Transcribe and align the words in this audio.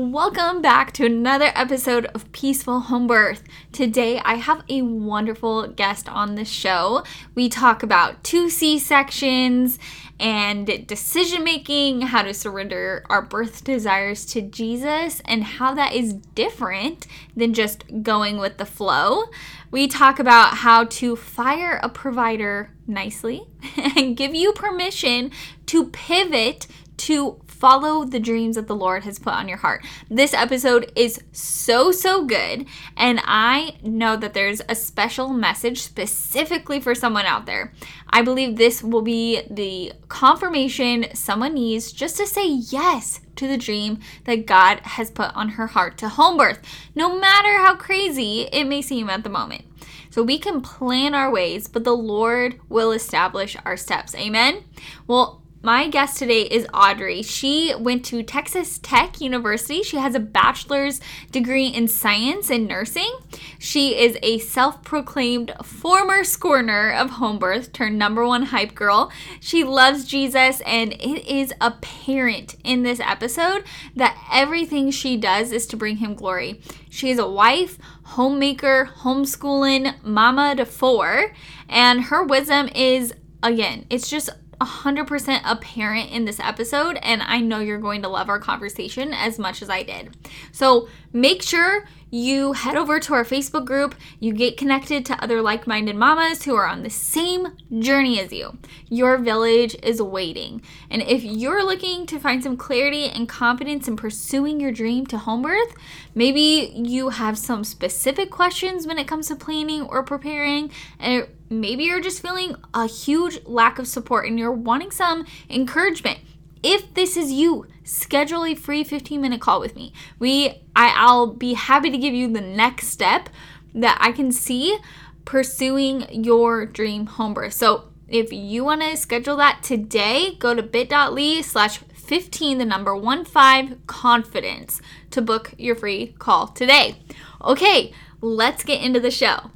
Welcome 0.00 0.62
back 0.62 0.92
to 0.92 1.06
another 1.06 1.50
episode 1.56 2.06
of 2.14 2.30
Peaceful 2.30 2.78
Home 2.78 3.08
Birth. 3.08 3.42
Today 3.72 4.20
I 4.24 4.36
have 4.36 4.62
a 4.68 4.82
wonderful 4.82 5.66
guest 5.66 6.08
on 6.08 6.36
the 6.36 6.44
show. 6.44 7.02
We 7.34 7.48
talk 7.48 7.82
about 7.82 8.22
two 8.22 8.48
C 8.48 8.78
sections 8.78 9.76
and 10.20 10.86
decision 10.86 11.42
making, 11.42 12.02
how 12.02 12.22
to 12.22 12.32
surrender 12.32 13.04
our 13.10 13.22
birth 13.22 13.64
desires 13.64 14.24
to 14.26 14.40
Jesus, 14.40 15.20
and 15.24 15.42
how 15.42 15.74
that 15.74 15.94
is 15.94 16.12
different 16.12 17.08
than 17.36 17.52
just 17.52 17.82
going 18.04 18.38
with 18.38 18.58
the 18.58 18.66
flow. 18.66 19.24
We 19.72 19.88
talk 19.88 20.20
about 20.20 20.58
how 20.58 20.84
to 20.84 21.16
fire 21.16 21.80
a 21.82 21.88
provider 21.88 22.70
nicely 22.86 23.48
and 23.96 24.16
give 24.16 24.32
you 24.32 24.52
permission 24.52 25.32
to 25.66 25.86
pivot 25.86 26.68
to 26.98 27.40
follow 27.58 28.04
the 28.04 28.20
dreams 28.20 28.56
that 28.56 28.66
the 28.66 28.76
Lord 28.76 29.04
has 29.04 29.18
put 29.18 29.32
on 29.32 29.48
your 29.48 29.58
heart. 29.58 29.84
This 30.08 30.32
episode 30.32 30.92
is 30.94 31.22
so, 31.32 31.90
so 31.90 32.24
good. 32.24 32.66
And 32.96 33.20
I 33.24 33.76
know 33.82 34.16
that 34.16 34.34
there's 34.34 34.62
a 34.68 34.74
special 34.74 35.28
message 35.30 35.82
specifically 35.82 36.80
for 36.80 36.94
someone 36.94 37.26
out 37.26 37.46
there. 37.46 37.72
I 38.10 38.22
believe 38.22 38.56
this 38.56 38.82
will 38.82 39.02
be 39.02 39.42
the 39.50 39.92
confirmation 40.08 41.06
someone 41.14 41.54
needs 41.54 41.92
just 41.92 42.16
to 42.16 42.26
say 42.26 42.46
yes 42.46 43.20
to 43.36 43.46
the 43.46 43.56
dream 43.56 44.00
that 44.24 44.46
God 44.46 44.80
has 44.80 45.10
put 45.10 45.34
on 45.34 45.50
her 45.50 45.68
heart 45.68 45.98
to 45.98 46.08
home 46.08 46.36
birth, 46.36 46.60
no 46.94 47.18
matter 47.18 47.56
how 47.58 47.76
crazy 47.76 48.48
it 48.52 48.64
may 48.64 48.82
seem 48.82 49.08
at 49.10 49.24
the 49.24 49.30
moment. 49.30 49.64
So 50.10 50.22
we 50.22 50.38
can 50.38 50.60
plan 50.60 51.14
our 51.14 51.30
ways, 51.30 51.68
but 51.68 51.84
the 51.84 51.96
Lord 51.96 52.60
will 52.68 52.92
establish 52.92 53.56
our 53.64 53.76
steps. 53.76 54.14
Amen. 54.14 54.64
Well, 55.06 55.42
my 55.60 55.88
guest 55.88 56.18
today 56.18 56.42
is 56.42 56.68
Audrey. 56.72 57.22
She 57.22 57.74
went 57.74 58.04
to 58.06 58.22
Texas 58.22 58.78
Tech 58.78 59.20
University. 59.20 59.82
She 59.82 59.96
has 59.96 60.14
a 60.14 60.20
bachelor's 60.20 61.00
degree 61.32 61.66
in 61.66 61.88
science 61.88 62.48
and 62.48 62.68
nursing. 62.68 63.10
She 63.58 63.98
is 63.98 64.16
a 64.22 64.38
self 64.38 64.84
proclaimed 64.84 65.52
former 65.64 66.22
scorner 66.22 66.92
of 66.92 67.10
home 67.10 67.38
birth 67.38 67.72
turned 67.72 67.98
number 67.98 68.24
one 68.24 68.44
hype 68.44 68.74
girl. 68.74 69.10
She 69.40 69.64
loves 69.64 70.04
Jesus, 70.04 70.60
and 70.60 70.92
it 70.92 71.26
is 71.26 71.52
apparent 71.60 72.54
in 72.62 72.84
this 72.84 73.00
episode 73.00 73.64
that 73.96 74.16
everything 74.32 74.92
she 74.92 75.16
does 75.16 75.50
is 75.50 75.66
to 75.66 75.76
bring 75.76 75.96
him 75.96 76.14
glory. 76.14 76.60
She 76.88 77.10
is 77.10 77.18
a 77.18 77.28
wife, 77.28 77.78
homemaker, 78.04 78.90
homeschooling, 79.00 80.04
mama 80.04 80.54
to 80.56 80.64
four, 80.64 81.32
and 81.68 82.04
her 82.04 82.22
wisdom 82.22 82.68
is 82.74 83.12
again, 83.42 83.86
it's 83.90 84.08
just 84.08 84.30
100% 84.60 85.40
apparent 85.44 86.10
in 86.10 86.24
this 86.24 86.40
episode, 86.40 86.98
and 87.02 87.22
I 87.22 87.40
know 87.40 87.60
you're 87.60 87.78
going 87.78 88.02
to 88.02 88.08
love 88.08 88.28
our 88.28 88.40
conversation 88.40 89.12
as 89.12 89.38
much 89.38 89.62
as 89.62 89.70
I 89.70 89.82
did. 89.82 90.16
So 90.52 90.88
make 91.12 91.42
sure 91.42 91.86
you 92.10 92.54
head 92.54 92.76
over 92.76 92.98
to 92.98 93.12
our 93.12 93.24
Facebook 93.24 93.66
group, 93.66 93.94
you 94.18 94.32
get 94.32 94.56
connected 94.56 95.04
to 95.06 95.22
other 95.22 95.42
like 95.42 95.66
minded 95.66 95.94
mamas 95.94 96.42
who 96.42 96.54
are 96.54 96.66
on 96.66 96.82
the 96.82 96.90
same 96.90 97.48
journey 97.78 98.18
as 98.18 98.32
you. 98.32 98.56
Your 98.88 99.18
village 99.18 99.76
is 99.82 100.00
waiting. 100.00 100.62
And 100.90 101.02
if 101.02 101.22
you're 101.22 101.64
looking 101.64 102.06
to 102.06 102.18
find 102.18 102.42
some 102.42 102.56
clarity 102.56 103.04
and 103.04 103.28
confidence 103.28 103.88
in 103.88 103.96
pursuing 103.96 104.58
your 104.58 104.72
dream 104.72 105.06
to 105.08 105.18
home 105.18 105.42
birth, 105.42 105.74
maybe 106.14 106.72
you 106.74 107.10
have 107.10 107.36
some 107.36 107.62
specific 107.62 108.30
questions 108.30 108.86
when 108.86 108.98
it 108.98 109.06
comes 109.06 109.28
to 109.28 109.36
planning 109.36 109.82
or 109.82 110.02
preparing, 110.02 110.70
and 110.98 111.28
maybe 111.50 111.84
you're 111.84 112.00
just 112.00 112.22
feeling 112.22 112.56
a 112.74 112.86
huge 112.86 113.44
lack 113.44 113.78
of 113.78 113.86
support 113.86 114.26
and 114.26 114.38
you're 114.38 114.52
wanting 114.52 114.90
some 114.90 115.26
encouragement. 115.48 116.18
If 116.62 116.92
this 116.94 117.16
is 117.16 117.30
you, 117.30 117.66
schedule 117.84 118.44
a 118.44 118.54
free 118.54 118.84
15 118.84 119.20
minute 119.20 119.40
call 119.40 119.60
with 119.60 119.76
me. 119.76 119.92
We 120.18 120.62
I, 120.74 120.92
I'll 120.96 121.28
be 121.28 121.54
happy 121.54 121.90
to 121.90 121.98
give 121.98 122.14
you 122.14 122.32
the 122.32 122.40
next 122.40 122.88
step 122.88 123.28
that 123.74 123.98
I 124.00 124.12
can 124.12 124.32
see 124.32 124.78
pursuing 125.24 126.24
your 126.24 126.66
dream 126.66 127.06
home 127.06 127.34
birth. 127.34 127.52
So 127.52 127.84
if 128.08 128.32
you 128.32 128.64
want 128.64 128.80
to 128.80 128.96
schedule 128.96 129.36
that 129.36 129.62
today, 129.62 130.34
go 130.38 130.54
to 130.54 130.62
bit.ly 130.62 131.42
slash 131.42 131.78
15, 131.78 132.56
the 132.56 132.64
number 132.64 132.96
one 132.96 133.24
five 133.26 133.76
confidence 133.86 134.80
to 135.10 135.20
book 135.20 135.52
your 135.58 135.74
free 135.74 136.14
call 136.18 136.48
today. 136.48 136.96
Okay, 137.44 137.92
let's 138.22 138.64
get 138.64 138.80
into 138.80 138.98
the 138.98 139.10
show. 139.10 139.50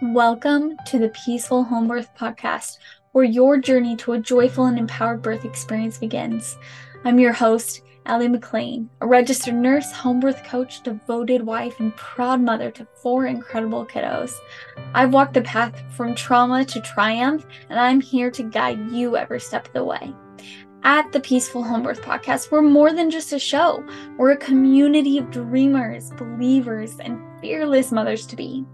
Welcome 0.00 0.76
to 0.86 0.98
the 1.00 1.08
Peaceful 1.08 1.64
Home 1.64 1.88
Birth 1.88 2.10
Podcast, 2.16 2.78
where 3.10 3.24
your 3.24 3.58
journey 3.58 3.96
to 3.96 4.12
a 4.12 4.20
joyful 4.20 4.66
and 4.66 4.78
empowered 4.78 5.22
birth 5.22 5.44
experience 5.44 5.98
begins. 5.98 6.56
I'm 7.04 7.18
your 7.18 7.32
host, 7.32 7.82
Allie 8.06 8.28
McLean, 8.28 8.88
a 9.00 9.08
registered 9.08 9.56
nurse, 9.56 9.90
home 9.90 10.20
birth 10.20 10.44
coach, 10.44 10.84
devoted 10.84 11.44
wife, 11.44 11.80
and 11.80 11.96
proud 11.96 12.40
mother 12.40 12.70
to 12.70 12.86
four 13.02 13.26
incredible 13.26 13.84
kiddos. 13.84 14.34
I've 14.94 15.12
walked 15.12 15.34
the 15.34 15.42
path 15.42 15.82
from 15.96 16.14
trauma 16.14 16.64
to 16.66 16.80
triumph, 16.80 17.44
and 17.68 17.80
I'm 17.80 18.00
here 18.00 18.30
to 18.30 18.44
guide 18.44 18.92
you 18.92 19.16
every 19.16 19.40
step 19.40 19.66
of 19.66 19.72
the 19.72 19.84
way. 19.84 20.14
At 20.84 21.10
the 21.10 21.20
Peaceful 21.20 21.64
Home 21.64 21.82
Birth 21.82 22.02
Podcast, 22.02 22.52
we're 22.52 22.62
more 22.62 22.92
than 22.92 23.10
just 23.10 23.32
a 23.32 23.38
show. 23.38 23.84
We're 24.16 24.30
a 24.30 24.36
community 24.36 25.18
of 25.18 25.30
dreamers, 25.30 26.12
believers, 26.12 27.00
and 27.00 27.20
fearless 27.40 27.90
mothers 27.90 28.24
to 28.26 28.36
be. 28.36 28.64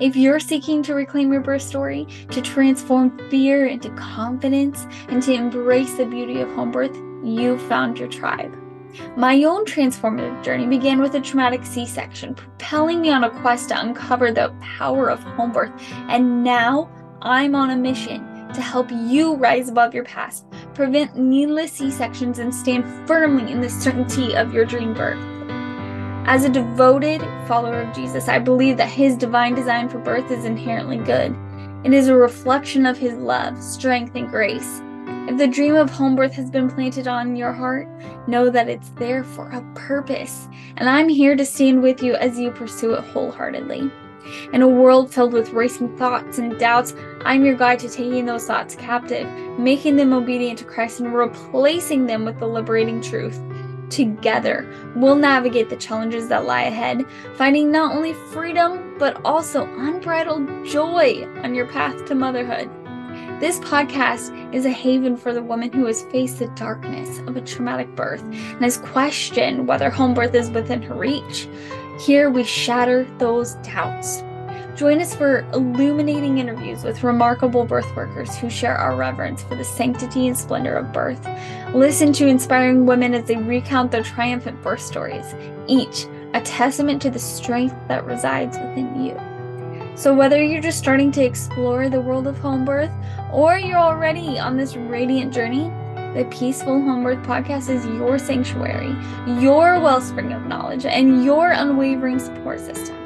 If 0.00 0.16
you're 0.16 0.40
seeking 0.40 0.82
to 0.84 0.94
reclaim 0.94 1.30
your 1.30 1.42
birth 1.42 1.60
story, 1.60 2.06
to 2.30 2.40
transform 2.40 3.18
fear 3.28 3.66
into 3.66 3.90
confidence, 3.90 4.86
and 5.10 5.22
to 5.22 5.34
embrace 5.34 5.94
the 5.94 6.06
beauty 6.06 6.40
of 6.40 6.48
home 6.52 6.72
birth, 6.72 6.96
you've 7.22 7.62
found 7.62 7.98
your 7.98 8.08
tribe. 8.08 8.56
My 9.16 9.44
own 9.44 9.66
transformative 9.66 10.42
journey 10.42 10.66
began 10.66 10.98
with 11.00 11.14
a 11.14 11.20
traumatic 11.20 11.66
C 11.66 11.84
section, 11.84 12.34
propelling 12.34 13.02
me 13.02 13.10
on 13.10 13.24
a 13.24 13.30
quest 13.42 13.68
to 13.68 13.80
uncover 13.80 14.32
the 14.32 14.52
power 14.60 15.10
of 15.10 15.22
home 15.22 15.52
birth. 15.52 15.72
And 16.08 16.42
now 16.42 16.90
I'm 17.20 17.54
on 17.54 17.70
a 17.70 17.76
mission 17.76 18.29
to 18.54 18.60
help 18.60 18.90
you 18.90 19.34
rise 19.34 19.68
above 19.68 19.94
your 19.94 20.04
past, 20.04 20.46
prevent 20.74 21.16
needless 21.16 21.72
C 21.72 21.90
sections, 21.90 22.38
and 22.38 22.54
stand 22.54 22.84
firmly 23.06 23.50
in 23.50 23.60
the 23.60 23.70
certainty 23.70 24.34
of 24.34 24.52
your 24.52 24.64
dream 24.64 24.94
birth. 24.94 25.22
As 26.26 26.44
a 26.44 26.48
devoted 26.48 27.20
follower 27.48 27.80
of 27.80 27.94
Jesus, 27.94 28.28
I 28.28 28.38
believe 28.38 28.76
that 28.76 28.88
his 28.88 29.16
divine 29.16 29.54
design 29.54 29.88
for 29.88 29.98
birth 29.98 30.30
is 30.30 30.44
inherently 30.44 30.98
good. 30.98 31.34
It 31.82 31.94
is 31.94 32.08
a 32.08 32.14
reflection 32.14 32.86
of 32.86 32.98
his 32.98 33.14
love, 33.14 33.60
strength, 33.62 34.14
and 34.14 34.28
grace. 34.28 34.82
If 35.28 35.38
the 35.38 35.48
dream 35.48 35.76
of 35.76 35.90
home 35.90 36.16
birth 36.16 36.32
has 36.34 36.50
been 36.50 36.68
planted 36.68 37.08
on 37.08 37.36
your 37.36 37.52
heart, 37.52 37.88
know 38.28 38.50
that 38.50 38.68
it's 38.68 38.90
there 38.90 39.24
for 39.24 39.50
a 39.50 39.62
purpose, 39.74 40.48
and 40.76 40.88
I'm 40.88 41.08
here 41.08 41.36
to 41.36 41.44
stand 41.44 41.82
with 41.82 42.02
you 42.02 42.14
as 42.14 42.38
you 42.38 42.50
pursue 42.50 42.94
it 42.94 43.04
wholeheartedly. 43.04 43.90
In 44.52 44.62
a 44.62 44.68
world 44.68 45.12
filled 45.12 45.32
with 45.32 45.50
racing 45.50 45.96
thoughts 45.96 46.38
and 46.38 46.58
doubts, 46.58 46.94
I'm 47.24 47.44
your 47.44 47.54
guide 47.54 47.78
to 47.80 47.88
taking 47.88 48.26
those 48.26 48.46
thoughts 48.46 48.74
captive, 48.74 49.28
making 49.58 49.96
them 49.96 50.12
obedient 50.12 50.58
to 50.60 50.64
Christ, 50.64 51.00
and 51.00 51.14
replacing 51.14 52.06
them 52.06 52.24
with 52.24 52.38
the 52.38 52.46
liberating 52.46 53.00
truth. 53.00 53.40
Together, 53.90 54.72
we'll 54.94 55.16
navigate 55.16 55.68
the 55.68 55.76
challenges 55.76 56.28
that 56.28 56.44
lie 56.44 56.62
ahead, 56.62 57.04
finding 57.34 57.72
not 57.72 57.94
only 57.94 58.14
freedom, 58.14 58.96
but 58.98 59.20
also 59.24 59.64
unbridled 59.78 60.64
joy 60.64 61.26
on 61.42 61.54
your 61.54 61.66
path 61.66 62.04
to 62.06 62.14
motherhood. 62.14 62.70
This 63.40 63.58
podcast 63.60 64.54
is 64.54 64.66
a 64.66 64.70
haven 64.70 65.16
for 65.16 65.32
the 65.32 65.42
woman 65.42 65.72
who 65.72 65.86
has 65.86 66.02
faced 66.12 66.38
the 66.38 66.48
darkness 66.48 67.18
of 67.20 67.36
a 67.36 67.40
traumatic 67.40 67.96
birth 67.96 68.22
and 68.22 68.62
has 68.62 68.76
questioned 68.76 69.66
whether 69.66 69.90
home 69.90 70.14
birth 70.14 70.34
is 70.34 70.50
within 70.50 70.82
her 70.82 70.94
reach. 70.94 71.48
Here 72.00 72.30
we 72.30 72.44
shatter 72.44 73.04
those 73.18 73.56
doubts. 73.56 74.22
Join 74.74 75.02
us 75.02 75.14
for 75.14 75.40
illuminating 75.52 76.38
interviews 76.38 76.82
with 76.82 77.02
remarkable 77.02 77.66
birth 77.66 77.94
workers 77.94 78.34
who 78.38 78.48
share 78.48 78.74
our 78.74 78.96
reverence 78.96 79.42
for 79.42 79.54
the 79.54 79.64
sanctity 79.64 80.26
and 80.26 80.38
splendor 80.38 80.74
of 80.76 80.94
birth. 80.94 81.22
Listen 81.74 82.10
to 82.14 82.26
inspiring 82.26 82.86
women 82.86 83.12
as 83.12 83.24
they 83.24 83.36
recount 83.36 83.90
their 83.90 84.02
triumphant 84.02 84.62
birth 84.62 84.80
stories, 84.80 85.34
each 85.66 86.06
a 86.32 86.40
testament 86.40 87.02
to 87.02 87.10
the 87.10 87.18
strength 87.18 87.76
that 87.88 88.06
resides 88.06 88.56
within 88.56 89.04
you. 89.04 89.20
So, 89.94 90.14
whether 90.14 90.42
you're 90.42 90.62
just 90.62 90.78
starting 90.78 91.12
to 91.12 91.22
explore 91.22 91.90
the 91.90 92.00
world 92.00 92.26
of 92.26 92.38
home 92.38 92.64
birth 92.64 92.92
or 93.30 93.58
you're 93.58 93.76
already 93.76 94.38
on 94.38 94.56
this 94.56 94.74
radiant 94.74 95.34
journey, 95.34 95.70
the 96.14 96.24
Peaceful 96.24 96.80
Home 96.82 97.04
Birth 97.04 97.24
Podcast 97.24 97.68
is 97.68 97.86
your 97.86 98.18
sanctuary, 98.18 98.96
your 99.40 99.78
wellspring 99.78 100.32
of 100.32 100.44
knowledge, 100.44 100.84
and 100.84 101.24
your 101.24 101.52
unwavering 101.52 102.18
support 102.18 102.58
system. 102.58 102.96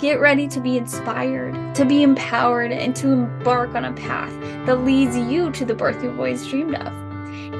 Get 0.00 0.18
ready 0.18 0.48
to 0.48 0.58
be 0.58 0.76
inspired, 0.76 1.74
to 1.76 1.84
be 1.84 2.02
empowered, 2.02 2.72
and 2.72 2.96
to 2.96 3.12
embark 3.12 3.76
on 3.76 3.84
a 3.84 3.92
path 3.92 4.32
that 4.66 4.84
leads 4.84 5.16
you 5.16 5.52
to 5.52 5.64
the 5.64 5.74
birth 5.74 6.02
you've 6.02 6.18
always 6.18 6.44
dreamed 6.48 6.74
of. 6.74 6.92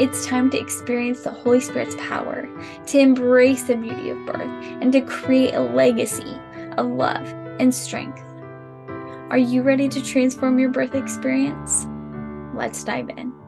It's 0.00 0.26
time 0.26 0.50
to 0.50 0.58
experience 0.58 1.22
the 1.22 1.30
Holy 1.30 1.60
Spirit's 1.60 1.94
power, 1.96 2.48
to 2.86 2.98
embrace 2.98 3.62
the 3.62 3.76
beauty 3.76 4.10
of 4.10 4.26
birth, 4.26 4.40
and 4.80 4.92
to 4.92 5.00
create 5.02 5.54
a 5.54 5.60
legacy 5.60 6.36
of 6.76 6.86
love 6.86 7.28
and 7.60 7.72
strength. 7.72 8.20
Are 9.30 9.38
you 9.38 9.62
ready 9.62 9.88
to 9.88 10.02
transform 10.02 10.58
your 10.58 10.70
birth 10.70 10.96
experience? 10.96 11.86
Let's 12.54 12.82
dive 12.82 13.10
in. 13.10 13.41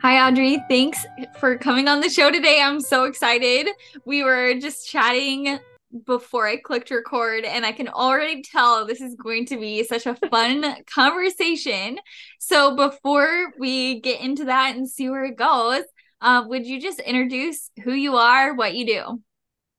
Hi, 0.00 0.28
Audrey. 0.28 0.62
Thanks 0.68 1.04
for 1.40 1.58
coming 1.58 1.88
on 1.88 2.00
the 2.00 2.08
show 2.08 2.30
today. 2.30 2.60
I'm 2.62 2.80
so 2.80 3.02
excited. 3.02 3.68
We 4.04 4.22
were 4.22 4.54
just 4.60 4.88
chatting 4.88 5.58
before 6.06 6.46
I 6.46 6.56
clicked 6.58 6.92
record, 6.92 7.44
and 7.44 7.66
I 7.66 7.72
can 7.72 7.88
already 7.88 8.42
tell 8.42 8.86
this 8.86 9.00
is 9.00 9.16
going 9.16 9.46
to 9.46 9.58
be 9.58 9.82
such 9.82 10.06
a 10.06 10.14
fun 10.30 10.76
conversation. 10.86 11.98
So, 12.38 12.76
before 12.76 13.52
we 13.58 14.00
get 14.00 14.20
into 14.20 14.44
that 14.44 14.76
and 14.76 14.88
see 14.88 15.10
where 15.10 15.24
it 15.24 15.36
goes, 15.36 15.82
uh, 16.20 16.44
would 16.46 16.64
you 16.64 16.80
just 16.80 17.00
introduce 17.00 17.72
who 17.82 17.92
you 17.92 18.14
are, 18.18 18.54
what 18.54 18.76
you 18.76 18.86
do? 18.86 19.20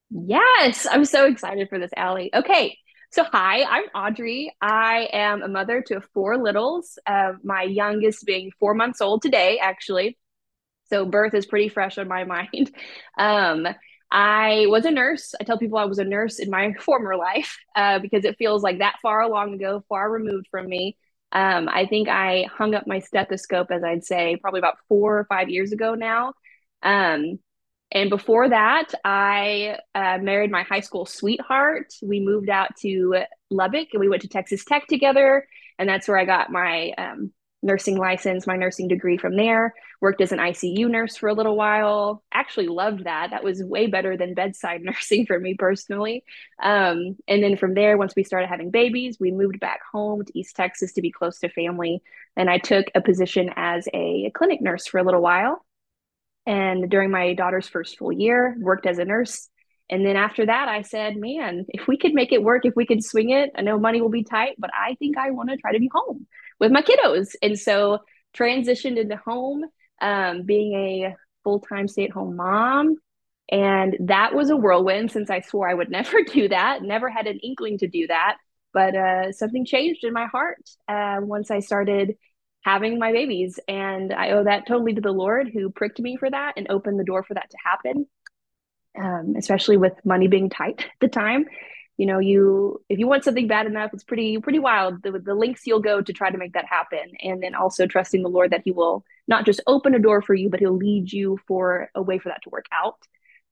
Yes, 0.10 0.86
I'm 0.92 1.06
so 1.06 1.28
excited 1.28 1.70
for 1.70 1.80
this, 1.80 1.92
Allie. 1.96 2.30
Okay, 2.34 2.78
so 3.12 3.24
hi, 3.24 3.64
I'm 3.64 3.86
Audrey. 3.96 4.54
I 4.62 5.10
am 5.12 5.42
a 5.42 5.48
mother 5.48 5.82
to 5.88 6.02
four 6.14 6.38
littles, 6.38 7.00
uh, 7.08 7.34
my 7.44 7.64
youngest 7.64 8.24
being 8.26 8.52
four 8.60 8.76
months 8.76 9.02
old 9.02 9.24
today, 9.24 9.58
actually. 9.58 10.18
So 10.90 11.06
birth 11.06 11.34
is 11.34 11.48
pretty 11.48 11.70
fresh 11.70 11.98
on 11.98 12.08
my 12.08 12.24
mind. 12.26 12.72
Um, 13.18 13.68
I 14.12 14.66
was 14.68 14.86
a 14.86 14.92
nurse. 14.92 15.34
I 15.40 15.44
tell 15.44 15.58
people 15.58 15.80
I 15.80 15.86
was 15.86 16.00
a 16.00 16.04
nurse 16.04 16.40
in 16.40 16.52
my 16.52 16.74
former 16.80 17.16
life 17.16 17.58
uh, 17.76 17.98
because 18.00 18.26
it 18.26 18.38
feels 18.38 18.62
like 18.62 18.80
that 18.80 18.98
far 19.02 19.28
long 19.28 19.56
ago, 19.56 19.84
far 19.90 20.10
removed 20.10 20.48
from 20.52 20.68
me. 20.68 20.96
Um, 21.32 21.68
I 21.68 21.88
think 21.88 22.10
I 22.10 22.48
hung 22.52 22.76
up 22.76 22.86
my 22.88 23.00
stethoscope, 23.00 23.72
as 23.72 23.84
I'd 23.84 24.04
say, 24.04 24.36
probably 24.36 24.60
about 24.60 24.78
four 24.88 25.18
or 25.20 25.26
five 25.26 25.50
years 25.50 25.72
ago 25.72 25.96
now. 25.96 26.34
Um, 26.84 27.40
and 27.92 28.10
before 28.10 28.50
that, 28.50 28.94
I 29.04 29.78
uh, 29.96 30.20
married 30.20 30.52
my 30.52 30.64
high 30.64 30.82
school 30.82 31.06
sweetheart. 31.06 31.94
We 32.04 32.20
moved 32.20 32.50
out 32.50 32.76
to 32.82 33.24
Lubbock 33.50 33.90
and 33.94 34.00
we 34.00 34.10
went 34.10 34.22
to 34.22 34.28
Texas 34.28 34.64
Tech 34.64 34.88
together. 34.88 35.48
And 35.80 35.90
that's 35.90 36.08
where 36.08 36.18
I 36.18 36.26
got 36.26 36.52
my 36.52 36.92
um, 36.98 37.32
nursing 37.64 37.98
license, 37.98 38.46
my 38.46 38.58
nursing 38.58 38.90
degree 38.90 39.18
from 39.18 39.36
there. 39.36 39.74
Worked 40.02 40.22
as 40.22 40.32
an 40.32 40.38
ICU 40.38 40.88
nurse 40.88 41.18
for 41.18 41.30
a 41.30 41.34
little 41.34 41.56
while. 41.56 42.24
Actually 42.32 42.68
loved 42.68 43.06
that. 43.06 43.32
That 43.32 43.44
was 43.44 43.64
way 43.64 43.88
better 43.88 44.16
than 44.16 44.36
bedside 44.36 44.82
nursing 44.84 45.26
for 45.26 45.40
me 45.40 45.56
personally. 45.56 46.24
Um, 46.62 47.18
and 47.28 47.42
then 47.42 47.58
from 47.58 47.74
there, 47.74 47.98
once 47.98 48.14
we 48.16 48.24
started 48.24 48.48
having 48.48 48.70
babies, 48.70 49.18
we 49.20 49.32
moved 49.32 49.60
back 49.60 49.80
home 49.92 50.24
to 50.24 50.40
East 50.40 50.56
Texas 50.56 50.94
to 50.94 51.02
be 51.02 51.12
close 51.12 51.40
to 51.40 51.50
family. 51.50 52.04
And 52.38 52.52
I 52.52 52.60
took 52.60 52.86
a 52.94 53.02
position 53.02 53.50
as 53.56 53.88
a 53.96 54.32
clinic 54.36 54.62
nurse 54.62 54.86
for 54.86 55.00
a 55.00 55.04
little 55.04 55.22
while. 55.22 55.66
And 56.50 56.90
during 56.90 57.12
my 57.12 57.36
daughter's 57.36 57.68
first 57.68 58.00
full 58.00 58.12
year, 58.12 58.58
worked 58.60 58.88
as 58.88 58.98
a 58.98 59.06
nurse. 59.06 59.48
And 59.88 60.04
then 60.04 60.16
after 60.16 60.48
that, 60.48 60.68
I 60.68 60.82
said, 60.82 61.16
man, 61.16 61.68
if 61.70 61.88
we 61.88 61.96
could 61.96 62.16
make 62.16 62.32
it 62.32 62.42
work, 62.42 62.66
if 62.66 62.76
we 62.76 62.88
could 62.88 63.04
swing 63.04 63.30
it, 63.30 63.52
I 63.56 63.62
know 63.62 63.78
money 63.78 64.02
will 64.02 64.10
be 64.10 64.24
tight, 64.24 64.56
but 64.58 64.72
I 64.74 64.96
think 64.96 65.16
I 65.16 65.30
want 65.30 65.52
to 65.52 65.58
try 65.58 65.74
to 65.74 65.80
be 65.80 65.92
home 65.94 66.26
with 66.60 66.72
my 66.72 66.82
kiddos. 66.82 67.36
And 67.44 67.60
so 67.60 68.00
transitioned 68.36 68.98
into 68.98 69.16
home, 69.16 69.64
um, 70.02 70.42
being 70.42 70.74
a 70.74 71.16
full 71.44 71.60
time 71.60 71.88
stay 71.88 72.06
at 72.06 72.12
home 72.12 72.36
mom. 72.36 72.96
And 73.52 73.96
that 74.08 74.34
was 74.34 74.50
a 74.50 74.58
whirlwind 74.58 75.12
since 75.12 75.30
I 75.30 75.42
swore 75.42 75.70
I 75.70 75.76
would 75.76 75.92
never 75.92 76.24
do 76.24 76.48
that, 76.48 76.82
never 76.82 77.10
had 77.10 77.28
an 77.28 77.38
inkling 77.44 77.78
to 77.78 77.88
do 77.88 78.08
that. 78.08 78.38
But 78.74 78.96
uh, 78.96 79.32
something 79.34 79.66
changed 79.66 80.04
in 80.04 80.14
my 80.14 80.26
heart 80.26 80.68
uh, 80.88 81.18
once 81.22 81.52
I 81.52 81.60
started 81.60 82.16
having 82.62 83.00
my 83.00 83.12
babies. 83.12 83.60
And 83.68 84.14
I 84.14 84.32
owe 84.32 84.44
that 84.44 84.68
totally 84.68 84.94
to 84.94 85.02
the 85.02 85.12
Lord 85.12 85.50
who 85.54 85.70
pricked 85.70 86.00
me 86.00 86.18
for 86.18 86.30
that 86.30 86.54
and 86.58 86.68
opened 86.70 87.00
the 87.00 87.06
door 87.06 87.24
for 87.24 87.34
that 87.34 87.50
to 87.50 87.58
happen, 87.64 88.08
um, 88.98 89.36
especially 89.38 89.78
with 89.78 89.94
money 90.04 90.28
being 90.28 90.50
tight 90.50 90.82
at 90.86 90.92
the 91.00 91.08
time. 91.08 91.46
You 91.98 92.06
know 92.06 92.20
you 92.20 92.82
if 92.88 92.98
you 92.98 93.08
want 93.08 93.26
something 93.26 93.48
bad 93.48 93.66
enough 93.66 93.92
it's 93.94 94.06
pretty 94.06 94.38
pretty 94.38 94.60
wild. 94.60 95.04
The, 95.04 95.20
the 95.20 95.36
links 95.36 95.68
you'll 95.68 95.82
go 95.82 96.02
to 96.02 96.14
try 96.14 96.30
to 96.30 96.38
make 96.38 96.54
that 96.54 96.64
happen. 96.64 97.12
And 97.22 97.44
then 97.44 97.56
also 97.56 97.88
trusting 97.88 98.24
the 98.24 98.30
lord 98.30 98.52
that 98.52 98.62
he 98.64 98.72
will 98.72 99.04
not 99.28 99.46
just 99.46 99.60
open 99.68 99.94
a 99.94 100.00
door 100.00 100.22
for 100.22 100.34
you 100.34 100.50
but 100.50 100.62
he'll 100.62 100.78
lead 100.78 101.12
you 101.12 101.38
for 101.46 101.90
a 101.94 102.02
way 102.02 102.18
for 102.18 102.30
that 102.30 102.42
to 102.44 102.50
work 102.52 102.68
out. 102.72 103.00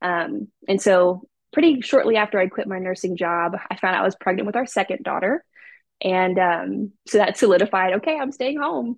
Um, 0.02 0.48
and 0.66 0.82
so 0.82 1.28
pretty 1.52 1.82
shortly 1.82 2.16
after 2.18 2.40
i 2.40 2.48
quit 2.48 2.68
my 2.68 2.78
nursing 2.78 3.18
job 3.18 3.58
i 3.72 3.76
found 3.76 3.96
out 3.96 4.02
i 4.02 4.06
was 4.06 4.16
pregnant 4.16 4.46
with 4.46 4.56
our 4.56 4.66
second 4.66 5.04
daughter 5.04 5.44
and 6.02 6.38
um, 6.40 6.92
so 7.08 7.18
that 7.18 7.38
solidified 7.38 7.94
okay 7.94 8.18
i'm 8.18 8.32
staying 8.32 8.60
home 8.60 8.98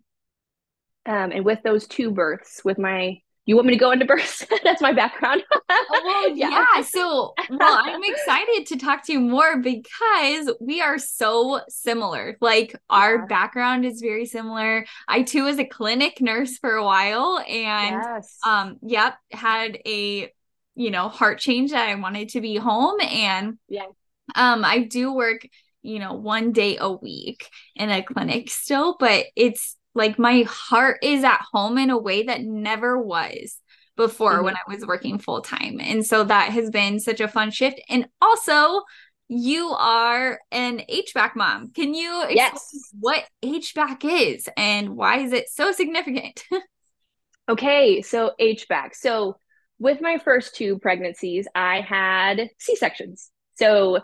um, 1.05 1.31
and 1.31 1.45
with 1.45 1.63
those 1.63 1.87
two 1.87 2.11
births 2.11 2.61
with 2.63 2.77
my 2.77 3.21
you 3.49 3.55
want 3.55 3.65
me 3.65 3.73
to 3.73 3.79
go 3.79 3.89
into 3.89 4.05
birth? 4.05 4.47
That's 4.63 4.79
my 4.79 4.93
background. 4.93 5.41
oh, 5.51 6.01
well, 6.05 6.29
yeah. 6.35 6.67
yeah. 6.75 6.81
So, 6.83 7.33
well, 7.49 7.81
I'm 7.83 8.03
excited 8.03 8.67
to 8.67 8.77
talk 8.77 9.03
to 9.07 9.13
you 9.13 9.19
more 9.19 9.57
because 9.57 10.51
we 10.61 10.81
are 10.81 10.99
so 10.99 11.61
similar. 11.67 12.37
Like, 12.41 12.75
our 12.91 13.15
yeah. 13.15 13.25
background 13.25 13.85
is 13.85 14.01
very 14.01 14.27
similar. 14.27 14.85
I 15.07 15.23
too 15.23 15.45
was 15.45 15.57
a 15.57 15.65
clinic 15.65 16.21
nurse 16.21 16.59
for 16.59 16.73
a 16.73 16.85
while 16.85 17.39
and, 17.39 17.95
yes. 17.95 18.37
um, 18.45 18.77
yep, 18.83 19.15
had 19.31 19.79
a, 19.83 20.31
you 20.75 20.91
know, 20.91 21.09
heart 21.09 21.39
change 21.39 21.71
that 21.71 21.89
I 21.89 21.95
wanted 21.95 22.29
to 22.29 22.41
be 22.41 22.55
home. 22.55 23.01
And, 23.01 23.57
yeah, 23.67 23.87
um, 24.35 24.63
I 24.63 24.83
do 24.83 25.11
work, 25.11 25.41
you 25.81 25.99
know, 25.99 26.13
one 26.13 26.51
day 26.51 26.77
a 26.79 26.91
week 26.91 27.49
in 27.75 27.89
a 27.89 28.03
clinic 28.03 28.49
still, 28.49 28.97
but 28.99 29.25
it's 29.35 29.75
like 29.95 30.19
my 30.19 30.43
heart 30.43 30.99
is 31.03 31.23
at 31.23 31.41
home 31.51 31.77
in 31.77 31.89
a 31.89 31.97
way 31.97 32.23
that 32.23 32.41
never 32.41 33.01
was 33.01 33.57
before 33.95 34.35
mm-hmm. 34.35 34.45
when 34.45 34.55
I 34.55 34.73
was 34.73 34.85
working 34.85 35.19
full 35.19 35.41
time. 35.41 35.79
And 35.79 36.05
so 36.05 36.23
that 36.23 36.51
has 36.51 36.69
been 36.69 36.99
such 36.99 37.19
a 37.19 37.27
fun 37.27 37.51
shift. 37.51 37.81
And 37.89 38.07
also, 38.21 38.81
you 39.27 39.69
are 39.69 40.39
an 40.51 40.81
HBAC 40.89 41.35
mom. 41.35 41.71
Can 41.71 41.93
you 41.93 42.23
explain 42.23 42.37
yes. 42.37 42.93
what 42.99 43.23
HBAC 43.43 44.33
is 44.35 44.49
and 44.57 44.95
why 44.95 45.19
is 45.19 45.33
it 45.33 45.49
so 45.49 45.71
significant? 45.71 46.43
okay, 47.49 48.01
so 48.01 48.33
HBAC. 48.39 48.95
So 48.95 49.37
with 49.77 50.01
my 50.01 50.17
first 50.17 50.55
two 50.55 50.79
pregnancies, 50.79 51.47
I 51.53 51.81
had 51.81 52.49
C 52.57 52.75
sections. 52.75 53.29
So 53.55 53.99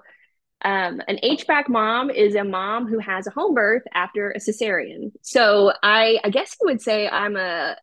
um, 0.65 1.01
an 1.07 1.19
HBAC 1.23 1.69
mom 1.69 2.09
is 2.09 2.33
a 2.33 2.43
mom 2.43 2.87
who 2.87 2.97
has 2.97 3.27
a 3.27 3.29
home 3.29 3.53
birth 3.53 3.83
after 3.93 4.31
a 4.31 4.39
cesarean. 4.39 5.11
So 5.21 5.71
I, 5.83 6.17
I 6.23 6.31
guess 6.31 6.55
you 6.59 6.67
would 6.67 6.81
say 6.81 7.07
I'm 7.07 7.35
a 7.35 7.75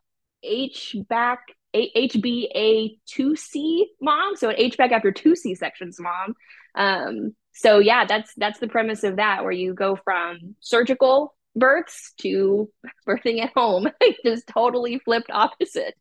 HBAC, 0.45 1.37
HBA2C 1.73 3.83
mom. 4.01 4.35
So 4.35 4.49
an 4.49 4.57
HBAC 4.57 4.91
after 4.91 5.13
two 5.13 5.33
C 5.33 5.55
sections 5.55 5.97
mom. 5.97 6.35
Um, 6.75 7.33
so 7.53 7.79
yeah, 7.79 8.03
that's 8.05 8.33
that's 8.35 8.59
the 8.59 8.67
premise 8.67 9.05
of 9.05 9.15
that, 9.15 9.43
where 9.43 9.53
you 9.53 9.73
go 9.73 9.95
from 9.95 10.57
surgical 10.59 11.35
births 11.55 12.11
to 12.19 12.69
birthing 13.07 13.41
at 13.41 13.53
home, 13.55 13.87
just 14.25 14.45
totally 14.47 14.99
flipped 14.99 15.31
opposite. 15.31 15.95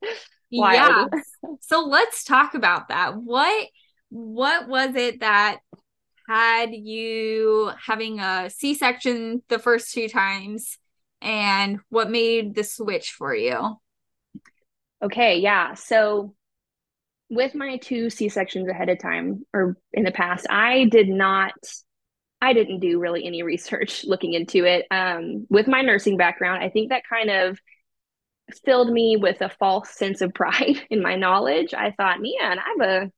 Wild. 0.51 1.11
Yeah. 1.13 1.21
So 1.61 1.85
let's 1.85 2.25
talk 2.25 2.55
about 2.55 2.89
that. 2.89 3.17
What 3.17 3.69
what 4.09 4.69
was 4.69 4.97
it 4.97 5.21
that 5.21 5.61
had 6.33 6.71
you 6.73 7.71
having 7.85 8.19
a 8.19 8.49
C 8.49 8.73
section 8.73 9.43
the 9.49 9.59
first 9.59 9.93
two 9.93 10.09
times 10.09 10.79
and 11.21 11.79
what 11.91 12.11
made 12.11 12.55
the 12.55 12.65
switch 12.65 13.11
for 13.11 13.35
you? 13.35 13.77
Okay, 15.03 15.41
yeah. 15.41 15.75
So 15.75 16.35
with 17.29 17.55
my 17.55 17.77
two 17.77 18.09
C 18.09 18.31
sections 18.31 18.67
ahead 18.67 18.89
of 18.89 18.99
time 18.99 19.45
or 19.53 19.77
in 19.93 20.05
the 20.05 20.11
past, 20.11 20.47
I 20.49 20.87
did 20.87 21.11
not 21.11 21.53
I 22.41 22.55
didn't 22.55 22.81
do 22.81 22.99
really 22.99 23.27
any 23.27 23.43
research 23.53 24.05
looking 24.07 24.33
into 24.33 24.65
it. 24.65 24.87
Um, 24.91 25.47
with 25.51 25.69
my 25.69 25.83
nursing 25.83 26.17
background, 26.17 26.65
I 26.65 26.71
think 26.71 26.89
that 26.89 27.03
kind 27.07 27.29
of 27.29 27.59
filled 28.65 28.91
me 28.91 29.19
with 29.19 29.43
a 29.43 29.51
false 29.51 29.91
sense 29.91 30.23
of 30.23 30.33
pride 30.33 30.81
in 30.91 31.03
my 31.03 31.17
knowledge. 31.17 31.75
I 31.75 31.91
thought, 31.91 32.23
man, 32.23 32.59
I 32.59 32.75
have 32.79 32.89
a 32.89 33.13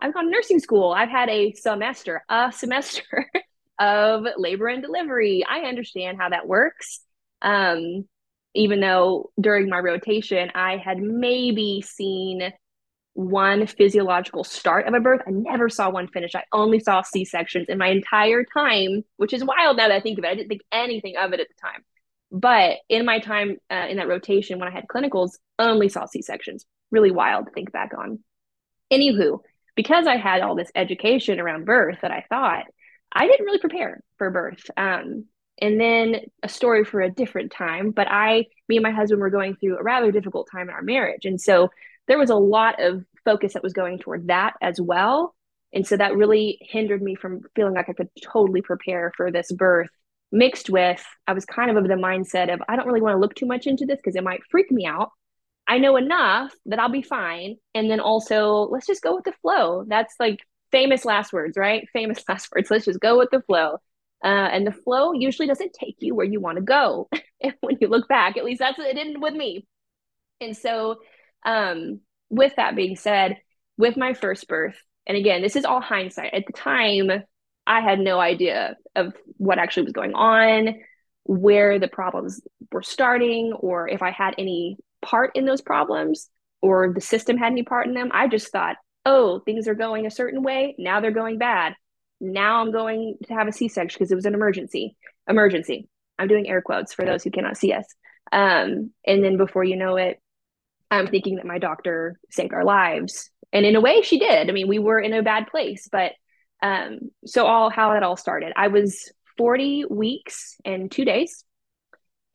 I've 0.00 0.14
gone 0.14 0.24
to 0.24 0.30
nursing 0.30 0.60
school. 0.60 0.92
I've 0.92 1.08
had 1.08 1.28
a 1.28 1.52
semester, 1.52 2.22
a 2.28 2.52
semester 2.52 3.30
of 3.78 4.24
labor 4.36 4.68
and 4.68 4.82
delivery. 4.82 5.44
I 5.48 5.60
understand 5.60 6.18
how 6.18 6.28
that 6.28 6.46
works. 6.46 7.00
Um, 7.42 8.06
even 8.54 8.80
though 8.80 9.30
during 9.40 9.68
my 9.68 9.78
rotation, 9.78 10.50
I 10.54 10.76
had 10.76 10.98
maybe 10.98 11.82
seen 11.82 12.52
one 13.16 13.66
physiological 13.66 14.44
start 14.44 14.86
of 14.86 14.94
a 14.94 15.00
birth. 15.00 15.22
I 15.26 15.30
never 15.30 15.68
saw 15.70 15.90
one 15.90 16.08
finish. 16.08 16.34
I 16.34 16.44
only 16.52 16.80
saw 16.80 17.02
C 17.02 17.24
sections 17.24 17.66
in 17.68 17.78
my 17.78 17.88
entire 17.88 18.44
time, 18.44 19.04
which 19.16 19.32
is 19.32 19.42
wild 19.42 19.78
now 19.78 19.88
that 19.88 19.94
I 19.94 20.00
think 20.00 20.18
of 20.18 20.24
it. 20.24 20.28
I 20.28 20.34
didn't 20.34 20.48
think 20.48 20.62
anything 20.70 21.16
of 21.16 21.32
it 21.32 21.40
at 21.40 21.48
the 21.48 21.60
time. 21.60 21.82
But 22.30 22.78
in 22.88 23.06
my 23.06 23.20
time 23.20 23.56
uh, 23.70 23.86
in 23.88 23.96
that 23.96 24.08
rotation, 24.08 24.58
when 24.58 24.68
I 24.68 24.72
had 24.72 24.86
clinicals, 24.86 25.32
only 25.58 25.88
saw 25.88 26.04
C 26.04 26.20
sections. 26.20 26.66
Really 26.90 27.10
wild 27.10 27.46
to 27.46 27.52
think 27.52 27.72
back 27.72 27.92
on. 27.96 28.18
Anywho, 28.92 29.40
because 29.76 30.06
I 30.06 30.16
had 30.16 30.40
all 30.40 30.56
this 30.56 30.72
education 30.74 31.38
around 31.38 31.66
birth 31.66 31.98
that 32.02 32.10
I 32.10 32.24
thought 32.28 32.64
I 33.12 33.26
didn't 33.26 33.46
really 33.46 33.58
prepare 33.58 34.00
for 34.18 34.30
birth. 34.30 34.68
Um, 34.76 35.26
and 35.60 35.80
then 35.80 36.20
a 36.42 36.48
story 36.48 36.84
for 36.84 37.00
a 37.00 37.10
different 37.10 37.50
time. 37.50 37.90
But 37.90 38.08
I, 38.10 38.46
me 38.68 38.76
and 38.76 38.82
my 38.82 38.90
husband 38.90 39.20
were 39.20 39.30
going 39.30 39.56
through 39.56 39.78
a 39.78 39.82
rather 39.82 40.10
difficult 40.10 40.48
time 40.50 40.68
in 40.68 40.74
our 40.74 40.82
marriage. 40.82 41.24
And 41.24 41.40
so 41.40 41.70
there 42.08 42.18
was 42.18 42.30
a 42.30 42.36
lot 42.36 42.82
of 42.82 43.04
focus 43.24 43.54
that 43.54 43.62
was 43.62 43.72
going 43.72 43.98
toward 43.98 44.28
that 44.28 44.54
as 44.60 44.80
well. 44.80 45.34
And 45.72 45.86
so 45.86 45.96
that 45.96 46.16
really 46.16 46.58
hindered 46.60 47.02
me 47.02 47.14
from 47.14 47.42
feeling 47.54 47.74
like 47.74 47.88
I 47.88 47.94
could 47.94 48.08
totally 48.22 48.62
prepare 48.62 49.12
for 49.16 49.30
this 49.30 49.50
birth, 49.50 49.90
mixed 50.30 50.70
with 50.70 51.04
I 51.26 51.32
was 51.32 51.44
kind 51.44 51.70
of 51.70 51.76
of 51.76 51.88
the 51.88 51.94
mindset 51.94 52.52
of 52.52 52.62
I 52.68 52.76
don't 52.76 52.86
really 52.86 53.00
want 53.00 53.14
to 53.14 53.20
look 53.20 53.34
too 53.34 53.46
much 53.46 53.66
into 53.66 53.86
this 53.86 53.96
because 53.96 54.16
it 54.16 54.24
might 54.24 54.40
freak 54.50 54.70
me 54.70 54.86
out. 54.86 55.10
I 55.68 55.78
know 55.78 55.96
enough 55.96 56.52
that 56.66 56.78
I'll 56.78 56.90
be 56.90 57.02
fine. 57.02 57.56
And 57.74 57.90
then 57.90 58.00
also, 58.00 58.68
let's 58.70 58.86
just 58.86 59.02
go 59.02 59.14
with 59.16 59.24
the 59.24 59.34
flow. 59.42 59.84
That's 59.86 60.14
like 60.20 60.40
famous 60.70 61.04
last 61.04 61.32
words, 61.32 61.56
right? 61.56 61.86
Famous 61.92 62.22
last 62.28 62.48
words. 62.54 62.70
Let's 62.70 62.84
just 62.84 63.00
go 63.00 63.18
with 63.18 63.30
the 63.30 63.42
flow. 63.42 63.78
Uh, 64.24 64.48
and 64.52 64.66
the 64.66 64.72
flow 64.72 65.12
usually 65.12 65.46
doesn't 65.46 65.72
take 65.72 65.96
you 66.00 66.14
where 66.14 66.26
you 66.26 66.40
want 66.40 66.56
to 66.56 66.62
go. 66.62 67.08
when 67.60 67.76
you 67.80 67.88
look 67.88 68.08
back, 68.08 68.36
at 68.36 68.44
least 68.44 68.60
that's 68.60 68.78
it 68.78 68.94
did 68.94 69.20
with 69.20 69.34
me. 69.34 69.66
And 70.40 70.56
so, 70.56 70.96
um, 71.44 72.00
with 72.30 72.54
that 72.56 72.76
being 72.76 72.96
said, 72.96 73.36
with 73.78 73.96
my 73.96 74.14
first 74.14 74.48
birth, 74.48 74.76
and 75.06 75.16
again, 75.16 75.42
this 75.42 75.54
is 75.54 75.64
all 75.64 75.80
hindsight. 75.80 76.34
At 76.34 76.46
the 76.46 76.52
time, 76.52 77.10
I 77.66 77.80
had 77.80 77.98
no 78.00 78.18
idea 78.18 78.76
of 78.94 79.14
what 79.36 79.58
actually 79.58 79.84
was 79.84 79.92
going 79.92 80.14
on, 80.14 80.80
where 81.24 81.78
the 81.78 81.88
problems 81.88 82.40
were 82.72 82.82
starting, 82.82 83.52
or 83.52 83.88
if 83.88 84.02
I 84.02 84.10
had 84.10 84.34
any 84.38 84.78
part 85.02 85.32
in 85.34 85.44
those 85.44 85.60
problems 85.60 86.28
or 86.62 86.92
the 86.92 87.00
system 87.00 87.36
had 87.36 87.52
any 87.52 87.62
part 87.62 87.86
in 87.86 87.94
them. 87.94 88.10
I 88.12 88.28
just 88.28 88.50
thought, 88.50 88.76
oh, 89.04 89.40
things 89.40 89.68
are 89.68 89.74
going 89.74 90.06
a 90.06 90.10
certain 90.10 90.42
way. 90.42 90.74
Now 90.78 91.00
they're 91.00 91.10
going 91.10 91.38
bad. 91.38 91.74
Now 92.20 92.60
I'm 92.60 92.72
going 92.72 93.16
to 93.26 93.34
have 93.34 93.46
a 93.46 93.52
C 93.52 93.68
section 93.68 93.98
because 93.98 94.10
it 94.10 94.16
was 94.16 94.26
an 94.26 94.34
emergency. 94.34 94.96
Emergency. 95.28 95.88
I'm 96.18 96.28
doing 96.28 96.48
air 96.48 96.62
quotes 96.62 96.94
for 96.94 97.04
those 97.04 97.22
who 97.22 97.30
cannot 97.30 97.56
see 97.56 97.72
us. 97.72 97.86
Um, 98.32 98.90
and 99.06 99.22
then 99.22 99.36
before 99.36 99.64
you 99.64 99.76
know 99.76 99.96
it, 99.96 100.20
I'm 100.90 101.06
thinking 101.08 101.36
that 101.36 101.46
my 101.46 101.58
doctor 101.58 102.18
saved 102.30 102.54
our 102.54 102.64
lives. 102.64 103.30
And 103.52 103.64
in 103.66 103.76
a 103.76 103.80
way, 103.80 104.02
she 104.02 104.18
did. 104.18 104.48
I 104.48 104.52
mean, 104.52 104.68
we 104.68 104.78
were 104.78 105.00
in 105.00 105.12
a 105.12 105.22
bad 105.22 105.48
place, 105.48 105.88
but 105.90 106.12
um, 106.62 107.10
so 107.24 107.46
all 107.46 107.70
how 107.70 107.92
it 107.92 108.02
all 108.02 108.16
started. 108.16 108.52
I 108.56 108.68
was 108.68 109.12
40 109.36 109.84
weeks 109.90 110.56
and 110.64 110.90
two 110.90 111.04
days 111.04 111.44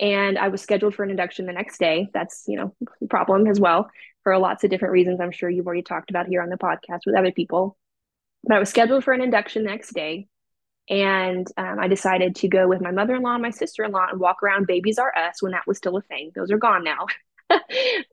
and 0.01 0.39
I 0.39 0.47
was 0.47 0.61
scheduled 0.61 0.95
for 0.95 1.03
an 1.03 1.11
induction 1.11 1.45
the 1.45 1.53
next 1.53 1.77
day. 1.77 2.09
That's, 2.11 2.43
you 2.47 2.57
know, 2.57 2.75
a 3.01 3.07
problem 3.07 3.45
as 3.45 3.59
well 3.59 3.89
for 4.23 4.35
lots 4.39 4.63
of 4.63 4.71
different 4.71 4.93
reasons. 4.93 5.21
I'm 5.21 5.31
sure 5.31 5.49
you've 5.49 5.67
already 5.67 5.83
talked 5.83 6.09
about 6.09 6.27
here 6.27 6.41
on 6.41 6.49
the 6.49 6.57
podcast 6.57 7.01
with 7.05 7.15
other 7.15 7.31
people. 7.31 7.77
But 8.43 8.55
I 8.55 8.59
was 8.59 8.69
scheduled 8.69 9.03
for 9.03 9.13
an 9.13 9.21
induction 9.21 9.63
the 9.63 9.69
next 9.69 9.93
day. 9.93 10.27
And 10.89 11.47
um, 11.55 11.77
I 11.79 11.87
decided 11.87 12.35
to 12.37 12.47
go 12.47 12.67
with 12.67 12.81
my 12.81 12.91
mother 12.91 13.15
in 13.15 13.21
law 13.21 13.33
and 13.33 13.43
my 13.43 13.51
sister 13.51 13.83
in 13.83 13.91
law 13.91 14.07
and 14.09 14.19
walk 14.19 14.41
around 14.41 14.65
Babies 14.65 14.97
R 14.97 15.15
Us 15.15 15.41
when 15.41 15.51
that 15.51 15.67
was 15.67 15.77
still 15.77 15.95
a 15.95 16.01
thing. 16.01 16.31
Those 16.33 16.51
are 16.51 16.57
gone 16.57 16.83
now, 16.83 17.05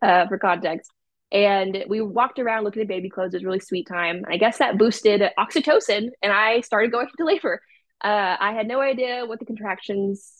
uh, 0.02 0.26
for 0.28 0.38
context. 0.38 0.90
And 1.32 1.84
we 1.88 2.02
walked 2.02 2.38
around 2.38 2.64
looking 2.64 2.82
at 2.82 2.88
baby 2.88 3.08
clothes. 3.08 3.32
It 3.32 3.38
was 3.38 3.44
really 3.44 3.60
sweet 3.60 3.88
time. 3.88 4.24
I 4.28 4.36
guess 4.36 4.58
that 4.58 4.78
boosted 4.78 5.22
oxytocin, 5.38 6.10
and 6.22 6.32
I 6.32 6.60
started 6.60 6.92
going 6.92 7.08
into 7.18 7.24
labor. 7.24 7.62
Uh, 8.02 8.36
I 8.38 8.52
had 8.52 8.68
no 8.68 8.80
idea 8.80 9.24
what 9.26 9.38
the 9.40 9.46
contractions 9.46 10.37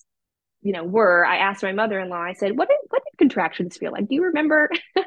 you 0.63 0.73
know 0.73 0.85
were 0.85 1.25
i 1.25 1.37
asked 1.37 1.63
my 1.63 1.73
mother-in-law 1.73 2.23
i 2.23 2.33
said 2.33 2.57
what 2.57 2.69
did, 2.69 2.79
what 2.89 3.03
did 3.05 3.19
contractions 3.19 3.77
feel 3.77 3.93
like? 3.93 4.09
Do 4.09 4.15
you 4.15 4.25
remember? 4.25 4.71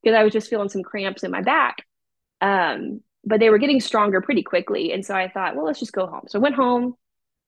Because 0.00 0.16
i 0.16 0.22
was 0.22 0.32
just 0.32 0.48
feeling 0.48 0.68
some 0.68 0.84
cramps 0.84 1.24
in 1.24 1.32
my 1.32 1.42
back. 1.42 1.84
Um, 2.40 3.00
but 3.24 3.40
they 3.40 3.50
were 3.50 3.58
getting 3.58 3.80
stronger 3.80 4.20
pretty 4.20 4.44
quickly 4.44 4.92
and 4.92 5.04
so 5.04 5.12
i 5.12 5.28
thought 5.28 5.56
well 5.56 5.66
let's 5.66 5.80
just 5.80 5.92
go 5.92 6.06
home. 6.06 6.22
So 6.28 6.38
i 6.38 6.42
went 6.42 6.54
home 6.54 6.94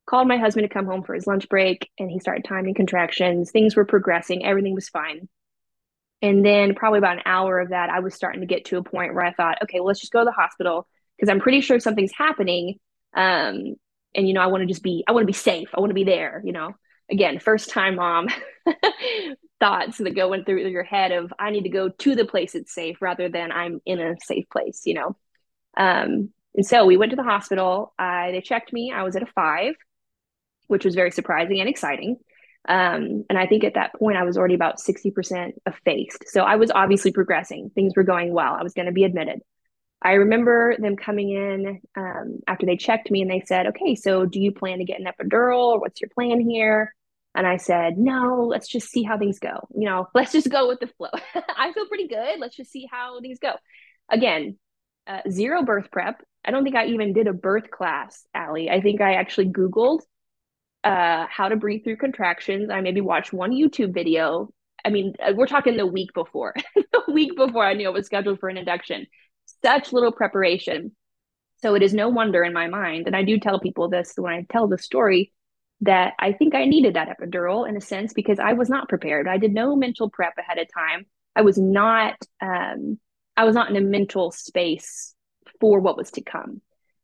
called 0.06 0.26
my 0.26 0.36
husband 0.36 0.68
to 0.68 0.74
come 0.74 0.86
home 0.86 1.04
for 1.04 1.14
his 1.14 1.28
lunch 1.28 1.48
break 1.48 1.88
and 1.96 2.10
he 2.10 2.18
started 2.18 2.44
timing 2.44 2.74
contractions. 2.74 3.52
Things 3.52 3.76
were 3.76 3.84
progressing 3.84 4.44
everything 4.44 4.74
was 4.74 4.88
fine. 4.88 5.28
And 6.22 6.44
then 6.44 6.74
probably 6.74 6.98
about 6.98 7.18
an 7.18 7.22
hour 7.24 7.60
of 7.60 7.68
that 7.68 7.88
i 7.88 8.00
was 8.00 8.14
starting 8.14 8.40
to 8.40 8.46
get 8.48 8.64
to 8.66 8.78
a 8.78 8.82
point 8.82 9.14
where 9.14 9.24
i 9.24 9.32
thought 9.32 9.62
okay 9.62 9.78
well, 9.78 9.86
let's 9.86 10.00
just 10.00 10.12
go 10.12 10.18
to 10.18 10.24
the 10.24 10.32
hospital 10.32 10.88
because 11.16 11.30
i'm 11.30 11.40
pretty 11.40 11.60
sure 11.60 11.78
something's 11.78 12.12
happening 12.12 12.80
um, 13.14 13.76
and 14.14 14.26
you 14.26 14.34
know 14.34 14.40
i 14.40 14.48
want 14.48 14.62
to 14.62 14.66
just 14.66 14.82
be 14.82 15.04
i 15.06 15.12
want 15.12 15.22
to 15.22 15.26
be 15.26 15.32
safe 15.32 15.68
i 15.74 15.80
want 15.80 15.90
to 15.90 15.94
be 15.94 16.04
there 16.04 16.42
you 16.44 16.52
know 16.52 16.74
again, 17.10 17.38
first 17.38 17.70
time 17.70 17.96
mom 17.96 18.28
thoughts 19.60 19.98
that 19.98 20.14
go 20.14 20.42
through 20.42 20.66
your 20.68 20.84
head 20.84 21.12
of 21.12 21.32
I 21.38 21.50
need 21.50 21.64
to 21.64 21.68
go 21.68 21.88
to 21.88 22.14
the 22.14 22.24
place 22.24 22.54
it's 22.54 22.74
safe 22.74 23.00
rather 23.00 23.28
than 23.28 23.52
I'm 23.52 23.80
in 23.84 24.00
a 24.00 24.16
safe 24.20 24.48
place, 24.50 24.82
you 24.84 24.94
know. 24.94 25.16
Um, 25.76 26.30
and 26.54 26.66
so 26.66 26.84
we 26.84 26.96
went 26.96 27.10
to 27.10 27.16
the 27.16 27.22
hospital. 27.22 27.92
Uh, 27.98 28.30
they 28.30 28.40
checked 28.40 28.72
me. 28.72 28.92
I 28.92 29.02
was 29.02 29.16
at 29.16 29.22
a 29.22 29.26
five, 29.26 29.74
which 30.66 30.84
was 30.84 30.94
very 30.94 31.10
surprising 31.10 31.60
and 31.60 31.68
exciting. 31.68 32.16
Um, 32.68 33.24
and 33.30 33.38
I 33.38 33.46
think 33.46 33.64
at 33.64 33.74
that 33.74 33.94
point 33.94 34.18
I 34.18 34.24
was 34.24 34.36
already 34.36 34.54
about 34.54 34.78
60% 34.78 35.52
effaced. 35.66 36.24
So 36.28 36.42
I 36.42 36.56
was 36.56 36.70
obviously 36.70 37.12
progressing. 37.12 37.70
Things 37.74 37.94
were 37.96 38.02
going 38.02 38.32
well. 38.32 38.54
I 38.54 38.62
was 38.62 38.74
going 38.74 38.86
to 38.86 38.92
be 38.92 39.04
admitted. 39.04 39.40
I 40.02 40.12
remember 40.12 40.76
them 40.78 40.96
coming 40.96 41.30
in 41.30 41.80
um, 41.96 42.40
after 42.46 42.66
they 42.66 42.76
checked 42.76 43.10
me 43.10 43.22
and 43.22 43.30
they 43.30 43.42
said, 43.44 43.66
okay, 43.68 43.94
so 43.94 44.24
do 44.24 44.40
you 44.40 44.50
plan 44.52 44.78
to 44.78 44.84
get 44.84 45.00
an 45.00 45.06
epidural 45.06 45.78
what's 45.80 46.00
your 46.00 46.10
plan 46.10 46.40
here? 46.40 46.94
And 47.34 47.46
I 47.46 47.58
said, 47.58 47.96
no, 47.96 48.46
let's 48.48 48.68
just 48.68 48.90
see 48.90 49.02
how 49.02 49.18
things 49.18 49.38
go. 49.38 49.68
You 49.74 49.86
know, 49.86 50.08
let's 50.14 50.32
just 50.32 50.50
go 50.50 50.68
with 50.68 50.80
the 50.80 50.88
flow. 50.88 51.10
I 51.34 51.72
feel 51.72 51.86
pretty 51.86 52.08
good. 52.08 52.40
Let's 52.40 52.56
just 52.56 52.70
see 52.70 52.88
how 52.90 53.20
things 53.20 53.38
go. 53.38 53.52
Again, 54.10 54.58
uh, 55.06 55.20
zero 55.30 55.62
birth 55.62 55.90
prep. 55.90 56.22
I 56.44 56.50
don't 56.50 56.64
think 56.64 56.76
I 56.76 56.86
even 56.86 57.12
did 57.12 57.26
a 57.26 57.32
birth 57.32 57.70
class, 57.70 58.24
Allie. 58.34 58.70
I 58.70 58.80
think 58.80 59.00
I 59.00 59.14
actually 59.14 59.48
Googled 59.48 60.00
uh, 60.84 61.26
how 61.28 61.48
to 61.48 61.56
breathe 61.56 61.84
through 61.84 61.96
contractions. 61.96 62.70
I 62.70 62.80
maybe 62.80 63.00
watched 63.00 63.32
one 63.32 63.52
YouTube 63.52 63.92
video. 63.92 64.48
I 64.84 64.88
mean, 64.90 65.14
uh, 65.22 65.32
we're 65.34 65.46
talking 65.46 65.76
the 65.76 65.86
week 65.86 66.12
before, 66.14 66.54
the 66.74 67.02
week 67.08 67.36
before 67.36 67.64
I 67.64 67.74
knew 67.74 67.86
I 67.86 67.92
was 67.92 68.06
scheduled 68.06 68.40
for 68.40 68.48
an 68.48 68.56
induction. 68.56 69.06
Such 69.62 69.92
little 69.92 70.12
preparation. 70.12 70.96
So 71.62 71.74
it 71.74 71.82
is 71.82 71.92
no 71.92 72.08
wonder 72.08 72.42
in 72.42 72.54
my 72.54 72.68
mind, 72.68 73.06
and 73.06 73.14
I 73.14 73.22
do 73.22 73.38
tell 73.38 73.60
people 73.60 73.90
this 73.90 74.14
when 74.16 74.32
I 74.32 74.46
tell 74.50 74.66
the 74.66 74.78
story 74.78 75.32
that 75.82 76.14
I 76.18 76.32
think 76.32 76.54
I 76.54 76.66
needed 76.66 76.94
that 76.94 77.08
epidural 77.08 77.68
in 77.68 77.76
a 77.76 77.80
sense 77.80 78.12
because 78.12 78.38
I 78.38 78.52
was 78.52 78.68
not 78.68 78.88
prepared. 78.88 79.28
I 79.28 79.38
did 79.38 79.54
no 79.54 79.76
mental 79.76 80.10
prep 80.10 80.34
ahead 80.38 80.58
of 80.58 80.68
time. 80.72 81.06
I 81.34 81.42
was 81.42 81.58
not 81.58 82.16
um, 82.40 82.98
I 83.36 83.44
was 83.44 83.54
not 83.54 83.70
in 83.70 83.76
a 83.76 83.80
mental 83.80 84.30
space 84.30 85.14
for 85.60 85.80
what 85.80 85.96
was 85.96 86.10
to 86.12 86.22
come 86.22 86.60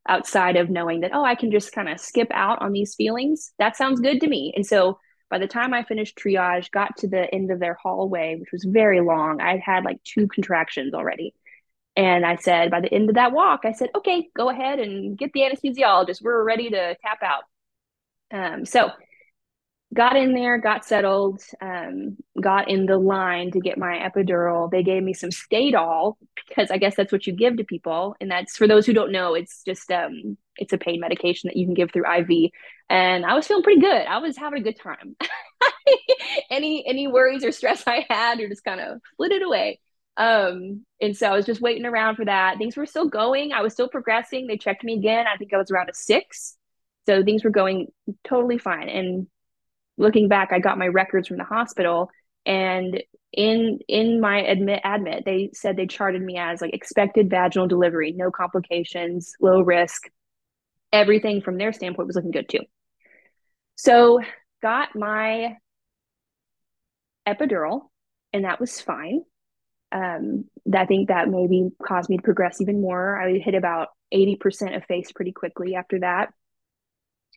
outside 0.09 0.57
of 0.57 0.71
knowing 0.71 1.01
that 1.01 1.15
oh 1.15 1.25
I 1.25 1.35
can 1.35 1.51
just 1.51 1.73
kind 1.73 1.89
of 1.89 2.01
skip 2.01 2.29
out 2.33 2.61
on 2.61 2.73
these 2.73 2.95
feelings. 2.95 3.53
That 3.59 3.77
sounds 3.77 4.01
good 4.01 4.21
to 4.21 4.29
me. 4.29 4.53
And 4.55 4.67
so 4.67 4.99
by 5.31 5.39
the 5.39 5.49
time 5.49 5.75
I 5.75 5.83
finished 5.83 6.17
triage, 6.17 6.71
got 6.71 6.97
to 6.99 7.09
the 7.09 7.33
end 7.35 7.51
of 7.51 7.59
their 7.59 7.75
hallway, 7.75 8.37
which 8.39 8.53
was 8.53 8.65
very 8.65 9.01
long, 9.01 9.41
I 9.41 9.57
had 9.65 9.85
like 9.85 10.03
two 10.05 10.29
contractions 10.29 10.95
already. 10.95 11.35
And 11.97 12.27
I 12.27 12.37
said, 12.37 12.71
by 12.71 12.81
the 12.81 12.93
end 12.93 13.09
of 13.09 13.15
that 13.15 13.33
walk, 13.33 13.61
I 13.65 13.73
said, 13.73 13.89
okay, 13.97 14.29
go 14.37 14.51
ahead 14.51 14.79
and 14.79 15.17
get 15.17 15.33
the 15.33 15.41
anesthesiologist. 15.41 16.23
We're 16.23 16.45
ready 16.45 16.71
to 16.71 16.97
tap 17.03 17.23
out. 17.23 17.45
Um, 18.33 18.65
so 18.65 18.91
got 19.95 20.17
in 20.17 20.35
there, 20.35 20.59
got 20.59 20.85
settled, 20.85 21.43
um, 21.61 22.17
got 22.41 22.69
in 22.69 22.87
the 22.87 22.99
line 22.99 23.51
to 23.53 23.61
get 23.61 23.79
my 23.79 23.99
epidural. 23.99 24.71
They 24.71 24.83
gave 24.83 25.03
me 25.03 25.15
some 25.15 25.31
Stadol 25.31 26.15
because 26.49 26.71
I 26.71 26.79
guess 26.79 26.97
that's 26.97 27.13
what 27.13 27.27
you 27.27 27.33
give 27.33 27.57
to 27.57 27.65
people, 27.65 28.17
and 28.21 28.31
that's 28.31 28.57
for 28.57 28.67
those 28.67 28.87
who 28.87 28.93
don't 28.93 29.13
know. 29.13 29.35
It's 29.35 29.63
just 29.65 29.91
um, 29.91 30.37
it's 30.57 30.73
a 30.73 30.79
pain 30.79 31.01
medication 31.01 31.49
that 31.49 31.57
you 31.57 31.67
can 31.67 31.75
give 31.75 31.91
through 31.93 32.11
IV. 32.11 32.51
And 32.89 33.25
I 33.25 33.35
was 33.35 33.47
feeling 33.47 33.63
pretty 33.63 33.81
good. 33.81 34.07
I 34.07 34.19
was 34.19 34.37
having 34.37 34.61
a 34.61 34.65
good 34.65 34.79
time. 34.79 35.17
any 36.51 36.87
any 36.87 37.09
worries 37.09 37.45
or 37.45 37.53
stress 37.53 37.85
I 37.87 38.07
had, 38.09 38.41
or 38.41 38.49
just 38.49 38.65
kind 38.65 38.81
of 38.81 39.01
flitted 39.17 39.43
away. 39.43 39.81
Um, 40.17 40.85
and 41.01 41.15
so 41.17 41.29
I 41.29 41.37
was 41.37 41.45
just 41.45 41.61
waiting 41.61 41.85
around 41.85 42.17
for 42.17 42.25
that. 42.25 42.57
Things 42.59 42.77
were 42.77 42.87
still 42.87 43.09
going. 43.09 43.53
I 43.53 43.61
was 43.61 43.75
still 43.75 43.89
progressing. 43.89 44.47
They 44.47 44.57
checked 44.57 44.83
me 44.83 44.95
again. 44.95 45.27
I 45.27 45.37
think 45.37 45.53
I 45.53 45.59
was 45.59 45.71
around 45.71 45.91
a 45.91 45.95
six. 45.95 46.57
So 47.07 47.23
things 47.23 47.45
were 47.45 47.51
going 47.51 47.89
totally 48.25 48.59
fine. 48.59 48.89
And 48.89 49.27
looking 49.97 50.29
back, 50.29 50.53
I 50.53 50.59
got 50.59 50.79
my 50.79 50.89
records 50.89 51.29
from 51.29 51.39
the 51.39 51.45
hospital. 51.45 52.11
And 52.45 53.03
in 53.33 53.81
in 53.89 54.21
my 54.21 54.41
admit 54.41 54.81
admit 54.85 55.25
they 55.25 55.51
said 55.53 55.77
they 55.77 55.87
charted 55.87 56.23
me 56.23 56.39
as 56.39 56.61
like 56.61 56.73
expected 56.73 57.29
vaginal 57.29 57.67
delivery 57.67 58.13
no 58.13 58.31
complications 58.31 59.35
low 59.41 59.61
risk. 59.61 60.05
Everything 60.93 61.43
from 61.43 61.59
their 61.59 61.73
standpoint 61.73 62.07
was 62.07 62.17
looking 62.17 62.31
good 62.31 62.49
too. 62.49 62.61
So 63.75 64.21
got 64.63 64.95
my 64.95 65.57
epidural 67.29 67.91
and 68.33 68.45
that 68.45 68.61
was 68.61 68.81
fine. 68.81 69.23
Um, 69.93 70.45
i 70.75 70.85
think 70.85 71.09
that 71.09 71.29
maybe 71.29 71.69
caused 71.87 72.11
me 72.11 72.17
to 72.17 72.23
progress 72.23 72.61
even 72.61 72.81
more. 72.81 73.21
I 73.21 73.39
hit 73.39 73.55
about 73.55 73.89
80% 74.13 74.77
effaced 74.77 75.15
pretty 75.15 75.33
quickly 75.33 75.75
after 75.75 76.01
that 76.01 76.33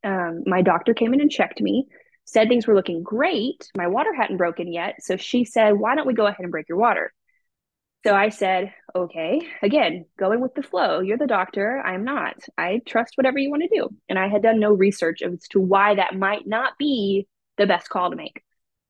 um, 0.04 0.44
my 0.46 0.62
doctor 0.62 0.94
came 0.94 1.14
in 1.14 1.22
and 1.22 1.32
checked 1.32 1.62
me, 1.62 1.88
said 2.26 2.48
things 2.48 2.68
were 2.68 2.76
looking 2.76 3.04
great. 3.04 3.70
My 3.76 3.88
water 3.88 4.14
hadn't 4.14 4.38
broken 4.38 4.72
yet. 4.72 4.96
So 5.00 5.18
she 5.18 5.46
said, 5.46 5.72
Why 5.72 5.96
don't 5.96 6.08
we 6.08 6.14
go 6.14 6.28
ahead 6.28 6.42
and 6.42 6.52
break 6.52 6.70
your 6.70 6.78
water? 6.78 7.14
So 8.06 8.16
I 8.16 8.30
said, 8.30 8.74
Okay, 8.96 9.42
again, 9.62 10.06
going 10.18 10.40
with 10.40 10.54
the 10.54 10.64
flow. 10.64 11.00
You're 11.00 11.18
the 11.18 11.28
doctor. 11.28 11.82
I'm 11.84 12.04
not. 12.04 12.36
I 12.58 12.82
trust 12.86 13.14
whatever 13.16 13.40
you 13.40 13.50
want 13.50 13.64
to 13.64 13.76
do. 13.76 13.90
And 14.08 14.18
I 14.18 14.28
had 14.28 14.44
done 14.44 14.60
no 14.60 14.74
research 14.74 15.22
as 15.22 15.48
to 15.50 15.60
why 15.60 15.96
that 15.96 16.16
might 16.16 16.48
not 16.48 16.78
be 16.78 17.28
the 17.58 17.68
best 17.68 17.90
call 17.90 18.10
to 18.10 18.16
make. 18.16 18.44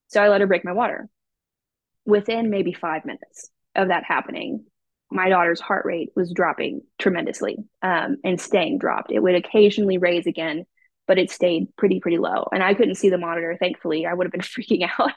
So 0.08 0.22
I 0.22 0.30
let 0.30 0.42
her 0.42 0.48
break 0.48 0.66
my 0.66 0.74
water. 0.74 1.08
Within 2.06 2.50
maybe 2.50 2.74
five 2.74 3.06
minutes 3.06 3.50
of 3.76 3.90
that 3.90 4.04
happening, 4.04 4.66
my 5.12 5.30
daughter's 5.30 5.62
heart 5.62 5.86
rate 5.86 6.12
was 6.16 6.34
dropping 6.34 6.82
tremendously 6.98 7.58
um, 7.82 8.18
and 8.24 8.40
staying 8.40 8.78
dropped. 8.80 9.12
It 9.12 9.20
would 9.20 9.36
occasionally 9.36 9.98
raise 9.98 10.28
again 10.28 10.66
but 11.10 11.18
it 11.18 11.32
stayed 11.32 11.76
pretty, 11.76 12.00
pretty 12.00 12.20
low. 12.20 12.48
And 12.54 12.62
I 12.62 12.76
couldn't 12.76 12.94
see 12.94 13.10
the 13.10 13.18
monitor, 13.18 13.58
thankfully. 13.60 14.06
I 14.06 14.14
would 14.14 14.28
have 14.28 14.32
been 14.32 14.42
freaking 14.42 14.88
out. 15.00 15.12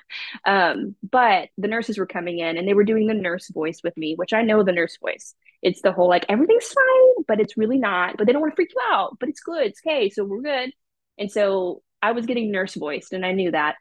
Um, 0.46 0.96
but 1.02 1.50
the 1.58 1.68
nurses 1.68 1.98
were 1.98 2.06
coming 2.06 2.38
in 2.38 2.56
and 2.56 2.66
they 2.66 2.72
were 2.72 2.82
doing 2.82 3.06
the 3.06 3.14
nurse 3.14 3.50
voice 3.50 3.82
with 3.84 3.94
me, 3.98 4.14
which 4.14 4.32
I 4.32 4.40
know 4.40 4.62
the 4.62 4.72
nurse 4.72 4.96
voice. 4.96 5.34
It's 5.60 5.82
the 5.82 5.92
whole 5.92 6.08
like, 6.08 6.24
everything's 6.30 6.66
fine, 6.66 7.24
but 7.28 7.40
it's 7.40 7.58
really 7.58 7.76
not. 7.76 8.16
But 8.16 8.26
they 8.26 8.32
don't 8.32 8.40
want 8.40 8.52
to 8.52 8.56
freak 8.56 8.72
you 8.74 8.80
out, 8.90 9.18
but 9.20 9.28
it's 9.28 9.40
good. 9.40 9.66
It's 9.66 9.82
okay. 9.86 10.08
So 10.08 10.24
we're 10.24 10.40
good. 10.40 10.72
And 11.18 11.30
so 11.30 11.82
I 12.00 12.12
was 12.12 12.24
getting 12.24 12.50
nurse 12.50 12.74
voiced 12.74 13.12
and 13.12 13.26
I 13.26 13.32
knew 13.32 13.50
that. 13.50 13.76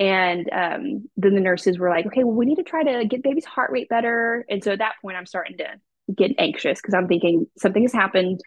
And 0.00 0.50
um, 0.52 1.08
then 1.16 1.36
the 1.36 1.40
nurses 1.40 1.78
were 1.78 1.90
like, 1.90 2.06
okay, 2.06 2.24
well, 2.24 2.34
we 2.34 2.44
need 2.44 2.56
to 2.56 2.64
try 2.64 2.82
to 2.82 3.06
get 3.06 3.22
baby's 3.22 3.44
heart 3.44 3.70
rate 3.70 3.88
better. 3.88 4.44
And 4.50 4.64
so 4.64 4.72
at 4.72 4.80
that 4.80 4.94
point, 5.00 5.16
I'm 5.16 5.26
starting 5.26 5.58
to 5.58 5.76
get 6.12 6.32
anxious 6.38 6.80
because 6.80 6.94
I'm 6.94 7.06
thinking 7.06 7.46
something 7.56 7.82
has 7.82 7.92
happened, 7.92 8.40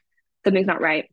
something's 0.44 0.68
not 0.68 0.82
right. 0.82 1.10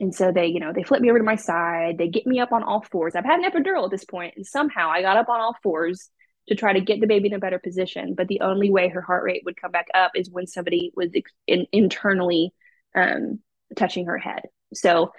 And 0.00 0.14
so 0.14 0.32
they, 0.32 0.46
you 0.46 0.60
know, 0.60 0.72
they 0.72 0.82
flip 0.82 1.00
me 1.00 1.10
over 1.10 1.18
to 1.18 1.24
my 1.24 1.36
side. 1.36 1.98
They 1.98 2.08
get 2.08 2.26
me 2.26 2.40
up 2.40 2.52
on 2.52 2.62
all 2.62 2.84
fours. 2.90 3.14
I've 3.14 3.24
had 3.24 3.40
an 3.40 3.50
epidural 3.50 3.84
at 3.84 3.90
this 3.90 4.04
point, 4.04 4.34
and 4.36 4.46
somehow 4.46 4.90
I 4.90 5.02
got 5.02 5.16
up 5.16 5.28
on 5.28 5.40
all 5.40 5.56
fours 5.62 6.10
to 6.48 6.54
try 6.54 6.72
to 6.72 6.80
get 6.80 7.00
the 7.00 7.06
baby 7.06 7.28
in 7.28 7.34
a 7.34 7.38
better 7.38 7.58
position. 7.58 8.14
But 8.14 8.28
the 8.28 8.40
only 8.40 8.70
way 8.70 8.88
her 8.88 9.00
heart 9.00 9.24
rate 9.24 9.42
would 9.44 9.60
come 9.60 9.70
back 9.70 9.86
up 9.94 10.12
is 10.14 10.30
when 10.30 10.46
somebody 10.46 10.92
was 10.94 11.10
in, 11.46 11.66
internally 11.72 12.52
um, 12.94 13.40
touching 13.76 14.06
her 14.06 14.18
head. 14.18 14.42
So 14.74 15.12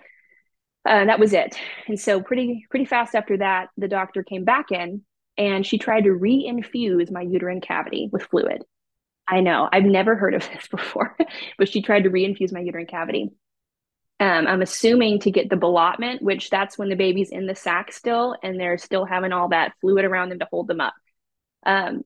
uh, 0.85 1.05
that 1.05 1.19
was 1.19 1.33
it. 1.33 1.57
And 1.87 1.99
so 1.99 2.21
pretty 2.21 2.65
pretty 2.69 2.85
fast 2.85 3.15
after 3.15 3.37
that, 3.37 3.69
the 3.77 3.87
doctor 3.87 4.23
came 4.23 4.43
back 4.43 4.71
in 4.71 5.01
and 5.37 5.65
she 5.65 5.77
tried 5.77 6.03
to 6.03 6.13
re-infuse 6.13 7.11
my 7.11 7.21
uterine 7.21 7.61
cavity 7.61 8.09
with 8.11 8.23
fluid. 8.23 8.63
I 9.27 9.41
know 9.41 9.67
I've 9.71 9.83
never 9.83 10.15
heard 10.15 10.35
of 10.35 10.47
this 10.53 10.67
before, 10.67 11.17
but 11.57 11.69
she 11.69 11.81
tried 11.81 12.03
to 12.03 12.09
re-infuse 12.09 12.51
my 12.51 12.59
uterine 12.59 12.85
cavity 12.85 13.31
um, 14.19 14.47
I'm 14.47 14.61
assuming 14.61 15.19
to 15.21 15.31
get 15.31 15.49
the 15.49 15.57
ballottement, 15.57 16.21
which 16.21 16.49
that's 16.49 16.77
when 16.77 16.89
the 16.89 16.95
baby's 16.95 17.31
in 17.31 17.47
the 17.47 17.55
sac 17.55 17.91
still 17.91 18.35
and 18.41 18.59
they're 18.59 18.77
still 18.77 19.05
having 19.05 19.33
all 19.33 19.49
that 19.49 19.73
fluid 19.81 20.05
around 20.05 20.29
them 20.29 20.39
to 20.39 20.47
hold 20.49 20.67
them 20.67 20.79
up. 20.79 20.93
Um, 21.65 22.03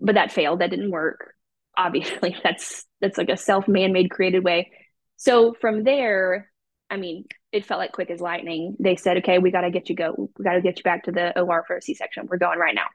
but 0.00 0.16
that 0.16 0.32
failed. 0.32 0.60
That 0.60 0.70
didn't 0.70 0.90
work. 0.90 1.34
Obviously, 1.76 2.36
that's 2.42 2.84
that's 3.00 3.18
like 3.18 3.28
a 3.28 3.36
self 3.36 3.68
man-made 3.68 4.10
created 4.10 4.42
way. 4.42 4.72
So 5.16 5.54
from 5.60 5.84
there, 5.84 6.50
I 6.90 6.96
mean, 6.96 7.24
it 7.52 7.64
felt 7.64 7.78
like 7.78 7.92
quick 7.92 8.10
as 8.10 8.20
lightning. 8.20 8.76
They 8.80 8.96
said, 8.96 9.18
"Okay, 9.18 9.38
we 9.38 9.52
got 9.52 9.60
to 9.60 9.70
get 9.70 9.88
you 9.88 9.94
go. 9.94 10.30
We 10.36 10.44
got 10.44 10.54
to 10.54 10.60
get 10.60 10.78
you 10.78 10.82
back 10.82 11.04
to 11.04 11.12
the 11.12 11.38
OR 11.40 11.64
for 11.66 11.76
a 11.76 11.82
C-section. 11.82 12.26
We're 12.28 12.38
going 12.38 12.58
right 12.58 12.74
now." 12.74 12.86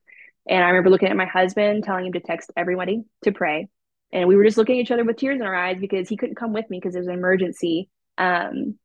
And 0.47 0.63
I 0.63 0.67
remember 0.67 0.89
looking 0.89 1.09
at 1.09 1.15
my 1.15 1.25
husband, 1.25 1.83
telling 1.83 2.07
him 2.07 2.13
to 2.13 2.19
text 2.19 2.51
everybody 2.57 3.03
to 3.23 3.31
pray. 3.31 3.67
And 4.11 4.27
we 4.27 4.35
were 4.35 4.43
just 4.43 4.57
looking 4.57 4.79
at 4.79 4.81
each 4.81 4.91
other 4.91 5.05
with 5.05 5.17
tears 5.17 5.39
in 5.39 5.45
our 5.45 5.55
eyes 5.55 5.77
because 5.79 6.09
he 6.09 6.17
couldn't 6.17 6.35
come 6.35 6.53
with 6.53 6.69
me 6.69 6.77
because 6.77 6.93
there 6.93 7.01
was 7.01 7.07
an 7.07 7.13
emergency 7.13 7.89
um, 8.19 8.75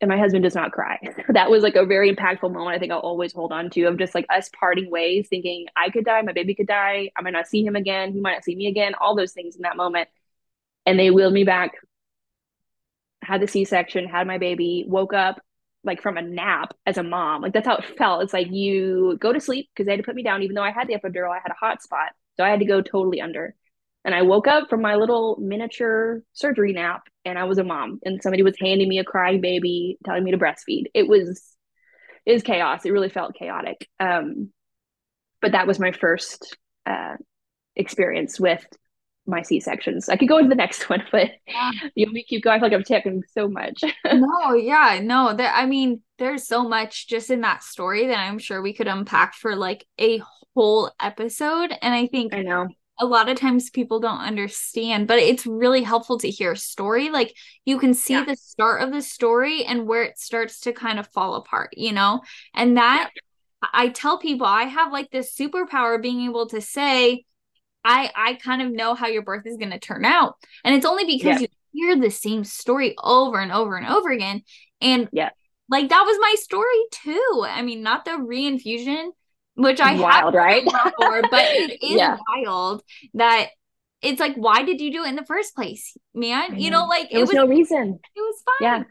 and 0.00 0.08
my 0.08 0.16
husband 0.16 0.44
does 0.44 0.54
not 0.54 0.72
cry. 0.72 0.98
that 1.28 1.50
was 1.50 1.62
like 1.62 1.74
a 1.74 1.84
very 1.84 2.14
impactful 2.14 2.52
moment. 2.52 2.76
I 2.76 2.78
think 2.78 2.92
I'll 2.92 3.00
always 3.00 3.32
hold 3.32 3.52
on 3.52 3.68
to 3.70 3.84
of 3.84 3.98
just 3.98 4.14
like 4.14 4.26
us 4.30 4.48
parting 4.58 4.90
ways, 4.90 5.26
thinking 5.28 5.66
I 5.76 5.90
could 5.90 6.04
die, 6.04 6.22
my 6.22 6.32
baby 6.32 6.54
could 6.54 6.68
die, 6.68 7.10
I 7.16 7.22
might 7.22 7.32
not 7.32 7.48
see 7.48 7.64
him 7.64 7.76
again, 7.76 8.12
he 8.12 8.20
might 8.20 8.34
not 8.34 8.44
see 8.44 8.54
me 8.54 8.68
again, 8.68 8.94
all 8.94 9.16
those 9.16 9.32
things 9.32 9.56
in 9.56 9.62
that 9.62 9.76
moment. 9.76 10.08
And 10.86 10.98
they 10.98 11.10
wheeled 11.10 11.34
me 11.34 11.44
back, 11.44 11.72
had 13.22 13.42
the 13.42 13.48
C 13.48 13.64
section, 13.64 14.06
had 14.06 14.26
my 14.26 14.38
baby, 14.38 14.84
woke 14.86 15.12
up 15.12 15.42
like 15.84 16.00
from 16.00 16.16
a 16.16 16.22
nap 16.22 16.74
as 16.86 16.96
a 16.96 17.02
mom. 17.02 17.42
Like 17.42 17.52
that's 17.52 17.66
how 17.66 17.76
it 17.76 17.98
felt. 17.98 18.22
It's 18.22 18.32
like 18.32 18.50
you 18.50 19.18
go 19.20 19.32
to 19.32 19.40
sleep 19.40 19.68
because 19.74 19.86
they 19.86 19.92
had 19.92 20.00
to 20.00 20.04
put 20.04 20.14
me 20.14 20.22
down, 20.22 20.42
even 20.42 20.54
though 20.54 20.62
I 20.62 20.70
had 20.70 20.86
the 20.86 20.94
epidural, 20.94 21.30
I 21.30 21.40
had 21.42 21.50
a 21.50 21.58
hot 21.58 21.82
spot. 21.82 22.12
So 22.36 22.44
I 22.44 22.50
had 22.50 22.60
to 22.60 22.64
go 22.64 22.80
totally 22.82 23.20
under. 23.20 23.54
And 24.04 24.14
I 24.14 24.22
woke 24.22 24.46
up 24.46 24.70
from 24.70 24.80
my 24.80 24.94
little 24.94 25.36
miniature 25.40 26.22
surgery 26.32 26.72
nap 26.72 27.02
and 27.28 27.38
I 27.38 27.44
was 27.44 27.58
a 27.58 27.64
mom 27.64 28.00
and 28.04 28.22
somebody 28.22 28.42
was 28.42 28.56
handing 28.60 28.88
me 28.88 28.98
a 28.98 29.04
crying 29.04 29.40
baby, 29.40 29.98
telling 30.04 30.24
me 30.24 30.30
to 30.30 30.38
breastfeed. 30.38 30.84
It 30.94 31.08
was 31.08 31.42
it 32.26 32.32
was 32.32 32.42
chaos. 32.42 32.84
It 32.84 32.92
really 32.92 33.08
felt 33.08 33.34
chaotic. 33.34 33.88
Um, 34.00 34.52
but 35.40 35.52
that 35.52 35.66
was 35.66 35.78
my 35.78 35.92
first 35.92 36.56
uh, 36.84 37.16
experience 37.76 38.38
with 38.38 38.66
my 39.26 39.42
C 39.42 39.60
sections. 39.60 40.08
I 40.08 40.16
could 40.16 40.28
go 40.28 40.38
into 40.38 40.48
the 40.48 40.54
next 40.54 40.90
one, 40.90 41.02
but 41.12 41.30
yeah. 41.46 41.70
you 41.94 42.06
know, 42.06 42.12
me 42.12 42.24
keep 42.28 42.42
going. 42.42 42.56
I 42.56 42.58
feel 42.58 42.68
like 42.68 42.76
I'm 42.76 42.84
taking 42.84 43.22
so 43.32 43.48
much. 43.48 43.82
no, 44.04 44.54
yeah, 44.54 45.00
no. 45.02 45.34
That 45.34 45.54
I 45.56 45.66
mean, 45.66 46.02
there's 46.18 46.46
so 46.46 46.68
much 46.68 47.08
just 47.08 47.30
in 47.30 47.42
that 47.42 47.62
story 47.62 48.08
that 48.08 48.18
I'm 48.18 48.38
sure 48.38 48.60
we 48.60 48.74
could 48.74 48.88
unpack 48.88 49.34
for 49.34 49.54
like 49.54 49.86
a 50.00 50.20
whole 50.54 50.90
episode. 51.00 51.72
And 51.80 51.94
I 51.94 52.08
think 52.08 52.34
I 52.34 52.42
know 52.42 52.68
a 52.98 53.06
lot 53.06 53.28
of 53.28 53.38
times 53.38 53.70
people 53.70 54.00
don't 54.00 54.20
understand, 54.20 55.06
but 55.06 55.18
it's 55.18 55.46
really 55.46 55.82
helpful 55.82 56.18
to 56.18 56.30
hear 56.30 56.52
a 56.52 56.56
story. 56.56 57.10
Like 57.10 57.34
you 57.64 57.78
can 57.78 57.94
see 57.94 58.14
yeah. 58.14 58.24
the 58.24 58.36
start 58.36 58.82
of 58.82 58.92
the 58.92 59.02
story 59.02 59.64
and 59.64 59.86
where 59.86 60.02
it 60.02 60.18
starts 60.18 60.60
to 60.60 60.72
kind 60.72 60.98
of 60.98 61.08
fall 61.08 61.34
apart, 61.34 61.70
you 61.76 61.92
know? 61.92 62.22
And 62.54 62.76
that 62.76 63.10
yeah. 63.14 63.68
I 63.72 63.88
tell 63.88 64.18
people 64.18 64.46
I 64.46 64.64
have 64.64 64.92
like 64.92 65.10
this 65.10 65.34
superpower 65.34 65.96
of 65.96 66.02
being 66.02 66.22
able 66.22 66.48
to 66.48 66.60
say, 66.60 67.24
I 67.84 68.10
I 68.14 68.34
kind 68.34 68.62
of 68.62 68.72
know 68.72 68.94
how 68.94 69.06
your 69.06 69.22
birth 69.22 69.46
is 69.46 69.56
going 69.56 69.70
to 69.70 69.78
turn 69.78 70.04
out. 70.04 70.34
And 70.64 70.74
it's 70.74 70.86
only 70.86 71.04
because 71.04 71.40
yeah. 71.40 71.46
you 71.72 71.86
hear 71.86 71.96
the 71.96 72.10
same 72.10 72.44
story 72.44 72.94
over 73.02 73.40
and 73.40 73.52
over 73.52 73.76
and 73.76 73.86
over 73.86 74.10
again. 74.10 74.42
And 74.80 75.08
yeah. 75.12 75.30
Like 75.70 75.90
that 75.90 76.02
was 76.02 76.18
my 76.20 76.34
story 76.38 76.86
too. 76.90 77.44
I 77.46 77.62
mean, 77.62 77.82
not 77.82 78.04
the 78.04 78.12
reinfusion, 78.12 79.10
which 79.58 79.80
I 79.80 79.98
wild, 79.98 80.34
right? 80.34 80.64
Before, 80.64 81.22
but 81.30 81.32
it 81.32 81.82
is 81.82 81.96
yeah. 81.98 82.16
wild 82.28 82.82
that 83.14 83.48
it's 84.00 84.20
like, 84.20 84.36
why 84.36 84.62
did 84.62 84.80
you 84.80 84.92
do 84.92 85.04
it 85.04 85.08
in 85.08 85.16
the 85.16 85.26
first 85.26 85.54
place, 85.56 85.96
man? 86.14 86.58
You 86.58 86.70
know, 86.70 86.86
like 86.86 87.08
it 87.10 87.18
was, 87.18 87.28
was, 87.30 87.34
no 87.34 87.46
reason. 87.46 87.98
It 88.14 88.20
was 88.20 88.42
fine. 88.44 88.54
Yeah. 88.60 88.84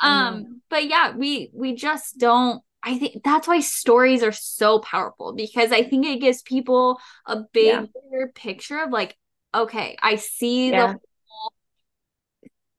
Um, 0.00 0.62
but 0.70 0.86
yeah, 0.86 1.16
we 1.16 1.50
we 1.52 1.74
just 1.74 2.18
don't. 2.18 2.62
I 2.84 2.98
think 2.98 3.22
that's 3.24 3.48
why 3.48 3.60
stories 3.60 4.22
are 4.22 4.32
so 4.32 4.78
powerful 4.78 5.34
because 5.34 5.72
I 5.72 5.82
think 5.82 6.06
it 6.06 6.20
gives 6.20 6.42
people 6.42 7.00
a 7.26 7.40
bigger 7.52 7.88
yeah. 8.12 8.26
picture 8.34 8.80
of 8.80 8.90
like, 8.90 9.16
okay, 9.54 9.96
I 10.00 10.16
see 10.16 10.70
yeah. 10.70 10.94
the 10.94 10.98
whole, 11.26 11.52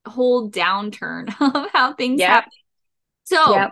whole 0.05 0.51
downturn 0.51 1.27
of 1.41 1.71
how 1.71 1.93
things 1.93 2.21
happen. 2.21 2.51
So 3.25 3.53
yeah. 3.53 3.69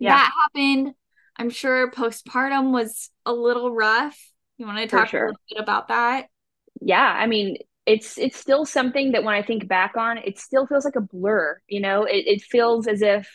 that 0.00 0.32
happened 0.34 0.94
I'm 1.40 1.48
sure 1.48 1.90
postpartum 1.90 2.70
was 2.70 3.10
a 3.24 3.32
little 3.32 3.74
rough. 3.74 4.18
You 4.58 4.66
want 4.66 4.78
to 4.78 4.86
talk 4.86 5.08
sure. 5.08 5.24
a 5.24 5.26
little 5.28 5.40
bit 5.48 5.58
about 5.58 5.88
that? 5.88 6.26
Yeah, 6.82 7.02
I 7.02 7.26
mean, 7.26 7.56
it's 7.86 8.18
it's 8.18 8.36
still 8.36 8.66
something 8.66 9.12
that 9.12 9.24
when 9.24 9.34
I 9.34 9.42
think 9.42 9.66
back 9.66 9.96
on, 9.96 10.18
it 10.18 10.38
still 10.38 10.66
feels 10.66 10.84
like 10.84 10.96
a 10.96 11.00
blur. 11.00 11.58
You 11.66 11.80
know, 11.80 12.04
it, 12.04 12.26
it 12.26 12.42
feels 12.42 12.86
as 12.86 13.00
if 13.00 13.26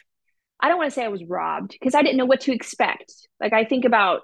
I 0.60 0.70
don't 0.70 0.78
want 0.78 0.92
to 0.92 0.94
say 0.94 1.04
I 1.04 1.08
was 1.10 1.24
robbed 1.24 1.72
because 1.72 1.96
I 1.96 2.04
didn't 2.04 2.18
know 2.18 2.26
what 2.26 2.42
to 2.42 2.54
expect. 2.54 3.12
Like 3.40 3.54
I 3.54 3.66
think 3.66 3.86
about 3.86 4.22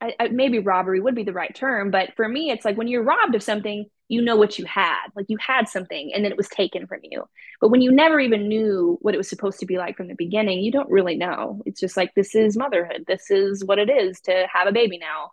I, 0.00 0.14
I, 0.20 0.28
maybe 0.28 0.60
robbery 0.60 1.00
would 1.00 1.16
be 1.16 1.24
the 1.24 1.32
right 1.32 1.52
term, 1.52 1.90
but 1.90 2.14
for 2.14 2.28
me, 2.28 2.50
it's 2.50 2.64
like 2.64 2.76
when 2.76 2.86
you're 2.86 3.02
robbed 3.02 3.34
of 3.34 3.42
something, 3.42 3.86
you 4.08 4.22
know 4.22 4.36
what 4.36 4.58
you 4.58 4.64
had. 4.64 5.06
Like 5.14 5.26
you 5.28 5.36
had 5.38 5.68
something 5.68 6.10
and 6.14 6.24
then 6.24 6.32
it 6.32 6.38
was 6.38 6.48
taken 6.48 6.86
from 6.86 7.00
you. 7.02 7.24
But 7.60 7.68
when 7.68 7.82
you 7.82 7.92
never 7.92 8.18
even 8.18 8.48
knew 8.48 8.98
what 9.02 9.14
it 9.14 9.18
was 9.18 9.28
supposed 9.28 9.60
to 9.60 9.66
be 9.66 9.76
like 9.76 9.96
from 9.96 10.08
the 10.08 10.14
beginning, 10.14 10.60
you 10.60 10.72
don't 10.72 10.90
really 10.90 11.16
know. 11.16 11.62
It's 11.66 11.80
just 11.80 11.96
like, 11.96 12.14
this 12.14 12.34
is 12.34 12.56
motherhood. 12.56 13.04
This 13.06 13.30
is 13.30 13.64
what 13.64 13.78
it 13.78 13.90
is 13.90 14.20
to 14.22 14.46
have 14.52 14.66
a 14.66 14.72
baby 14.72 14.98
now 14.98 15.30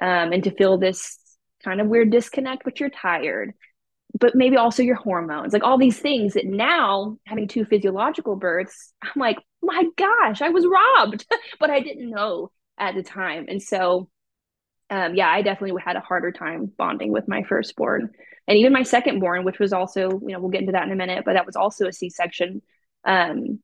um, 0.00 0.32
and 0.32 0.44
to 0.44 0.50
feel 0.50 0.78
this 0.78 1.18
kind 1.64 1.80
of 1.80 1.88
weird 1.88 2.10
disconnect, 2.10 2.64
but 2.64 2.80
you're 2.80 2.90
tired. 2.90 3.54
But 4.18 4.34
maybe 4.34 4.56
also 4.56 4.82
your 4.82 4.96
hormones, 4.96 5.52
like 5.52 5.62
all 5.62 5.78
these 5.78 5.98
things 5.98 6.34
that 6.34 6.46
now 6.46 7.18
having 7.26 7.46
two 7.46 7.64
physiological 7.64 8.36
births, 8.36 8.92
I'm 9.02 9.20
like, 9.20 9.38
my 9.62 9.84
gosh, 9.96 10.42
I 10.42 10.48
was 10.48 10.66
robbed, 10.66 11.26
but 11.60 11.70
I 11.70 11.80
didn't 11.80 12.10
know 12.10 12.50
at 12.78 12.94
the 12.94 13.02
time. 13.02 13.46
And 13.48 13.62
so 13.62 14.08
um, 14.90 15.14
yeah, 15.14 15.28
I 15.28 15.42
definitely 15.42 15.80
had 15.84 15.96
a 15.96 16.00
harder 16.00 16.32
time 16.32 16.70
bonding 16.76 17.12
with 17.12 17.28
my 17.28 17.42
firstborn. 17.42 18.10
And 18.46 18.58
even 18.58 18.72
my 18.72 18.80
secondborn, 18.80 19.44
which 19.44 19.58
was 19.58 19.72
also, 19.72 20.08
you 20.08 20.28
know, 20.28 20.40
we'll 20.40 20.50
get 20.50 20.62
into 20.62 20.72
that 20.72 20.86
in 20.86 20.92
a 20.92 20.96
minute, 20.96 21.24
but 21.24 21.34
that 21.34 21.46
was 21.46 21.56
also 21.56 21.86
a 21.86 21.92
C 21.92 22.08
section. 22.08 22.62
Um, 23.04 23.60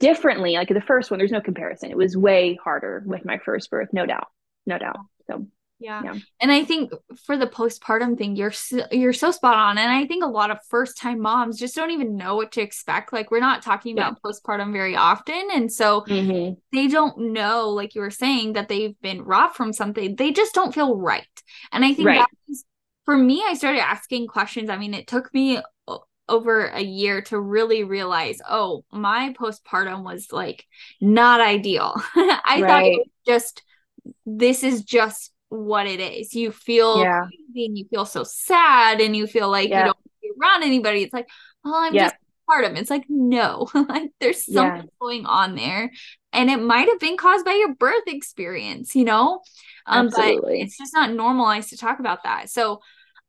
differently, 0.00 0.54
like 0.54 0.68
the 0.68 0.80
first 0.80 1.10
one, 1.10 1.18
there's 1.18 1.30
no 1.30 1.40
comparison. 1.40 1.90
It 1.90 1.96
was 1.96 2.16
way 2.16 2.58
harder 2.62 3.02
with 3.06 3.24
my 3.24 3.38
first 3.38 3.70
birth, 3.70 3.88
no 3.92 4.06
doubt. 4.06 4.26
No 4.66 4.78
doubt. 4.78 4.96
So 5.26 5.46
yeah. 5.84 6.02
yeah. 6.02 6.14
And 6.40 6.50
I 6.50 6.64
think 6.64 6.92
for 7.26 7.36
the 7.36 7.46
postpartum 7.46 8.16
thing, 8.16 8.36
you're 8.36 8.50
so, 8.50 8.86
you're 8.90 9.12
so 9.12 9.30
spot 9.30 9.56
on. 9.56 9.76
And 9.76 9.90
I 9.90 10.06
think 10.06 10.24
a 10.24 10.28
lot 10.28 10.50
of 10.50 10.58
first 10.68 10.96
time 10.96 11.20
moms 11.20 11.58
just 11.58 11.76
don't 11.76 11.90
even 11.90 12.16
know 12.16 12.36
what 12.36 12.52
to 12.52 12.62
expect. 12.62 13.12
Like 13.12 13.30
we're 13.30 13.40
not 13.40 13.60
talking 13.60 13.96
about 13.96 14.22
postpartum 14.22 14.72
very 14.72 14.96
often, 14.96 15.48
and 15.52 15.70
so 15.70 16.00
mm-hmm. 16.02 16.54
they 16.72 16.88
don't 16.88 17.32
know, 17.32 17.68
like 17.68 17.94
you 17.94 18.00
were 18.00 18.10
saying, 18.10 18.54
that 18.54 18.68
they've 18.68 18.98
been 19.02 19.22
robbed 19.22 19.56
from 19.56 19.72
something. 19.72 20.16
They 20.16 20.32
just 20.32 20.54
don't 20.54 20.74
feel 20.74 20.96
right. 20.96 21.26
And 21.70 21.84
I 21.84 21.92
think 21.92 22.08
right. 22.08 22.26
for 23.04 23.16
me. 23.16 23.44
I 23.46 23.54
started 23.54 23.80
asking 23.80 24.28
questions. 24.28 24.70
I 24.70 24.78
mean, 24.78 24.94
it 24.94 25.06
took 25.06 25.32
me 25.34 25.60
over 26.28 26.68
a 26.68 26.80
year 26.80 27.20
to 27.20 27.38
really 27.38 27.84
realize, 27.84 28.38
oh, 28.48 28.84
my 28.90 29.34
postpartum 29.38 30.02
was 30.02 30.32
like 30.32 30.64
not 31.00 31.42
ideal. 31.42 31.94
I 32.16 32.60
right. 32.60 32.66
thought 32.66 32.84
it 32.84 32.98
was 32.98 33.08
just 33.26 33.62
this 34.26 34.62
is 34.62 34.82
just 34.82 35.32
what 35.48 35.86
it 35.86 36.00
is. 36.00 36.34
You 36.34 36.50
feel 36.52 37.00
yeah. 37.00 37.22
and 37.22 37.78
you 37.78 37.86
feel 37.90 38.06
so 38.06 38.24
sad 38.24 39.00
and 39.00 39.16
you 39.16 39.26
feel 39.26 39.50
like 39.50 39.68
yeah. 39.68 39.80
you 39.80 39.84
don't 39.86 39.98
be 40.22 40.30
around 40.40 40.62
anybody. 40.62 41.02
It's 41.02 41.12
like, 41.12 41.28
well, 41.64 41.74
I'm 41.74 41.94
yeah. 41.94 42.04
just 42.04 42.16
postpartum. 42.48 42.76
It's 42.76 42.90
like, 42.90 43.04
no, 43.08 43.68
like 43.74 44.10
there's 44.20 44.44
something 44.44 44.88
going 45.00 45.26
on 45.26 45.54
there. 45.54 45.90
And 46.32 46.50
it 46.50 46.60
might 46.60 46.88
have 46.88 46.98
been 46.98 47.16
caused 47.16 47.44
by 47.44 47.54
your 47.54 47.74
birth 47.74 48.02
experience, 48.06 48.94
you 48.96 49.04
know? 49.04 49.40
Um, 49.86 50.08
Absolutely. 50.08 50.40
but 50.42 50.52
it's 50.64 50.78
just 50.78 50.94
not 50.94 51.12
normalized 51.12 51.70
to 51.70 51.76
talk 51.76 52.00
about 52.00 52.24
that. 52.24 52.50
So, 52.50 52.80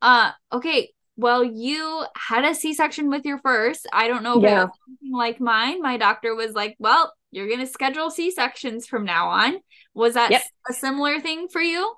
uh, 0.01 0.31
okay, 0.51 0.89
well, 1.17 1.43
you 1.43 2.05
had 2.15 2.43
a 2.43 2.55
C 2.55 2.73
section 2.73 3.09
with 3.09 3.25
your 3.25 3.39
first. 3.39 3.87
I 3.93 4.07
don't 4.07 4.23
know 4.23 4.37
if 4.37 4.43
yeah. 4.43 4.63
it 4.65 4.69
like 5.13 5.39
mine. 5.39 5.81
My 5.81 5.97
doctor 5.97 6.35
was 6.35 6.53
like, 6.53 6.75
well, 6.79 7.13
you're 7.31 7.47
going 7.47 7.59
to 7.59 7.67
schedule 7.67 8.09
C 8.09 8.31
sections 8.31 8.87
from 8.87 9.05
now 9.05 9.29
on. 9.29 9.57
Was 9.93 10.15
that 10.15 10.31
yep. 10.31 10.43
a 10.69 10.73
similar 10.73 11.19
thing 11.19 11.47
for 11.47 11.61
you? 11.61 11.93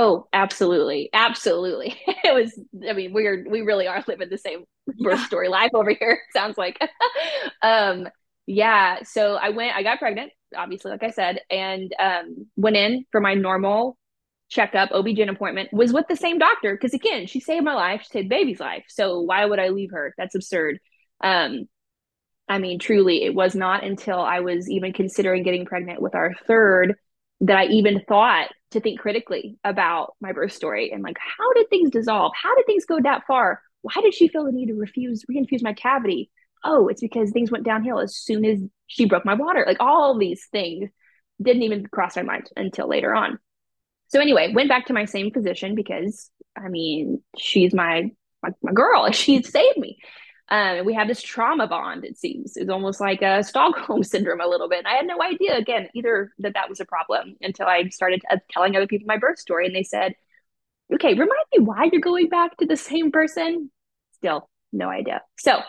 Oh, 0.00 0.28
absolutely. 0.32 1.10
Absolutely. 1.12 2.00
it 2.06 2.32
was, 2.32 2.56
I 2.88 2.92
mean, 2.92 3.12
we're, 3.12 3.44
we 3.50 3.62
really 3.62 3.88
are 3.88 4.04
living 4.06 4.28
the 4.30 4.38
same 4.38 4.62
birth 4.86 5.18
yeah. 5.18 5.26
story 5.26 5.48
life 5.48 5.72
over 5.74 5.90
here. 5.90 6.20
Sounds 6.32 6.56
like, 6.56 6.78
um, 7.62 8.06
yeah. 8.46 9.02
So 9.02 9.34
I 9.34 9.48
went, 9.48 9.74
I 9.74 9.82
got 9.82 9.98
pregnant, 9.98 10.30
obviously, 10.56 10.92
like 10.92 11.02
I 11.02 11.10
said, 11.10 11.40
and, 11.50 11.92
um, 11.98 12.46
went 12.54 12.76
in 12.76 13.06
for 13.10 13.20
my 13.20 13.34
normal 13.34 13.98
checkup, 14.48 14.92
OB-GYN 14.92 15.30
appointment, 15.30 15.70
was 15.72 15.92
with 15.92 16.06
the 16.08 16.14
same 16.14 16.38
doctor. 16.38 16.76
Cause 16.76 16.94
again, 16.94 17.26
she 17.26 17.40
saved 17.40 17.64
my 17.64 17.74
life. 17.74 18.02
She 18.04 18.10
saved 18.10 18.28
baby's 18.28 18.60
life. 18.60 18.84
So 18.86 19.22
why 19.22 19.44
would 19.44 19.58
I 19.58 19.70
leave 19.70 19.90
her? 19.90 20.14
That's 20.16 20.36
absurd. 20.36 20.78
Um, 21.24 21.64
I 22.48 22.58
mean, 22.60 22.78
truly, 22.78 23.24
it 23.24 23.34
was 23.34 23.56
not 23.56 23.82
until 23.82 24.20
I 24.20 24.40
was 24.40 24.70
even 24.70 24.92
considering 24.92 25.42
getting 25.42 25.66
pregnant 25.66 26.00
with 26.00 26.14
our 26.14 26.34
third 26.46 26.94
that 27.40 27.56
I 27.56 27.66
even 27.66 28.02
thought 28.08 28.48
to 28.72 28.80
think 28.80 29.00
critically 29.00 29.58
about 29.64 30.14
my 30.20 30.32
birth 30.32 30.52
story 30.52 30.90
and 30.92 31.02
like, 31.02 31.16
how 31.18 31.52
did 31.54 31.68
things 31.70 31.90
dissolve? 31.90 32.32
How 32.40 32.54
did 32.56 32.66
things 32.66 32.84
go 32.84 32.98
that 33.02 33.26
far? 33.26 33.62
Why 33.82 33.94
did 34.02 34.14
she 34.14 34.28
feel 34.28 34.44
the 34.44 34.52
need 34.52 34.66
to 34.66 34.74
refuse 34.74 35.24
reinfuse 35.30 35.62
my 35.62 35.72
cavity? 35.72 36.30
Oh, 36.64 36.88
it's 36.88 37.00
because 37.00 37.30
things 37.30 37.50
went 37.50 37.64
downhill 37.64 38.00
as 38.00 38.16
soon 38.16 38.44
as 38.44 38.58
she 38.88 39.04
broke 39.04 39.24
my 39.24 39.34
water. 39.34 39.64
Like 39.66 39.80
all 39.80 40.18
these 40.18 40.46
things 40.50 40.90
didn't 41.40 41.62
even 41.62 41.86
cross 41.86 42.16
my 42.16 42.22
mind 42.22 42.50
until 42.56 42.88
later 42.88 43.14
on. 43.14 43.38
So 44.08 44.20
anyway, 44.20 44.52
went 44.52 44.68
back 44.68 44.86
to 44.86 44.92
my 44.92 45.04
same 45.04 45.30
physician 45.30 45.74
because 45.74 46.30
I 46.56 46.68
mean, 46.68 47.22
she's 47.38 47.72
my 47.72 48.10
my, 48.42 48.50
my 48.62 48.72
girl. 48.72 49.08
She 49.12 49.42
saved 49.42 49.78
me. 49.78 49.98
Um, 50.50 50.86
we 50.86 50.94
have 50.94 51.08
this 51.08 51.20
trauma 51.20 51.66
bond. 51.66 52.04
It 52.04 52.18
seems 52.18 52.56
it's 52.56 52.70
almost 52.70 53.00
like 53.00 53.20
a 53.22 53.42
Stockholm 53.44 54.02
syndrome 54.02 54.40
a 54.40 54.46
little 54.46 54.68
bit. 54.68 54.78
And 54.78 54.88
I 54.88 54.94
had 54.94 55.06
no 55.06 55.22
idea 55.22 55.56
again 55.56 55.88
either 55.94 56.32
that 56.38 56.54
that 56.54 56.68
was 56.68 56.80
a 56.80 56.86
problem 56.86 57.36
until 57.40 57.66
I 57.66 57.88
started 57.88 58.22
uh, 58.30 58.38
telling 58.50 58.74
other 58.74 58.86
people 58.86 59.06
my 59.06 59.18
birth 59.18 59.38
story, 59.38 59.66
and 59.66 59.76
they 59.76 59.82
said, 59.82 60.14
"Okay, 60.92 61.12
remind 61.12 61.30
me 61.54 61.64
why 61.64 61.88
you're 61.92 62.00
going 62.00 62.28
back 62.28 62.56
to 62.58 62.66
the 62.66 62.76
same 62.76 63.12
person." 63.12 63.70
Still, 64.14 64.48
no 64.72 64.88
idea. 64.88 65.22
So 65.38 65.60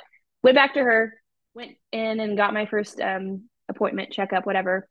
went 0.44 0.56
back 0.56 0.74
to 0.76 0.80
her, 0.80 1.14
went 1.54 1.74
in 1.92 2.20
and 2.20 2.38
got 2.38 2.54
my 2.54 2.66
first 2.66 3.02
um, 3.02 3.50
appointment, 3.68 4.12
checkup, 4.12 4.46
whatever, 4.46 4.88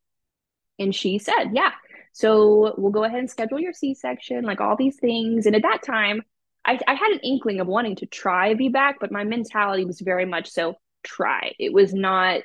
and 0.78 0.94
she 0.94 1.18
said, 1.18 1.50
"Yeah." 1.52 1.72
So 2.12 2.74
we'll 2.76 2.90
go 2.90 3.04
ahead 3.04 3.20
and 3.20 3.30
schedule 3.30 3.60
your 3.60 3.72
C-section, 3.72 4.44
like 4.44 4.60
all 4.60 4.76
these 4.76 4.96
things. 4.96 5.46
And 5.46 5.54
at 5.54 5.62
that 5.62 5.82
time, 5.84 6.22
I, 6.68 6.78
I 6.86 6.94
had 6.94 7.12
an 7.12 7.20
inkling 7.20 7.60
of 7.60 7.66
wanting 7.66 7.96
to 7.96 8.06
try 8.06 8.52
VBAC, 8.52 8.94
but 9.00 9.10
my 9.10 9.24
mentality 9.24 9.86
was 9.86 10.02
very 10.02 10.26
much 10.26 10.50
so 10.50 10.74
try. 11.02 11.54
It 11.58 11.72
was 11.72 11.94
not 11.94 12.42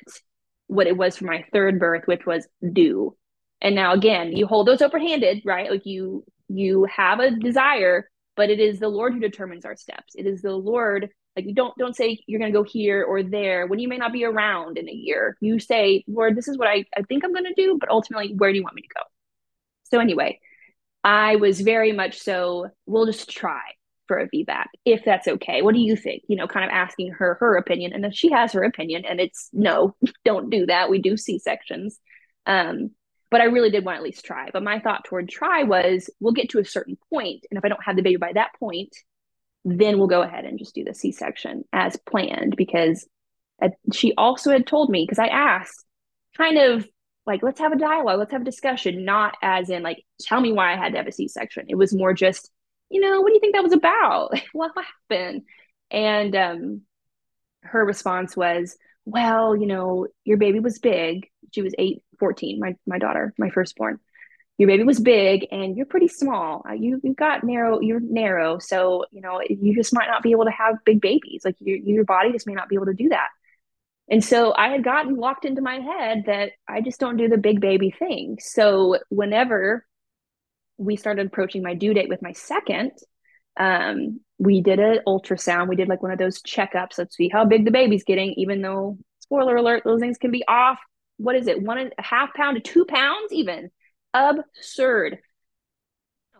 what 0.66 0.86
it 0.86 0.96
was 0.96 1.18
for 1.18 1.26
my 1.26 1.44
third 1.52 1.78
birth, 1.78 2.06
which 2.06 2.24
was 2.24 2.48
do. 2.72 3.14
And 3.60 3.74
now 3.74 3.92
again, 3.92 4.32
you 4.32 4.46
hold 4.46 4.66
those 4.66 4.80
open 4.80 5.02
handed, 5.02 5.42
right? 5.44 5.70
Like 5.70 5.84
you 5.84 6.24
you 6.48 6.84
have 6.84 7.20
a 7.20 7.32
desire, 7.32 8.08
but 8.34 8.48
it 8.48 8.60
is 8.60 8.78
the 8.80 8.88
Lord 8.88 9.12
who 9.12 9.20
determines 9.20 9.66
our 9.66 9.76
steps. 9.76 10.14
It 10.14 10.26
is 10.26 10.40
the 10.40 10.52
Lord. 10.52 11.10
Like 11.36 11.44
you 11.44 11.54
don't 11.54 11.76
don't 11.76 11.94
say 11.94 12.18
you're 12.26 12.40
gonna 12.40 12.50
go 12.50 12.62
here 12.62 13.04
or 13.04 13.22
there 13.22 13.66
when 13.66 13.78
you 13.78 13.88
may 13.88 13.98
not 13.98 14.14
be 14.14 14.24
around 14.24 14.78
in 14.78 14.88
a 14.88 14.92
year. 14.92 15.36
You 15.42 15.60
say, 15.60 16.02
Lord, 16.06 16.34
this 16.34 16.48
is 16.48 16.56
what 16.56 16.68
I, 16.68 16.86
I 16.96 17.02
think 17.02 17.24
I'm 17.24 17.34
gonna 17.34 17.54
do, 17.54 17.76
but 17.78 17.90
ultimately, 17.90 18.32
where 18.34 18.50
do 18.50 18.56
you 18.56 18.64
want 18.64 18.74
me 18.74 18.82
to 18.82 18.88
go? 18.88 19.02
So 19.84 20.00
anyway, 20.00 20.40
I 21.02 21.36
was 21.36 21.60
very 21.60 21.92
much 21.92 22.20
so, 22.20 22.70
we'll 22.86 23.04
just 23.04 23.28
try 23.28 23.60
for 24.14 24.20
a 24.20 24.28
VBAC, 24.28 24.66
if 24.84 25.04
that's 25.04 25.26
okay. 25.26 25.62
What 25.62 25.74
do 25.74 25.80
you 25.80 25.96
think? 25.96 26.22
You 26.28 26.36
know, 26.36 26.46
kind 26.46 26.64
of 26.64 26.70
asking 26.70 27.12
her 27.12 27.34
her 27.40 27.56
opinion. 27.56 27.92
And 27.92 28.04
if 28.04 28.14
she 28.14 28.30
has 28.30 28.52
her 28.52 28.62
opinion 28.62 29.04
and 29.04 29.20
it's 29.20 29.48
no, 29.52 29.96
don't 30.24 30.50
do 30.50 30.66
that. 30.66 30.90
We 30.90 31.00
do 31.00 31.16
C 31.16 31.38
sections. 31.38 31.98
Um, 32.46 32.90
but 33.30 33.40
I 33.40 33.44
really 33.44 33.70
did 33.70 33.84
want 33.84 33.96
to 33.96 33.98
at 33.98 34.04
least 34.04 34.24
try. 34.24 34.50
But 34.52 34.62
my 34.62 34.78
thought 34.78 35.04
toward 35.04 35.28
try 35.28 35.64
was 35.64 36.08
we'll 36.20 36.32
get 36.32 36.50
to 36.50 36.60
a 36.60 36.64
certain 36.64 36.96
point, 37.12 37.44
and 37.50 37.58
if 37.58 37.64
I 37.64 37.68
don't 37.68 37.82
have 37.82 37.96
the 37.96 38.02
baby 38.02 38.16
by 38.16 38.32
that 38.34 38.52
point, 38.60 38.94
then 39.64 39.98
we'll 39.98 40.06
go 40.06 40.22
ahead 40.22 40.44
and 40.44 40.58
just 40.58 40.74
do 40.74 40.84
the 40.84 40.94
C 40.94 41.10
section 41.10 41.64
as 41.72 41.96
planned. 42.08 42.54
Because 42.56 43.08
she 43.92 44.12
also 44.16 44.52
had 44.52 44.66
told 44.66 44.90
me 44.90 45.04
because 45.04 45.18
I 45.18 45.26
asked, 45.28 45.84
kind 46.36 46.58
of 46.58 46.86
like 47.26 47.42
let's 47.42 47.60
have 47.60 47.72
a 47.72 47.78
dialogue, 47.78 48.20
let's 48.20 48.32
have 48.32 48.42
a 48.42 48.44
discussion, 48.44 49.04
not 49.04 49.34
as 49.42 49.70
in 49.70 49.82
like 49.82 50.04
tell 50.20 50.40
me 50.40 50.52
why 50.52 50.72
I 50.72 50.76
had 50.76 50.92
to 50.92 50.98
have 50.98 51.08
a 51.08 51.12
C 51.12 51.26
section. 51.26 51.64
It 51.68 51.76
was 51.76 51.92
more 51.92 52.14
just 52.14 52.50
you 52.94 53.00
know, 53.00 53.20
what 53.20 53.28
do 53.28 53.34
you 53.34 53.40
think 53.40 53.54
that 53.56 53.64
was 53.64 53.72
about? 53.72 54.38
what 54.52 54.70
happened? 55.10 55.42
And 55.90 56.36
um, 56.36 56.82
her 57.62 57.84
response 57.84 58.36
was, 58.36 58.76
well, 59.04 59.56
you 59.56 59.66
know, 59.66 60.06
your 60.24 60.38
baby 60.38 60.60
was 60.60 60.78
big. 60.78 61.26
She 61.52 61.60
was 61.60 61.74
eight, 61.76 62.04
14, 62.20 62.60
my, 62.60 62.76
my 62.86 62.98
daughter, 62.98 63.34
my 63.36 63.50
firstborn. 63.50 63.98
Your 64.58 64.68
baby 64.68 64.84
was 64.84 65.00
big 65.00 65.48
and 65.50 65.76
you're 65.76 65.86
pretty 65.86 66.06
small. 66.06 66.64
Uh, 66.68 66.74
you, 66.74 67.00
you've 67.02 67.16
got 67.16 67.42
narrow, 67.42 67.80
you're 67.80 67.98
narrow. 67.98 68.60
So, 68.60 69.06
you 69.10 69.20
know, 69.20 69.40
you 69.50 69.74
just 69.74 69.92
might 69.92 70.06
not 70.06 70.22
be 70.22 70.30
able 70.30 70.44
to 70.44 70.52
have 70.52 70.76
big 70.84 71.00
babies. 71.00 71.42
Like 71.44 71.56
your, 71.58 71.76
your 71.78 72.04
body 72.04 72.30
just 72.30 72.46
may 72.46 72.54
not 72.54 72.68
be 72.68 72.76
able 72.76 72.86
to 72.86 72.94
do 72.94 73.08
that. 73.08 73.30
And 74.08 74.22
so 74.22 74.54
I 74.56 74.68
had 74.68 74.84
gotten 74.84 75.16
locked 75.16 75.44
into 75.44 75.62
my 75.62 75.80
head 75.80 76.24
that 76.26 76.52
I 76.68 76.80
just 76.80 77.00
don't 77.00 77.16
do 77.16 77.28
the 77.28 77.38
big 77.38 77.60
baby 77.60 77.90
thing. 77.90 78.38
So 78.40 78.98
whenever 79.08 79.84
we 80.76 80.96
started 80.96 81.26
approaching 81.26 81.62
my 81.62 81.74
due 81.74 81.94
date 81.94 82.08
with 82.08 82.22
my 82.22 82.32
second, 82.32 82.92
um, 83.56 84.20
we 84.38 84.60
did 84.60 84.80
an 84.80 85.00
ultrasound. 85.06 85.68
We 85.68 85.76
did 85.76 85.88
like 85.88 86.02
one 86.02 86.12
of 86.12 86.18
those 86.18 86.42
checkups. 86.42 86.98
Let's 86.98 87.16
see 87.16 87.28
how 87.28 87.44
big 87.44 87.64
the 87.64 87.70
baby's 87.70 88.04
getting, 88.04 88.34
even 88.36 88.62
though, 88.62 88.98
spoiler 89.20 89.56
alert, 89.56 89.82
those 89.84 90.00
things 90.00 90.18
can 90.18 90.30
be 90.30 90.44
off. 90.48 90.78
What 91.16 91.36
is 91.36 91.46
it? 91.46 91.62
One 91.62 91.78
and 91.78 91.92
a 91.96 92.02
half 92.02 92.34
pound 92.34 92.56
to 92.56 92.60
two 92.60 92.84
pounds, 92.84 93.32
even. 93.32 93.70
Absurd. 94.12 95.18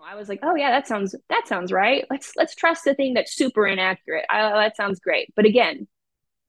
I 0.07 0.17
was 0.17 0.29
like, 0.29 0.41
oh 0.43 0.55
yeah, 0.55 0.71
that 0.71 0.87
sounds 0.87 1.15
that 1.29 1.49
sounds 1.49 1.73
right. 1.73 2.05
Let's 2.11 2.33
let's 2.37 2.55
trust 2.55 2.85
the 2.85 2.95
thing 2.95 3.15
that's 3.15 3.35
super 3.35 3.67
inaccurate. 3.67 4.27
I, 4.29 4.51
that 4.51 4.77
sounds 4.77 5.01
great. 5.01 5.33
But 5.35 5.47
again, 5.47 5.89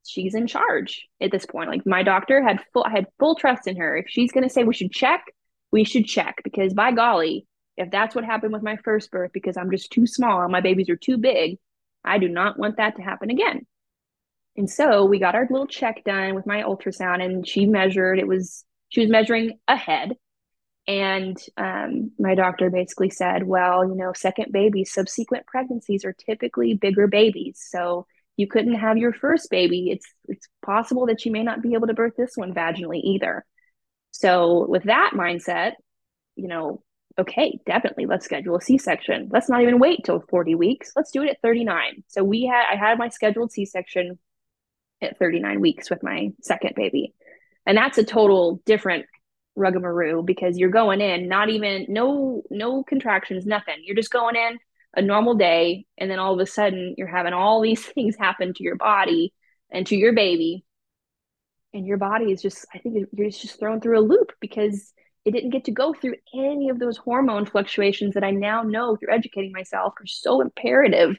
she's 0.06 0.36
in 0.36 0.48
charge 0.48 1.08
at 1.21 1.32
this 1.32 1.45
point. 1.45 1.69
Like 1.69 1.86
my 1.86 2.04
doctor 2.04 2.43
had 2.43 2.62
full 2.74 2.84
I 2.84 2.91
had 2.91 3.08
full 3.19 3.36
trust 3.36 3.67
in 3.67 3.78
her. 3.78 3.98
If 3.98 4.08
she's 4.10 4.32
gonna 4.32 4.50
say 4.50 4.63
we 4.63 4.74
should 4.74 4.91
check, 4.91 5.24
we 5.71 5.84
should 5.84 6.06
check 6.06 6.41
because 6.43 6.74
by 6.74 6.91
golly, 6.91 7.48
if 7.78 7.92
that's 7.92 8.16
what 8.16 8.26
happened 8.26 8.54
with 8.54 8.64
my 8.64 8.78
first 8.78 9.12
birth 9.12 9.32
because 9.34 9.58
I'm 9.58 9.72
just 9.72 9.92
too 9.92 10.08
small, 10.08 10.48
my 10.48 10.62
babies 10.62 10.90
are 10.90 10.96
too 10.96 11.18
big, 11.18 11.58
I 12.04 12.20
do 12.20 12.30
not 12.30 12.58
want 12.58 12.78
that 12.78 12.96
to 12.96 13.02
happen 13.02 13.30
again. 13.30 13.66
And 14.58 14.70
so 14.70 15.06
we 15.06 15.20
got 15.20 15.36
our 15.36 15.48
little 15.50 15.68
check 15.68 16.04
done 16.06 16.34
with 16.36 16.46
my 16.46 16.64
ultrasound, 16.64 17.24
and 17.24 17.48
she 17.48 17.66
measured. 17.66 18.20
It 18.20 18.28
was 18.28 18.64
she 18.90 19.02
was 19.02 19.10
measuring 19.10 19.60
ahead, 19.68 20.14
and 20.88 21.38
um, 21.58 22.12
my 22.18 22.36
doctor 22.36 22.70
basically 22.70 23.10
said, 23.10 23.44
"Well, 23.44 23.86
you 23.88 23.96
know, 23.96 24.14
second 24.14 24.54
babies, 24.54 24.94
subsequent 24.94 25.46
pregnancies 25.46 26.06
are 26.06 26.14
typically 26.14 26.74
bigger 26.74 27.08
babies, 27.08 27.66
so 27.70 28.08
you 28.38 28.48
couldn't 28.48 28.76
have 28.76 28.98
your 28.98 29.12
first 29.12 29.50
baby. 29.50 29.90
It's 29.92 30.08
it's 30.30 30.48
possible 30.66 31.08
that 31.08 31.26
you 31.26 31.32
may 31.32 31.44
not 31.44 31.62
be 31.62 31.74
able 31.74 31.88
to 31.88 31.94
birth 31.94 32.14
this 32.18 32.38
one 32.38 32.54
vaginally 32.54 33.02
either." 33.04 33.46
So 34.12 34.66
with 34.70 34.84
that 34.84 35.12
mindset, 35.14 35.74
you 36.38 36.48
know, 36.48 36.82
okay, 37.17 37.60
definitely 37.65 38.06
let's 38.06 38.25
schedule 38.25 38.56
a 38.56 38.62
C-section. 38.62 39.30
Let's 39.32 39.49
not 39.49 39.62
even 39.62 39.80
wait 39.80 40.04
till 40.04 40.19
40 40.30 40.56
weeks. 40.56 40.91
Let's 40.95 41.12
do 41.12 41.23
it 41.23 41.30
at 41.30 41.41
39. 41.41 42.04
So 42.08 42.23
we 42.23 42.45
had 42.45 42.65
I 42.71 42.75
had 42.75 42.97
my 42.97 43.10
scheduled 43.10 43.51
C-section 43.51 44.19
at 45.01 45.17
39 45.17 45.62
weeks 45.62 45.89
with 45.89 46.04
my 46.04 46.30
second 46.41 46.75
baby. 46.75 47.13
And 47.65 47.78
that's 47.78 47.97
a 47.97 48.04
total 48.04 48.62
different 48.65 49.06
rugamaroo 49.58 50.25
because 50.25 50.58
you're 50.58 50.69
going 50.69 50.99
in 50.99 51.30
not 51.30 51.49
even 51.49 51.86
no 51.89 52.43
no 52.49 52.84
contractions, 52.84 53.45
nothing. 53.45 53.75
You're 53.84 53.95
just 53.95 54.12
going 54.12 54.36
in 54.36 54.60
a 54.95 55.01
normal 55.01 55.36
day 55.36 55.86
and 55.97 56.10
then 56.10 56.19
all 56.19 56.34
of 56.34 56.39
a 56.39 56.45
sudden 56.45 56.95
you're 56.97 57.08
having 57.08 57.34
all 57.34 57.62
these 57.62 57.86
things 57.93 58.15
happen 58.17 58.54
to 58.54 58.63
your 58.63 58.75
body 58.75 59.34
and 59.71 59.88
to 59.88 59.95
your 59.95 60.13
baby. 60.13 60.65
And 61.73 61.86
your 61.86 61.97
body 61.97 62.32
is 62.32 62.41
just 62.41 62.65
I 62.73 62.80
think 62.80 63.08
you're 63.13 63.30
just 63.30 63.60
thrown 63.60 63.80
through 63.80 63.99
a 63.99 64.01
loop 64.01 64.32
because 64.41 64.93
it 65.26 65.32
didn't 65.32 65.50
get 65.50 65.66
to 65.66 65.72
go 65.72 65.94
through 65.94 66.16
any 66.34 66.70
of 66.70 66.80
those 66.80 66.98
hormone 66.98 67.46
fluctuations 67.46 68.14
that 68.14 68.24
I 68.24 68.32
now 68.32 68.62
know 68.62 68.96
through 68.96 69.14
educating 69.14 69.52
myself 69.52 69.94
are 70.00 70.06
so 70.06 70.40
imperative, 70.40 71.18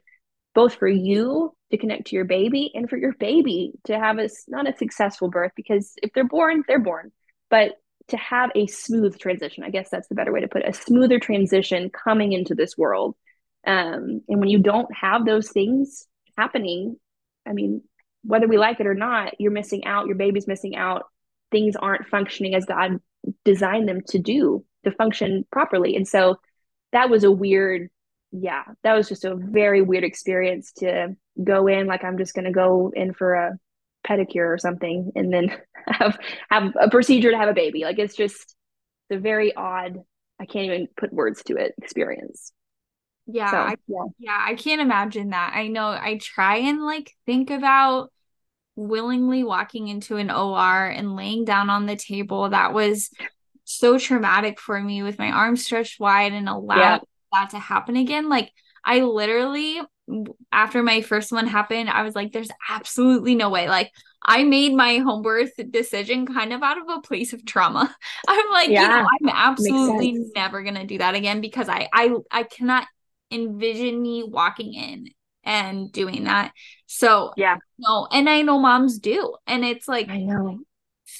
both 0.55 0.77
for 0.77 0.89
you 0.89 1.53
to 1.73 1.77
connect 1.77 2.07
to 2.07 2.17
your 2.17 2.25
baby 2.25 2.71
and 2.75 2.89
for 2.89 2.97
your 2.97 3.15
baby 3.15 3.73
to 3.85 3.99
have 3.99 4.19
a 4.19 4.29
not 4.47 4.69
a 4.69 4.77
successful 4.77 5.29
birth 5.29 5.51
because 5.57 5.95
if 6.03 6.13
they're 6.15 6.25
born, 6.25 6.63
they're 6.69 6.79
born, 6.79 7.11
but 7.51 7.73
to 8.09 8.17
have 8.17 8.51
a 8.55 8.69
smooth 8.69 9.19
transition. 9.19 9.65
I 9.65 9.71
guess 9.71 9.89
that's 9.91 10.07
the 10.07 10.15
better 10.15 10.33
way 10.33 10.41
to 10.41 10.49
put 10.49 10.63
it, 10.63 10.69
a 10.69 10.73
smoother 10.73 11.19
transition 11.19 11.91
coming 11.91 12.33
into 12.33 12.55
this 12.55 12.79
world. 12.79 13.17
Um, 13.67 14.21
and 14.29 14.39
when 14.39 14.49
you 14.49 14.61
don't 14.61 14.89
have 14.95 15.27
those 15.27 15.51
things 15.51 16.07
happening, 16.39 16.97
I 17.45 17.53
mean, 17.53 17.83
whether 18.23 18.47
we 18.47 18.59
like 18.59 18.79
it 18.79 18.87
or 18.87 18.95
not, 18.95 19.35
you're 19.41 19.51
missing 19.51 19.85
out. 19.85 20.07
Your 20.07 20.15
baby's 20.15 20.47
missing 20.47 20.77
out. 20.77 21.07
Things 21.51 21.75
aren't 21.75 22.07
functioning 22.07 22.55
as 22.55 22.65
God 22.65 23.01
designed 23.45 23.89
them 23.89 24.01
to 24.09 24.19
do 24.19 24.65
to 24.85 24.91
function 24.91 25.45
properly. 25.51 25.97
And 25.97 26.07
so 26.07 26.37
that 26.93 27.11
was 27.11 27.25
a 27.25 27.31
weird, 27.31 27.89
yeah, 28.33 28.63
that 28.83 28.95
was 28.95 29.09
just 29.09 29.25
a 29.25 29.35
very 29.35 29.83
weird 29.83 30.05
experience 30.05 30.73
to 30.79 31.17
go 31.43 31.67
in 31.67 31.87
like 31.87 32.05
I'm 32.05 32.19
just 32.19 32.35
going 32.35 32.45
to 32.45 32.53
go 32.53 32.93
in 32.95 33.13
for 33.13 33.35
a 33.35 33.59
pedicure 34.07 34.53
or 34.53 34.59
something 34.59 35.13
and 35.17 35.33
then 35.33 35.57
have 35.87 36.19
have 36.51 36.73
a 36.81 36.89
procedure 36.89 37.31
to 37.31 37.37
have 37.37 37.49
a 37.49 37.55
baby. 37.55 37.83
Like 37.83 37.99
it's 37.99 38.17
just 38.17 38.55
the 39.11 39.19
very 39.19 39.55
odd, 39.55 39.99
I 40.41 40.47
can't 40.47 40.67
even 40.67 40.89
put 40.97 41.13
words 41.13 41.43
to 41.45 41.57
it 41.57 41.75
experience. 41.81 42.53
Yeah, 43.27 43.51
so, 43.51 43.57
I, 43.57 43.75
yeah, 43.89 44.05
yeah, 44.19 44.39
I 44.41 44.55
can't 44.55 44.81
imagine 44.81 45.31
that. 45.31 45.53
I 45.55 45.67
know 45.67 45.89
I 45.89 46.19
try 46.21 46.59
and 46.59 46.85
like 46.85 47.13
think 47.27 47.51
about 47.51 48.13
willingly 48.77 49.43
walking 49.43 49.89
into 49.89 50.17
an 50.17 50.31
OR 50.31 50.87
and 50.87 51.17
laying 51.17 51.45
down 51.45 51.71
on 51.71 51.87
the 51.87 51.97
table. 51.97 52.51
That 52.51 52.73
was 52.73 53.11
so 53.65 53.99
traumatic 53.99 54.61
for 54.61 54.81
me 54.81 55.03
with 55.03 55.19
my 55.19 55.31
arms 55.31 55.65
stretched 55.65 55.99
wide 55.99 56.33
and 56.33 56.49
allowed 56.49 56.79
yeah. 56.79 56.99
that 57.33 57.51
to 57.51 57.59
happen 57.59 57.97
again. 57.97 58.29
Like 58.29 58.53
I 58.85 59.01
literally 59.01 59.81
after 60.53 60.83
my 60.85 61.01
first 61.01 61.33
one 61.33 61.49
happened, 61.49 61.91
I 61.91 62.03
was 62.03 62.15
like, 62.15 62.33
there's 62.33 62.51
absolutely 62.69 63.35
no 63.35 63.51
way. 63.51 63.69
Like 63.69 63.91
I 64.25 64.45
made 64.45 64.73
my 64.73 64.99
home 64.99 65.23
birth 65.23 65.51
decision 65.71 66.27
kind 66.27 66.53
of 66.53 66.63
out 66.63 66.79
of 66.79 66.89
a 66.89 67.01
place 67.01 67.33
of 67.33 67.45
trauma. 67.45 67.95
I'm 68.29 68.51
like, 68.53 68.69
yeah, 68.69 68.83
you 68.83 68.89
know, 68.89 69.09
I'm 69.21 69.35
absolutely 69.35 70.17
never 70.35 70.63
gonna 70.63 70.87
do 70.87 70.99
that 70.99 71.15
again 71.15 71.41
because 71.41 71.69
I 71.69 71.89
I 71.93 72.15
I 72.31 72.43
cannot 72.45 72.87
envision 73.33 74.01
me 74.01 74.23
walking 74.23 74.75
in 74.75 75.09
and 75.47 75.91
doing 75.91 76.25
that. 76.25 76.53
So 76.87 77.33
yeah, 77.37 77.57
no, 77.79 78.09
and 78.13 78.29
I 78.29 78.43
know 78.43 78.59
moms 78.59 78.99
do, 78.99 79.35
and 79.47 79.65
it's 79.65 79.89
like 79.89 80.11
I 80.11 80.19
know 80.19 80.59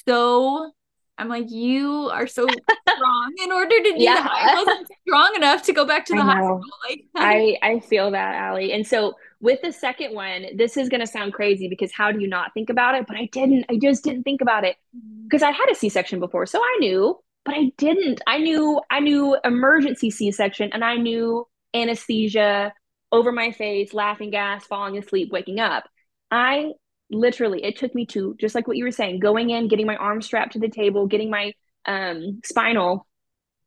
so 0.05 0.71
I'm 1.17 1.29
like, 1.29 1.49
you 1.49 2.09
are 2.13 2.27
so 2.27 2.45
strong 2.89 3.33
in 3.43 3.51
order 3.51 3.75
to 3.75 3.93
do 3.97 4.03
yeah. 4.03 4.15
that. 4.15 4.31
I 4.31 4.55
wasn't 4.55 4.87
strong 5.07 5.33
enough 5.35 5.63
to 5.63 5.73
go 5.73 5.85
back 5.85 6.05
to 6.05 6.13
the 6.13 6.21
hospital. 6.21 6.61
Like 6.89 7.05
I, 7.15 7.57
I 7.61 7.79
feel 7.79 8.11
that, 8.11 8.35
Allie. 8.35 8.71
And 8.71 8.85
so 8.85 9.15
with 9.41 9.61
the 9.61 9.71
second 9.71 10.13
one, 10.13 10.45
this 10.55 10.77
is 10.77 10.89
gonna 10.89 11.07
sound 11.07 11.33
crazy 11.33 11.67
because 11.67 11.91
how 11.91 12.11
do 12.11 12.19
you 12.19 12.27
not 12.27 12.53
think 12.53 12.69
about 12.69 12.95
it? 12.95 13.07
But 13.07 13.17
I 13.17 13.29
didn't, 13.31 13.65
I 13.69 13.77
just 13.77 14.03
didn't 14.03 14.23
think 14.23 14.41
about 14.41 14.63
it. 14.63 14.77
Because 15.23 15.41
mm-hmm. 15.41 15.53
I 15.53 15.57
had 15.57 15.71
a 15.71 15.75
C-section 15.75 16.19
before. 16.19 16.45
So 16.45 16.59
I 16.59 16.77
knew, 16.79 17.17
but 17.45 17.55
I 17.55 17.71
didn't. 17.77 18.21
I 18.27 18.37
knew 18.37 18.79
I 18.89 18.99
knew 18.99 19.37
emergency 19.43 20.11
C-section 20.11 20.71
and 20.73 20.83
I 20.83 20.95
knew 20.97 21.47
anesthesia 21.73 22.73
over 23.11 23.31
my 23.31 23.51
face, 23.51 23.93
laughing 23.93 24.31
gas, 24.31 24.65
falling 24.65 24.97
asleep, 24.97 25.29
waking 25.31 25.59
up. 25.59 25.85
I 26.29 26.71
literally 27.09 27.63
it 27.63 27.77
took 27.77 27.93
me 27.95 28.05
to 28.05 28.35
just 28.39 28.55
like 28.55 28.67
what 28.67 28.77
you 28.77 28.83
were 28.83 28.91
saying 28.91 29.19
going 29.19 29.49
in 29.49 29.67
getting 29.67 29.85
my 29.85 29.95
arm 29.95 30.21
strapped 30.21 30.53
to 30.53 30.59
the 30.59 30.69
table 30.69 31.07
getting 31.07 31.29
my 31.29 31.53
um 31.85 32.41
spinal 32.43 33.07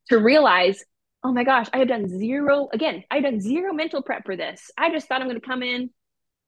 to 0.09 0.19
realize 0.19 0.85
oh 1.25 1.33
my 1.33 1.45
gosh 1.45 1.67
i 1.73 1.79
have 1.79 1.89
done 1.89 2.07
zero 2.07 2.69
again 2.73 3.03
i 3.11 3.17
have 3.17 3.25
done 3.25 3.41
zero 3.41 3.73
mental 3.73 4.03
prep 4.03 4.25
for 4.25 4.37
this. 4.37 4.71
I 4.77 4.91
just 4.91 5.09
thought 5.09 5.23
i'm 5.23 5.29
going 5.29 5.41
to 5.41 5.47
come 5.47 5.63
in 5.63 5.91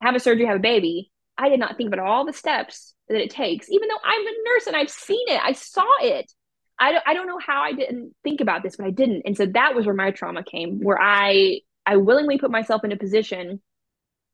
have 0.02 0.14
a 0.14 0.20
surgery 0.20 0.46
have 0.46 0.56
a 0.56 0.60
baby. 0.60 1.10
I 1.38 1.48
did 1.48 1.60
not 1.60 1.76
think 1.76 1.88
about 1.92 2.04
all 2.04 2.26
the 2.26 2.32
steps 2.32 2.94
that 3.08 3.22
it 3.22 3.30
takes 3.30 3.70
even 3.70 3.88
though 3.88 4.00
i'm 4.04 4.26
a 4.26 4.32
nurse 4.44 4.66
and 4.66 4.76
i've 4.76 4.90
seen 4.90 5.24
it 5.28 5.40
i 5.42 5.52
saw 5.52 5.86
it. 6.00 6.30
I 6.78 6.92
don't, 6.92 7.04
I 7.06 7.14
don't 7.14 7.26
know 7.26 7.38
how 7.38 7.62
i 7.62 7.72
didn't 7.72 8.14
think 8.22 8.40
about 8.42 8.62
this 8.62 8.76
but 8.76 8.86
i 8.86 8.90
didn't. 8.90 9.22
And 9.24 9.36
so 9.36 9.46
that 9.46 9.74
was 9.74 9.86
where 9.86 9.94
my 9.94 10.10
trauma 10.10 10.44
came 10.44 10.80
where 10.80 11.00
i 11.00 11.60
i 11.86 11.96
willingly 11.96 12.38
put 12.38 12.50
myself 12.50 12.84
in 12.84 12.92
a 12.92 12.96
position 12.96 13.60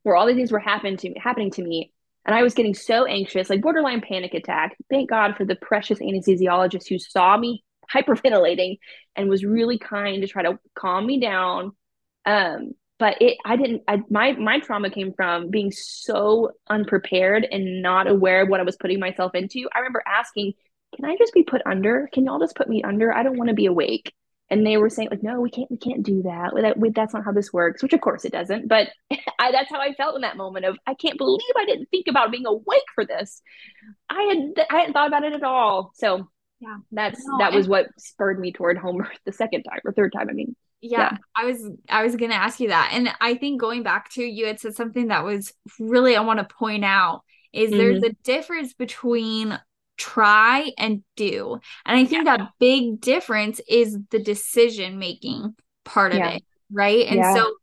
where 0.03 0.17
all 0.17 0.27
these 0.27 0.37
things 0.37 0.53
were 0.53 0.59
happening 0.59 0.97
to 0.97 1.13
happening 1.15 1.51
to 1.51 1.63
me 1.63 1.93
and 2.29 2.35
I 2.35 2.43
was 2.43 2.53
getting 2.53 2.75
so 2.75 3.07
anxious, 3.07 3.49
like 3.49 3.63
borderline 3.63 4.03
panic 4.03 4.35
attack. 4.35 4.77
Thank 4.91 5.09
God 5.09 5.35
for 5.35 5.47
the 5.47 5.57
precious 5.57 5.99
anesthesiologist 5.99 6.87
who 6.87 6.99
saw 6.99 7.35
me 7.39 7.65
hyperventilating 7.91 8.77
and 9.17 9.31
was 9.31 9.47
really 9.47 9.79
kind 9.79 10.21
to 10.21 10.29
try 10.29 10.43
to 10.43 10.59
calm 10.75 11.07
me 11.07 11.21
down. 11.21 11.73
Um, 12.27 12.73
but 12.99 13.23
it, 13.23 13.39
I 13.47 13.57
didn't, 13.57 13.83
I, 13.89 14.03
my, 14.11 14.33
my 14.33 14.59
trauma 14.59 14.91
came 14.91 15.15
from 15.15 15.49
being 15.49 15.73
so 15.73 16.51
unprepared 16.69 17.47
and 17.51 17.81
not 17.81 18.09
aware 18.09 18.43
of 18.43 18.51
what 18.51 18.61
I 18.61 18.65
was 18.65 18.77
putting 18.77 19.01
myself 19.01 19.35
into. 19.35 19.67
I 19.75 19.79
remember 19.79 20.03
asking, 20.07 20.53
can 20.97 21.07
I 21.07 21.17
just 21.17 21.33
be 21.33 21.45
put 21.45 21.63
under? 21.65 22.11
Can 22.13 22.27
y'all 22.27 22.41
just 22.41 22.57
put 22.57 22.69
me 22.69 22.83
under? 22.83 23.11
I 23.11 23.23
don't 23.23 23.39
want 23.39 23.49
to 23.49 23.55
be 23.55 23.67
awake 23.67 24.13
and 24.51 24.67
they 24.67 24.77
were 24.77 24.89
saying 24.89 25.09
like 25.11 25.23
no 25.23 25.41
we 25.41 25.51
can't 25.51 25.71
we 25.71 25.77
can't 25.77 26.03
do 26.03 26.23
that. 26.23 26.53
That 26.55 26.93
that's 26.95 27.15
not 27.15 27.25
how 27.25 27.33
this 27.33 27.53
works 27.53 27.83
which 27.83 27.93
of 27.93 28.01
course 28.01 28.25
it 28.25 28.33
doesn't 28.33 28.69
but 28.69 28.89
I, 29.39 29.53
that's 29.53 29.71
how 29.71 29.81
i 29.81 29.93
felt 29.95 30.17
in 30.17 30.23
that 30.23 30.37
moment 30.37 30.65
of 30.65 30.77
i 30.87 30.95
can't 30.95 31.19
believe 31.19 31.41
i 31.57 31.65
didn't 31.65 31.89
think 31.91 32.07
about 32.09 32.31
being 32.31 32.47
awake 32.47 32.83
for 32.95 33.05
this. 33.05 33.43
I 34.09 34.23
had 34.23 34.67
i 34.71 34.79
hadn't 34.81 34.93
thought 34.93 35.09
about 35.09 35.25
it 35.25 35.33
at 35.33 35.43
all. 35.43 35.93
So 35.95 36.29
yeah. 36.61 36.77
that's 36.91 37.25
no, 37.25 37.39
that 37.39 37.53
was 37.53 37.69
what 37.69 37.87
spurred 37.99 38.41
me 38.41 38.53
toward 38.53 38.79
home 38.79 38.99
birth 38.99 39.19
the 39.25 39.33
second 39.33 39.63
time 39.65 39.81
or 39.85 39.93
third 39.93 40.13
time 40.13 40.29
i 40.31 40.33
mean. 40.33 40.57
Yeah, 40.81 41.11
yeah, 41.13 41.17
i 41.37 41.45
was 41.45 41.69
i 41.89 42.03
was 42.05 42.17
gonna 42.17 42.35
ask 42.35 42.61
you 42.61 42.69
that. 42.69 42.91
And 42.93 43.11
i 43.21 43.35
think 43.35 43.61
going 43.61 43.83
back 43.83 44.11
to 44.13 44.23
you 44.23 44.47
had 44.47 44.61
said 44.61 44.75
something 44.75 45.09
that 45.09 45.25
was 45.25 45.53
really 45.79 46.17
i 46.17 46.21
want 46.21 46.39
to 46.39 46.55
point 46.55 46.85
out 46.85 47.23
is 47.53 47.71
mm-hmm. 47.71 47.79
there's 47.79 48.03
a 48.03 48.13
difference 48.25 48.75
between 48.75 49.59
try 49.99 50.73
and 50.79 51.03
do. 51.17 51.61
And 51.85 51.99
I 51.99 52.05
think 52.05 52.25
yeah. 52.25 52.37
that 52.37 52.51
big 52.59 53.01
difference 53.01 53.61
is 53.69 53.99
the 54.11 54.19
decision 54.19 54.99
making 54.99 55.55
part 55.85 56.13
of 56.13 56.19
yeah. 56.19 56.31
it, 56.31 56.45
right? 56.73 57.07
And 57.07 57.17
yeah. 57.17 57.35
so 57.35 57.55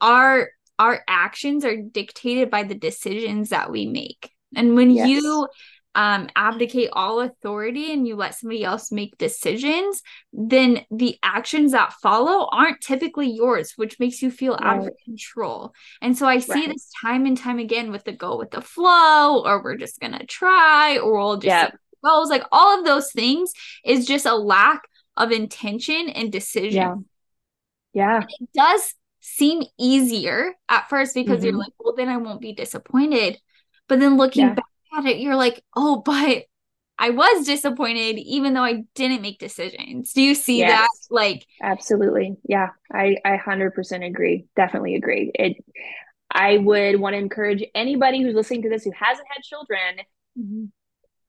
our 0.00 0.50
our 0.78 1.02
actions 1.08 1.64
are 1.64 1.76
dictated 1.76 2.50
by 2.50 2.62
the 2.62 2.74
decisions 2.74 3.48
that 3.48 3.70
we 3.72 3.86
make. 3.86 4.30
And 4.54 4.76
when 4.76 4.92
yes. 4.92 5.08
you 5.08 5.48
um, 5.94 6.28
abdicate 6.36 6.90
all 6.92 7.20
authority 7.20 7.92
and 7.92 8.06
you 8.06 8.14
let 8.14 8.34
somebody 8.34 8.62
else 8.64 8.92
make 8.92 9.18
decisions, 9.18 10.02
then 10.32 10.84
the 10.90 11.18
actions 11.22 11.72
that 11.72 11.94
follow 11.94 12.48
aren't 12.52 12.80
typically 12.80 13.30
yours, 13.30 13.72
which 13.76 13.98
makes 13.98 14.22
you 14.22 14.30
feel 14.30 14.52
right. 14.54 14.64
out 14.64 14.86
of 14.86 14.92
control. 15.04 15.72
And 16.00 16.16
so 16.16 16.26
I 16.26 16.38
see 16.38 16.52
right. 16.52 16.68
this 16.68 16.90
time 17.02 17.26
and 17.26 17.36
time 17.36 17.58
again 17.58 17.90
with 17.90 18.04
the 18.04 18.12
go 18.12 18.36
with 18.36 18.50
the 18.50 18.60
flow, 18.60 19.42
or 19.44 19.62
we're 19.62 19.76
just 19.76 19.98
gonna 20.00 20.24
try, 20.26 20.98
or 20.98 21.18
we'll 21.18 21.36
just 21.36 21.46
yep. 21.46 21.78
Like 22.00 22.44
all 22.52 22.78
of 22.78 22.86
those 22.86 23.12
things 23.12 23.52
is 23.84 24.06
just 24.06 24.24
a 24.24 24.34
lack 24.34 24.82
of 25.16 25.32
intention 25.32 26.08
and 26.08 26.30
decision. 26.30 26.72
Yeah. 26.72 26.94
Yeah. 27.92 28.16
And 28.16 28.30
it 28.40 28.48
does 28.54 28.94
seem 29.20 29.64
easier 29.78 30.54
at 30.68 30.88
first 30.88 31.14
because 31.14 31.38
mm-hmm. 31.38 31.46
you're 31.46 31.58
like, 31.58 31.72
well, 31.78 31.94
then 31.96 32.08
I 32.08 32.16
won't 32.16 32.40
be 32.40 32.52
disappointed. 32.52 33.38
But 33.88 34.00
then 34.00 34.16
looking 34.16 34.46
yeah. 34.46 34.54
back 34.54 34.64
at 34.96 35.06
it, 35.06 35.18
you're 35.18 35.36
like, 35.36 35.62
oh, 35.76 36.02
but 36.04 36.44
I 36.98 37.10
was 37.10 37.46
disappointed 37.46 38.18
even 38.18 38.54
though 38.54 38.64
I 38.64 38.84
didn't 38.94 39.22
make 39.22 39.38
decisions. 39.38 40.12
Do 40.12 40.20
you 40.20 40.34
see 40.34 40.58
yes. 40.58 40.80
that? 40.80 41.14
Like 41.14 41.46
Absolutely. 41.62 42.36
Yeah. 42.48 42.70
I 42.92 43.16
I 43.24 43.38
100% 43.38 44.06
agree. 44.06 44.46
Definitely 44.56 44.96
agree. 44.96 45.30
It 45.34 45.64
I 46.30 46.58
would 46.58 47.00
want 47.00 47.14
to 47.14 47.18
encourage 47.18 47.64
anybody 47.74 48.22
who's 48.22 48.34
listening 48.34 48.62
to 48.62 48.68
this 48.68 48.84
who 48.84 48.92
hasn't 48.92 49.28
had 49.30 49.42
children. 49.42 50.04
Mm-hmm. 50.38 50.64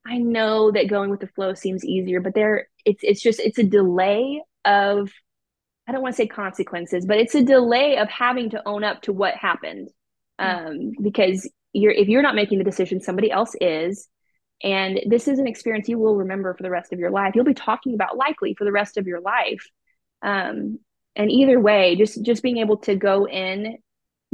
I 0.05 0.17
know 0.17 0.71
that 0.71 0.87
going 0.87 1.11
with 1.11 1.19
the 1.19 1.27
flow 1.27 1.53
seems 1.53 1.85
easier, 1.85 2.19
but 2.19 2.33
there 2.33 2.67
it's 2.83 3.03
it's 3.03 3.21
just 3.21 3.39
it's 3.39 3.59
a 3.59 3.63
delay 3.63 4.41
of 4.65 5.11
I 5.87 5.91
don't 5.91 6.01
want 6.01 6.15
to 6.15 6.17
say 6.17 6.27
consequences, 6.27 7.05
but 7.05 7.17
it's 7.17 7.35
a 7.35 7.43
delay 7.43 7.97
of 7.97 8.09
having 8.09 8.51
to 8.51 8.67
own 8.67 8.83
up 8.83 9.03
to 9.03 9.13
what 9.13 9.35
happened. 9.35 9.89
Mm-hmm. 10.39 10.67
Um, 10.67 10.91
because 11.01 11.49
you're 11.73 11.91
if 11.91 12.07
you're 12.07 12.21
not 12.21 12.35
making 12.35 12.57
the 12.57 12.63
decision, 12.63 13.01
somebody 13.01 13.31
else 13.31 13.55
is. 13.59 14.07
And 14.61 14.99
this 15.07 15.27
is 15.27 15.39
an 15.39 15.47
experience 15.47 15.87
you 15.87 15.97
will 15.97 16.17
remember 16.17 16.53
for 16.53 16.63
the 16.63 16.69
rest 16.69 16.91
of 16.91 16.99
your 16.99 17.11
life. 17.11 17.33
You'll 17.33 17.45
be 17.45 17.53
talking 17.53 17.93
about 17.93 18.17
likely 18.17 18.55
for 18.55 18.65
the 18.65 18.73
rest 18.73 18.97
of 18.97 19.07
your 19.07 19.21
life. 19.21 19.65
Um, 20.21 20.79
and 21.15 21.31
either 21.31 21.59
way, 21.59 21.95
just 21.95 22.23
just 22.23 22.43
being 22.43 22.57
able 22.57 22.77
to 22.79 22.95
go 22.95 23.27
in, 23.27 23.77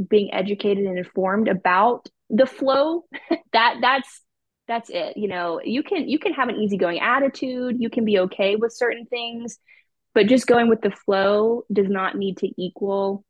being 0.08 0.32
educated 0.32 0.84
and 0.84 0.98
informed 0.98 1.48
about 1.48 2.08
the 2.28 2.46
flow, 2.46 3.04
that 3.52 3.76
that's 3.80 4.22
that's 4.68 4.90
it. 4.90 5.16
You 5.16 5.28
know, 5.28 5.60
you 5.62 5.82
can 5.82 6.08
you 6.08 6.18
can 6.18 6.32
have 6.32 6.48
an 6.48 6.56
easygoing 6.56 7.00
attitude, 7.00 7.76
you 7.78 7.90
can 7.90 8.04
be 8.04 8.18
okay 8.20 8.56
with 8.56 8.72
certain 8.72 9.06
things, 9.06 9.58
but 10.14 10.26
just 10.26 10.46
going 10.46 10.68
with 10.68 10.80
the 10.80 10.90
flow 10.90 11.64
does 11.72 11.88
not 11.88 12.16
need 12.16 12.38
to 12.38 12.50
equal 12.60 13.24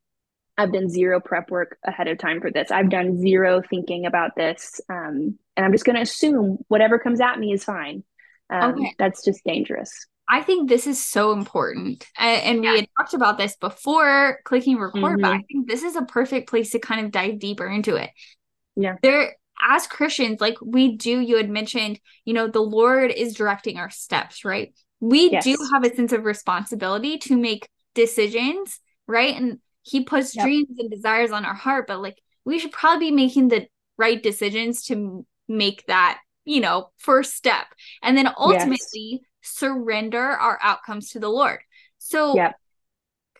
I've 0.57 0.73
done 0.73 0.89
zero 0.89 1.19
prep 1.19 1.51
work 1.51 1.77
ahead 1.83 2.07
of 2.07 2.17
time 2.17 2.41
for 2.41 2.51
this. 2.51 2.71
I've 2.71 2.89
done 2.89 3.19
zero 3.19 3.61
thinking 3.69 4.05
about 4.05 4.35
this. 4.35 4.81
Um, 4.89 5.37
and 5.55 5.65
I'm 5.65 5.71
just 5.71 5.85
going 5.85 5.95
to 5.95 6.01
assume 6.01 6.57
whatever 6.67 6.97
comes 6.97 7.21
at 7.21 7.39
me 7.39 7.53
is 7.53 7.63
fine. 7.63 8.03
Um, 8.49 8.73
okay. 8.73 8.95
That's 8.97 9.23
just 9.23 9.43
dangerous. 9.43 9.91
I 10.29 10.41
think 10.41 10.67
this 10.67 10.87
is 10.87 11.03
so 11.03 11.31
important. 11.31 12.05
And, 12.17 12.61
we 12.61 12.67
had 12.67 12.87
talked 12.97 13.13
about 13.13 13.37
this 13.37 13.55
before 13.55 14.39
clicking 14.43 14.77
record, 14.77 15.01
mm-hmm. 15.01 15.21
but 15.21 15.31
I 15.31 15.41
think 15.43 15.67
this 15.67 15.83
is 15.83 15.95
a 15.95 16.01
perfect 16.01 16.49
place 16.49 16.71
to 16.71 16.79
kind 16.79 17.05
of 17.05 17.11
dive 17.11 17.39
deeper 17.39 17.67
into 17.67 17.95
it. 17.95 18.09
Yeah. 18.75 18.95
There, 19.01 19.35
as 19.61 19.87
Christians, 19.87 20.41
like 20.41 20.57
we 20.61 20.97
do, 20.97 21.19
you 21.19 21.37
had 21.37 21.49
mentioned, 21.49 21.99
you 22.25 22.33
know, 22.33 22.47
the 22.47 22.59
Lord 22.61 23.11
is 23.11 23.35
directing 23.35 23.77
our 23.77 23.89
steps, 23.89 24.43
right? 24.43 24.73
We 24.99 25.29
yes. 25.31 25.45
do 25.45 25.55
have 25.71 25.85
a 25.85 25.95
sense 25.95 26.11
of 26.11 26.25
responsibility 26.25 27.19
to 27.19 27.37
make 27.37 27.69
decisions, 27.93 28.79
right? 29.07 29.35
And 29.35 29.59
he 29.87 30.03
puts 30.03 30.35
yep. 30.35 30.45
dreams 30.45 30.69
and 30.77 30.91
desires 30.91 31.31
on 31.31 31.45
our 31.45 31.53
heart 31.53 31.87
but 31.87 32.01
like 32.01 32.17
we 32.47 32.59
should 32.59 32.71
probably 32.71 33.09
be 33.09 33.15
making 33.15 33.49
the 33.49 33.67
right 33.97 34.21
decisions 34.23 34.85
to 34.85 35.25
make 35.47 35.85
that, 35.87 36.19
you 36.45 36.61
know, 36.61 36.89
first 36.97 37.35
step. 37.35 37.65
And 38.01 38.17
then 38.17 38.29
ultimately 38.37 38.79
yes. 38.95 39.21
surrender 39.41 40.21
our 40.21 40.57
outcomes 40.61 41.09
to 41.11 41.19
the 41.19 41.29
Lord. 41.29 41.59
So, 41.97 42.35
yep. 42.35 42.55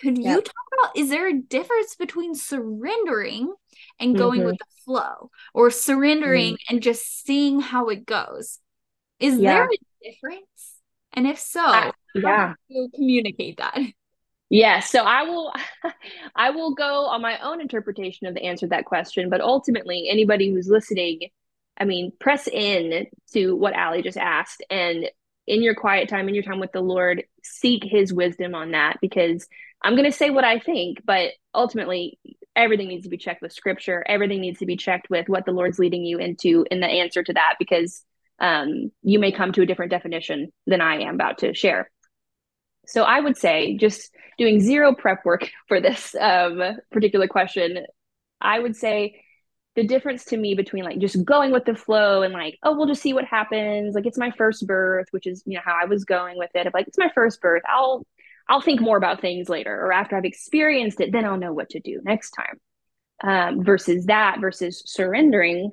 could 0.02 0.18
yep. 0.18 0.26
you 0.26 0.42
talk 0.42 0.66
about 0.74 0.98
is 0.98 1.10
there 1.10 1.30
a 1.30 1.42
difference 1.42 1.96
between 1.96 2.36
surrendering 2.36 3.54
and 4.00 4.18
going 4.18 4.42
mm-hmm. 4.42 4.50
with 4.50 4.58
the 4.58 4.66
flow 4.84 5.32
or 5.54 5.72
surrendering 5.72 6.56
mm-hmm. 6.56 6.76
and 6.76 6.84
just 6.84 7.26
seeing 7.26 7.62
how 7.62 7.88
it 7.88 8.06
goes? 8.06 8.60
Is 9.20 9.40
yeah. 9.40 9.54
there 9.54 9.70
a 9.70 10.10
difference? 10.12 10.74
And 11.14 11.26
if 11.26 11.40
so, 11.40 11.66
uh, 11.66 11.92
yeah, 12.14 12.54
you 12.68 12.90
communicate 12.94 13.58
that? 13.58 13.80
Yeah, 14.50 14.80
so 14.80 15.04
I 15.04 15.24
will 15.24 15.54
I 16.36 16.52
will 16.52 16.74
go 16.74 17.08
on 17.08 17.22
my 17.22 17.40
own 17.40 17.62
interpretation 17.62 18.28
of 18.28 18.34
the 18.34 18.44
answer 18.44 18.66
to 18.66 18.70
that 18.70 18.86
question, 18.86 19.30
but 19.30 19.42
ultimately 19.42 20.08
anybody 20.10 20.52
who's 20.52 20.68
listening, 20.70 21.30
I 21.78 21.86
mean, 21.86 22.12
press 22.20 22.48
in 22.48 23.08
to 23.34 23.56
what 23.56 23.74
Allie 23.74 24.04
just 24.04 24.18
asked 24.18 24.64
and 24.70 25.10
in 25.48 25.64
your 25.64 25.76
quiet 25.76 26.10
time, 26.10 26.28
in 26.28 26.36
your 26.36 26.44
time 26.44 26.60
with 26.60 26.74
the 26.74 26.82
Lord, 26.82 27.24
seek 27.42 27.84
his 27.84 28.14
wisdom 28.14 28.54
on 28.54 28.72
that 28.72 28.98
because 29.02 29.48
I'm 29.82 29.94
going 29.94 30.10
to 30.10 30.18
say 30.18 30.30
what 30.30 30.44
I 30.44 30.60
think, 30.60 31.02
but 31.06 31.32
ultimately 31.54 32.20
everything 32.56 32.90
needs 32.90 33.04
to 33.04 33.10
be 33.10 33.18
checked 33.18 33.42
with 33.42 33.54
scripture. 33.54 34.04
Everything 34.08 34.42
needs 34.42 34.60
to 34.60 34.66
be 34.66 34.76
checked 34.76 35.10
with 35.10 35.30
what 35.30 35.46
the 35.46 35.52
Lord's 35.52 35.80
leading 35.80 36.04
you 36.04 36.18
into 36.18 36.66
in 36.70 36.82
the 36.82 36.88
answer 36.88 37.24
to 37.24 37.34
that 37.34 37.56
because 37.60 38.04
um, 38.40 38.92
you 39.04 39.20
may 39.20 39.32
come 39.32 39.54
to 39.54 39.62
a 39.62 39.66
different 39.66 39.92
definition 39.92 40.52
than 40.66 40.82
I 40.82 41.02
am 41.02 41.16
about 41.16 41.40
to 41.40 41.54
share. 41.54 41.90
So 42.88 43.04
I 43.04 43.20
would 43.20 43.38
say 43.38 43.78
just 43.78 44.12
doing 44.38 44.60
zero 44.60 44.96
prep 44.96 45.26
work 45.26 45.50
for 45.68 45.80
this 45.80 46.16
um, 46.20 46.62
particular 46.92 47.28
question, 47.28 47.86
I 48.42 48.60
would 48.60 48.76
say 48.76 49.22
the 49.76 49.86
difference 49.86 50.26
to 50.26 50.38
me 50.38 50.56
between 50.56 50.84
like 50.84 50.98
just 50.98 51.24
going 51.24 51.52
with 51.52 51.66
the 51.66 51.76
flow 51.76 52.24
and 52.24 52.34
like, 52.34 52.58
oh, 52.64 52.76
we'll 52.76 52.88
just 52.88 53.02
see 53.02 53.14
what 53.14 53.26
happens. 53.26 53.94
Like 53.94 54.08
it's 54.08 54.18
my 54.18 54.32
first 54.32 54.66
birth, 54.66 55.06
which 55.12 55.28
is, 55.28 55.44
you 55.46 55.54
know, 55.54 55.62
how 55.64 55.78
I 55.80 55.86
was 55.86 56.04
going 56.04 56.38
with 56.38 56.50
it. 56.56 56.74
Like, 56.74 56.88
it's 56.88 56.98
my 56.98 57.12
first 57.14 57.42
birth. 57.42 57.62
I'll 57.68 58.06
I'll 58.50 58.62
think 58.62 58.80
more 58.80 58.98
about 58.98 59.22
things 59.22 59.50
later. 59.50 59.86
Or 59.86 59.92
after 59.92 60.16
I've 60.16 60.26
experienced 60.26 61.02
it, 61.02 61.12
then 61.12 61.26
I'll 61.26 61.38
know 61.38 61.54
what 61.54 61.70
to 61.72 61.80
do 61.80 62.00
next 62.04 62.32
time. 62.32 62.60
Um, 63.24 63.64
versus 63.64 64.06
that 64.06 64.38
versus 64.40 64.84
surrendering 64.86 65.72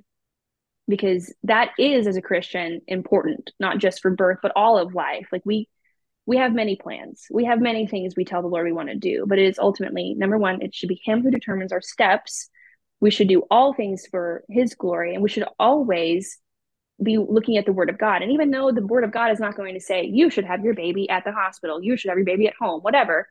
because 0.88 1.32
that 1.42 1.70
is 1.78 2.06
as 2.06 2.16
a 2.16 2.22
christian 2.22 2.80
important 2.86 3.50
not 3.60 3.76
just 3.78 4.00
for 4.00 4.10
birth 4.10 4.38
but 4.42 4.52
all 4.56 4.78
of 4.78 4.94
life 4.94 5.26
like 5.30 5.42
we 5.44 5.68
we 6.26 6.38
have 6.38 6.54
many 6.54 6.76
plans. 6.76 7.26
We 7.30 7.44
have 7.44 7.60
many 7.60 7.86
things 7.86 8.14
we 8.16 8.24
tell 8.24 8.42
the 8.42 8.48
lord 8.48 8.64
we 8.64 8.72
want 8.72 8.88
to 8.88 8.96
do 8.96 9.24
but 9.26 9.38
it 9.38 9.46
is 9.46 9.58
ultimately 9.58 10.14
number 10.14 10.38
one 10.38 10.62
it 10.62 10.74
should 10.74 10.88
be 10.88 11.00
him 11.04 11.22
who 11.22 11.30
determines 11.30 11.72
our 11.72 11.82
steps. 11.82 12.48
We 13.00 13.10
should 13.10 13.28
do 13.28 13.42
all 13.50 13.74
things 13.74 14.06
for 14.10 14.44
his 14.48 14.74
glory 14.74 15.14
and 15.14 15.22
we 15.22 15.28
should 15.28 15.46
always 15.58 16.38
be 17.02 17.18
looking 17.18 17.56
at 17.56 17.66
the 17.66 17.72
word 17.72 17.90
of 17.90 17.98
god. 17.98 18.22
And 18.22 18.30
even 18.32 18.50
though 18.50 18.70
the 18.70 18.86
word 18.86 19.04
of 19.04 19.12
god 19.12 19.32
is 19.32 19.40
not 19.40 19.56
going 19.56 19.74
to 19.74 19.80
say 19.80 20.04
you 20.04 20.30
should 20.30 20.44
have 20.44 20.64
your 20.64 20.74
baby 20.74 21.08
at 21.10 21.24
the 21.24 21.32
hospital. 21.32 21.82
You 21.82 21.96
should 21.96 22.08
have 22.08 22.18
your 22.18 22.24
baby 22.24 22.46
at 22.46 22.54
home 22.58 22.80
whatever 22.80 23.28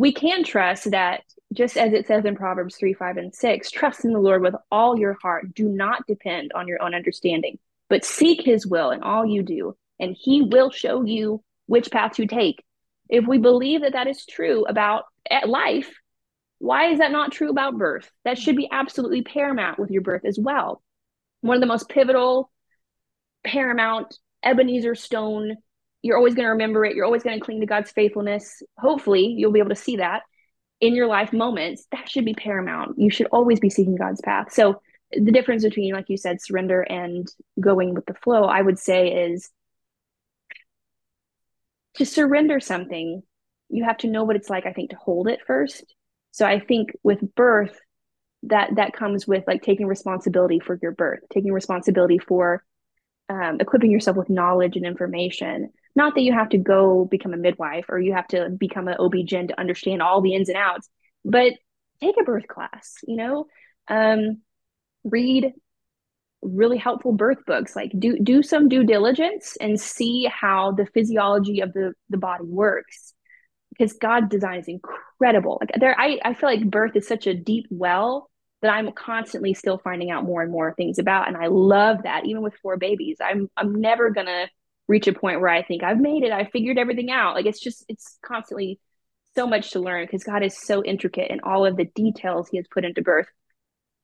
we 0.00 0.12
can 0.12 0.44
trust 0.44 0.90
that 0.92 1.24
just 1.52 1.76
as 1.76 1.92
it 1.92 2.06
says 2.06 2.24
in 2.24 2.34
Proverbs 2.34 2.76
3, 2.76 2.94
5, 2.94 3.16
and 3.18 3.34
6, 3.34 3.70
trust 3.70 4.04
in 4.04 4.14
the 4.14 4.18
Lord 4.18 4.40
with 4.40 4.54
all 4.70 4.98
your 4.98 5.18
heart. 5.20 5.52
Do 5.54 5.68
not 5.68 6.06
depend 6.06 6.52
on 6.54 6.66
your 6.66 6.82
own 6.82 6.94
understanding, 6.94 7.58
but 7.90 8.04
seek 8.04 8.40
his 8.40 8.66
will 8.66 8.92
in 8.92 9.02
all 9.02 9.26
you 9.26 9.42
do, 9.42 9.76
and 9.98 10.16
he 10.18 10.40
will 10.40 10.70
show 10.70 11.04
you 11.04 11.42
which 11.70 11.90
path 11.90 12.12
to 12.14 12.26
take. 12.26 12.62
If 13.08 13.26
we 13.26 13.38
believe 13.38 13.82
that 13.82 13.92
that 13.92 14.06
is 14.06 14.26
true 14.26 14.64
about 14.66 15.04
eh, 15.30 15.46
life, 15.46 15.92
why 16.58 16.90
is 16.90 16.98
that 16.98 17.12
not 17.12 17.32
true 17.32 17.50
about 17.50 17.78
birth? 17.78 18.10
That 18.24 18.38
should 18.38 18.56
be 18.56 18.68
absolutely 18.70 19.22
paramount 19.22 19.78
with 19.78 19.90
your 19.90 20.02
birth 20.02 20.24
as 20.24 20.38
well. 20.38 20.82
One 21.40 21.56
of 21.56 21.60
the 21.60 21.66
most 21.66 21.88
pivotal, 21.88 22.50
paramount, 23.44 24.18
Ebenezer 24.42 24.94
stone 24.94 25.56
you're 26.02 26.16
always 26.16 26.34
going 26.34 26.46
to 26.46 26.52
remember 26.52 26.84
it. 26.84 26.96
You're 26.96 27.04
always 27.04 27.22
going 27.22 27.38
to 27.38 27.44
cling 27.44 27.60
to 27.60 27.66
God's 27.66 27.90
faithfulness. 27.90 28.62
Hopefully, 28.78 29.34
you'll 29.36 29.52
be 29.52 29.58
able 29.58 29.70
to 29.70 29.76
see 29.76 29.96
that 29.96 30.22
in 30.80 30.94
your 30.94 31.06
life 31.06 31.32
moments. 31.32 31.86
That 31.92 32.08
should 32.08 32.24
be 32.24 32.34
paramount. 32.34 32.98
You 32.98 33.10
should 33.10 33.26
always 33.32 33.60
be 33.60 33.70
seeking 33.70 33.96
God's 33.96 34.20
path. 34.22 34.52
So, 34.52 34.80
the 35.12 35.32
difference 35.32 35.64
between, 35.64 35.92
like 35.92 36.08
you 36.08 36.16
said, 36.16 36.40
surrender 36.40 36.82
and 36.82 37.26
going 37.58 37.94
with 37.94 38.06
the 38.06 38.14
flow, 38.14 38.44
I 38.44 38.62
would 38.62 38.78
say, 38.78 39.08
is 39.08 39.50
to 41.94 42.06
surrender 42.06 42.60
something, 42.60 43.22
you 43.68 43.84
have 43.84 43.98
to 43.98 44.08
know 44.08 44.24
what 44.24 44.36
it's 44.36 44.50
like, 44.50 44.66
I 44.66 44.72
think, 44.72 44.90
to 44.90 44.96
hold 44.96 45.28
it 45.28 45.40
first. 45.46 45.94
So, 46.32 46.46
I 46.46 46.60
think 46.60 46.90
with 47.02 47.34
birth, 47.34 47.78
that 48.44 48.70
that 48.76 48.94
comes 48.94 49.26
with 49.26 49.44
like 49.46 49.62
taking 49.62 49.86
responsibility 49.86 50.60
for 50.60 50.78
your 50.80 50.92
birth, 50.92 51.20
taking 51.32 51.52
responsibility 51.52 52.18
for 52.18 52.64
um, 53.28 53.58
equipping 53.60 53.90
yourself 53.90 54.16
with 54.16 54.30
knowledge 54.30 54.76
and 54.76 54.86
information 54.86 55.70
not 55.96 56.14
that 56.14 56.22
you 56.22 56.32
have 56.32 56.50
to 56.50 56.58
go 56.58 57.04
become 57.04 57.34
a 57.34 57.38
midwife 57.38 57.86
or 57.88 57.98
you 57.98 58.14
have 58.14 58.26
to 58.28 58.48
become 58.50 58.88
an 58.88 58.96
OB-GYN 58.98 59.48
to 59.48 59.60
understand 59.60 60.02
all 60.02 60.20
the 60.20 60.34
ins 60.34 60.48
and 60.48 60.58
outs, 60.58 60.88
but 61.24 61.52
take 62.00 62.14
a 62.20 62.24
birth 62.24 62.46
class, 62.46 62.96
you 63.06 63.16
know, 63.16 63.46
um, 63.88 64.40
read 65.04 65.52
really 66.42 66.78
helpful 66.78 67.12
birth 67.12 67.44
books. 67.46 67.76
Like 67.76 67.92
do 67.98 68.18
do 68.18 68.42
some 68.42 68.68
due 68.68 68.84
diligence 68.84 69.56
and 69.60 69.80
see 69.80 70.24
how 70.32 70.72
the 70.72 70.86
physiology 70.86 71.60
of 71.60 71.72
the 71.72 71.92
the 72.08 72.18
body 72.18 72.44
works. 72.44 73.14
Because 73.70 73.92
god's 73.94 74.28
design 74.28 74.58
is 74.58 74.68
incredible. 74.68 75.58
Like 75.60 75.72
there 75.78 75.98
i 75.98 76.18
i 76.24 76.34
feel 76.34 76.48
like 76.48 76.70
birth 76.70 76.96
is 76.96 77.06
such 77.06 77.26
a 77.26 77.34
deep 77.34 77.66
well 77.70 78.28
that 78.62 78.72
i'm 78.72 78.92
constantly 78.92 79.54
still 79.54 79.78
finding 79.78 80.10
out 80.10 80.24
more 80.24 80.42
and 80.42 80.52
more 80.52 80.74
things 80.74 80.98
about 80.98 81.28
and 81.28 81.36
i 81.36 81.46
love 81.46 82.02
that. 82.04 82.26
Even 82.26 82.42
with 82.42 82.54
four 82.62 82.76
babies 82.76 83.18
i'm 83.20 83.48
i'm 83.56 83.80
never 83.80 84.10
gonna 84.10 84.46
reach 84.90 85.06
a 85.06 85.12
point 85.12 85.40
where 85.40 85.48
I 85.48 85.62
think 85.62 85.84
I've 85.84 86.00
made 86.00 86.24
it, 86.24 86.32
I 86.32 86.44
figured 86.44 86.76
everything 86.76 87.10
out. 87.10 87.34
Like 87.34 87.46
it's 87.46 87.60
just 87.60 87.84
it's 87.88 88.18
constantly 88.22 88.80
so 89.36 89.46
much 89.46 89.70
to 89.70 89.78
learn 89.78 90.04
because 90.04 90.24
God 90.24 90.42
is 90.42 90.58
so 90.58 90.82
intricate 90.82 91.30
in 91.30 91.40
all 91.44 91.64
of 91.64 91.76
the 91.76 91.84
details 91.94 92.48
he 92.48 92.56
has 92.56 92.66
put 92.68 92.84
into 92.84 93.00
birth. 93.00 93.28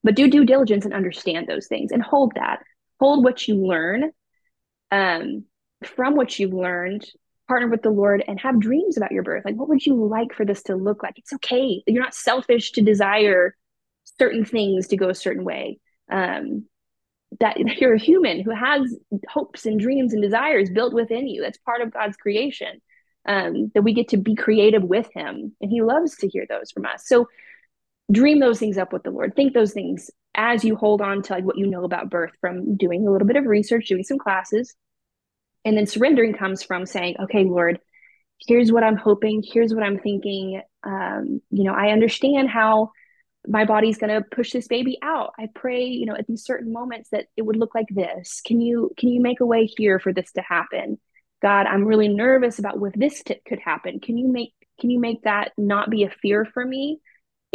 But 0.06 0.14
do 0.14 0.30
due 0.30 0.44
diligence 0.44 0.84
and 0.84 0.94
understand 0.94 1.48
those 1.48 1.66
things 1.66 1.90
and 1.90 2.00
hold 2.00 2.32
that. 2.36 2.62
Hold 3.00 3.24
what 3.24 3.48
you 3.48 3.56
learn 3.56 4.12
um, 4.92 5.44
from 5.84 6.14
what 6.14 6.38
you've 6.38 6.52
learned, 6.52 7.04
partner 7.48 7.66
with 7.66 7.82
the 7.82 7.90
Lord 7.90 8.22
and 8.28 8.38
have 8.38 8.60
dreams 8.60 8.96
about 8.96 9.10
your 9.10 9.24
birth. 9.24 9.44
Like, 9.44 9.56
what 9.56 9.68
would 9.68 9.84
you 9.84 10.06
like 10.06 10.32
for 10.32 10.44
this 10.44 10.62
to 10.64 10.76
look 10.76 11.02
like? 11.02 11.18
It's 11.18 11.32
okay. 11.32 11.82
You're 11.88 12.04
not 12.04 12.14
selfish 12.14 12.70
to 12.72 12.82
desire 12.82 13.56
certain 14.20 14.44
things 14.44 14.86
to 14.88 14.96
go 14.96 15.08
a 15.08 15.14
certain 15.14 15.42
way. 15.42 15.80
Um, 16.08 16.66
that 17.40 17.58
you're 17.80 17.94
a 17.94 17.98
human 17.98 18.42
who 18.42 18.52
has 18.52 18.96
hopes 19.28 19.66
and 19.66 19.80
dreams 19.80 20.12
and 20.12 20.22
desires 20.22 20.70
built 20.70 20.94
within 20.94 21.26
you. 21.26 21.42
That's 21.42 21.58
part 21.58 21.80
of 21.80 21.92
God's 21.92 22.16
creation. 22.16 22.80
Um, 23.28 23.72
that 23.74 23.82
we 23.82 23.92
get 23.92 24.10
to 24.10 24.18
be 24.18 24.36
creative 24.36 24.84
with 24.84 25.10
Him, 25.12 25.56
and 25.60 25.68
He 25.68 25.82
loves 25.82 26.16
to 26.18 26.28
hear 26.28 26.46
those 26.48 26.70
from 26.70 26.86
us. 26.86 27.08
So, 27.08 27.26
dream 28.10 28.40
those 28.40 28.58
things 28.58 28.78
up 28.78 28.92
with 28.92 29.02
the 29.02 29.10
Lord. 29.10 29.34
Think 29.34 29.52
those 29.52 29.72
things 29.72 30.10
as 30.34 30.64
you 30.64 30.76
hold 30.76 31.00
on 31.00 31.22
to 31.22 31.32
like 31.32 31.44
what 31.44 31.58
you 31.58 31.66
know 31.66 31.84
about 31.84 32.10
birth 32.10 32.32
from 32.40 32.76
doing 32.76 33.06
a 33.06 33.10
little 33.10 33.26
bit 33.26 33.36
of 33.36 33.46
research, 33.46 33.86
doing 33.86 34.04
some 34.04 34.18
classes, 34.18 34.74
and 35.64 35.76
then 35.76 35.86
surrendering 35.86 36.34
comes 36.34 36.62
from 36.62 36.86
saying, 36.86 37.16
"Okay, 37.20 37.44
Lord, 37.44 37.80
here's 38.46 38.70
what 38.70 38.84
I'm 38.84 38.96
hoping. 38.96 39.42
Here's 39.44 39.74
what 39.74 39.82
I'm 39.82 39.98
thinking. 39.98 40.62
Um, 40.84 41.40
you 41.50 41.64
know, 41.64 41.74
I 41.74 41.90
understand 41.90 42.48
how." 42.48 42.90
my 43.48 43.64
body's 43.64 43.98
going 43.98 44.12
to 44.12 44.28
push 44.28 44.52
this 44.52 44.66
baby 44.66 44.98
out 45.02 45.32
i 45.38 45.46
pray 45.54 45.84
you 45.84 46.06
know 46.06 46.14
at 46.14 46.26
these 46.26 46.44
certain 46.44 46.72
moments 46.72 47.10
that 47.10 47.26
it 47.36 47.42
would 47.42 47.56
look 47.56 47.74
like 47.74 47.86
this 47.90 48.40
can 48.44 48.60
you 48.60 48.90
can 48.96 49.08
you 49.08 49.20
make 49.20 49.40
a 49.40 49.46
way 49.46 49.66
here 49.66 49.98
for 49.98 50.12
this 50.12 50.32
to 50.32 50.42
happen 50.42 50.98
god 51.42 51.66
i'm 51.66 51.84
really 51.84 52.08
nervous 52.08 52.58
about 52.58 52.78
what 52.78 52.92
this 52.96 53.22
t- 53.22 53.40
could 53.46 53.60
happen 53.60 54.00
can 54.00 54.18
you 54.18 54.28
make 54.30 54.52
can 54.80 54.90
you 54.90 54.98
make 54.98 55.22
that 55.22 55.52
not 55.56 55.90
be 55.90 56.04
a 56.04 56.10
fear 56.10 56.44
for 56.44 56.64
me 56.64 57.00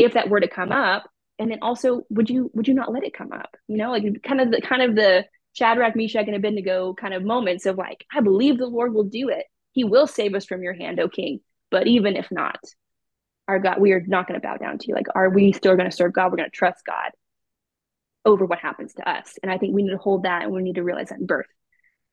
if 0.03 0.13
that 0.13 0.29
were 0.29 0.39
to 0.39 0.47
come 0.47 0.71
up 0.71 1.09
and 1.39 1.49
then 1.51 1.59
also 1.61 2.01
would 2.09 2.29
you 2.29 2.51
would 2.53 2.67
you 2.67 2.73
not 2.73 2.91
let 2.91 3.03
it 3.03 3.13
come 3.13 3.31
up 3.31 3.55
you 3.67 3.77
know 3.77 3.91
like 3.91 4.03
kind 4.23 4.41
of 4.41 4.51
the 4.51 4.61
kind 4.61 4.81
of 4.81 4.95
the 4.95 5.25
shadrach 5.53 5.95
meshach 5.95 6.27
and 6.27 6.35
abednego 6.35 6.93
kind 6.93 7.13
of 7.13 7.23
moments 7.23 7.65
of 7.65 7.77
like 7.77 8.05
i 8.13 8.21
believe 8.21 8.57
the 8.57 8.65
lord 8.65 8.93
will 8.93 9.03
do 9.03 9.29
it 9.29 9.45
he 9.71 9.83
will 9.83 10.07
save 10.07 10.33
us 10.33 10.45
from 10.45 10.63
your 10.63 10.73
hand 10.73 10.99
o 10.99 11.09
king 11.09 11.39
but 11.69 11.87
even 11.87 12.15
if 12.15 12.27
not 12.31 12.59
our 13.51 13.59
God, 13.59 13.79
we 13.79 13.91
are 13.91 14.03
not 14.07 14.27
going 14.27 14.39
to 14.39 14.45
bow 14.45 14.57
down 14.57 14.77
to 14.77 14.87
you. 14.87 14.95
Like, 14.95 15.07
are 15.13 15.29
we 15.29 15.51
still 15.51 15.75
going 15.75 15.89
to 15.89 15.95
serve 15.95 16.13
God? 16.13 16.31
We're 16.31 16.37
going 16.37 16.49
to 16.49 16.55
trust 16.55 16.85
God 16.85 17.11
over 18.23 18.45
what 18.45 18.59
happens 18.59 18.93
to 18.93 19.09
us. 19.09 19.37
And 19.43 19.51
I 19.51 19.57
think 19.57 19.75
we 19.75 19.83
need 19.83 19.91
to 19.91 19.97
hold 19.97 20.23
that 20.23 20.43
and 20.43 20.51
we 20.51 20.61
need 20.61 20.75
to 20.75 20.83
realize 20.83 21.09
that 21.09 21.19
in 21.19 21.25
birth. 21.25 21.47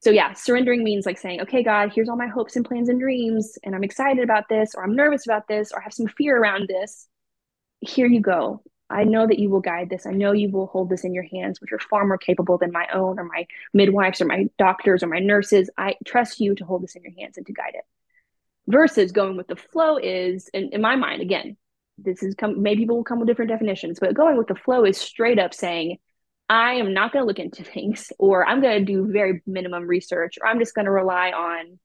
So, 0.00 0.10
yeah, 0.10 0.32
surrendering 0.32 0.84
means 0.84 1.06
like 1.06 1.18
saying, 1.18 1.42
okay, 1.42 1.62
God, 1.62 1.92
here's 1.94 2.08
all 2.08 2.16
my 2.16 2.28
hopes 2.28 2.56
and 2.56 2.64
plans 2.64 2.88
and 2.88 3.00
dreams, 3.00 3.58
and 3.64 3.74
I'm 3.74 3.82
excited 3.82 4.22
about 4.22 4.48
this, 4.48 4.74
or 4.76 4.84
I'm 4.84 4.94
nervous 4.94 5.26
about 5.26 5.48
this, 5.48 5.72
or 5.72 5.80
I 5.80 5.82
have 5.82 5.92
some 5.92 6.06
fear 6.06 6.36
around 6.36 6.68
this. 6.68 7.08
Here 7.80 8.06
you 8.06 8.20
go. 8.20 8.62
I 8.90 9.04
know 9.04 9.26
that 9.26 9.38
you 9.38 9.50
will 9.50 9.60
guide 9.60 9.90
this. 9.90 10.06
I 10.06 10.12
know 10.12 10.32
you 10.32 10.50
will 10.50 10.66
hold 10.66 10.88
this 10.88 11.04
in 11.04 11.12
your 11.12 11.24
hands, 11.24 11.60
which 11.60 11.72
are 11.72 11.78
far 11.78 12.06
more 12.06 12.16
capable 12.16 12.56
than 12.56 12.72
my 12.72 12.86
own, 12.92 13.18
or 13.18 13.24
my 13.24 13.46
midwives, 13.74 14.20
or 14.20 14.24
my 14.24 14.46
doctors, 14.58 15.02
or 15.02 15.08
my 15.08 15.18
nurses. 15.18 15.68
I 15.76 15.96
trust 16.06 16.40
you 16.40 16.54
to 16.54 16.64
hold 16.64 16.82
this 16.82 16.96
in 16.96 17.02
your 17.02 17.12
hands 17.18 17.36
and 17.36 17.46
to 17.46 17.52
guide 17.52 17.74
it 17.74 17.84
versus 18.66 19.12
going 19.12 19.36
with 19.36 19.48
the 19.48 19.56
flow 19.56 19.96
is 19.96 20.48
in, 20.52 20.68
in 20.72 20.82
my 20.82 20.94
mind 20.94 21.22
again 21.22 21.56
this 21.96 22.22
is 22.22 22.34
come 22.34 22.62
maybe 22.62 22.82
people 22.82 22.96
will 22.96 23.04
come 23.04 23.18
with 23.18 23.26
different 23.26 23.50
definitions 23.50 23.98
but 23.98 24.12
going 24.12 24.36
with 24.36 24.46
the 24.46 24.54
flow 24.54 24.84
is 24.84 24.98
straight 24.98 25.38
up 25.38 25.54
saying 25.54 25.96
I 26.48 26.74
am 26.74 26.94
not 26.94 27.12
going 27.12 27.22
to 27.22 27.26
look 27.26 27.38
into 27.38 27.64
things, 27.72 28.12
or 28.18 28.46
I'm 28.46 28.60
going 28.60 28.78
to 28.78 28.84
do 28.84 29.10
very 29.12 29.42
minimum 29.46 29.86
research, 29.86 30.38
or 30.40 30.46
I'm 30.46 30.58
just 30.58 30.74
going 30.74 30.86
to 30.86 30.90
rely 30.90 31.30
on, 31.30 31.78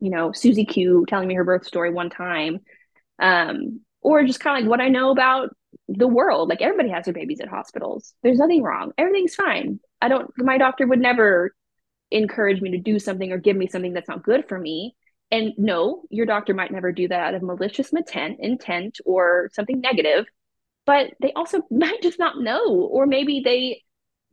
you 0.00 0.10
know, 0.10 0.32
Susie 0.32 0.64
Q 0.64 1.06
telling 1.08 1.28
me 1.28 1.34
her 1.34 1.44
birth 1.44 1.66
story 1.66 1.92
one 1.92 2.10
time, 2.10 2.60
um, 3.18 3.80
or 4.04 4.22
just 4.22 4.38
kind 4.38 4.56
of 4.56 4.62
like 4.62 4.70
what 4.70 4.80
I 4.80 4.88
know 4.88 5.10
about 5.10 5.48
the 5.88 6.06
world. 6.06 6.48
Like 6.48 6.62
everybody 6.62 6.90
has 6.90 7.06
their 7.06 7.14
babies 7.14 7.40
at 7.40 7.48
hospitals. 7.48 8.14
There's 8.22 8.38
nothing 8.38 8.62
wrong. 8.62 8.92
Everything's 8.96 9.34
fine. 9.34 9.80
I 10.00 10.08
don't. 10.08 10.30
My 10.38 10.58
doctor 10.58 10.86
would 10.86 11.00
never 11.00 11.52
encourage 12.12 12.60
me 12.60 12.70
to 12.72 12.78
do 12.78 13.00
something 13.00 13.32
or 13.32 13.38
give 13.38 13.56
me 13.56 13.66
something 13.66 13.92
that's 13.92 14.08
not 14.08 14.22
good 14.22 14.46
for 14.48 14.58
me. 14.58 14.94
And 15.32 15.52
no, 15.56 16.02
your 16.10 16.26
doctor 16.26 16.54
might 16.54 16.70
never 16.70 16.92
do 16.92 17.08
that 17.08 17.20
out 17.20 17.34
of 17.34 17.42
malicious 17.42 17.92
intent, 17.92 18.36
intent 18.38 19.00
or 19.04 19.50
something 19.52 19.80
negative, 19.80 20.26
but 20.86 21.10
they 21.20 21.32
also 21.32 21.62
might 21.70 22.02
just 22.02 22.18
not 22.18 22.38
know, 22.38 22.66
or 22.68 23.06
maybe 23.06 23.42
they, 23.44 23.82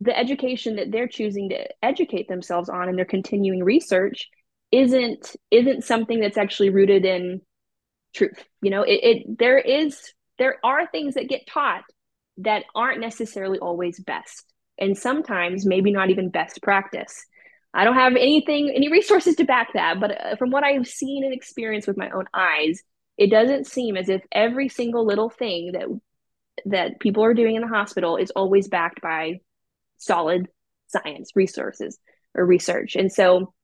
the 0.00 0.16
education 0.16 0.76
that 0.76 0.92
they're 0.92 1.08
choosing 1.08 1.48
to 1.48 1.66
educate 1.82 2.28
themselves 2.28 2.68
on 2.68 2.88
and 2.88 2.96
their 2.96 3.04
continuing 3.04 3.64
research 3.64 4.28
isn't 4.70 5.36
isn't 5.50 5.84
something 5.84 6.20
that's 6.20 6.38
actually 6.38 6.70
rooted 6.70 7.04
in 7.04 7.40
truth. 8.14 8.44
You 8.60 8.70
know, 8.70 8.82
it, 8.82 9.00
it 9.02 9.38
there 9.38 9.58
is 9.58 10.12
there 10.38 10.58
are 10.64 10.86
things 10.86 11.14
that 11.14 11.28
get 11.28 11.46
taught 11.46 11.84
that 12.38 12.64
aren't 12.74 13.00
necessarily 13.00 13.58
always 13.58 14.00
best, 14.00 14.44
and 14.78 14.96
sometimes 14.96 15.66
maybe 15.66 15.90
not 15.90 16.10
even 16.10 16.30
best 16.30 16.62
practice. 16.62 17.24
I 17.74 17.84
don't 17.84 17.94
have 17.94 18.16
anything, 18.16 18.70
any 18.74 18.90
resources 18.90 19.36
to 19.36 19.44
back 19.44 19.72
that, 19.72 19.98
but 19.98 20.10
uh, 20.10 20.36
from 20.36 20.50
what 20.50 20.62
I've 20.62 20.86
seen 20.86 21.24
and 21.24 21.32
experienced 21.32 21.88
with 21.88 21.96
my 21.96 22.10
own 22.10 22.26
eyes, 22.34 22.82
it 23.16 23.30
doesn't 23.30 23.66
seem 23.66 23.96
as 23.96 24.10
if 24.10 24.22
every 24.30 24.68
single 24.68 25.06
little 25.06 25.30
thing 25.30 25.72
that 25.72 25.86
that 26.66 27.00
people 27.00 27.24
are 27.24 27.34
doing 27.34 27.54
in 27.56 27.62
the 27.62 27.68
hospital 27.68 28.16
is 28.16 28.30
always 28.30 28.68
backed 28.68 29.00
by 29.00 29.40
solid 29.96 30.48
science 30.88 31.32
resources 31.34 31.98
or 32.34 32.44
research. 32.44 32.94
And 32.94 33.10
so 33.10 33.54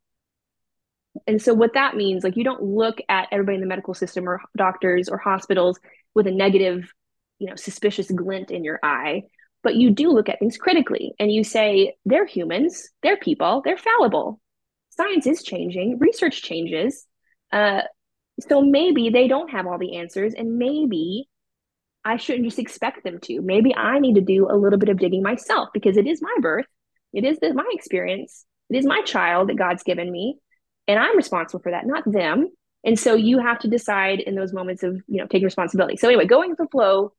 and 1.26 1.40
so 1.40 1.54
what 1.54 1.74
that 1.74 1.96
means 1.96 2.22
like 2.22 2.36
you 2.36 2.44
don't 2.44 2.62
look 2.62 2.98
at 3.08 3.28
everybody 3.32 3.56
in 3.56 3.60
the 3.60 3.66
medical 3.66 3.94
system 3.94 4.28
or 4.28 4.40
doctors 4.56 5.08
or 5.08 5.18
hospitals 5.18 5.78
with 6.14 6.26
a 6.26 6.30
negative, 6.30 6.92
you 7.38 7.48
know, 7.48 7.56
suspicious 7.56 8.10
glint 8.10 8.50
in 8.50 8.64
your 8.64 8.78
eye 8.82 9.22
but 9.62 9.76
you 9.76 9.90
do 9.90 10.10
look 10.10 10.28
at 10.28 10.38
things 10.38 10.56
critically 10.56 11.14
and 11.18 11.32
you 11.32 11.42
say 11.44 11.96
they're 12.04 12.26
humans. 12.26 12.88
They're 13.02 13.16
people. 13.16 13.62
They're 13.64 13.76
fallible. 13.76 14.40
Science 14.90 15.26
is 15.26 15.42
changing. 15.42 15.98
Research 15.98 16.42
changes. 16.42 17.04
Uh, 17.52 17.82
so 18.40 18.62
maybe 18.62 19.10
they 19.10 19.26
don't 19.26 19.50
have 19.50 19.66
all 19.66 19.78
the 19.78 19.96
answers 19.96 20.32
and 20.34 20.58
maybe 20.58 21.28
i 22.04 22.16
shouldn't 22.16 22.44
just 22.44 22.58
expect 22.60 23.02
them 23.02 23.18
to. 23.20 23.40
Maybe 23.42 23.74
i 23.74 23.98
need 23.98 24.14
to 24.14 24.20
do 24.20 24.48
a 24.48 24.56
little 24.56 24.78
bit 24.78 24.88
of 24.88 24.98
digging 24.98 25.22
myself 25.22 25.70
because 25.74 25.96
it 25.96 26.06
is 26.06 26.22
my 26.22 26.34
birth. 26.40 26.66
It 27.12 27.24
is 27.24 27.38
the, 27.40 27.52
my 27.52 27.68
experience. 27.72 28.44
It 28.70 28.76
is 28.76 28.86
my 28.86 29.02
child 29.02 29.48
that 29.48 29.56
god's 29.56 29.82
given 29.82 30.10
me 30.10 30.36
and 30.88 30.98
i'm 30.98 31.16
responsible 31.16 31.62
for 31.62 31.70
that 31.70 31.86
not 31.86 32.02
them 32.10 32.48
and 32.84 32.98
so 32.98 33.14
you 33.14 33.38
have 33.38 33.58
to 33.58 33.68
decide 33.68 34.20
in 34.20 34.34
those 34.34 34.52
moments 34.52 34.82
of 34.82 34.94
you 35.06 35.18
know 35.18 35.26
taking 35.26 35.44
responsibility 35.44 35.96
so 35.96 36.08
anyway 36.08 36.26
going 36.26 36.50
with 36.50 36.58
the 36.58 36.68
flow 36.72 37.12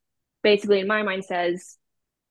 basically 0.44 0.80
in 0.80 0.88
my 0.88 1.04
mind 1.04 1.24
says 1.24 1.78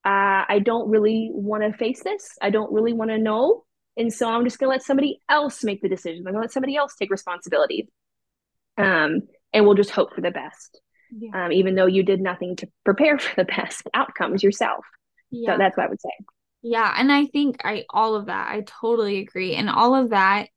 uh, 0.04 0.44
I 0.48 0.60
don't 0.64 0.88
really 0.88 1.30
want 1.32 1.64
to 1.64 1.76
face 1.76 2.02
this. 2.02 2.36
I 2.40 2.50
don't 2.50 2.72
really 2.72 2.92
want 2.92 3.10
to 3.10 3.18
know. 3.18 3.64
And 3.96 4.12
so 4.12 4.28
I'm 4.28 4.44
just 4.44 4.58
going 4.58 4.68
to 4.68 4.70
let 4.70 4.82
somebody 4.82 5.20
else 5.28 5.64
make 5.64 5.82
the 5.82 5.88
decision. 5.88 6.20
I'm 6.20 6.32
going 6.32 6.34
to 6.34 6.40
let 6.40 6.52
somebody 6.52 6.76
else 6.76 6.94
take 6.94 7.10
responsibility. 7.10 7.88
Um, 8.78 9.22
and 9.52 9.66
we'll 9.66 9.74
just 9.74 9.90
hope 9.90 10.14
for 10.14 10.20
the 10.20 10.30
best. 10.30 10.80
Yeah. 11.10 11.46
Um, 11.46 11.52
even 11.52 11.74
though 11.74 11.86
you 11.86 12.04
did 12.04 12.20
nothing 12.20 12.56
to 12.56 12.68
prepare 12.84 13.18
for 13.18 13.34
the 13.36 13.44
best 13.44 13.82
outcomes 13.94 14.42
yourself. 14.42 14.84
Yeah. 15.30 15.54
So 15.54 15.58
that's 15.58 15.76
what 15.76 15.86
I 15.86 15.88
would 15.90 16.00
say. 16.00 16.24
Yeah. 16.62 16.94
And 16.96 17.12
I 17.12 17.26
think 17.26 17.56
I, 17.64 17.84
all 17.90 18.14
of 18.14 18.26
that, 18.26 18.48
I 18.50 18.62
totally 18.62 19.18
agree. 19.18 19.56
And 19.56 19.68
all 19.68 19.94
of 19.94 20.10
that, 20.10 20.48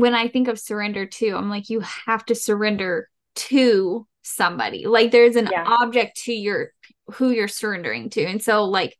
when 0.00 0.14
I 0.14 0.28
think 0.28 0.48
of 0.48 0.58
surrender 0.58 1.06
too, 1.06 1.34
I'm 1.36 1.50
like, 1.50 1.68
you 1.70 1.80
have 1.80 2.24
to 2.26 2.34
surrender 2.34 3.08
to 3.36 4.06
somebody. 4.22 4.86
Like 4.86 5.10
there's 5.10 5.36
an 5.36 5.48
yeah. 5.50 5.64
object 5.80 6.22
to 6.24 6.32
your 6.32 6.72
who 7.14 7.30
you're 7.30 7.48
surrendering 7.48 8.10
to. 8.10 8.24
And 8.24 8.42
so 8.42 8.64
like 8.64 8.96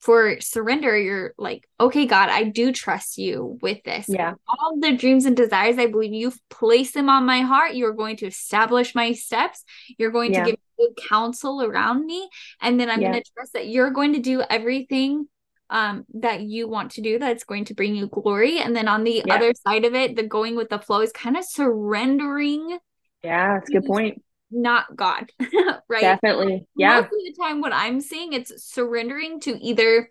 for 0.00 0.40
surrender, 0.40 0.96
you're 0.96 1.34
like, 1.38 1.66
okay, 1.80 2.06
God, 2.06 2.28
I 2.28 2.44
do 2.44 2.70
trust 2.70 3.18
you 3.18 3.58
with 3.62 3.82
this. 3.84 4.06
Yeah. 4.08 4.34
All 4.46 4.78
the 4.78 4.92
dreams 4.92 5.24
and 5.24 5.36
desires, 5.36 5.78
I 5.78 5.86
believe 5.86 6.12
you've 6.12 6.38
placed 6.50 6.94
them 6.94 7.08
on 7.08 7.24
my 7.26 7.40
heart. 7.40 7.74
You're 7.74 7.94
going 7.94 8.16
to 8.18 8.26
establish 8.26 8.94
my 8.94 9.12
steps. 9.12 9.64
You're 9.98 10.12
going 10.12 10.32
yeah. 10.32 10.44
to 10.44 10.50
give 10.50 10.60
good 10.78 11.08
counsel 11.08 11.62
around 11.62 12.04
me. 12.04 12.28
And 12.60 12.78
then 12.78 12.90
I'm 12.90 13.00
yeah. 13.00 13.12
going 13.12 13.22
to 13.22 13.30
trust 13.34 13.54
that 13.54 13.68
you're 13.68 13.90
going 13.90 14.12
to 14.12 14.20
do 14.20 14.42
everything 14.48 15.26
um 15.70 16.04
that 16.14 16.42
you 16.42 16.68
want 16.68 16.92
to 16.92 17.00
do 17.00 17.18
that's 17.18 17.44
going 17.44 17.64
to 17.66 17.74
bring 17.74 17.96
you 17.96 18.06
glory. 18.06 18.58
And 18.58 18.74
then 18.74 18.88
on 18.88 19.04
the 19.04 19.22
yeah. 19.26 19.34
other 19.34 19.52
side 19.66 19.84
of 19.84 19.94
it, 19.94 20.16
the 20.16 20.22
going 20.22 20.56
with 20.56 20.68
the 20.68 20.78
flow 20.78 21.00
is 21.00 21.12
kind 21.12 21.36
of 21.36 21.44
surrendering. 21.44 22.78
Yeah, 23.22 23.54
that's 23.54 23.70
a 23.70 23.72
good 23.72 23.84
point 23.86 24.22
not 24.50 24.94
God, 24.94 25.30
right? 25.88 26.00
Definitely. 26.00 26.66
Yeah. 26.76 27.00
Most 27.00 27.06
of 27.06 27.10
the 27.10 27.34
time, 27.40 27.60
what 27.60 27.72
I'm 27.72 28.00
seeing, 28.00 28.32
it's 28.32 28.64
surrendering 28.64 29.40
to 29.40 29.58
either 29.62 30.10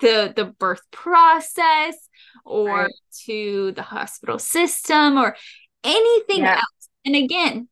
the 0.00 0.32
the 0.34 0.44
birth 0.44 0.82
process 0.90 1.96
or 2.44 2.68
right. 2.68 2.94
to 3.24 3.72
the 3.72 3.82
hospital 3.82 4.38
system 4.38 5.16
or 5.16 5.36
anything 5.82 6.40
yeah. 6.40 6.56
else. 6.56 6.88
And 7.04 7.16
again, 7.16 7.68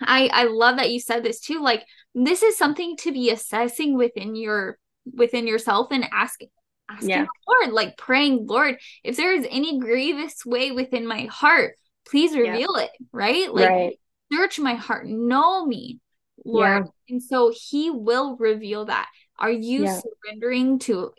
I 0.00 0.28
I 0.32 0.44
love 0.44 0.76
that 0.76 0.90
you 0.90 1.00
said 1.00 1.22
this 1.22 1.40
too. 1.40 1.60
Like 1.60 1.84
this 2.14 2.42
is 2.42 2.58
something 2.58 2.96
to 2.98 3.12
be 3.12 3.30
assessing 3.30 3.96
within 3.96 4.34
your 4.34 4.78
within 5.12 5.46
yourself 5.46 5.88
and 5.90 6.06
asking 6.12 6.48
asking 6.88 7.10
yeah. 7.10 7.26
Lord, 7.48 7.72
like 7.72 7.96
praying, 7.96 8.46
Lord, 8.46 8.76
if 9.02 9.16
there 9.16 9.32
is 9.32 9.46
any 9.50 9.80
grievous 9.80 10.46
way 10.46 10.70
within 10.70 11.06
my 11.06 11.24
heart, 11.24 11.74
please 12.08 12.36
reveal 12.36 12.76
yeah. 12.76 12.84
it, 12.84 12.90
right? 13.12 13.52
Like 13.52 13.68
right 13.68 13.98
search 14.32 14.58
my 14.58 14.74
heart, 14.74 15.06
know 15.06 15.64
me, 15.64 16.00
Lord. 16.44 16.84
Yeah. 16.84 17.14
And 17.14 17.22
so 17.22 17.52
he 17.54 17.90
will 17.90 18.36
reveal 18.36 18.86
that. 18.86 19.08
Are 19.38 19.50
you 19.50 19.84
yeah. 19.84 20.00
surrendering 20.00 20.78
to 20.80 21.12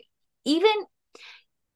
even 0.44 0.70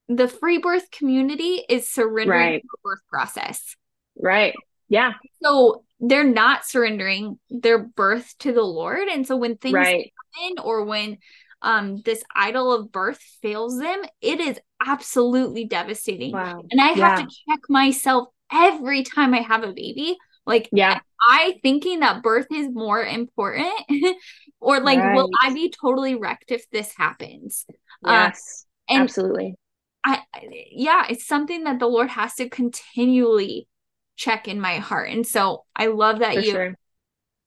the 0.08 0.28
free 0.28 0.58
birth 0.58 0.90
community 0.90 1.62
is 1.68 1.88
surrendering 1.88 2.40
right. 2.40 2.62
to 2.62 2.68
the 2.70 2.78
birth 2.82 3.00
process. 3.08 3.76
Right. 4.20 4.54
Yeah. 4.88 5.12
So 5.42 5.84
they're 6.00 6.24
not 6.24 6.66
surrendering 6.66 7.38
their 7.48 7.78
birth 7.78 8.34
to 8.40 8.52
the 8.52 8.62
Lord. 8.62 9.08
And 9.08 9.26
so 9.26 9.36
when 9.36 9.56
things 9.56 9.74
right. 9.74 10.12
happen 10.34 10.58
or 10.62 10.84
when 10.84 11.18
um 11.62 12.02
this 12.04 12.22
idol 12.34 12.72
of 12.72 12.92
birth 12.92 13.20
fails 13.40 13.78
them, 13.78 14.02
it 14.20 14.40
is 14.40 14.58
absolutely 14.84 15.64
devastating. 15.64 16.32
Wow. 16.32 16.62
And 16.70 16.80
I 16.80 16.88
have 16.88 16.96
yeah. 16.96 17.16
to 17.16 17.22
check 17.48 17.60
myself 17.68 18.28
every 18.52 19.02
time 19.02 19.34
I 19.34 19.40
have 19.40 19.64
a 19.64 19.72
baby. 19.72 20.16
Like, 20.44 20.68
yeah, 20.72 20.98
I 21.20 21.60
thinking 21.62 22.00
that 22.00 22.22
birth 22.22 22.48
is 22.52 22.68
more 22.72 23.02
important, 23.02 23.72
or 24.60 24.80
like, 24.80 24.98
right. 24.98 25.14
will 25.14 25.30
I 25.40 25.52
be 25.54 25.70
totally 25.80 26.16
wrecked 26.16 26.50
if 26.50 26.68
this 26.70 26.92
happens? 26.96 27.64
Uh, 28.04 28.10
yes, 28.10 28.66
uh, 28.88 28.94
and 28.94 29.02
absolutely. 29.02 29.54
I, 30.04 30.20
yeah, 30.72 31.04
it's 31.08 31.26
something 31.26 31.62
that 31.64 31.78
the 31.78 31.86
Lord 31.86 32.10
has 32.10 32.34
to 32.34 32.48
continually 32.48 33.68
check 34.16 34.48
in 34.48 34.60
my 34.60 34.78
heart. 34.78 35.10
And 35.10 35.26
so 35.26 35.64
I 35.76 35.86
love 35.86 36.20
that 36.20 36.34
For 36.34 36.40
you 36.40 36.50
sure. 36.50 36.78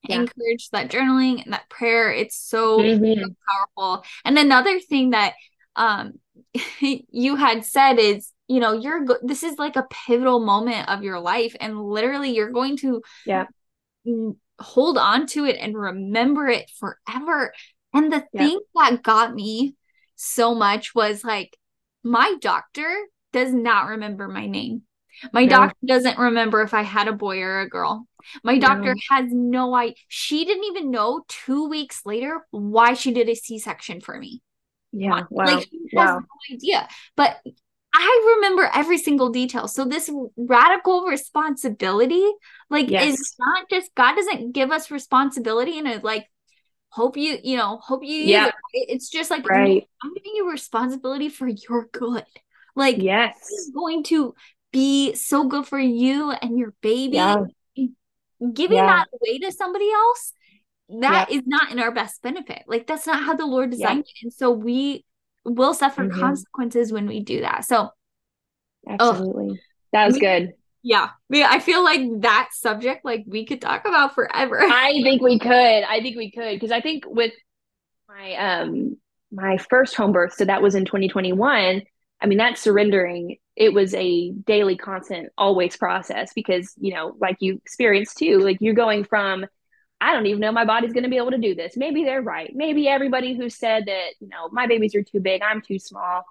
Yeah. 0.09 0.21
encourage 0.21 0.69
that 0.71 0.89
journaling 0.89 1.43
and 1.43 1.53
that 1.53 1.69
prayer. 1.69 2.11
It's 2.11 2.37
so, 2.37 2.79
mm-hmm. 2.79 3.21
so 3.21 3.29
powerful. 3.47 4.05
And 4.23 4.37
another 4.37 4.79
thing 4.79 5.11
that 5.11 5.33
um 5.75 6.13
you 6.79 7.35
had 7.35 7.65
said 7.65 7.99
is 7.99 8.31
you 8.47 8.59
know 8.59 8.73
you're 8.73 9.03
go- 9.05 9.17
this 9.21 9.43
is 9.43 9.57
like 9.57 9.75
a 9.75 9.87
pivotal 9.89 10.39
moment 10.39 10.87
of 10.89 11.03
your 11.03 11.19
life 11.19 11.55
and 11.59 11.81
literally 11.81 12.35
you're 12.35 12.51
going 12.51 12.77
to 12.77 13.01
yeah 13.25 13.45
hold 14.59 14.97
on 14.97 15.25
to 15.27 15.45
it 15.45 15.57
and 15.59 15.77
remember 15.77 16.47
it 16.47 16.69
forever 16.79 17.53
and 17.93 18.11
the 18.11 18.23
yeah. 18.33 18.47
thing 18.47 18.59
that 18.75 19.03
got 19.03 19.33
me 19.33 19.75
so 20.15 20.55
much 20.55 20.95
was 20.95 21.23
like 21.23 21.57
my 22.03 22.35
doctor 22.39 22.89
does 23.33 23.53
not 23.53 23.87
remember 23.87 24.27
my 24.27 24.45
name 24.45 24.83
my 25.33 25.43
no. 25.43 25.49
doctor 25.49 25.77
doesn't 25.85 26.17
remember 26.17 26.61
if 26.61 26.73
I 26.73 26.81
had 26.83 27.07
a 27.07 27.13
boy 27.13 27.41
or 27.41 27.61
a 27.61 27.69
girl. 27.69 28.07
My 28.43 28.57
doctor 28.57 28.93
no. 28.93 29.01
has 29.11 29.25
no 29.31 29.75
idea. 29.75 29.95
She 30.07 30.45
didn't 30.45 30.63
even 30.65 30.91
know 30.91 31.23
two 31.27 31.67
weeks 31.69 32.01
later 32.05 32.45
why 32.51 32.93
she 32.93 33.11
did 33.11 33.29
a 33.29 33.35
C 33.35 33.59
section 33.59 34.01
for 34.01 34.17
me. 34.17 34.41
Yeah. 34.91 35.23
Wow. 35.29 35.45
Like, 35.45 35.69
wow. 35.93 36.19
no 36.19 36.55
idea. 36.55 36.87
But 37.15 37.37
I 37.93 38.35
remember 38.35 38.69
every 38.73 38.97
single 38.97 39.29
detail. 39.29 39.67
So 39.67 39.85
this 39.85 40.09
radical 40.35 41.05
responsibility, 41.05 42.25
like, 42.69 42.89
yes. 42.89 43.19
is 43.19 43.35
not 43.39 43.69
just 43.69 43.93
God 43.95 44.15
doesn't 44.15 44.51
give 44.51 44.71
us 44.71 44.91
responsibility 44.91 45.79
and 45.79 46.03
like 46.03 46.27
hope 46.89 47.15
you, 47.17 47.37
you 47.43 47.57
know, 47.57 47.77
hope 47.77 48.03
you 48.03 48.17
yeah. 48.17 48.47
It. 48.47 48.89
It's 48.89 49.09
just 49.09 49.29
like 49.29 49.47
right. 49.47 49.87
I'm 50.03 50.13
giving 50.13 50.31
you 50.35 50.51
responsibility 50.51 51.29
for 51.29 51.47
your 51.47 51.87
good. 51.91 52.25
Like 52.75 52.97
yes, 52.97 53.69
going 53.73 54.03
to 54.05 54.35
be 54.75 55.15
so 55.15 55.45
good 55.45 55.65
for 55.65 55.79
you 55.79 56.31
and 56.31 56.59
your 56.59 56.73
baby. 56.81 57.15
Yeah. 57.15 57.45
Giving 58.53 58.77
yeah. 58.77 58.87
that 58.87 59.07
away 59.13 59.39
to 59.39 59.51
somebody 59.53 59.89
else, 59.89 60.33
that 61.01 61.31
yeah. 61.31 61.37
is 61.37 61.43
not 61.45 61.71
in 61.71 61.79
our 61.79 61.91
best 61.91 62.21
benefit. 62.21 62.63
Like 62.67 62.85
that's 62.85 63.07
not 63.07 63.23
how 63.23 63.35
the 63.35 63.45
Lord 63.45 63.71
designed 63.71 64.01
it. 64.01 64.23
And 64.23 64.33
so 64.33 64.51
we 64.51 65.05
will 65.45 65.73
suffer 65.73 66.03
mm-hmm. 66.03 66.19
consequences 66.19 66.91
when 66.91 67.07
we 67.07 67.21
do 67.21 67.39
that. 67.41 67.63
So 67.63 67.89
absolutely. 68.87 69.51
Oh, 69.51 69.57
that 69.93 70.05
was 70.07 70.17
good. 70.17 70.51
Yeah. 70.83 71.11
I 71.33 71.59
feel 71.59 71.81
like 71.81 72.01
that 72.19 72.49
subject, 72.51 73.05
like 73.05 73.23
we 73.25 73.45
could 73.45 73.61
talk 73.61 73.87
about 73.87 74.13
forever. 74.13 74.59
I 74.61 74.99
think 75.01 75.21
we 75.21 75.39
could. 75.39 75.49
I 75.49 76.01
think 76.01 76.17
we 76.17 76.31
could. 76.31 76.59
Cause 76.59 76.71
I 76.71 76.81
think 76.81 77.05
with 77.07 77.31
my 78.09 78.35
um 78.35 78.97
my 79.31 79.57
first 79.57 79.95
home 79.95 80.11
birth, 80.11 80.33
so 80.33 80.43
that 80.43 80.61
was 80.61 80.75
in 80.75 80.83
2021. 80.83 81.83
I 82.21 82.27
mean, 82.27 82.37
that 82.37 82.57
surrendering, 82.57 83.37
it 83.55 83.73
was 83.73 83.93
a 83.93 84.31
daily, 84.31 84.77
constant, 84.77 85.31
always 85.37 85.77
process 85.77 86.33
because, 86.33 86.73
you 86.79 86.93
know, 86.93 87.15
like 87.19 87.37
you 87.39 87.55
experienced 87.55 88.17
too, 88.17 88.39
like 88.39 88.57
you're 88.61 88.73
going 88.73 89.03
from, 89.03 89.45
I 90.01 90.13
don't 90.13 90.25
even 90.25 90.39
know 90.39 90.51
my 90.51 90.65
body's 90.65 90.93
going 90.93 91.03
to 91.03 91.09
be 91.09 91.17
able 91.17 91.31
to 91.31 91.37
do 91.37 91.55
this. 91.55 91.77
Maybe 91.77 92.03
they're 92.03 92.21
right. 92.21 92.51
Maybe 92.53 92.87
everybody 92.87 93.35
who 93.35 93.49
said 93.49 93.85
that, 93.87 94.09
you 94.19 94.27
know, 94.27 94.49
my 94.51 94.67
babies 94.67 94.95
are 94.95 95.03
too 95.03 95.19
big, 95.19 95.41
I'm 95.41 95.61
too 95.61 95.79
small, 95.79 96.23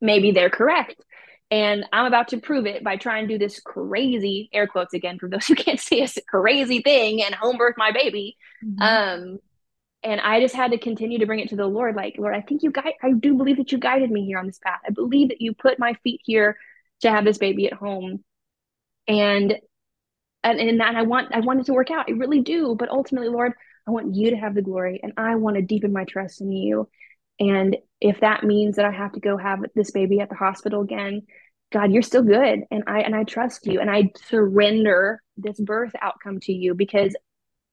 maybe 0.00 0.32
they're 0.32 0.50
correct. 0.50 1.02
And 1.50 1.84
I'm 1.92 2.06
about 2.06 2.28
to 2.28 2.38
prove 2.38 2.66
it 2.66 2.82
by 2.82 2.96
trying 2.96 3.28
to 3.28 3.34
do 3.34 3.38
this 3.38 3.60
crazy, 3.60 4.48
air 4.52 4.66
quotes 4.66 4.94
again, 4.94 5.18
for 5.18 5.28
those 5.28 5.46
who 5.48 5.54
can't 5.54 5.80
see 5.80 6.02
us, 6.02 6.18
crazy 6.28 6.80
thing 6.80 7.22
and 7.22 7.34
home 7.34 7.56
birth 7.56 7.74
my 7.76 7.92
baby. 7.92 8.36
Mm-hmm. 8.64 8.82
Um, 8.82 9.38
and 10.04 10.20
I 10.20 10.40
just 10.40 10.54
had 10.54 10.72
to 10.72 10.78
continue 10.78 11.18
to 11.18 11.26
bring 11.26 11.40
it 11.40 11.48
to 11.48 11.56
the 11.56 11.66
Lord. 11.66 11.96
Like, 11.96 12.16
Lord, 12.18 12.34
I 12.34 12.42
think 12.42 12.62
you 12.62 12.70
guide, 12.70 12.92
I 13.02 13.12
do 13.12 13.34
believe 13.34 13.56
that 13.56 13.72
you 13.72 13.78
guided 13.78 14.10
me 14.10 14.26
here 14.26 14.38
on 14.38 14.46
this 14.46 14.58
path. 14.58 14.80
I 14.86 14.90
believe 14.90 15.30
that 15.30 15.40
you 15.40 15.54
put 15.54 15.78
my 15.78 15.94
feet 16.04 16.20
here 16.24 16.58
to 17.00 17.10
have 17.10 17.24
this 17.24 17.38
baby 17.38 17.66
at 17.66 17.72
home. 17.72 18.22
And 19.08 19.58
and 20.42 20.60
and, 20.60 20.82
and 20.82 20.82
I 20.82 21.02
want 21.02 21.34
I 21.34 21.40
want 21.40 21.60
it 21.60 21.66
to 21.66 21.72
work 21.72 21.90
out. 21.90 22.06
I 22.08 22.12
really 22.12 22.40
do. 22.40 22.76
But 22.78 22.90
ultimately, 22.90 23.30
Lord, 23.30 23.52
I 23.88 23.90
want 23.90 24.14
you 24.14 24.30
to 24.30 24.36
have 24.36 24.54
the 24.54 24.62
glory 24.62 25.00
and 25.02 25.14
I 25.16 25.36
want 25.36 25.56
to 25.56 25.62
deepen 25.62 25.92
my 25.92 26.04
trust 26.04 26.40
in 26.40 26.52
you. 26.52 26.88
And 27.40 27.76
if 28.00 28.20
that 28.20 28.44
means 28.44 28.76
that 28.76 28.84
I 28.84 28.92
have 28.92 29.12
to 29.12 29.20
go 29.20 29.36
have 29.36 29.60
this 29.74 29.90
baby 29.90 30.20
at 30.20 30.28
the 30.28 30.36
hospital 30.36 30.82
again, 30.82 31.22
God, 31.72 31.90
you're 31.90 32.02
still 32.02 32.22
good. 32.22 32.60
And 32.70 32.84
I 32.86 33.00
and 33.00 33.14
I 33.14 33.24
trust 33.24 33.66
you 33.66 33.80
and 33.80 33.90
I 33.90 34.12
surrender 34.28 35.20
this 35.36 35.58
birth 35.58 35.92
outcome 36.00 36.40
to 36.40 36.52
you 36.52 36.74
because 36.74 37.16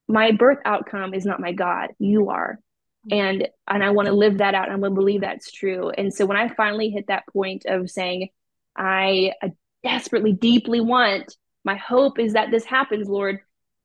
my 0.08 0.32
birth 0.32 0.58
outcome 0.64 1.14
is 1.14 1.24
not 1.24 1.40
my 1.40 1.52
God. 1.52 1.90
You 1.98 2.30
are. 2.30 2.58
And 3.10 3.48
and 3.66 3.82
I 3.82 3.90
want 3.90 4.06
to 4.06 4.14
live 4.14 4.38
that 4.38 4.54
out. 4.54 4.70
I'm 4.70 4.80
gonna 4.80 4.94
believe 4.94 5.22
that's 5.22 5.50
true. 5.50 5.90
And 5.90 6.14
so 6.14 6.24
when 6.26 6.36
I 6.36 6.48
finally 6.54 6.90
hit 6.90 7.08
that 7.08 7.26
point 7.32 7.64
of 7.66 7.90
saying, 7.90 8.28
I, 8.76 9.32
desperately, 9.82 10.32
deeply 10.32 10.80
want, 10.80 11.36
my 11.64 11.76
hope 11.76 12.18
is 12.18 12.34
that 12.34 12.50
this 12.50 12.64
happens, 12.64 13.08
Lord, 13.08 13.40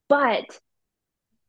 but 0.08 0.46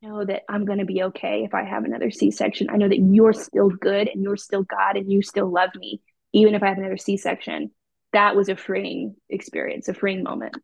know 0.02 0.24
that 0.24 0.42
I'm 0.48 0.64
going 0.64 0.78
to 0.78 0.84
be 0.84 1.02
okay 1.04 1.42
if 1.44 1.54
I 1.54 1.64
have 1.64 1.84
another 1.84 2.10
C 2.10 2.30
section. 2.30 2.70
I 2.70 2.76
know 2.76 2.88
that 2.88 2.98
you're 2.98 3.32
still 3.32 3.68
good 3.68 4.08
and 4.08 4.22
you're 4.22 4.36
still 4.36 4.62
God 4.62 4.96
and 4.96 5.10
you 5.10 5.22
still 5.22 5.50
love 5.50 5.70
me, 5.74 6.00
even 6.32 6.54
if 6.54 6.62
I 6.62 6.68
have 6.68 6.78
another 6.78 6.96
C 6.96 7.16
section. 7.16 7.70
That 8.12 8.36
was 8.36 8.48
a 8.48 8.56
freeing 8.56 9.16
experience, 9.28 9.88
a 9.88 9.94
freeing 9.94 10.22
moment. 10.22 10.56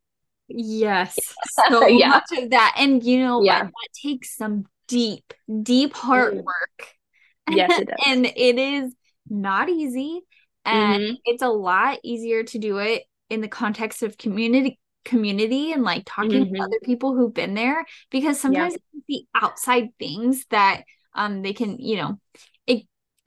Yes. 0.47 1.17
So 1.69 1.87
yeah. 1.87 2.09
much 2.09 2.31
of 2.37 2.49
that. 2.49 2.75
And 2.77 3.01
you 3.03 3.19
know, 3.19 3.41
yeah. 3.41 3.63
that 3.63 3.71
takes 4.03 4.35
some 4.35 4.65
deep, 4.87 5.33
deep 5.63 5.93
heart 5.93 6.35
work. 6.35 6.87
Yes, 7.49 7.71
it 7.79 7.87
does. 7.87 7.97
and 8.05 8.25
it 8.25 8.59
is 8.59 8.93
not 9.29 9.69
easy. 9.69 10.21
And 10.65 11.01
mm-hmm. 11.01 11.13
it's 11.25 11.41
a 11.41 11.49
lot 11.49 11.99
easier 12.03 12.43
to 12.43 12.59
do 12.59 12.79
it 12.79 13.03
in 13.29 13.41
the 13.41 13.47
context 13.47 14.03
of 14.03 14.17
community 14.17 14.79
community 15.05 15.71
and 15.71 15.83
like 15.83 16.03
talking 16.05 16.45
mm-hmm. 16.45 16.55
to 16.55 16.61
other 16.61 16.79
people 16.83 17.15
who've 17.15 17.33
been 17.33 17.53
there 17.53 17.85
because 18.09 18.39
sometimes 18.39 18.73
yeah. 18.73 19.01
the 19.07 19.25
outside 19.39 19.89
things 19.99 20.45
that 20.49 20.81
um 21.13 21.41
they 21.41 21.53
can, 21.53 21.77
you 21.79 21.97
know, 21.97 22.19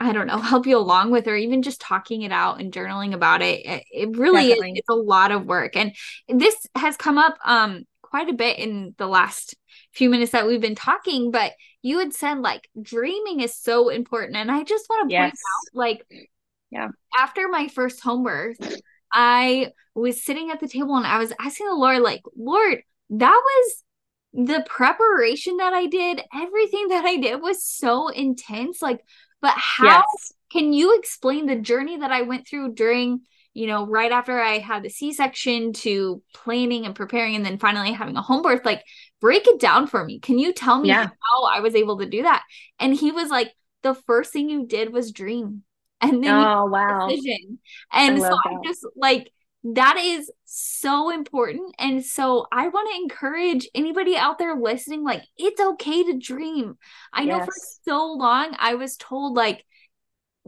I 0.01 0.13
don't 0.13 0.27
know, 0.27 0.39
help 0.39 0.67
you 0.67 0.79
along 0.79 1.11
with, 1.11 1.27
or 1.27 1.37
even 1.37 1.63
just 1.63 1.81
talking 1.81 2.23
it 2.23 2.33
out 2.33 2.61
and 2.61 2.73
journaling 2.73 3.15
about 3.15 3.43
it. 3.43 3.85
It, 3.91 4.17
really 4.17 4.53
is, 4.53 4.59
it's 4.61 4.89
a 4.89 4.95
lot 4.95 5.33
of 5.33 5.47
work. 5.47 5.77
And 5.77 5.95
this 6.29 6.55
has 6.75 6.97
come 6.97 7.19
up 7.19 7.37
um 7.45 7.85
quite 8.03 8.29
a 8.29 8.35
bit 8.35 8.59
in 8.59 8.95
the 8.97 9.07
last 9.07 9.55
few 9.93 10.09
minutes 10.09 10.33
that 10.33 10.47
we've 10.47 10.61
been 10.61 10.75
talking, 10.75 11.31
but 11.31 11.53
you 11.83 11.99
had 11.99 12.15
said 12.15 12.39
like 12.39 12.69
dreaming 12.81 13.41
is 13.41 13.55
so 13.55 13.89
important. 13.89 14.37
And 14.37 14.51
I 14.51 14.65
just 14.65 14.89
want 14.89 15.09
to 15.09 15.13
yes. 15.13 15.31
point 15.31 15.33
out, 15.33 15.79
like, 15.79 16.29
yeah, 16.71 16.89
after 17.17 17.49
my 17.49 17.69
first 17.69 18.01
home 18.01 18.25
birth, 18.25 18.81
I 19.13 19.73
was 19.95 20.25
sitting 20.25 20.51
at 20.51 20.61
the 20.61 20.69
table 20.69 20.97
and 20.97 21.07
I 21.07 21.19
was 21.19 21.33
asking 21.39 21.67
the 21.69 21.75
Lord, 21.75 22.01
like, 22.01 22.23
Lord, 22.37 22.83
that 23.11 23.41
was 23.45 23.85
the 24.33 24.65
preparation 24.69 25.57
that 25.57 25.73
I 25.73 25.87
did, 25.87 26.23
everything 26.35 26.89
that 26.89 27.05
I 27.05 27.17
did 27.17 27.41
was 27.41 27.65
so 27.65 28.09
intense. 28.09 28.83
Like, 28.83 29.01
but 29.41 29.55
how 29.57 29.87
yes. 29.87 30.33
can 30.53 30.73
you 30.73 30.99
explain 30.99 31.47
the 31.47 31.57
journey 31.57 31.99
that 31.99 32.13
I 32.13 32.23
went 32.23 32.47
through 32.47 32.75
during, 32.75 33.23
you 33.55 33.67
know, 33.67 33.87
right 33.87 34.13
after 34.13 34.41
I 34.41 34.59
had 34.59 34.83
the 34.83 34.91
C 34.91 35.13
section 35.13 35.73
to 35.75 36.23
planning 36.35 36.87
and 36.87 36.95
preparing 36.95 37.37
and 37.37 37.45
then 37.45 37.59
finally 37.59 37.93
having 37.93 38.17
a 38.17 38.23
home 38.23 38.43
birth? 38.43 38.65
Like, 38.65 38.85
break 39.21 39.47
it 39.47 39.61
down 39.61 39.87
for 39.87 40.05
me. 40.05 40.21
Can 40.21 40.39
you 40.39 40.53
tell 40.53 40.81
me 40.81 40.89
yeah. 40.89 41.07
how 41.07 41.45
I 41.45 41.61
was 41.61 41.75
able 41.75 41.99
to 41.99 42.07
do 42.07 42.23
that? 42.23 42.45
And 42.79 42.95
he 42.95 43.13
was 43.13 43.31
like, 43.31 43.53
the 43.83 43.95
first 43.95 44.33
thing 44.33 44.49
you 44.49 44.67
did 44.67 44.93
was 44.93 45.13
dream. 45.13 45.63
And 46.01 46.23
then 46.23 46.33
oh 46.33 46.67
wow. 46.67 47.09
Decision. 47.09 47.59
And 47.93 48.17
I 48.17 48.29
so 48.29 48.35
I 48.35 48.57
just 48.65 48.87
like 48.97 49.31
that 49.65 49.97
is 49.99 50.31
so 50.45 51.11
important. 51.11 51.75
And 51.79 52.05
so 52.05 52.47
I 52.53 52.69
want 52.69 52.89
to 52.91 52.97
encourage 52.97 53.69
anybody 53.75 54.17
out 54.17 54.39
there 54.39 54.55
listening 54.55 55.03
like, 55.03 55.23
it's 55.37 55.61
okay 55.61 56.05
to 56.05 56.19
dream. 56.19 56.79
I 57.13 57.23
yes. 57.23 57.39
know 57.39 57.45
for 57.45 57.53
so 57.85 58.13
long 58.13 58.55
I 58.59 58.75
was 58.75 58.97
told, 58.97 59.37
like, 59.37 59.65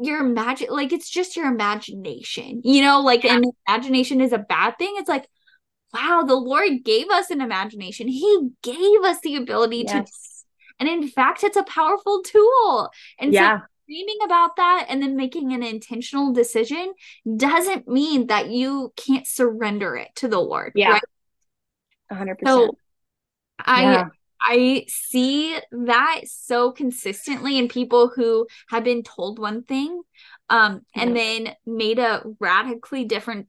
your 0.02 0.20
imagine 0.20 0.68
like 0.70 0.92
it's 0.92 1.10
just 1.10 1.36
your 1.36 1.46
imagination 1.46 2.62
you 2.64 2.80
know 2.80 3.00
like 3.00 3.24
yeah. 3.24 3.34
and 3.34 3.44
imagination 3.68 4.20
is 4.20 4.32
a 4.32 4.38
bad 4.38 4.78
thing 4.78 4.94
it's 4.96 5.08
like 5.08 5.26
wow 5.92 6.22
the 6.26 6.34
lord 6.34 6.70
gave 6.84 7.08
us 7.10 7.30
an 7.30 7.40
imagination 7.40 8.08
he 8.08 8.48
gave 8.62 9.02
us 9.04 9.20
the 9.20 9.36
ability 9.36 9.84
yes. 9.86 9.92
to 10.06 10.12
and 10.78 10.88
in 10.88 11.08
fact 11.08 11.44
it's 11.44 11.56
a 11.56 11.64
powerful 11.64 12.22
tool 12.22 12.90
and 13.18 13.32
yeah. 13.32 13.58
so 13.58 13.64
dreaming 13.90 14.18
about 14.24 14.56
that 14.56 14.86
and 14.88 15.02
then 15.02 15.16
making 15.16 15.52
an 15.52 15.62
intentional 15.62 16.32
decision 16.32 16.92
doesn't 17.36 17.88
mean 17.88 18.28
that 18.28 18.48
you 18.48 18.92
can't 18.96 19.26
surrender 19.26 19.96
it 19.96 20.08
to 20.14 20.28
the 20.28 20.38
Lord. 20.38 20.72
Yeah. 20.76 20.92
Right? 20.92 21.02
100%. 22.12 22.36
So 22.46 22.76
I 23.58 23.82
yeah. 23.82 24.08
I 24.40 24.86
see 24.88 25.58
that 25.70 26.22
so 26.24 26.72
consistently 26.72 27.58
in 27.58 27.68
people 27.68 28.08
who 28.08 28.46
have 28.70 28.84
been 28.84 29.02
told 29.02 29.38
one 29.38 29.64
thing 29.64 30.02
um, 30.48 30.80
and 30.94 31.14
then 31.14 31.54
made 31.66 31.98
a 31.98 32.22
radically 32.38 33.04
different 33.04 33.48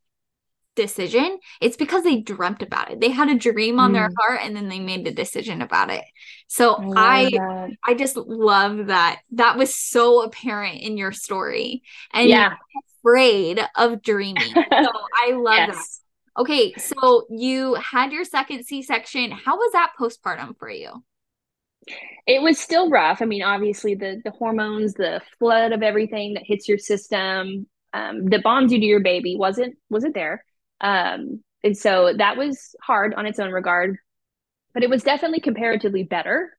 decision, 0.81 1.37
it's 1.59 1.77
because 1.77 2.03
they 2.03 2.19
dreamt 2.21 2.61
about 2.61 2.91
it. 2.91 2.99
They 2.99 3.09
had 3.09 3.29
a 3.29 3.35
dream 3.35 3.79
on 3.79 3.91
mm. 3.91 3.93
their 3.93 4.09
heart 4.19 4.41
and 4.43 4.55
then 4.55 4.67
they 4.67 4.79
made 4.79 5.05
the 5.05 5.11
decision 5.11 5.61
about 5.61 5.89
it. 5.89 6.03
So 6.47 6.75
I 6.95 7.31
I, 7.39 7.77
I, 7.85 7.93
just 7.93 8.17
love 8.17 8.87
that. 8.87 9.21
That 9.31 9.57
was 9.57 9.73
so 9.73 10.23
apparent 10.23 10.81
in 10.81 10.97
your 10.97 11.11
story. 11.11 11.83
And 12.13 12.27
yeah. 12.27 12.55
afraid 12.99 13.59
of 13.75 14.01
dreaming. 14.01 14.53
So 14.53 14.91
I 15.27 15.31
love 15.33 15.55
yes. 15.55 15.75
that. 15.75 16.41
Okay, 16.41 16.73
so 16.73 17.25
you 17.29 17.75
had 17.75 18.11
your 18.11 18.23
second 18.23 18.65
C-section. 18.65 19.31
How 19.31 19.57
was 19.57 19.71
that 19.73 19.91
postpartum 19.99 20.57
for 20.57 20.69
you? 20.69 21.03
It 22.25 22.41
was 22.41 22.57
still 22.57 22.89
rough. 22.89 23.21
I 23.21 23.25
mean, 23.25 23.43
obviously 23.43 23.95
the 23.95 24.21
the 24.23 24.31
hormones, 24.31 24.93
the 24.93 25.21
flood 25.39 25.71
of 25.71 25.83
everything 25.83 26.35
that 26.35 26.43
hits 26.45 26.67
your 26.69 26.77
system, 26.77 27.67
um, 27.93 28.25
that 28.27 28.43
bonds 28.43 28.71
you 28.71 28.79
to 28.79 28.85
your 28.85 29.01
baby 29.01 29.35
wasn't 29.37 29.75
wasn't 29.89 30.13
there. 30.13 30.45
Um, 30.81 31.43
and 31.63 31.77
so 31.77 32.13
that 32.17 32.37
was 32.37 32.75
hard 32.81 33.13
on 33.13 33.25
its 33.25 33.39
own 33.39 33.51
regard, 33.51 33.97
but 34.73 34.83
it 34.83 34.89
was 34.89 35.03
definitely 35.03 35.39
comparatively 35.39 36.03
better 36.03 36.57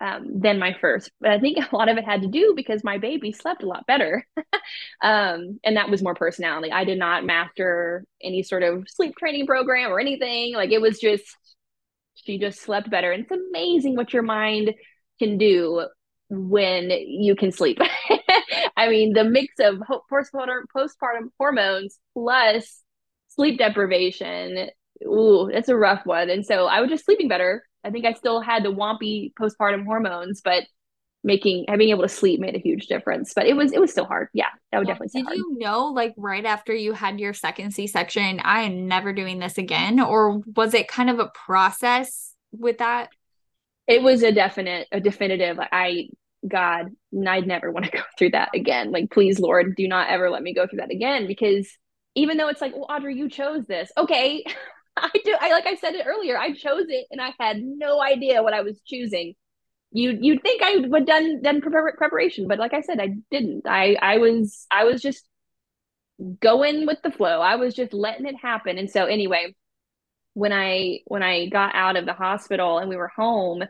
um, 0.00 0.40
than 0.40 0.58
my 0.58 0.74
first. 0.80 1.10
But 1.20 1.30
I 1.30 1.38
think 1.38 1.58
a 1.58 1.76
lot 1.76 1.88
of 1.88 1.96
it 1.96 2.04
had 2.04 2.22
to 2.22 2.28
do 2.28 2.54
because 2.56 2.82
my 2.82 2.98
baby 2.98 3.32
slept 3.32 3.62
a 3.62 3.66
lot 3.66 3.86
better. 3.86 4.26
um, 5.02 5.60
and 5.62 5.76
that 5.76 5.90
was 5.90 6.02
more 6.02 6.14
personality. 6.14 6.72
I 6.72 6.84
did 6.84 6.98
not 6.98 7.24
master 7.24 8.04
any 8.22 8.42
sort 8.42 8.62
of 8.62 8.88
sleep 8.88 9.16
training 9.16 9.46
program 9.46 9.92
or 9.92 10.00
anything. 10.00 10.54
Like 10.54 10.70
it 10.70 10.80
was 10.80 10.98
just, 10.98 11.24
she 12.14 12.38
just 12.38 12.60
slept 12.60 12.90
better. 12.90 13.12
And 13.12 13.22
it's 13.24 13.32
amazing 13.32 13.94
what 13.94 14.12
your 14.12 14.22
mind 14.22 14.74
can 15.18 15.38
do 15.38 15.86
when 16.30 16.90
you 16.90 17.36
can 17.36 17.52
sleep. 17.52 17.78
I 18.76 18.88
mean, 18.88 19.12
the 19.12 19.24
mix 19.24 19.54
of 19.60 19.82
postpartum, 20.10 20.62
postpartum 20.74 21.28
hormones 21.38 21.98
plus 22.14 22.82
sleep 23.30 23.58
deprivation, 23.58 24.68
ooh, 25.04 25.50
that's 25.52 25.68
a 25.68 25.76
rough 25.76 26.04
one. 26.04 26.30
And 26.30 26.44
so 26.44 26.66
I 26.66 26.80
was 26.80 26.90
just 26.90 27.04
sleeping 27.04 27.28
better. 27.28 27.64
I 27.82 27.90
think 27.90 28.04
I 28.04 28.12
still 28.12 28.40
had 28.40 28.64
the 28.64 28.72
wompy 28.72 29.32
postpartum 29.34 29.84
hormones, 29.86 30.42
but 30.42 30.64
making 31.22 31.66
being 31.76 31.90
able 31.90 32.02
to 32.02 32.08
sleep 32.08 32.40
made 32.40 32.54
a 32.54 32.58
huge 32.58 32.86
difference. 32.86 33.32
But 33.34 33.46
it 33.46 33.54
was 33.54 33.72
it 33.72 33.80
was 33.80 33.90
still 33.90 34.04
hard. 34.04 34.28
Yeah, 34.32 34.48
that 34.70 34.78
would 34.78 34.86
definitely. 34.86 35.20
Did 35.20 35.26
hard. 35.26 35.38
you 35.38 35.58
know, 35.58 35.86
like 35.86 36.14
right 36.16 36.44
after 36.44 36.74
you 36.74 36.92
had 36.92 37.18
your 37.20 37.32
second 37.32 37.72
C 37.72 37.86
section, 37.86 38.40
I 38.40 38.62
am 38.62 38.86
never 38.86 39.12
doing 39.12 39.38
this 39.38 39.58
again, 39.58 40.00
or 40.00 40.42
was 40.56 40.74
it 40.74 40.88
kind 40.88 41.10
of 41.10 41.18
a 41.18 41.30
process 41.34 42.34
with 42.52 42.78
that? 42.78 43.08
It 43.86 44.02
was 44.02 44.22
a 44.22 44.32
definite, 44.32 44.88
a 44.92 45.00
definitive. 45.00 45.58
I 45.60 46.08
God, 46.46 46.90
I'd 47.26 47.46
never 47.46 47.70
want 47.70 47.86
to 47.86 47.92
go 47.92 48.02
through 48.18 48.30
that 48.30 48.50
again. 48.54 48.92
Like, 48.92 49.10
please, 49.10 49.38
Lord, 49.38 49.76
do 49.76 49.88
not 49.88 50.10
ever 50.10 50.30
let 50.30 50.42
me 50.42 50.54
go 50.54 50.66
through 50.66 50.78
that 50.78 50.90
again. 50.90 51.26
Because 51.26 51.70
even 52.14 52.36
though 52.36 52.48
it's 52.48 52.60
like, 52.60 52.74
well, 52.74 52.86
Audrey, 52.90 53.16
you 53.16 53.28
chose 53.28 53.66
this. 53.66 53.90
Okay. 53.96 54.44
I 54.96 55.10
do. 55.24 55.34
I 55.40 55.52
like 55.52 55.66
I 55.66 55.76
said 55.76 55.94
it 55.94 56.04
earlier. 56.06 56.36
I 56.36 56.52
chose 56.52 56.86
it, 56.88 57.06
and 57.10 57.20
I 57.20 57.32
had 57.38 57.62
no 57.62 58.02
idea 58.02 58.42
what 58.42 58.52
I 58.52 58.62
was 58.62 58.80
choosing. 58.84 59.34
You 59.92 60.18
you'd 60.20 60.42
think 60.42 60.62
I 60.62 60.76
would 60.78 61.06
done 61.06 61.40
done 61.42 61.60
preparation, 61.62 62.48
but 62.48 62.58
like 62.58 62.74
I 62.74 62.82
said, 62.82 63.00
I 63.00 63.14
didn't. 63.30 63.66
I 63.66 63.96
I 64.02 64.18
was 64.18 64.66
I 64.70 64.84
was 64.84 65.00
just 65.00 65.24
going 66.40 66.86
with 66.86 66.98
the 67.02 67.10
flow. 67.10 67.40
I 67.40 67.56
was 67.56 67.74
just 67.74 67.92
letting 67.92 68.26
it 68.26 68.36
happen. 68.36 68.78
And 68.78 68.90
so 68.90 69.06
anyway, 69.06 69.54
when 70.34 70.52
I 70.52 71.00
when 71.06 71.22
I 71.22 71.46
got 71.48 71.74
out 71.74 71.96
of 71.96 72.06
the 72.06 72.12
hospital 72.12 72.78
and 72.78 72.88
we 72.88 72.96
were 72.96 73.08
home, 73.08 73.62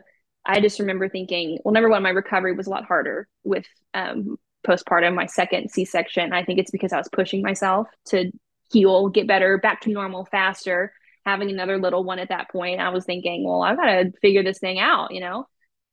I 0.45 0.59
just 0.59 0.79
remember 0.79 1.09
thinking, 1.09 1.59
well, 1.63 1.73
number 1.73 1.89
one, 1.89 2.03
my 2.03 2.09
recovery 2.09 2.53
was 2.53 2.67
a 2.67 2.69
lot 2.71 2.85
harder 2.85 3.27
with 3.43 3.65
um, 3.93 4.37
postpartum, 4.67 5.15
my 5.15 5.25
second 5.25 5.71
C 5.71 5.85
section. 5.85 6.33
I 6.33 6.43
think 6.43 6.59
it's 6.59 6.71
because 6.71 6.93
I 6.93 6.97
was 6.97 7.09
pushing 7.11 7.41
myself 7.41 7.87
to 8.07 8.31
heal, 8.71 9.09
get 9.09 9.27
better, 9.27 9.57
back 9.57 9.81
to 9.81 9.91
normal 9.91 10.25
faster. 10.25 10.93
Having 11.25 11.51
another 11.51 11.77
little 11.77 12.03
one 12.03 12.19
at 12.19 12.29
that 12.29 12.49
point, 12.49 12.79
I 12.79 12.89
was 12.89 13.05
thinking, 13.05 13.43
well, 13.45 13.61
I've 13.61 13.77
got 13.77 13.85
to 13.85 14.11
figure 14.21 14.43
this 14.43 14.59
thing 14.59 14.79
out, 14.79 15.13
you 15.13 15.19
know? 15.19 15.45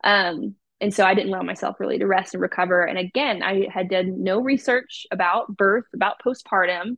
Um, 0.03 0.55
and 0.81 0.95
so 0.95 1.05
I 1.05 1.15
didn't 1.15 1.33
allow 1.33 1.43
myself 1.43 1.81
really 1.81 1.99
to 1.99 2.07
rest 2.07 2.35
and 2.35 2.41
recover. 2.41 2.85
And 2.85 2.99
again, 2.99 3.43
I 3.43 3.67
had 3.73 3.91
done 3.91 4.23
no 4.23 4.41
research 4.41 5.07
about 5.11 5.55
birth, 5.55 5.85
about 5.95 6.21
postpartum. 6.25 6.97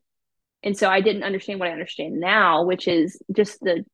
And 0.63 0.77
so 0.77 0.89
I 0.89 1.01
didn't 1.01 1.23
understand 1.23 1.59
what 1.59 1.69
I 1.71 1.73
understand 1.73 2.21
now, 2.21 2.65
which 2.65 2.87
is 2.87 3.21
just 3.35 3.59
the 3.61 3.85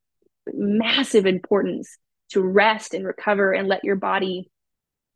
massive 0.53 1.25
importance 1.25 1.97
to 2.31 2.41
rest 2.41 2.93
and 2.93 3.05
recover 3.05 3.53
and 3.53 3.67
let 3.67 3.85
your 3.85 3.95
body 3.95 4.51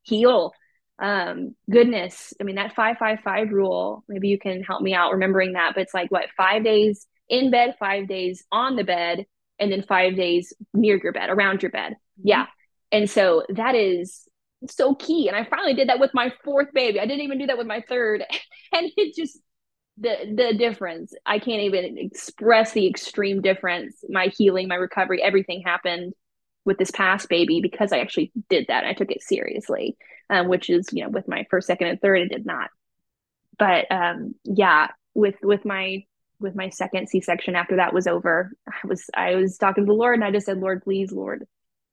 heal. 0.04 0.54
Um, 1.02 1.56
goodness, 1.70 2.34
I 2.40 2.44
mean, 2.44 2.56
that 2.56 2.76
555 2.76 3.52
rule, 3.52 4.04
maybe 4.08 4.28
you 4.28 4.38
can 4.38 4.62
help 4.62 4.82
me 4.82 4.94
out 4.94 5.12
remembering 5.12 5.54
that, 5.54 5.72
but 5.74 5.82
it's 5.82 5.94
like 5.94 6.12
what, 6.12 6.30
five 6.38 6.64
days 6.64 7.08
in 7.28 7.50
bed, 7.50 7.76
five 7.80 8.08
days 8.08 8.44
on 8.52 8.76
the 8.76 8.84
bed, 8.84 9.26
and 9.60 9.72
then 9.72 9.82
five 9.82 10.16
days 10.16 10.54
near 10.74 11.00
your 11.02 11.12
bed, 11.12 11.30
around 11.30 11.64
your 11.64 11.72
bed. 11.72 11.94
Mm-hmm. 11.94 12.28
Yeah. 12.28 12.46
And 12.92 13.10
so 13.10 13.44
that 13.50 13.74
is 13.74 14.28
so 14.70 14.94
key. 14.94 15.28
And 15.28 15.36
I 15.36 15.44
finally 15.44 15.74
did 15.74 15.90
that 15.90 16.00
with 16.00 16.12
my 16.14 16.32
fourth 16.44 16.72
baby. 16.72 17.00
I 17.00 17.06
didn't 17.08 17.24
even 17.24 17.40
do 17.40 17.48
that 17.48 17.58
with 17.58 17.68
my 17.68 17.84
third. 17.88 18.24
And 18.74 18.90
it 18.96 19.14
just, 19.14 19.38
the 19.98 20.34
the 20.34 20.58
difference 20.58 21.14
i 21.26 21.38
can't 21.38 21.62
even 21.62 21.98
express 21.98 22.72
the 22.72 22.88
extreme 22.88 23.42
difference 23.42 24.04
my 24.10 24.28
healing 24.38 24.68
my 24.68 24.76
recovery 24.76 25.22
everything 25.22 25.62
happened 25.66 26.14
with 26.66 26.78
this 26.78 26.92
past 26.92 27.30
baby 27.30 27.60
because 27.62 27.92
i 27.92 28.00
actually 28.00 28.32
did 28.50 28.66
that 28.68 28.86
i 28.86 28.94
took 28.94 29.12
it 29.12 29.22
seriously 29.22 29.98
um, 30.30 30.48
which 30.48 30.70
is 30.70 30.88
you 30.92 31.04
know 31.04 31.10
with 31.10 31.28
my 31.28 31.46
first 31.50 31.68
second 31.68 31.88
and 31.88 32.02
third 32.02 32.22
i 32.22 32.28
did 32.28 32.46
not 32.46 32.70
but 33.58 33.86
um, 33.92 34.36
yeah 34.44 34.88
with 35.14 35.36
with 35.42 35.66
my 35.66 36.04
with 36.40 36.56
my 36.56 36.70
second 36.70 37.08
c-section 37.08 37.56
after 37.56 37.76
that 37.78 37.94
was 37.94 38.08
over 38.08 38.52
i 38.68 38.88
was 38.88 39.06
i 39.16 39.36
was 39.36 39.58
talking 39.58 39.84
to 39.84 39.88
the 39.88 39.94
lord 39.94 40.16
and 40.16 40.24
i 40.24 40.32
just 40.32 40.46
said 40.46 40.58
lord 40.58 40.84
please 40.84 41.12
lord 41.12 41.46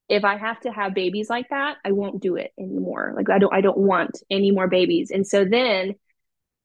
if 0.09 0.25
i 0.25 0.37
have 0.37 0.59
to 0.61 0.71
have 0.71 0.95
babies 0.95 1.29
like 1.29 1.49
that 1.51 1.77
i 1.85 1.93
won't 1.93 2.23
do 2.23 2.37
it 2.37 2.53
anymore 2.59 3.13
like 3.17 3.29
i 3.29 3.39
don't 3.39 3.53
i 3.53 3.61
don't 3.61 3.79
want 3.79 4.23
any 4.31 4.51
more 4.51 4.69
babies 4.69 5.11
and 5.11 5.27
so 5.27 5.45
then 5.45 5.95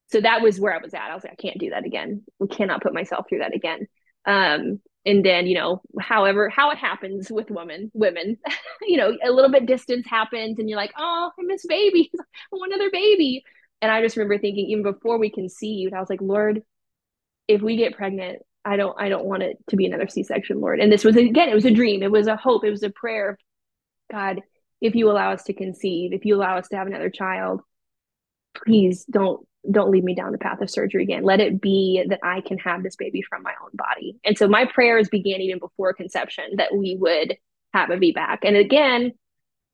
so 0.08 0.20
that 0.20 0.42
was 0.42 0.60
where 0.60 0.74
I 0.74 0.78
was 0.78 0.94
at. 0.94 1.10
I 1.10 1.14
was 1.14 1.24
like, 1.24 1.32
I 1.32 1.42
can't 1.42 1.58
do 1.58 1.70
that 1.70 1.86
again. 1.86 2.22
We 2.38 2.48
cannot 2.48 2.82
put 2.82 2.94
myself 2.94 3.26
through 3.28 3.38
that 3.38 3.54
again. 3.54 3.86
Um, 4.24 4.80
and 5.06 5.24
then, 5.24 5.46
you 5.46 5.54
know, 5.54 5.82
however, 6.00 6.48
how 6.48 6.70
it 6.70 6.78
happens 6.78 7.30
with 7.30 7.50
women, 7.50 7.90
women, 7.94 8.38
you 8.82 8.96
know, 8.96 9.16
a 9.22 9.30
little 9.30 9.50
bit 9.50 9.66
distance 9.66 10.06
happens 10.06 10.58
and 10.58 10.68
you're 10.68 10.78
like, 10.78 10.92
oh, 10.98 11.30
I 11.38 11.42
miss 11.42 11.66
babies. 11.66 12.10
I 12.18 12.22
want 12.52 12.72
another 12.72 12.90
baby. 12.90 13.44
And 13.82 13.92
I 13.92 14.00
just 14.00 14.16
remember 14.16 14.38
thinking, 14.38 14.66
even 14.70 14.82
before 14.82 15.18
we 15.18 15.30
conceived, 15.30 15.92
I 15.92 16.00
was 16.00 16.08
like, 16.08 16.22
Lord, 16.22 16.62
if 17.48 17.60
we 17.60 17.76
get 17.76 17.96
pregnant, 17.96 18.40
I 18.64 18.76
don't, 18.76 18.98
I 18.98 19.10
don't 19.10 19.26
want 19.26 19.42
it 19.42 19.58
to 19.68 19.76
be 19.76 19.84
another 19.84 20.08
C-section, 20.08 20.60
Lord. 20.60 20.80
And 20.80 20.90
this 20.90 21.04
was 21.04 21.16
again, 21.16 21.50
it 21.50 21.54
was 21.54 21.66
a 21.66 21.70
dream. 21.70 22.02
It 22.02 22.10
was 22.10 22.26
a 22.26 22.36
hope. 22.36 22.64
It 22.64 22.70
was 22.70 22.82
a 22.82 22.88
prayer. 22.88 23.36
God, 24.10 24.40
if 24.80 24.94
you 24.94 25.10
allow 25.10 25.32
us 25.32 25.44
to 25.44 25.52
conceive, 25.52 26.14
if 26.14 26.24
you 26.24 26.34
allow 26.36 26.56
us 26.56 26.68
to 26.68 26.76
have 26.76 26.86
another 26.86 27.10
child, 27.10 27.60
please 28.54 29.04
don't 29.04 29.46
don't 29.70 29.90
lead 29.90 30.04
me 30.04 30.14
down 30.14 30.32
the 30.32 30.38
path 30.38 30.60
of 30.60 30.70
surgery 30.70 31.02
again. 31.02 31.24
Let 31.24 31.40
it 31.40 31.60
be 31.60 32.04
that 32.08 32.20
I 32.22 32.40
can 32.40 32.58
have 32.58 32.82
this 32.82 32.96
baby 32.96 33.22
from 33.22 33.42
my 33.42 33.54
own 33.62 33.70
body. 33.74 34.16
And 34.24 34.36
so 34.36 34.48
my 34.48 34.66
prayers 34.66 35.08
began 35.08 35.40
even 35.40 35.58
before 35.58 35.92
conception 35.92 36.56
that 36.56 36.74
we 36.74 36.96
would 36.98 37.36
have 37.72 37.90
a 37.90 37.96
VBAC. 37.96 38.38
And 38.42 38.56
again, 38.56 39.12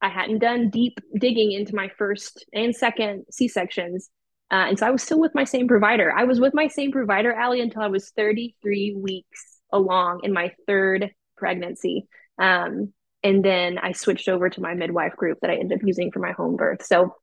I 0.01 0.09
hadn't 0.09 0.39
done 0.39 0.71
deep 0.71 0.99
digging 1.19 1.53
into 1.53 1.75
my 1.75 1.91
first 1.99 2.45
and 2.53 2.75
second 2.75 3.25
C 3.31 3.49
sections. 3.49 4.11
Uh, 4.51 4.67
and 4.69 4.79
so 4.79 4.87
I 4.87 4.91
was 4.91 5.03
still 5.03 5.21
with 5.21 5.35
my 5.35 5.45
same 5.45 5.69
provider. 5.69 6.13
I 6.13 6.25
was 6.25 6.41
with 6.41 6.55
my 6.55 6.69
same 6.69 6.91
provider, 6.91 7.33
Allie, 7.33 7.61
until 7.61 7.83
I 7.83 7.89
was 7.89 8.11
33 8.11 8.97
weeks 8.97 9.59
along 9.73 10.21
in 10.25 10.33
my 10.33 10.53
third 10.67 11.11
pregnancy. 11.37 12.09
Um, 12.39 12.93
and 13.23 13.45
then 13.45 13.79
I 13.79 13.93
switched 13.93 14.29
over 14.29 14.49
to 14.49 14.61
my 14.61 14.75
midwife 14.75 15.15
group 15.15 15.39
that 15.43 15.51
I 15.51 15.57
ended 15.57 15.79
up 15.79 15.87
using 15.87 16.11
for 16.11 16.21
my 16.21 16.33
home 16.33 16.57
birth. 16.57 16.85
So 16.85 17.15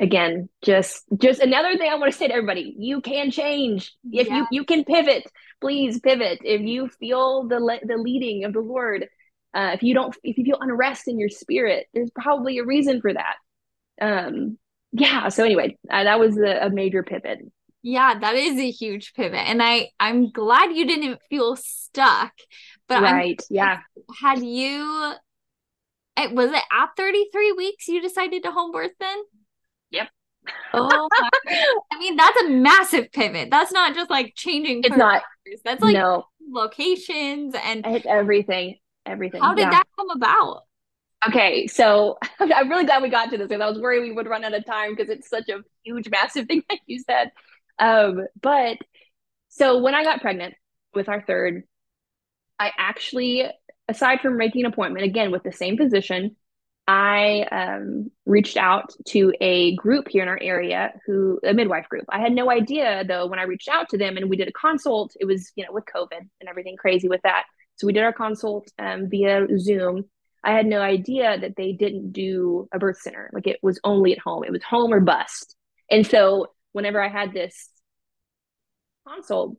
again 0.00 0.48
just 0.64 1.04
just 1.16 1.40
another 1.40 1.76
thing 1.76 1.90
i 1.90 1.94
want 1.96 2.10
to 2.12 2.16
say 2.16 2.28
to 2.28 2.34
everybody 2.34 2.74
you 2.78 3.00
can 3.00 3.30
change. 3.30 3.94
If 4.10 4.28
yeah. 4.28 4.38
you 4.38 4.46
you 4.50 4.64
can 4.64 4.84
pivot 4.84 5.24
please 5.60 5.98
pivot. 5.98 6.38
If 6.44 6.60
you 6.60 6.88
feel 6.88 7.48
the 7.48 7.58
le- 7.58 7.84
the 7.84 7.96
leading 7.96 8.44
of 8.44 8.52
the 8.52 8.60
lord 8.60 9.06
uh, 9.54 9.70
if 9.74 9.82
you 9.82 9.94
don't 9.94 10.16
if 10.22 10.38
you 10.38 10.44
feel 10.44 10.58
unrest 10.60 11.08
in 11.08 11.18
your 11.18 11.28
spirit 11.28 11.86
there's 11.94 12.10
probably 12.10 12.58
a 12.58 12.64
reason 12.64 13.00
for 13.00 13.12
that. 13.12 13.36
Um 14.00 14.58
yeah 14.92 15.28
so 15.28 15.44
anyway 15.44 15.76
uh, 15.90 16.04
that 16.04 16.20
was 16.20 16.36
a, 16.38 16.66
a 16.66 16.70
major 16.70 17.02
pivot. 17.02 17.40
Yeah 17.82 18.18
that 18.18 18.34
is 18.34 18.58
a 18.58 18.70
huge 18.70 19.14
pivot 19.14 19.40
and 19.48 19.62
i 19.62 19.88
i'm 19.98 20.30
glad 20.30 20.72
you 20.72 20.86
didn't 20.86 21.20
feel 21.30 21.56
stuck 21.56 22.32
but 22.88 23.02
right 23.02 23.40
I'm, 23.50 23.56
yeah 23.56 23.78
had 24.20 24.42
you 24.42 25.14
it 26.16 26.32
was 26.32 26.50
it 26.50 26.62
at 26.72 26.88
33 26.96 27.52
weeks 27.52 27.88
you 27.88 28.02
decided 28.02 28.42
to 28.42 28.50
home 28.50 28.72
birth 28.72 28.92
then 28.98 29.18
Yep. 29.90 30.08
Oh, 30.72 31.08
I 31.92 31.98
mean 31.98 32.16
that's 32.16 32.42
a 32.42 32.48
massive 32.50 33.12
pivot. 33.12 33.50
That's 33.50 33.72
not 33.72 33.94
just 33.94 34.10
like 34.10 34.34
changing. 34.36 34.82
It's 34.84 34.96
not. 34.96 35.22
That's 35.64 35.82
like 35.82 35.94
no. 35.94 36.26
locations 36.50 37.54
and 37.62 37.84
it's 37.86 38.06
everything. 38.06 38.76
Everything. 39.06 39.40
How 39.40 39.54
did 39.54 39.62
yeah. 39.62 39.70
that 39.70 39.84
come 39.98 40.10
about? 40.10 40.62
Okay, 41.26 41.66
so 41.66 42.18
I'm 42.40 42.68
really 42.68 42.84
glad 42.84 43.02
we 43.02 43.08
got 43.08 43.30
to 43.30 43.38
this 43.38 43.48
because 43.48 43.62
I 43.62 43.68
was 43.68 43.78
worried 43.78 44.02
we 44.02 44.12
would 44.12 44.28
run 44.28 44.44
out 44.44 44.54
of 44.54 44.64
time 44.64 44.94
because 44.94 45.10
it's 45.10 45.28
such 45.28 45.48
a 45.48 45.62
huge, 45.84 46.08
massive 46.10 46.46
thing 46.46 46.62
like 46.70 46.80
you 46.86 47.00
said. 47.00 47.32
Um, 47.78 48.26
but 48.40 48.78
so 49.48 49.78
when 49.78 49.94
I 49.94 50.04
got 50.04 50.20
pregnant 50.20 50.54
with 50.94 51.08
our 51.08 51.22
third, 51.22 51.64
I 52.58 52.72
actually, 52.76 53.44
aside 53.88 54.20
from 54.20 54.36
making 54.36 54.64
an 54.64 54.72
appointment 54.72 55.04
again 55.04 55.30
with 55.30 55.42
the 55.42 55.52
same 55.52 55.76
physician, 55.76 56.36
I 56.88 57.42
um, 57.52 58.10
reached 58.24 58.56
out 58.56 58.94
to 59.08 59.30
a 59.42 59.76
group 59.76 60.08
here 60.08 60.22
in 60.22 60.28
our 60.28 60.38
area 60.40 60.94
who 61.06 61.38
a 61.44 61.52
midwife 61.52 61.86
group. 61.90 62.06
I 62.08 62.18
had 62.18 62.32
no 62.32 62.50
idea 62.50 63.04
though 63.06 63.26
when 63.26 63.38
I 63.38 63.42
reached 63.42 63.68
out 63.68 63.90
to 63.90 63.98
them 63.98 64.16
and 64.16 64.30
we 64.30 64.38
did 64.38 64.48
a 64.48 64.52
consult. 64.52 65.14
It 65.20 65.26
was 65.26 65.52
you 65.54 65.66
know 65.66 65.72
with 65.72 65.84
COVID 65.94 66.18
and 66.18 66.48
everything 66.48 66.76
crazy 66.76 67.06
with 67.06 67.20
that. 67.24 67.44
So 67.76 67.86
we 67.86 67.92
did 67.92 68.04
our 68.04 68.12
consult 68.14 68.70
um, 68.78 69.10
via 69.10 69.46
Zoom. 69.58 70.06
I 70.42 70.52
had 70.52 70.64
no 70.64 70.80
idea 70.80 71.38
that 71.38 71.56
they 71.56 71.72
didn't 71.72 72.12
do 72.12 72.68
a 72.72 72.78
birth 72.78 73.00
center. 73.02 73.28
Like 73.34 73.46
it 73.46 73.58
was 73.62 73.78
only 73.84 74.12
at 74.12 74.18
home. 74.18 74.44
It 74.44 74.50
was 74.50 74.64
home 74.64 74.94
or 74.94 75.00
bust. 75.00 75.56
And 75.90 76.06
so 76.06 76.46
whenever 76.72 77.04
I 77.04 77.08
had 77.08 77.34
this 77.34 77.68
consult, 79.06 79.58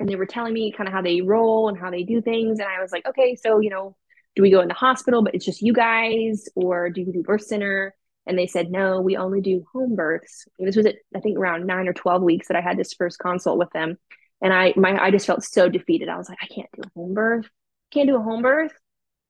and 0.00 0.08
they 0.08 0.16
were 0.16 0.26
telling 0.26 0.54
me 0.54 0.72
kind 0.72 0.88
of 0.88 0.94
how 0.94 1.02
they 1.02 1.20
roll 1.20 1.68
and 1.68 1.78
how 1.78 1.90
they 1.90 2.02
do 2.02 2.20
things, 2.20 2.58
and 2.58 2.68
I 2.68 2.82
was 2.82 2.90
like, 2.90 3.06
okay, 3.06 3.36
so 3.36 3.60
you 3.60 3.70
know 3.70 3.94
do 4.40 4.42
we 4.42 4.50
go 4.50 4.62
in 4.62 4.68
the 4.68 4.74
hospital, 4.74 5.22
but 5.22 5.34
it's 5.34 5.44
just 5.44 5.60
you 5.60 5.74
guys, 5.74 6.48
or 6.54 6.88
do 6.88 7.02
you 7.02 7.12
do 7.12 7.22
birth 7.22 7.42
center? 7.42 7.94
And 8.24 8.38
they 8.38 8.46
said, 8.46 8.70
no, 8.70 9.02
we 9.02 9.18
only 9.18 9.42
do 9.42 9.66
home 9.70 9.96
births. 9.96 10.46
And 10.58 10.66
this 10.66 10.76
was 10.76 10.86
at, 10.86 10.94
I 11.14 11.20
think, 11.20 11.38
around 11.38 11.66
nine 11.66 11.88
or 11.88 11.92
12 11.92 12.22
weeks 12.22 12.48
that 12.48 12.56
I 12.56 12.62
had 12.62 12.78
this 12.78 12.94
first 12.94 13.18
consult 13.18 13.58
with 13.58 13.70
them. 13.72 13.98
And 14.40 14.50
I, 14.50 14.72
my, 14.76 14.98
I 14.98 15.10
just 15.10 15.26
felt 15.26 15.44
so 15.44 15.68
defeated. 15.68 16.08
I 16.08 16.16
was 16.16 16.30
like, 16.30 16.38
I 16.40 16.46
can't 16.46 16.70
do 16.74 16.82
a 16.86 16.98
home 16.98 17.12
birth. 17.12 17.50
Can't 17.90 18.08
do 18.08 18.16
a 18.16 18.22
home 18.22 18.40
birth. 18.40 18.72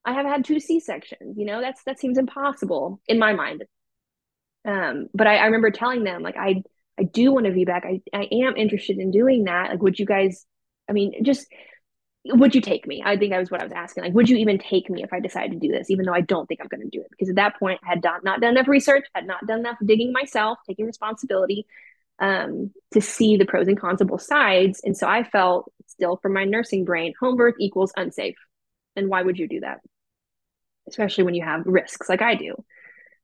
I 0.04 0.12
have 0.12 0.26
had 0.26 0.44
two 0.44 0.60
C 0.60 0.78
sections. 0.78 1.36
You 1.36 1.44
know, 1.44 1.60
that's 1.60 1.82
that 1.84 1.98
seems 1.98 2.18
impossible 2.18 3.00
in 3.08 3.18
my 3.18 3.32
mind. 3.32 3.64
Um, 4.64 5.08
but 5.12 5.26
I, 5.26 5.38
I 5.38 5.46
remember 5.46 5.72
telling 5.72 6.04
them 6.04 6.22
like 6.22 6.36
I 6.38 6.62
I 6.98 7.02
do 7.02 7.32
want 7.32 7.46
to 7.46 7.52
VBAC. 7.52 7.84
I 7.84 8.00
I 8.16 8.28
am 8.30 8.56
interested 8.56 8.98
in 8.98 9.10
doing 9.10 9.44
that. 9.44 9.70
Like, 9.70 9.82
would 9.82 9.98
you 9.98 10.06
guys? 10.06 10.46
I 10.88 10.92
mean, 10.92 11.22
just 11.24 11.46
would 12.26 12.54
you 12.54 12.60
take 12.60 12.86
me? 12.86 13.02
I 13.04 13.16
think 13.16 13.32
that 13.32 13.38
was 13.38 13.50
what 13.50 13.60
I 13.60 13.64
was 13.64 13.72
asking. 13.72 14.04
Like, 14.04 14.14
would 14.14 14.28
you 14.28 14.36
even 14.36 14.58
take 14.58 14.90
me 14.90 15.02
if 15.02 15.12
I 15.12 15.20
decided 15.20 15.52
to 15.52 15.66
do 15.66 15.72
this, 15.72 15.90
even 15.90 16.04
though 16.04 16.12
I 16.12 16.20
don't 16.20 16.46
think 16.46 16.60
I'm 16.60 16.68
going 16.68 16.82
to 16.82 16.88
do 16.88 17.00
it? 17.00 17.10
Because 17.10 17.30
at 17.30 17.36
that 17.36 17.58
point, 17.58 17.80
I 17.82 17.88
had 17.88 18.02
not, 18.02 18.22
not 18.24 18.40
done 18.40 18.52
enough 18.52 18.68
research, 18.68 19.06
had 19.14 19.26
not 19.26 19.46
done 19.46 19.60
enough 19.60 19.78
digging 19.84 20.12
myself, 20.12 20.58
taking 20.66 20.86
responsibility 20.86 21.66
um, 22.18 22.72
to 22.92 23.00
see 23.00 23.36
the 23.36 23.46
pros 23.46 23.68
and 23.68 23.80
cons 23.80 24.00
of 24.02 24.08
both 24.08 24.22
sides. 24.22 24.82
And 24.84 24.96
so 24.96 25.08
I 25.08 25.24
felt 25.24 25.72
still 25.86 26.18
from 26.18 26.34
my 26.34 26.44
nursing 26.44 26.84
brain, 26.84 27.14
home 27.18 27.36
birth 27.36 27.54
equals 27.58 27.92
unsafe. 27.96 28.36
And 28.96 29.08
why 29.08 29.22
would 29.22 29.38
you 29.38 29.48
do 29.48 29.60
that? 29.60 29.80
Especially 30.88 31.24
when 31.24 31.34
you 31.34 31.44
have 31.44 31.62
risks 31.64 32.08
like 32.08 32.20
I 32.20 32.34
do. 32.34 32.54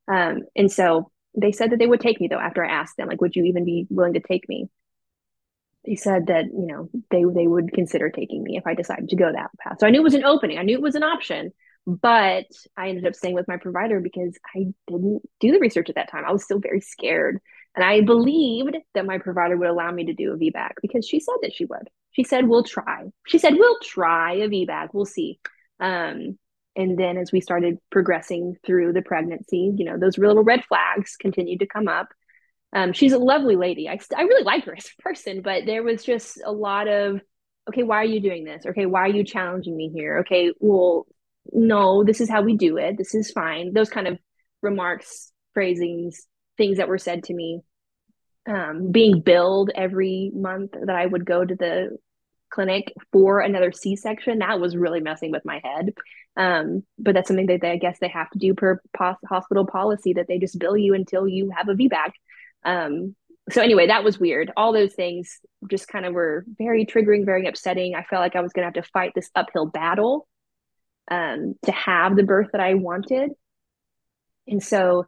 Um, 0.08 0.42
and 0.54 0.72
so 0.72 1.10
they 1.38 1.52
said 1.52 1.70
that 1.72 1.78
they 1.78 1.86
would 1.86 2.00
take 2.00 2.20
me 2.20 2.28
though 2.28 2.38
after 2.38 2.64
I 2.64 2.70
asked 2.70 2.96
them, 2.96 3.08
like, 3.08 3.20
would 3.20 3.36
you 3.36 3.44
even 3.44 3.64
be 3.64 3.86
willing 3.90 4.14
to 4.14 4.20
take 4.20 4.48
me? 4.48 4.68
They 5.86 5.94
said 5.94 6.26
that, 6.26 6.46
you 6.46 6.66
know, 6.66 6.90
they 7.10 7.22
they 7.22 7.46
would 7.46 7.72
consider 7.72 8.10
taking 8.10 8.42
me 8.42 8.56
if 8.56 8.66
I 8.66 8.74
decided 8.74 9.08
to 9.10 9.16
go 9.16 9.30
that 9.30 9.50
path. 9.58 9.78
So 9.78 9.86
I 9.86 9.90
knew 9.90 10.00
it 10.00 10.04
was 10.04 10.14
an 10.14 10.24
opening. 10.24 10.58
I 10.58 10.62
knew 10.62 10.74
it 10.74 10.82
was 10.82 10.96
an 10.96 11.04
option, 11.04 11.52
but 11.86 12.46
I 12.76 12.88
ended 12.88 13.06
up 13.06 13.14
staying 13.14 13.34
with 13.34 13.48
my 13.48 13.56
provider 13.56 14.00
because 14.00 14.36
I 14.54 14.66
didn't 14.88 15.22
do 15.40 15.52
the 15.52 15.60
research 15.60 15.88
at 15.88 15.94
that 15.94 16.10
time. 16.10 16.24
I 16.26 16.32
was 16.32 16.42
still 16.42 16.58
very 16.58 16.80
scared. 16.80 17.38
And 17.76 17.84
I 17.84 18.00
believed 18.00 18.76
that 18.94 19.06
my 19.06 19.18
provider 19.18 19.56
would 19.56 19.68
allow 19.68 19.90
me 19.92 20.06
to 20.06 20.14
do 20.14 20.32
a 20.32 20.36
VBAC 20.36 20.72
because 20.82 21.06
she 21.06 21.20
said 21.20 21.34
that 21.42 21.52
she 21.54 21.66
would. 21.66 21.88
She 22.12 22.24
said, 22.24 22.48
we'll 22.48 22.64
try. 22.64 23.04
She 23.26 23.38
said, 23.38 23.54
we'll 23.54 23.78
try 23.82 24.36
a 24.36 24.48
VBAC. 24.48 24.88
We'll 24.94 25.04
see. 25.04 25.38
Um, 25.78 26.38
and 26.74 26.98
then 26.98 27.18
as 27.18 27.32
we 27.32 27.40
started 27.40 27.78
progressing 27.90 28.56
through 28.64 28.94
the 28.94 29.02
pregnancy, 29.02 29.72
you 29.76 29.84
know, 29.84 29.98
those 29.98 30.18
little 30.18 30.42
red 30.42 30.64
flags 30.64 31.16
continued 31.18 31.60
to 31.60 31.66
come 31.66 31.86
up. 31.86 32.08
Um, 32.72 32.92
she's 32.92 33.12
a 33.12 33.18
lovely 33.18 33.56
lady. 33.56 33.88
I, 33.88 33.98
I 34.16 34.22
really 34.22 34.44
like 34.44 34.64
her 34.64 34.76
as 34.76 34.88
a 34.98 35.02
person, 35.02 35.40
but 35.42 35.66
there 35.66 35.82
was 35.82 36.04
just 36.04 36.40
a 36.44 36.52
lot 36.52 36.88
of, 36.88 37.20
okay, 37.68 37.82
why 37.82 37.96
are 37.96 38.04
you 38.04 38.20
doing 38.20 38.44
this? 38.44 38.66
Okay, 38.66 38.86
why 38.86 39.00
are 39.00 39.08
you 39.08 39.24
challenging 39.24 39.76
me 39.76 39.90
here? 39.94 40.18
Okay, 40.18 40.52
well, 40.58 41.06
no, 41.52 42.04
this 42.04 42.20
is 42.20 42.28
how 42.28 42.42
we 42.42 42.56
do 42.56 42.76
it. 42.76 42.98
This 42.98 43.14
is 43.14 43.30
fine. 43.30 43.72
Those 43.72 43.88
kind 43.88 44.08
of 44.08 44.18
remarks, 44.62 45.32
phrasings, 45.54 46.26
things 46.56 46.78
that 46.78 46.88
were 46.88 46.98
said 46.98 47.24
to 47.24 47.34
me. 47.34 47.60
Um, 48.48 48.92
being 48.92 49.22
billed 49.22 49.70
every 49.74 50.30
month 50.32 50.72
that 50.80 50.94
I 50.94 51.06
would 51.06 51.24
go 51.24 51.44
to 51.44 51.54
the 51.54 51.96
clinic 52.50 52.92
for 53.12 53.40
another 53.40 53.72
C-section, 53.72 54.38
that 54.38 54.60
was 54.60 54.76
really 54.76 55.00
messing 55.00 55.32
with 55.32 55.44
my 55.44 55.60
head. 55.64 55.92
Um, 56.36 56.84
but 56.98 57.14
that's 57.14 57.28
something 57.28 57.46
that 57.46 57.60
they, 57.60 57.72
I 57.72 57.76
guess 57.76 57.98
they 57.98 58.08
have 58.08 58.30
to 58.30 58.38
do 58.38 58.54
per 58.54 58.80
pos- 58.96 59.16
hospital 59.28 59.66
policy 59.66 60.12
that 60.14 60.26
they 60.28 60.38
just 60.38 60.58
bill 60.58 60.76
you 60.76 60.94
until 60.94 61.26
you 61.26 61.50
have 61.56 61.68
a 61.68 61.74
VBAC. 61.74 62.10
Um, 62.66 63.14
so 63.50 63.62
anyway, 63.62 63.86
that 63.86 64.04
was 64.04 64.18
weird. 64.18 64.50
All 64.56 64.72
those 64.72 64.94
things 64.94 65.38
just 65.70 65.88
kind 65.88 66.04
of 66.04 66.12
were 66.12 66.44
very 66.58 66.84
triggering, 66.84 67.24
very 67.24 67.46
upsetting. 67.46 67.94
I 67.94 68.02
felt 68.02 68.20
like 68.20 68.34
I 68.36 68.40
was 68.40 68.52
going 68.52 68.62
to 68.62 68.76
have 68.76 68.84
to 68.84 68.90
fight 68.90 69.12
this 69.14 69.30
uphill 69.34 69.66
battle 69.66 70.28
um, 71.10 71.54
to 71.64 71.72
have 71.72 72.16
the 72.16 72.24
birth 72.24 72.48
that 72.52 72.60
I 72.60 72.74
wanted. 72.74 73.30
And 74.48 74.62
so 74.62 75.06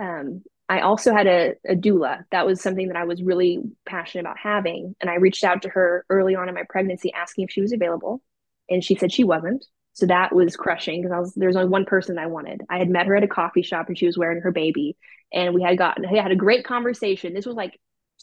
um, 0.00 0.42
I 0.68 0.80
also 0.80 1.14
had 1.14 1.28
a, 1.28 1.54
a 1.66 1.76
doula. 1.76 2.24
That 2.32 2.46
was 2.46 2.60
something 2.60 2.88
that 2.88 2.96
I 2.96 3.04
was 3.04 3.22
really 3.22 3.60
passionate 3.86 4.22
about 4.22 4.38
having. 4.38 4.96
And 5.00 5.08
I 5.08 5.14
reached 5.14 5.44
out 5.44 5.62
to 5.62 5.68
her 5.68 6.04
early 6.10 6.34
on 6.34 6.48
in 6.48 6.54
my 6.56 6.64
pregnancy 6.68 7.12
asking 7.12 7.44
if 7.44 7.50
she 7.50 7.60
was 7.60 7.72
available. 7.72 8.22
And 8.68 8.82
she 8.82 8.96
said 8.96 9.12
she 9.12 9.24
wasn't. 9.24 9.64
So 9.98 10.06
that 10.06 10.32
was 10.32 10.56
crushing 10.56 11.02
because 11.02 11.12
I 11.12 11.18
was 11.18 11.34
there's 11.34 11.56
only 11.56 11.68
one 11.70 11.84
person 11.84 12.18
I 12.18 12.26
wanted. 12.26 12.62
I 12.70 12.78
had 12.78 12.88
met 12.88 13.06
her 13.06 13.16
at 13.16 13.24
a 13.24 13.28
coffee 13.28 13.62
shop 13.62 13.88
and 13.88 13.98
she 13.98 14.06
was 14.06 14.16
wearing 14.16 14.40
her 14.42 14.52
baby, 14.52 14.96
and 15.32 15.54
we 15.54 15.62
had 15.62 15.76
gotten 15.76 16.08
we 16.08 16.18
had 16.18 16.30
a 16.30 16.36
great 16.36 16.64
conversation. 16.64 17.34
This 17.34 17.46
was 17.46 17.56
like 17.56 17.80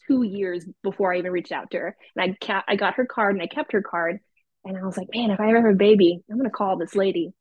two 0.08 0.24
years 0.24 0.66
before 0.84 1.14
I 1.14 1.18
even 1.18 1.34
reached 1.34 1.52
out 1.52 1.72
to 1.72 1.80
her, 1.80 1.98
and 2.16 2.32
I 2.32 2.38
kept 2.40 2.70
I 2.70 2.78
got 2.78 2.94
her 2.96 3.06
card 3.06 3.36
and 3.36 3.42
I 3.44 3.48
kept 3.48 3.74
her 3.74 3.82
card, 3.82 4.22
and 4.64 4.78
I 4.78 4.86
was 4.86 4.96
like, 4.96 5.10
man, 5.14 5.32
if 5.32 5.40
I 5.42 5.50
ever 5.50 5.64
have 5.64 5.76
a 5.76 5.78
baby, 5.78 6.24
I'm 6.32 6.38
gonna 6.38 6.50
call 6.50 6.78
this 6.78 6.96
lady. 6.96 7.34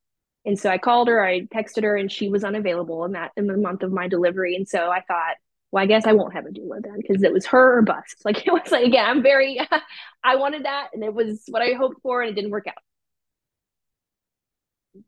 And 0.45 0.59
so 0.59 0.69
I 0.69 0.79
called 0.79 1.07
her, 1.09 1.25
I 1.25 1.43
texted 1.43 1.85
her, 1.85 1.97
and 1.97 2.11
she 2.11 2.29
was 2.29 2.43
unavailable 2.43 3.05
in 3.05 3.13
that 3.13 3.31
in 3.37 3.47
the 3.47 3.57
month 3.57 3.85
of 3.85 3.93
my 3.93 4.09
delivery. 4.09 4.57
And 4.57 4.69
so 4.69 4.91
I 4.91 5.01
thought, 5.03 5.37
well, 5.71 5.83
I 5.83 5.87
guess 5.87 6.07
I 6.07 6.13
won't 6.13 6.35
have 6.35 6.47
a 6.47 6.51
doula 6.51 6.83
then 6.83 6.99
because 7.01 7.23
it 7.23 7.33
was 7.33 7.47
her 7.47 7.79
or 7.79 7.83
bust. 7.83 8.17
Like 8.25 8.47
it 8.47 8.53
was 8.53 8.73
like 8.73 8.87
again, 8.87 9.07
I'm 9.07 9.23
very 9.23 9.61
I 10.25 10.37
wanted 10.37 10.65
that 10.65 10.89
and 10.93 11.05
it 11.05 11.15
was 11.15 11.45
what 11.49 11.63
I 11.63 11.75
hoped 11.75 12.03
for 12.03 12.23
and 12.23 12.31
it 12.31 12.35
didn't 12.35 12.51
work 12.51 12.67
out 12.67 12.75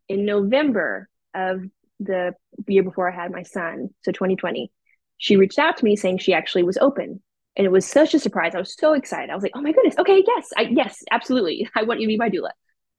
in 0.09 0.25
November 0.25 1.09
of 1.35 1.63
the 2.01 2.35
year 2.67 2.83
before 2.83 3.11
I 3.11 3.15
had 3.15 3.31
my 3.31 3.43
son, 3.43 3.91
so 4.03 4.13
2020, 4.13 4.71
she 5.19 5.37
reached 5.37 5.59
out 5.59 5.79
to 5.79 5.85
me 5.85 5.97
saying 5.97 6.19
she 6.19 6.35
actually 6.35 6.63
was 6.63 6.77
open. 6.79 7.23
And 7.57 7.65
it 7.65 7.73
was 7.73 7.87
such 7.87 8.13
a 8.13 8.19
surprise. 8.19 8.55
I 8.55 8.59
was 8.59 8.77
so 8.77 8.93
excited. 8.93 9.31
I 9.31 9.35
was 9.35 9.43
like, 9.43 9.53
oh 9.55 9.63
my 9.63 9.73
goodness, 9.73 9.95
okay, 9.99 10.23
yes, 10.27 10.51
I 10.57 10.63
yes, 10.71 11.03
absolutely. 11.11 11.69
I 11.77 11.85
want 11.85 12.01
you 12.01 12.07
to 12.07 12.13
be 12.13 12.19
my 12.19 12.29
doula. 12.29 12.51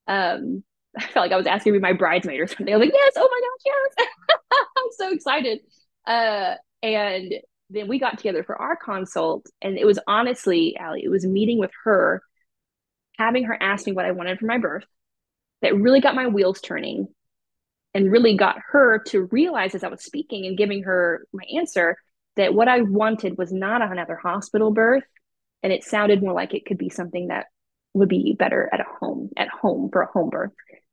Um, 0.08 0.64
I 0.98 1.02
felt 1.04 1.26
like 1.26 1.32
I 1.32 1.38
was 1.38 1.46
asking 1.46 1.74
to 1.74 1.80
be 1.80 1.84
my 1.84 1.94
bridesmaid 1.94 2.40
or 2.40 2.48
something. 2.48 2.74
I 2.74 2.78
was 2.78 2.88
like, 2.88 2.94
yes, 2.94 3.14
oh 3.18 3.30
my 3.30 3.72
gosh, 3.72 3.74
yes. 4.00 4.08
I'm 4.78 4.92
so 4.98 5.14
excited. 5.14 5.60
Uh, 6.08 6.56
and 6.82 7.34
then 7.70 7.88
we 7.88 8.00
got 8.00 8.18
together 8.18 8.44
for 8.44 8.60
our 8.60 8.76
consult, 8.76 9.46
and 9.62 9.78
it 9.78 9.86
was 9.86 10.00
honestly, 10.08 10.76
Allie, 10.80 11.04
it 11.04 11.10
was 11.10 11.26
meeting 11.26 11.60
with 11.60 11.72
her, 11.84 12.24
having 13.18 13.44
her 13.44 13.58
ask 13.62 13.86
me 13.86 13.92
what 13.92 14.06
I 14.06 14.12
wanted 14.12 14.40
for 14.40 14.46
my 14.46 14.58
birth, 14.58 14.86
that 15.62 15.76
really 15.76 16.02
got 16.02 16.16
my 16.16 16.28
wheels 16.28 16.62
turning 16.62 17.08
and 17.94 18.12
really 18.12 18.36
got 18.36 18.58
her 18.72 19.00
to 19.08 19.24
realize 19.32 19.74
as 19.74 19.84
I 19.84 19.88
was 19.88 20.04
speaking 20.04 20.46
and 20.46 20.58
giving 20.58 20.84
her 20.84 21.26
my 21.34 21.44
answer 21.56 21.98
that 22.36 22.54
what 22.54 22.68
I 22.68 22.82
wanted 22.82 23.38
was 23.38 23.52
not 23.52 23.82
another 23.82 24.16
hospital 24.16 24.72
birth. 24.72 25.04
And 25.64 25.74
it 25.74 25.84
sounded 25.84 26.22
more 26.22 26.34
like 26.34 26.54
it 26.54 26.66
could 26.66 26.78
be 26.78 26.90
something 26.90 27.30
that 27.30 27.48
would 27.94 28.10
be 28.10 28.36
better 28.38 28.70
at 28.72 28.80
a 28.80 28.86
home, 29.00 29.32
at 29.36 29.50
home 29.50 29.90
for 29.92 30.02
a 30.02 30.12
home 30.12 30.30
birth. 30.30 30.52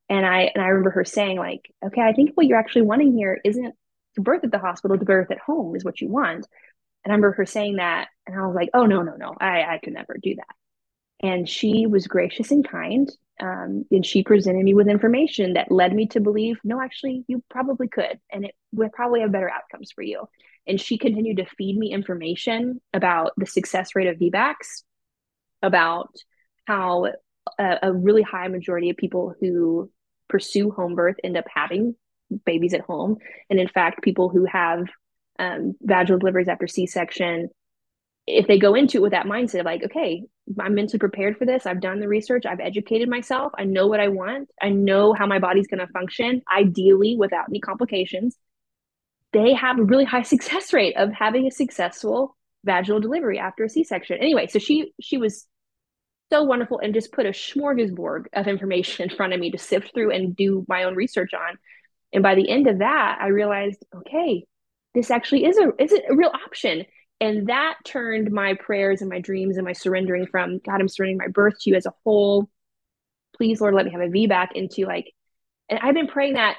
And 0.08 0.24
I 0.26 0.50
and 0.54 0.62
I 0.62 0.68
remember 0.68 0.90
her 0.90 1.04
saying, 1.04 1.38
like, 1.38 1.70
okay, 1.84 2.00
I 2.00 2.12
think 2.12 2.30
what 2.34 2.46
you're 2.46 2.58
actually 2.58 2.82
wanting 2.82 3.16
here 3.16 3.40
isn't 3.44 3.74
to 4.14 4.20
birth 4.20 4.44
at 4.44 4.50
the 4.50 4.58
hospital, 4.58 4.98
to 4.98 5.04
birth 5.04 5.30
at 5.30 5.38
home 5.38 5.76
is 5.76 5.84
what 5.84 6.00
you 6.00 6.08
want. 6.08 6.46
And 7.04 7.12
I 7.12 7.14
remember 7.14 7.32
her 7.32 7.46
saying 7.46 7.76
that, 7.76 8.08
and 8.26 8.38
I 8.38 8.46
was 8.46 8.54
like, 8.54 8.70
oh 8.74 8.86
no, 8.86 9.02
no, 9.02 9.16
no, 9.16 9.34
I, 9.38 9.62
I 9.62 9.80
could 9.82 9.92
never 9.92 10.16
do 10.22 10.36
that. 10.36 11.26
And 11.26 11.48
she 11.48 11.86
was 11.86 12.06
gracious 12.06 12.50
and 12.50 12.66
kind. 12.66 13.10
Um, 13.40 13.84
and 13.90 14.06
she 14.06 14.22
presented 14.22 14.62
me 14.62 14.74
with 14.74 14.88
information 14.88 15.54
that 15.54 15.72
led 15.72 15.92
me 15.92 16.06
to 16.08 16.20
believe, 16.20 16.58
no, 16.62 16.80
actually, 16.80 17.24
you 17.26 17.42
probably 17.50 17.88
could. 17.88 18.20
And 18.32 18.44
it 18.44 18.54
would 18.72 18.92
probably 18.92 19.20
have 19.20 19.32
better 19.32 19.50
outcomes 19.50 19.90
for 19.92 20.02
you. 20.02 20.24
And 20.66 20.80
she 20.80 20.98
continued 20.98 21.38
to 21.38 21.46
feed 21.58 21.76
me 21.76 21.92
information 21.92 22.80
about 22.92 23.32
the 23.36 23.46
success 23.46 23.90
rate 23.94 24.06
of 24.06 24.18
VBACs, 24.18 24.82
about 25.62 26.14
how 26.66 27.06
a, 27.58 27.78
a 27.82 27.92
really 27.92 28.22
high 28.22 28.48
majority 28.48 28.90
of 28.90 28.96
people 28.96 29.34
who 29.40 29.90
pursue 30.28 30.70
home 30.70 30.94
birth 30.94 31.16
end 31.22 31.36
up 31.36 31.44
having 31.52 31.96
babies 32.46 32.74
at 32.74 32.80
home. 32.80 33.16
And 33.50 33.60
in 33.60 33.68
fact, 33.68 34.02
people 34.02 34.28
who 34.28 34.46
have 34.46 34.86
um, 35.38 35.74
vaginal 35.82 36.18
deliveries 36.18 36.48
after 36.48 36.66
C 36.66 36.86
section 36.86 37.48
if 38.26 38.46
they 38.46 38.58
go 38.58 38.74
into 38.74 38.98
it 38.98 39.02
with 39.02 39.12
that 39.12 39.26
mindset 39.26 39.60
of 39.60 39.66
like, 39.66 39.82
okay, 39.84 40.24
I'm 40.58 40.74
mentally 40.74 40.98
prepared 40.98 41.36
for 41.36 41.44
this. 41.44 41.66
I've 41.66 41.80
done 41.80 42.00
the 42.00 42.08
research. 42.08 42.46
I've 42.46 42.60
educated 42.60 43.08
myself. 43.08 43.52
I 43.58 43.64
know 43.64 43.86
what 43.86 44.00
I 44.00 44.08
want. 44.08 44.48
I 44.60 44.70
know 44.70 45.12
how 45.12 45.26
my 45.26 45.38
body's 45.38 45.66
going 45.66 45.80
to 45.80 45.92
function, 45.92 46.42
ideally 46.52 47.16
without 47.18 47.46
any 47.48 47.60
complications. 47.60 48.36
They 49.32 49.52
have 49.54 49.78
a 49.78 49.84
really 49.84 50.04
high 50.04 50.22
success 50.34 50.72
rate 50.72 50.96
of 50.96 51.12
having 51.12 51.46
a 51.46 51.50
successful 51.50 52.36
vaginal 52.64 53.00
delivery 53.00 53.38
after 53.38 53.64
a 53.64 53.68
C-section. 53.68 54.18
Anyway, 54.18 54.46
so 54.46 54.58
she 54.58 54.92
she 55.00 55.18
was 55.18 55.46
so 56.30 56.42
wonderful 56.42 56.78
and 56.78 56.94
just 56.94 57.12
put 57.12 57.26
a 57.26 57.30
smorgasbord 57.30 58.24
of 58.32 58.48
information 58.48 59.08
in 59.08 59.14
front 59.14 59.34
of 59.34 59.40
me 59.40 59.50
to 59.50 59.58
sift 59.58 59.92
through 59.92 60.12
and 60.12 60.34
do 60.34 60.64
my 60.66 60.84
own 60.84 60.94
research 60.94 61.32
on. 61.34 61.58
And 62.12 62.22
by 62.22 62.34
the 62.34 62.48
end 62.48 62.68
of 62.68 62.78
that, 62.78 63.18
I 63.20 63.26
realized, 63.28 63.84
okay, 63.94 64.46
this 64.94 65.10
actually 65.10 65.44
is 65.44 65.58
a 65.58 65.72
is 65.78 65.92
a 65.92 66.14
real 66.14 66.30
option 66.46 66.86
and 67.24 67.46
that 67.46 67.76
turned 67.86 68.30
my 68.30 68.52
prayers 68.52 69.00
and 69.00 69.08
my 69.08 69.18
dreams 69.18 69.56
and 69.56 69.64
my 69.64 69.72
surrendering 69.72 70.26
from 70.26 70.58
God, 70.58 70.78
I'm 70.78 70.88
surrendering 70.88 71.16
my 71.16 71.28
birth 71.28 71.54
to 71.60 71.70
you 71.70 71.76
as 71.76 71.86
a 71.86 71.94
whole. 72.04 72.50
Please, 73.34 73.62
Lord, 73.62 73.74
let 73.74 73.86
me 73.86 73.92
have 73.92 74.02
a 74.02 74.08
VBAC 74.08 74.48
into 74.54 74.84
like, 74.84 75.10
and 75.70 75.80
I've 75.82 75.94
been 75.94 76.06
praying 76.06 76.34
that 76.34 76.58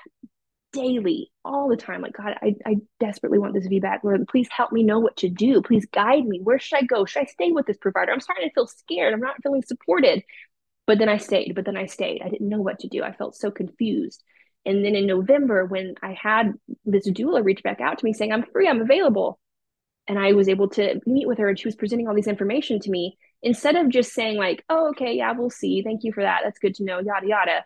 daily, 0.74 1.32
all 1.46 1.70
the 1.70 1.78
time. 1.78 2.02
Like, 2.02 2.18
God, 2.18 2.36
I, 2.42 2.56
I 2.66 2.78
desperately 3.00 3.38
want 3.38 3.54
this 3.54 3.68
VBAC. 3.68 4.04
Lord, 4.04 4.28
please 4.28 4.48
help 4.50 4.72
me 4.72 4.82
know 4.82 4.98
what 4.98 5.18
to 5.18 5.30
do. 5.30 5.62
Please 5.62 5.86
guide 5.86 6.26
me. 6.26 6.40
Where 6.42 6.58
should 6.58 6.80
I 6.80 6.82
go? 6.82 7.06
Should 7.06 7.22
I 7.22 7.26
stay 7.26 7.52
with 7.52 7.68
this 7.68 7.78
provider? 7.78 8.12
I'm 8.12 8.20
starting 8.20 8.50
to 8.50 8.54
feel 8.54 8.68
scared. 8.68 9.14
I'm 9.14 9.22
not 9.22 9.42
feeling 9.44 9.62
supported. 9.62 10.24
But 10.88 10.98
then 10.98 11.10
I 11.10 11.18
stayed, 11.18 11.54
but 11.54 11.66
then 11.66 11.78
I 11.78 11.86
stayed. 11.86 12.24
I 12.24 12.30
didn't 12.30 12.50
know 12.50 12.62
what 12.62 12.80
to 12.80 12.88
do. 12.88 13.04
I 13.04 13.12
felt 13.14 13.36
so 13.36 13.52
confused. 13.52 14.24
And 14.66 14.84
then 14.84 14.96
in 14.96 15.06
November, 15.06 15.66
when 15.66 15.94
I 16.02 16.14
had 16.14 16.54
this 16.86 17.08
doula 17.08 17.44
reach 17.44 17.62
back 17.62 17.82
out 17.82 18.00
to 18.00 18.06
me 18.06 18.14
saying, 18.14 18.34
I'm 18.34 18.46
free, 18.52 18.68
I'm 18.68 18.82
available, 18.82 19.40
and 20.08 20.20
I 20.20 20.34
was 20.34 20.48
able 20.48 20.70
to 20.70 21.00
meet 21.06 21.28
with 21.28 21.38
her 21.40 21.50
and 21.50 21.58
she 21.60 21.68
was 21.68 21.76
presenting 21.76 22.08
all 22.08 22.16
these 22.16 22.28
information 22.28 22.80
to 22.82 22.92
me 22.92 23.18
instead 23.42 23.76
of 23.76 23.90
just 23.90 24.14
saying 24.14 24.38
like, 24.38 24.64
"Oh, 24.70 24.90
okay, 24.90 25.14
yeah, 25.14 25.32
we'll 25.34 25.50
see. 25.50 25.82
Thank 25.82 26.04
you 26.04 26.14
for 26.14 26.24
that. 26.24 26.42
That's 26.44 26.60
good 26.60 26.76
to 26.76 26.84
know." 26.84 27.00
Yada 27.00 27.28
yada. 27.28 27.66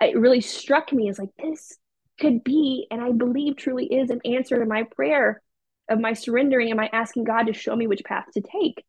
It 0.00 0.18
really 0.18 0.40
struck 0.40 0.92
me 0.92 1.08
as 1.08 1.18
like 1.18 1.30
this 1.42 1.76
could 2.20 2.44
be, 2.44 2.86
and 2.90 3.00
I 3.00 3.12
believe 3.12 3.56
truly 3.56 3.86
is 3.86 4.10
an 4.10 4.20
answer 4.24 4.58
to 4.58 4.66
my 4.66 4.84
prayer 4.84 5.42
of 5.88 6.00
my 6.00 6.12
surrendering 6.12 6.68
and 6.70 6.76
my 6.76 6.90
asking 6.92 7.24
God 7.24 7.44
to 7.44 7.52
show 7.52 7.74
me 7.74 7.86
which 7.86 8.04
path 8.04 8.26
to 8.34 8.40
take. 8.40 8.84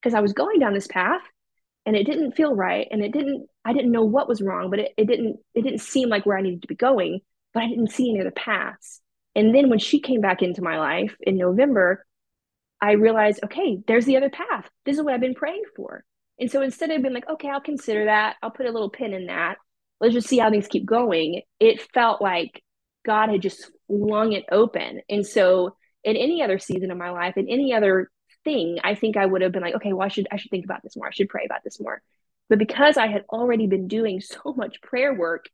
Because 0.00 0.14
I 0.14 0.20
was 0.20 0.32
going 0.32 0.58
down 0.58 0.74
this 0.74 0.86
path 0.86 1.22
and 1.86 1.96
it 1.96 2.04
didn't 2.04 2.32
feel 2.32 2.54
right 2.54 2.86
and 2.90 3.02
it 3.02 3.12
didn't 3.12 3.48
I 3.64 3.72
didn't 3.72 3.92
know 3.92 4.04
what 4.04 4.28
was 4.28 4.42
wrong, 4.42 4.70
but 4.70 4.78
it, 4.80 4.92
it 4.96 5.06
didn't 5.06 5.38
it 5.54 5.62
didn't 5.62 5.80
seem 5.80 6.08
like 6.08 6.26
where 6.26 6.38
I 6.38 6.42
needed 6.42 6.62
to 6.62 6.68
be 6.68 6.74
going, 6.74 7.20
but 7.54 7.62
I 7.62 7.68
didn't 7.68 7.90
see 7.90 8.10
any 8.10 8.20
other 8.20 8.30
paths. 8.30 9.00
And 9.34 9.54
then 9.54 9.70
when 9.70 9.78
she 9.78 10.00
came 10.00 10.20
back 10.20 10.42
into 10.42 10.62
my 10.62 10.78
life 10.78 11.16
in 11.20 11.36
November, 11.36 12.04
I 12.80 12.92
realized, 12.92 13.40
okay, 13.44 13.78
there's 13.86 14.06
the 14.06 14.16
other 14.16 14.30
path. 14.30 14.68
This 14.84 14.96
is 14.96 15.02
what 15.02 15.14
I've 15.14 15.20
been 15.20 15.34
praying 15.34 15.64
for. 15.76 16.04
And 16.38 16.50
so 16.50 16.62
instead 16.62 16.90
of 16.90 17.02
being 17.02 17.14
like, 17.14 17.28
okay, 17.28 17.50
I'll 17.50 17.60
consider 17.60 18.06
that, 18.06 18.36
I'll 18.42 18.50
put 18.50 18.66
a 18.66 18.72
little 18.72 18.88
pin 18.88 19.12
in 19.12 19.26
that, 19.26 19.58
let's 20.00 20.14
just 20.14 20.28
see 20.28 20.38
how 20.38 20.50
things 20.50 20.66
keep 20.66 20.86
going, 20.86 21.42
it 21.58 21.82
felt 21.92 22.22
like 22.22 22.62
God 23.04 23.28
had 23.28 23.42
just 23.42 23.70
flung 23.86 24.32
it 24.32 24.44
open. 24.50 25.02
And 25.08 25.26
so 25.26 25.76
in 26.02 26.16
any 26.16 26.42
other 26.42 26.58
season 26.58 26.90
of 26.90 26.96
my 26.96 27.10
life, 27.10 27.36
in 27.36 27.48
any 27.48 27.74
other 27.74 28.10
thing, 28.44 28.78
I 28.82 28.94
think 28.94 29.16
I 29.16 29.26
would 29.26 29.42
have 29.42 29.52
been 29.52 29.62
like, 29.62 29.74
okay, 29.76 29.92
well, 29.92 30.06
I 30.06 30.08
should 30.08 30.28
I 30.32 30.36
should 30.36 30.50
think 30.50 30.64
about 30.64 30.82
this 30.82 30.96
more. 30.96 31.08
I 31.08 31.12
should 31.12 31.28
pray 31.28 31.44
about 31.44 31.62
this 31.62 31.80
more. 31.80 32.02
But 32.48 32.58
because 32.58 32.96
I 32.96 33.08
had 33.08 33.24
already 33.28 33.66
been 33.66 33.88
doing 33.88 34.20
so 34.20 34.54
much 34.56 34.80
prayer 34.80 35.14
work 35.14 35.46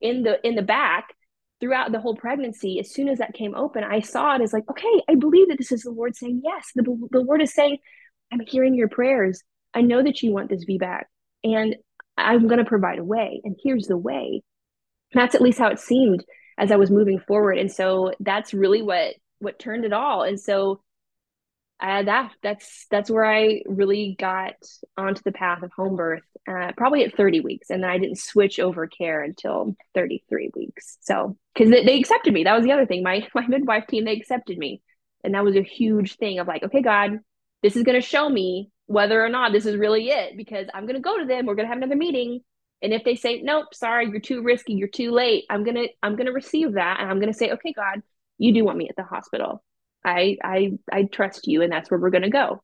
in 0.00 0.22
the 0.22 0.44
in 0.46 0.54
the 0.54 0.62
back 0.62 1.14
throughout 1.60 1.92
the 1.92 2.00
whole 2.00 2.16
pregnancy, 2.16 2.78
as 2.80 2.92
soon 2.92 3.08
as 3.08 3.18
that 3.18 3.34
came 3.34 3.54
open, 3.54 3.84
I 3.84 4.00
saw 4.00 4.34
it 4.34 4.42
as 4.42 4.52
like, 4.52 4.68
okay, 4.70 5.02
I 5.08 5.14
believe 5.14 5.48
that 5.48 5.58
this 5.58 5.72
is 5.72 5.82
the 5.82 5.90
Lord 5.90 6.16
saying 6.16 6.42
yes. 6.44 6.70
The, 6.74 6.82
the 7.10 7.20
Lord 7.20 7.42
is 7.42 7.54
saying, 7.54 7.78
I'm 8.32 8.40
hearing 8.40 8.74
your 8.74 8.88
prayers. 8.88 9.42
I 9.74 9.82
know 9.82 10.02
that 10.02 10.22
you 10.22 10.32
want 10.32 10.48
this 10.48 10.64
VBAC, 10.64 11.02
and 11.44 11.76
I'm 12.16 12.48
going 12.48 12.58
to 12.58 12.64
provide 12.64 12.98
a 12.98 13.04
way. 13.04 13.40
And 13.44 13.56
here's 13.62 13.86
the 13.86 13.96
way. 13.96 14.42
And 15.12 15.20
that's 15.20 15.34
at 15.34 15.42
least 15.42 15.58
how 15.58 15.68
it 15.68 15.78
seemed 15.78 16.24
as 16.58 16.70
I 16.70 16.76
was 16.76 16.90
moving 16.90 17.20
forward. 17.20 17.58
And 17.58 17.70
so 17.70 18.12
that's 18.20 18.54
really 18.54 18.82
what 18.82 19.14
what 19.38 19.58
turned 19.58 19.84
it 19.84 19.92
all. 19.92 20.22
And 20.22 20.38
so 20.38 20.82
uh, 21.80 22.02
that 22.02 22.32
that's 22.42 22.86
that's 22.90 23.10
where 23.10 23.24
I 23.24 23.62
really 23.66 24.16
got 24.18 24.54
onto 24.96 25.22
the 25.22 25.32
path 25.32 25.62
of 25.62 25.72
home 25.72 25.96
birth, 25.96 26.22
uh, 26.48 26.72
probably 26.76 27.04
at 27.04 27.16
30 27.16 27.40
weeks, 27.40 27.70
and 27.70 27.82
then 27.82 27.90
I 27.90 27.98
didn't 27.98 28.18
switch 28.18 28.60
over 28.60 28.86
care 28.86 29.22
until 29.22 29.74
33 29.94 30.50
weeks. 30.54 30.98
So 31.00 31.36
because 31.54 31.70
they, 31.70 31.84
they 31.84 31.98
accepted 31.98 32.34
me, 32.34 32.44
that 32.44 32.56
was 32.56 32.64
the 32.64 32.72
other 32.72 32.86
thing. 32.86 33.02
My 33.02 33.26
my 33.34 33.46
midwife 33.46 33.86
team 33.86 34.04
they 34.04 34.12
accepted 34.12 34.58
me, 34.58 34.82
and 35.24 35.34
that 35.34 35.44
was 35.44 35.56
a 35.56 35.62
huge 35.62 36.16
thing 36.16 36.38
of 36.38 36.46
like, 36.46 36.62
okay, 36.64 36.82
God, 36.82 37.18
this 37.62 37.76
is 37.76 37.82
going 37.82 38.00
to 38.00 38.06
show 38.06 38.28
me 38.28 38.70
whether 38.86 39.24
or 39.24 39.28
not 39.28 39.52
this 39.52 39.66
is 39.66 39.76
really 39.76 40.10
it 40.10 40.36
because 40.36 40.66
I'm 40.74 40.84
going 40.84 40.96
to 40.96 41.00
go 41.00 41.18
to 41.18 41.24
them. 41.24 41.46
We're 41.46 41.54
going 41.54 41.66
to 41.66 41.72
have 41.72 41.78
another 41.78 41.96
meeting, 41.96 42.40
and 42.82 42.92
if 42.92 43.04
they 43.04 43.16
say 43.16 43.40
nope, 43.42 43.74
sorry, 43.74 44.08
you're 44.10 44.20
too 44.20 44.42
risky, 44.42 44.74
you're 44.74 44.88
too 44.88 45.12
late, 45.12 45.44
I'm 45.48 45.64
gonna 45.64 45.86
I'm 46.02 46.16
gonna 46.16 46.32
receive 46.32 46.74
that, 46.74 47.00
and 47.00 47.10
I'm 47.10 47.20
gonna 47.20 47.32
say, 47.32 47.52
okay, 47.52 47.72
God, 47.72 48.02
you 48.38 48.52
do 48.52 48.64
want 48.64 48.76
me 48.76 48.88
at 48.88 48.96
the 48.96 49.04
hospital 49.04 49.62
I 50.04 50.36
I 50.42 50.72
I 50.90 51.04
trust 51.04 51.46
you 51.46 51.62
and 51.62 51.72
that's 51.72 51.90
where 51.90 52.00
we're 52.00 52.10
going 52.10 52.22
to 52.22 52.30
go. 52.30 52.62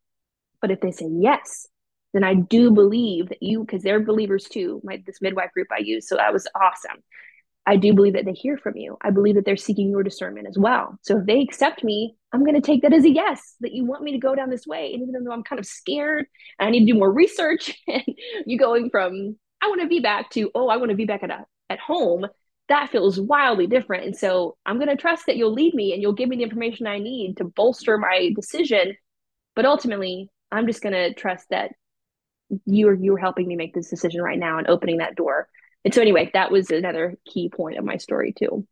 But 0.60 0.70
if 0.70 0.80
they 0.80 0.90
say 0.90 1.06
yes, 1.10 1.66
then 2.12 2.24
I 2.24 2.34
do 2.34 2.70
believe 2.70 3.28
that 3.28 3.42
you 3.42 3.60
because 3.60 3.82
they're 3.82 4.00
believers 4.00 4.44
too. 4.44 4.80
My 4.84 5.02
this 5.06 5.20
midwife 5.20 5.52
group 5.52 5.68
I 5.70 5.80
use, 5.80 6.08
so 6.08 6.16
that 6.16 6.32
was 6.32 6.46
awesome. 6.54 7.02
I 7.68 7.76
do 7.76 7.92
believe 7.92 8.12
that 8.12 8.24
they 8.24 8.32
hear 8.32 8.56
from 8.56 8.76
you. 8.76 8.96
I 9.02 9.10
believe 9.10 9.34
that 9.34 9.44
they're 9.44 9.56
seeking 9.56 9.90
your 9.90 10.04
discernment 10.04 10.46
as 10.46 10.56
well. 10.56 10.96
So 11.02 11.18
if 11.18 11.26
they 11.26 11.40
accept 11.40 11.82
me, 11.82 12.14
I'm 12.32 12.44
going 12.44 12.54
to 12.54 12.60
take 12.60 12.82
that 12.82 12.92
as 12.92 13.04
a 13.04 13.10
yes 13.10 13.56
that 13.60 13.72
you 13.72 13.84
want 13.84 14.04
me 14.04 14.12
to 14.12 14.18
go 14.18 14.36
down 14.36 14.50
this 14.50 14.68
way. 14.68 14.92
And 14.94 15.02
even 15.02 15.24
though 15.24 15.32
I'm 15.32 15.42
kind 15.42 15.58
of 15.58 15.66
scared 15.66 16.26
and 16.60 16.68
I 16.68 16.70
need 16.70 16.86
to 16.86 16.92
do 16.92 16.98
more 16.98 17.12
research, 17.12 17.76
and 17.88 18.04
you 18.46 18.56
going 18.56 18.88
from 18.90 19.36
I 19.60 19.66
want 19.68 19.80
to 19.80 19.88
VBAC 19.88 20.30
to 20.30 20.50
oh 20.54 20.68
I 20.68 20.76
want 20.76 20.90
to 20.90 20.96
VBAC 20.96 21.24
at 21.24 21.30
a, 21.30 21.44
at 21.68 21.80
home 21.80 22.26
that 22.68 22.90
feels 22.90 23.20
wildly 23.20 23.66
different. 23.66 24.04
And 24.04 24.16
so 24.16 24.56
I'm 24.66 24.76
going 24.76 24.88
to 24.88 24.96
trust 24.96 25.26
that 25.26 25.36
you'll 25.36 25.52
lead 25.52 25.74
me 25.74 25.92
and 25.92 26.02
you'll 26.02 26.12
give 26.12 26.28
me 26.28 26.36
the 26.36 26.42
information 26.42 26.86
I 26.86 26.98
need 26.98 27.36
to 27.36 27.44
bolster 27.44 27.96
my 27.98 28.32
decision. 28.34 28.96
But 29.54 29.66
ultimately, 29.66 30.28
I'm 30.50 30.66
just 30.66 30.82
going 30.82 30.92
to 30.92 31.14
trust 31.14 31.46
that 31.50 31.72
you're 32.64 32.94
you're 32.94 33.18
helping 33.18 33.46
me 33.48 33.56
make 33.56 33.74
this 33.74 33.90
decision 33.90 34.22
right 34.22 34.38
now 34.38 34.58
and 34.58 34.68
opening 34.68 34.98
that 34.98 35.16
door. 35.16 35.48
And 35.84 35.94
so 35.94 36.00
anyway, 36.00 36.30
that 36.32 36.50
was 36.50 36.70
another 36.70 37.16
key 37.24 37.48
point 37.48 37.78
of 37.78 37.84
my 37.84 37.96
story 37.96 38.32
too. 38.32 38.66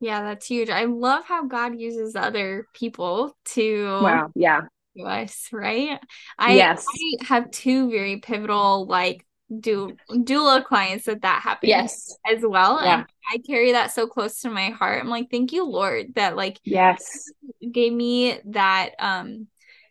Yeah, 0.00 0.22
that's 0.22 0.46
huge. 0.46 0.68
I 0.68 0.84
love 0.84 1.24
how 1.24 1.46
God 1.46 1.78
uses 1.78 2.16
other 2.16 2.66
people 2.74 3.36
to 3.46 3.84
Wow, 4.02 4.30
yeah. 4.34 4.62
Us, 5.02 5.48
right? 5.52 5.98
I, 6.38 6.54
yes. 6.54 6.86
I 6.88 7.24
have 7.24 7.50
two 7.50 7.90
very 7.90 8.18
pivotal 8.18 8.86
like 8.86 9.24
do 9.60 9.96
doula 10.10 10.64
clients 10.64 11.04
that 11.06 11.22
that 11.22 11.42
happens 11.42 11.68
yes. 11.68 12.16
as 12.30 12.42
well 12.42 12.82
yeah. 12.82 12.98
and 13.00 13.06
i 13.32 13.38
carry 13.46 13.72
that 13.72 13.92
so 13.92 14.06
close 14.06 14.40
to 14.40 14.50
my 14.50 14.70
heart. 14.70 15.00
I'm 15.00 15.08
like 15.08 15.30
thank 15.30 15.52
you 15.52 15.64
lord 15.64 16.14
that 16.14 16.36
like 16.36 16.60
yes. 16.64 17.30
gave 17.72 17.92
me 17.92 18.38
that 18.46 18.90
um 18.98 19.48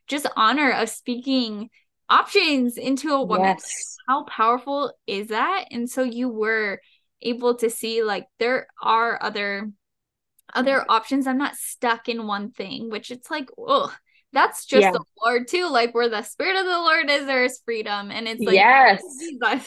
just 0.07 0.27
honor 0.35 0.71
of 0.71 0.89
speaking 0.89 1.69
options 2.09 2.77
into 2.77 3.09
a 3.09 3.23
woman. 3.23 3.45
Yes. 3.45 3.97
how 4.07 4.23
powerful 4.25 4.93
is 5.07 5.29
that? 5.29 5.65
And 5.71 5.89
so 5.89 6.03
you 6.03 6.29
were 6.29 6.79
able 7.21 7.55
to 7.55 7.69
see 7.69 8.03
like 8.03 8.27
there 8.39 8.67
are 8.81 9.17
other 9.21 9.71
other 10.53 10.85
options. 10.89 11.25
I'm 11.25 11.37
not 11.37 11.55
stuck 11.55 12.09
in 12.09 12.27
one 12.27 12.51
thing 12.51 12.89
which 12.89 13.11
it's 13.11 13.31
like 13.31 13.49
oh 13.57 13.93
that's 14.33 14.65
just 14.65 14.81
yeah. 14.81 14.91
the 14.91 15.03
Lord 15.23 15.47
too. 15.47 15.69
Like 15.69 15.93
where 15.93 16.09
the 16.09 16.23
spirit 16.23 16.57
of 16.57 16.65
the 16.65 16.71
Lord 16.71 17.09
is, 17.09 17.25
there 17.25 17.45
is 17.45 17.61
freedom, 17.63 18.11
and 18.11 18.27
it's 18.27 18.43
like 18.43 18.55
yes, 18.55 19.01
like 19.41 19.61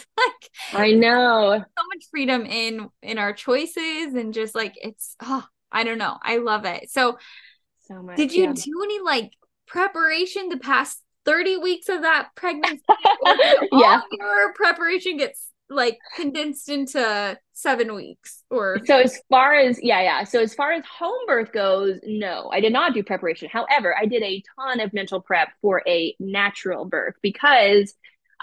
I 0.73 0.93
know 0.93 1.59
so 1.59 1.85
much 1.95 2.05
freedom 2.11 2.45
in 2.45 2.89
in 3.03 3.19
our 3.19 3.33
choices, 3.33 4.15
and 4.15 4.35
just 4.35 4.55
like 4.55 4.75
it's 4.77 5.17
oh, 5.23 5.45
I 5.71 5.85
don't 5.85 5.99
know, 5.99 6.19
I 6.21 6.39
love 6.39 6.65
it. 6.65 6.91
So, 6.91 7.17
so 7.89 8.03
much. 8.03 8.17
Did 8.17 8.33
you 8.33 8.45
yeah. 8.45 8.53
do 8.53 8.83
any 8.83 9.01
like 9.01 9.31
preparation 9.67 10.49
the 10.49 10.59
past 10.59 11.01
thirty 11.25 11.57
weeks 11.57 11.89
of 11.89 12.03
that 12.03 12.31
pregnancy? 12.35 12.83
yeah, 13.73 14.01
your 14.13 14.53
preparation 14.55 15.17
gets 15.17 15.49
like 15.69 15.99
condensed 16.17 16.69
into 16.69 17.39
seven 17.53 17.95
weeks 17.95 18.43
or 18.51 18.79
so 18.85 18.99
as 18.99 19.21
far 19.29 19.55
as 19.55 19.79
yeah 19.83 20.01
yeah. 20.01 20.25
So 20.25 20.41
as 20.41 20.55
far 20.55 20.73
as 20.73 20.85
home 20.85 21.27
birth 21.27 21.53
goes 21.53 21.99
no 22.05 22.51
i 22.53 22.61
did 22.61 22.73
not 22.73 22.95
do 22.95 23.03
preparation. 23.03 23.49
However 23.51 23.95
i 23.97 24.07
did 24.07 24.23
a 24.23 24.43
ton 24.59 24.81
of 24.81 24.93
mental 24.93 25.21
prep 25.21 25.49
for 25.61 25.83
a 25.87 26.15
natural 26.21 26.85
birth 26.85 27.15
because 27.23 27.95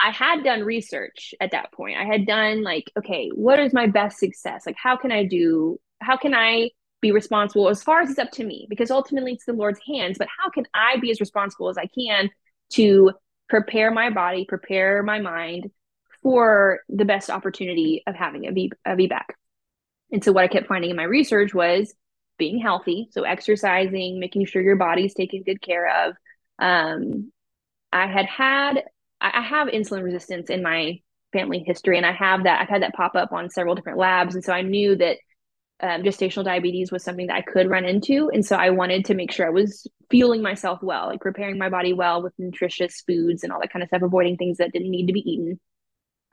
i 0.02 0.12
had 0.12 0.44
done 0.44 0.64
research 0.64 1.34
at 1.40 1.52
that 1.52 1.72
point. 1.72 1.98
I 1.98 2.06
had 2.06 2.26
done 2.26 2.64
like 2.64 2.92
okay 2.98 3.30
what 3.34 3.60
is 3.60 3.74
my 3.74 3.88
best 3.88 4.18
success? 4.20 4.64
Like 4.66 4.78
how 4.82 4.98
can 4.98 5.12
i 5.12 5.26
do 5.26 5.80
how 6.02 6.18
can 6.18 6.34
i 6.34 6.72
be 7.02 7.12
responsible? 7.12 7.70
As 7.70 7.84
far 7.84 8.02
as 8.02 8.10
it's 8.10 8.20
up 8.20 8.32
to 8.32 8.44
me 8.44 8.66
because 8.70 8.92
ultimately 8.92 9.34
it's 9.34 9.46
the 9.46 9.54
lord's 9.54 9.80
hands 9.88 10.18
but 10.18 10.28
how 10.40 10.50
can 10.50 10.66
i 10.74 10.98
be 11.00 11.12
as 11.12 11.20
responsible 11.20 11.70
as 11.70 11.78
i 11.78 11.86
can 11.86 12.30
to 12.72 13.12
prepare 13.50 13.92
my 13.92 14.10
body 14.10 14.46
prepare 14.46 15.04
my 15.04 15.20
mind 15.20 15.70
for 16.24 16.80
the 16.90 17.06
best 17.06 17.30
opportunity 17.30 18.02
of 18.08 18.16
having 18.16 18.48
a, 18.48 18.52
v, 18.52 18.72
a 18.86 18.92
VBAC. 18.92 19.26
And 20.12 20.24
so 20.24 20.32
what 20.32 20.44
I 20.44 20.48
kept 20.48 20.68
finding 20.68 20.90
in 20.90 20.96
my 20.96 21.04
research 21.04 21.54
was 21.54 21.94
being 22.38 22.60
healthy, 22.60 23.10
so 23.12 23.24
exercising, 23.24 24.20
making 24.20 24.46
sure 24.46 24.62
your 24.62 24.76
body's 24.76 25.14
taken 25.14 25.44
good 25.44 25.62
care 25.62 26.08
of. 26.08 26.16
Um, 26.60 27.32
I 27.92 28.08
had 28.08 28.26
had 28.26 28.84
I 29.22 29.42
have 29.42 29.70
insulin 29.70 30.04
resistance 30.04 30.50
in 30.50 30.62
my 30.62 31.00
family 31.32 31.64
history, 31.66 31.98
and 31.98 32.06
I 32.06 32.12
have 32.12 32.44
that 32.44 32.62
I've 32.62 32.70
had 32.70 32.82
that 32.82 32.94
pop 32.94 33.16
up 33.16 33.32
on 33.32 33.50
several 33.50 33.76
different 33.76 33.98
labs, 33.98 34.36
and 34.36 34.44
so 34.44 34.52
I 34.52 34.62
knew 34.62 34.96
that 34.98 35.18
um, 35.80 36.04
gestational 36.04 36.44
diabetes 36.44 36.92
was 36.92 37.04
something 37.04 37.28
that 37.28 37.36
I 37.36 37.42
could 37.42 37.70
run 37.70 37.86
into, 37.86 38.30
and 38.34 38.46
so 38.46 38.56
I 38.56 38.72
wanted 38.72 39.06
to 39.06 39.14
make 39.14 39.32
sure 39.32 39.46
I 39.46 39.52
was 39.52 39.88
fueling 40.10 40.42
myself 40.42 40.80
well, 40.82 41.08
like 41.08 41.22
preparing 41.22 41.58
my 41.58 41.70
body 41.70 41.94
well 41.94 42.22
with 42.22 42.34
nutritious 42.38 43.04
foods 43.08 43.44
and 43.44 43.54
all 43.54 43.60
that 43.62 43.72
kind 43.72 43.82
of 43.84 43.90
stuff, 43.90 44.02
avoiding 44.02 44.38
things 44.38 44.58
that 44.58 44.72
didn't 44.72 44.92
need 44.92 45.08
to 45.08 45.14
be 45.14 45.28
eaten. 45.32 45.60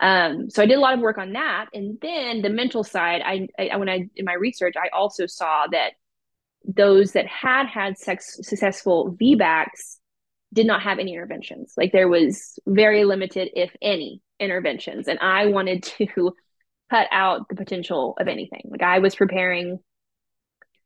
Um, 0.01 0.49
so 0.49 0.63
I 0.63 0.67
did 0.67 0.79
a 0.79 0.81
lot 0.81 0.95
of 0.95 1.01
work 1.01 1.19
on 1.19 1.33
that. 1.35 1.67
And 1.75 1.99
then 2.01 2.41
the 2.43 2.49
mental 2.49 2.83
side, 2.83 3.23
I, 3.25 3.49
I 3.59 3.77
when 3.77 3.89
I 3.89 4.09
in 4.17 4.25
my 4.25 4.35
research, 4.35 4.75
I 4.77 4.89
also 4.95 5.27
saw 5.27 5.67
that 5.71 5.93
those 6.65 7.13
that 7.13 7.27
had 7.27 7.67
had 7.67 7.99
sex, 7.99 8.39
successful 8.43 9.17
VBACs 9.21 9.99
did 10.53 10.67
not 10.67 10.83
have 10.83 10.99
any 10.99 11.13
interventions. 11.13 11.75
Like 11.77 11.93
there 11.93 12.09
was 12.09 12.59
very 12.67 13.05
limited, 13.05 13.51
if 13.55 13.75
any, 13.81 14.21
interventions. 14.39 15.07
And 15.07 15.19
I 15.21 15.47
wanted 15.47 15.83
to 15.99 16.33
cut 16.91 17.07
out 17.13 17.49
the 17.49 17.55
potential 17.55 18.17
of 18.19 18.27
anything. 18.27 18.63
Like 18.71 18.83
I 18.83 18.99
was 18.99 19.15
preparing, 19.15 19.79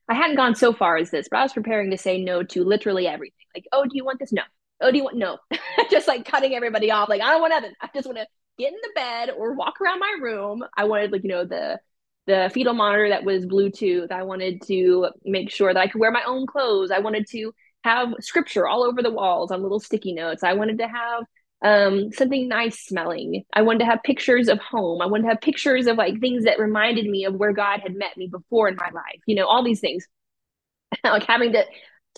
I 0.08 0.14
hadn't 0.14 0.36
gone 0.36 0.54
so 0.54 0.72
far 0.72 0.96
as 0.96 1.10
this, 1.10 1.28
but 1.30 1.38
I 1.38 1.42
was 1.42 1.52
preparing 1.52 1.90
to 1.92 1.98
say 1.98 2.22
no 2.22 2.42
to 2.42 2.64
literally 2.64 3.06
everything. 3.06 3.46
Like, 3.54 3.66
oh, 3.72 3.84
do 3.84 3.90
you 3.94 4.04
want 4.04 4.18
this? 4.18 4.32
No. 4.32 4.42
Oh, 4.80 4.90
do 4.90 4.98
you 4.98 5.04
want 5.04 5.16
no? 5.16 5.38
just 5.90 6.08
like 6.08 6.24
cutting 6.24 6.54
everybody 6.54 6.90
off. 6.90 7.08
Like, 7.08 7.22
I 7.22 7.30
don't 7.30 7.40
want 7.40 7.52
nothing. 7.52 7.72
I 7.80 7.88
just 7.94 8.06
want 8.06 8.18
to 8.18 8.26
get 8.58 8.72
in 8.72 8.78
the 8.82 8.92
bed 8.94 9.30
or 9.36 9.54
walk 9.54 9.80
around 9.80 10.00
my 10.00 10.16
room. 10.20 10.64
I 10.76 10.84
wanted 10.84 11.12
like, 11.12 11.22
you 11.22 11.30
know, 11.30 11.44
the 11.44 11.80
the 12.26 12.50
fetal 12.54 12.72
monitor 12.72 13.10
that 13.10 13.24
was 13.24 13.44
Bluetooth. 13.44 14.10
I 14.10 14.22
wanted 14.22 14.62
to 14.66 15.08
make 15.24 15.50
sure 15.50 15.74
that 15.74 15.80
I 15.80 15.88
could 15.88 16.00
wear 16.00 16.10
my 16.10 16.22
own 16.26 16.46
clothes. 16.46 16.90
I 16.90 17.00
wanted 17.00 17.28
to 17.30 17.52
have 17.82 18.14
scripture 18.20 18.66
all 18.66 18.82
over 18.82 19.02
the 19.02 19.10
walls 19.10 19.50
on 19.50 19.62
little 19.62 19.80
sticky 19.80 20.14
notes. 20.14 20.42
I 20.42 20.54
wanted 20.54 20.78
to 20.78 20.88
have 20.88 21.24
um, 21.62 22.12
something 22.12 22.48
nice 22.48 22.80
smelling. 22.86 23.44
I 23.52 23.62
wanted 23.62 23.80
to 23.80 23.84
have 23.86 24.02
pictures 24.02 24.48
of 24.48 24.58
home. 24.58 25.02
I 25.02 25.06
wanted 25.06 25.24
to 25.24 25.28
have 25.28 25.40
pictures 25.42 25.86
of 25.86 25.98
like 25.98 26.18
things 26.18 26.44
that 26.44 26.58
reminded 26.58 27.06
me 27.06 27.26
of 27.26 27.34
where 27.34 27.52
God 27.52 27.80
had 27.80 27.94
met 27.94 28.16
me 28.16 28.26
before 28.26 28.68
in 28.68 28.76
my 28.76 28.90
life. 28.92 29.20
You 29.26 29.34
know, 29.36 29.46
all 29.46 29.62
these 29.62 29.80
things. 29.80 30.06
like 31.04 31.24
having 31.24 31.52
to 31.52 31.64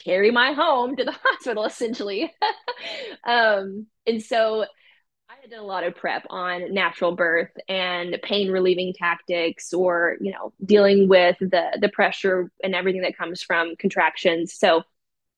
carry 0.04 0.30
my 0.30 0.52
home 0.52 0.96
to 0.96 1.04
the 1.04 1.12
hospital 1.22 1.64
essentially. 1.64 2.32
um, 3.24 3.86
and 4.06 4.22
so 4.22 4.66
I 5.46 5.48
done 5.48 5.60
a 5.60 5.66
lot 5.66 5.84
of 5.84 5.94
prep 5.94 6.26
on 6.28 6.74
natural 6.74 7.14
birth 7.14 7.50
and 7.68 8.18
pain 8.22 8.50
relieving 8.50 8.92
tactics 8.92 9.72
or, 9.72 10.16
you 10.20 10.32
know, 10.32 10.52
dealing 10.64 11.08
with 11.08 11.36
the 11.38 11.78
the 11.80 11.88
pressure 11.88 12.50
and 12.64 12.74
everything 12.74 13.02
that 13.02 13.16
comes 13.16 13.42
from 13.42 13.76
contractions. 13.76 14.54
So 14.54 14.82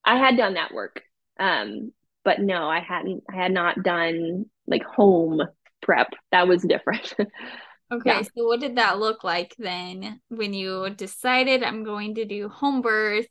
I 0.04 0.16
had 0.16 0.36
done 0.36 0.54
that 0.54 0.72
work. 0.72 1.02
Um, 1.38 1.92
but 2.24 2.40
no, 2.40 2.68
I 2.68 2.80
hadn't 2.80 3.24
I 3.30 3.36
had 3.36 3.52
not 3.52 3.82
done 3.82 4.46
like 4.66 4.82
home 4.82 5.42
prep. 5.82 6.08
That 6.32 6.48
was 6.48 6.62
different. 6.62 7.14
okay, 7.92 8.00
yeah. 8.06 8.22
so 8.22 8.46
what 8.46 8.60
did 8.60 8.76
that 8.76 8.98
look 8.98 9.24
like 9.24 9.54
then 9.58 10.20
when 10.28 10.54
you 10.54 10.88
decided 10.90 11.62
I'm 11.62 11.84
going 11.84 12.14
to 12.14 12.24
do 12.24 12.48
home 12.48 12.80
birth? 12.80 13.26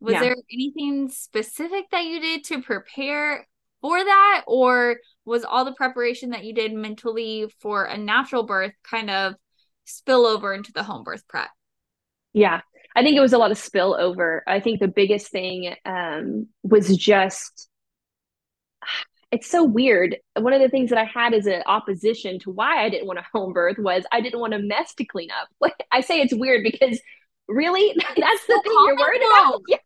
Was 0.00 0.14
yeah. 0.14 0.20
there 0.20 0.36
anything 0.52 1.08
specific 1.08 1.86
that 1.90 2.04
you 2.04 2.20
did 2.20 2.44
to 2.44 2.62
prepare 2.62 3.46
for 3.82 4.02
that? 4.02 4.44
Or 4.46 4.96
was 5.26 5.44
all 5.44 5.66
the 5.66 5.74
preparation 5.74 6.30
that 6.30 6.44
you 6.44 6.54
did 6.54 6.72
mentally 6.72 7.52
for 7.60 7.84
a 7.84 7.98
natural 7.98 8.44
birth 8.44 8.72
kind 8.82 9.10
of 9.10 9.34
spill 9.84 10.24
over 10.24 10.54
into 10.54 10.72
the 10.72 10.82
home 10.82 11.04
birth 11.04 11.28
prep? 11.28 11.50
Yeah, 12.32 12.62
I 12.96 13.02
think 13.02 13.16
it 13.16 13.20
was 13.20 13.34
a 13.34 13.38
lot 13.38 13.50
of 13.50 13.58
spillover. 13.58 14.40
I 14.46 14.60
think 14.60 14.80
the 14.80 14.88
biggest 14.88 15.30
thing 15.30 15.74
um, 15.84 16.48
was 16.62 16.96
just 16.96 17.68
it's 19.30 19.50
so 19.50 19.64
weird. 19.64 20.16
One 20.38 20.52
of 20.52 20.60
the 20.60 20.68
things 20.68 20.90
that 20.90 20.98
I 20.98 21.04
had 21.04 21.32
as 21.32 21.46
an 21.46 21.62
opposition 21.66 22.38
to 22.40 22.50
why 22.50 22.84
I 22.84 22.90
didn't 22.90 23.06
want 23.06 23.18
a 23.18 23.24
home 23.32 23.54
birth 23.54 23.78
was 23.78 24.04
I 24.12 24.20
didn't 24.20 24.40
want 24.40 24.54
a 24.54 24.58
mess 24.58 24.94
to 24.96 25.04
clean 25.04 25.30
up. 25.30 25.72
I 25.92 26.02
say 26.02 26.20
it's 26.20 26.34
weird 26.34 26.62
because 26.62 27.00
really 27.52 27.94
that's 28.16 28.46
so 28.46 28.54
the 28.54 28.62
thing 28.64 28.76
you're 28.86 28.98
worried 28.98 29.22
about. 29.22 29.62
Yes. 29.68 29.80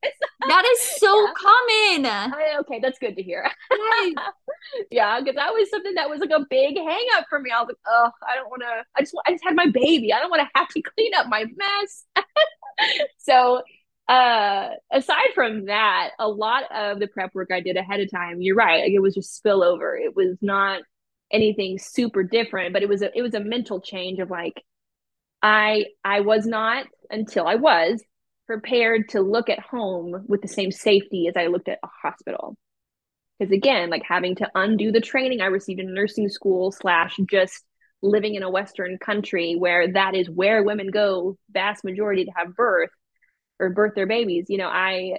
That 0.48 0.64
is 0.64 0.80
so 1.00 1.20
yeah. 1.20 1.32
common. 1.36 2.06
I, 2.06 2.56
okay, 2.60 2.78
that's 2.80 2.98
good 2.98 3.16
to 3.16 3.22
hear. 3.22 3.50
yeah, 4.90 5.18
because 5.20 5.34
that 5.34 5.52
was 5.52 5.70
something 5.70 5.94
that 5.94 6.08
was 6.08 6.20
like 6.20 6.30
a 6.30 6.44
big 6.48 6.76
hang 6.76 7.06
up 7.16 7.26
for 7.28 7.40
me. 7.40 7.50
I 7.50 7.60
was 7.60 7.68
like, 7.68 7.78
oh, 7.86 8.10
I 8.28 8.36
don't 8.36 8.48
want 8.48 8.62
to. 8.62 8.84
I 8.94 9.00
just, 9.00 9.14
I 9.26 9.32
just 9.32 9.44
had 9.44 9.56
my 9.56 9.66
baby. 9.66 10.12
I 10.12 10.20
don't 10.20 10.30
want 10.30 10.42
to 10.42 10.48
have 10.54 10.68
to 10.68 10.82
clean 10.82 11.12
up 11.14 11.26
my 11.28 11.44
mess. 11.56 12.04
so 13.18 13.62
uh 14.08 14.68
aside 14.92 15.28
from 15.34 15.64
that 15.64 16.10
a 16.20 16.28
lot 16.28 16.62
of 16.72 17.00
the 17.00 17.08
prep 17.08 17.34
work 17.34 17.50
i 17.52 17.60
did 17.60 17.76
ahead 17.76 17.98
of 17.98 18.10
time 18.10 18.40
you're 18.40 18.54
right 18.54 18.82
like 18.82 18.92
it 18.92 19.00
was 19.00 19.14
just 19.14 19.42
spillover 19.42 20.00
it 20.00 20.14
was 20.14 20.36
not 20.40 20.82
anything 21.32 21.76
super 21.78 22.22
different 22.22 22.72
but 22.72 22.82
it 22.82 22.88
was 22.88 23.02
a 23.02 23.16
it 23.18 23.22
was 23.22 23.34
a 23.34 23.40
mental 23.40 23.80
change 23.80 24.20
of 24.20 24.30
like 24.30 24.62
i 25.42 25.86
i 26.04 26.20
was 26.20 26.46
not 26.46 26.86
until 27.10 27.46
i 27.46 27.54
was 27.54 28.02
prepared 28.46 29.08
to 29.08 29.20
look 29.20 29.48
at 29.48 29.58
home 29.58 30.24
with 30.28 30.40
the 30.42 30.48
same 30.48 30.70
safety 30.70 31.26
as 31.28 31.34
i 31.36 31.46
looked 31.46 31.68
at 31.68 31.80
a 31.82 31.88
hospital. 32.02 32.56
Because 33.38 33.52
again 33.52 33.90
like 33.90 34.02
having 34.08 34.36
to 34.36 34.50
undo 34.54 34.92
the 34.92 35.00
training 35.00 35.40
i 35.40 35.46
received 35.46 35.80
in 35.80 35.92
nursing 35.92 36.28
school 36.28 36.72
slash 36.72 37.16
just 37.28 37.64
living 38.02 38.34
in 38.34 38.42
a 38.42 38.50
western 38.50 38.98
country 38.98 39.56
where 39.58 39.92
that 39.92 40.14
is 40.14 40.28
where 40.28 40.62
women 40.62 40.90
go 40.90 41.36
vast 41.50 41.84
majority 41.84 42.24
to 42.24 42.30
have 42.36 42.54
birth 42.54 42.90
or 43.58 43.70
birth 43.70 43.94
their 43.94 44.06
babies 44.06 44.46
you 44.48 44.58
know 44.58 44.68
i 44.68 45.12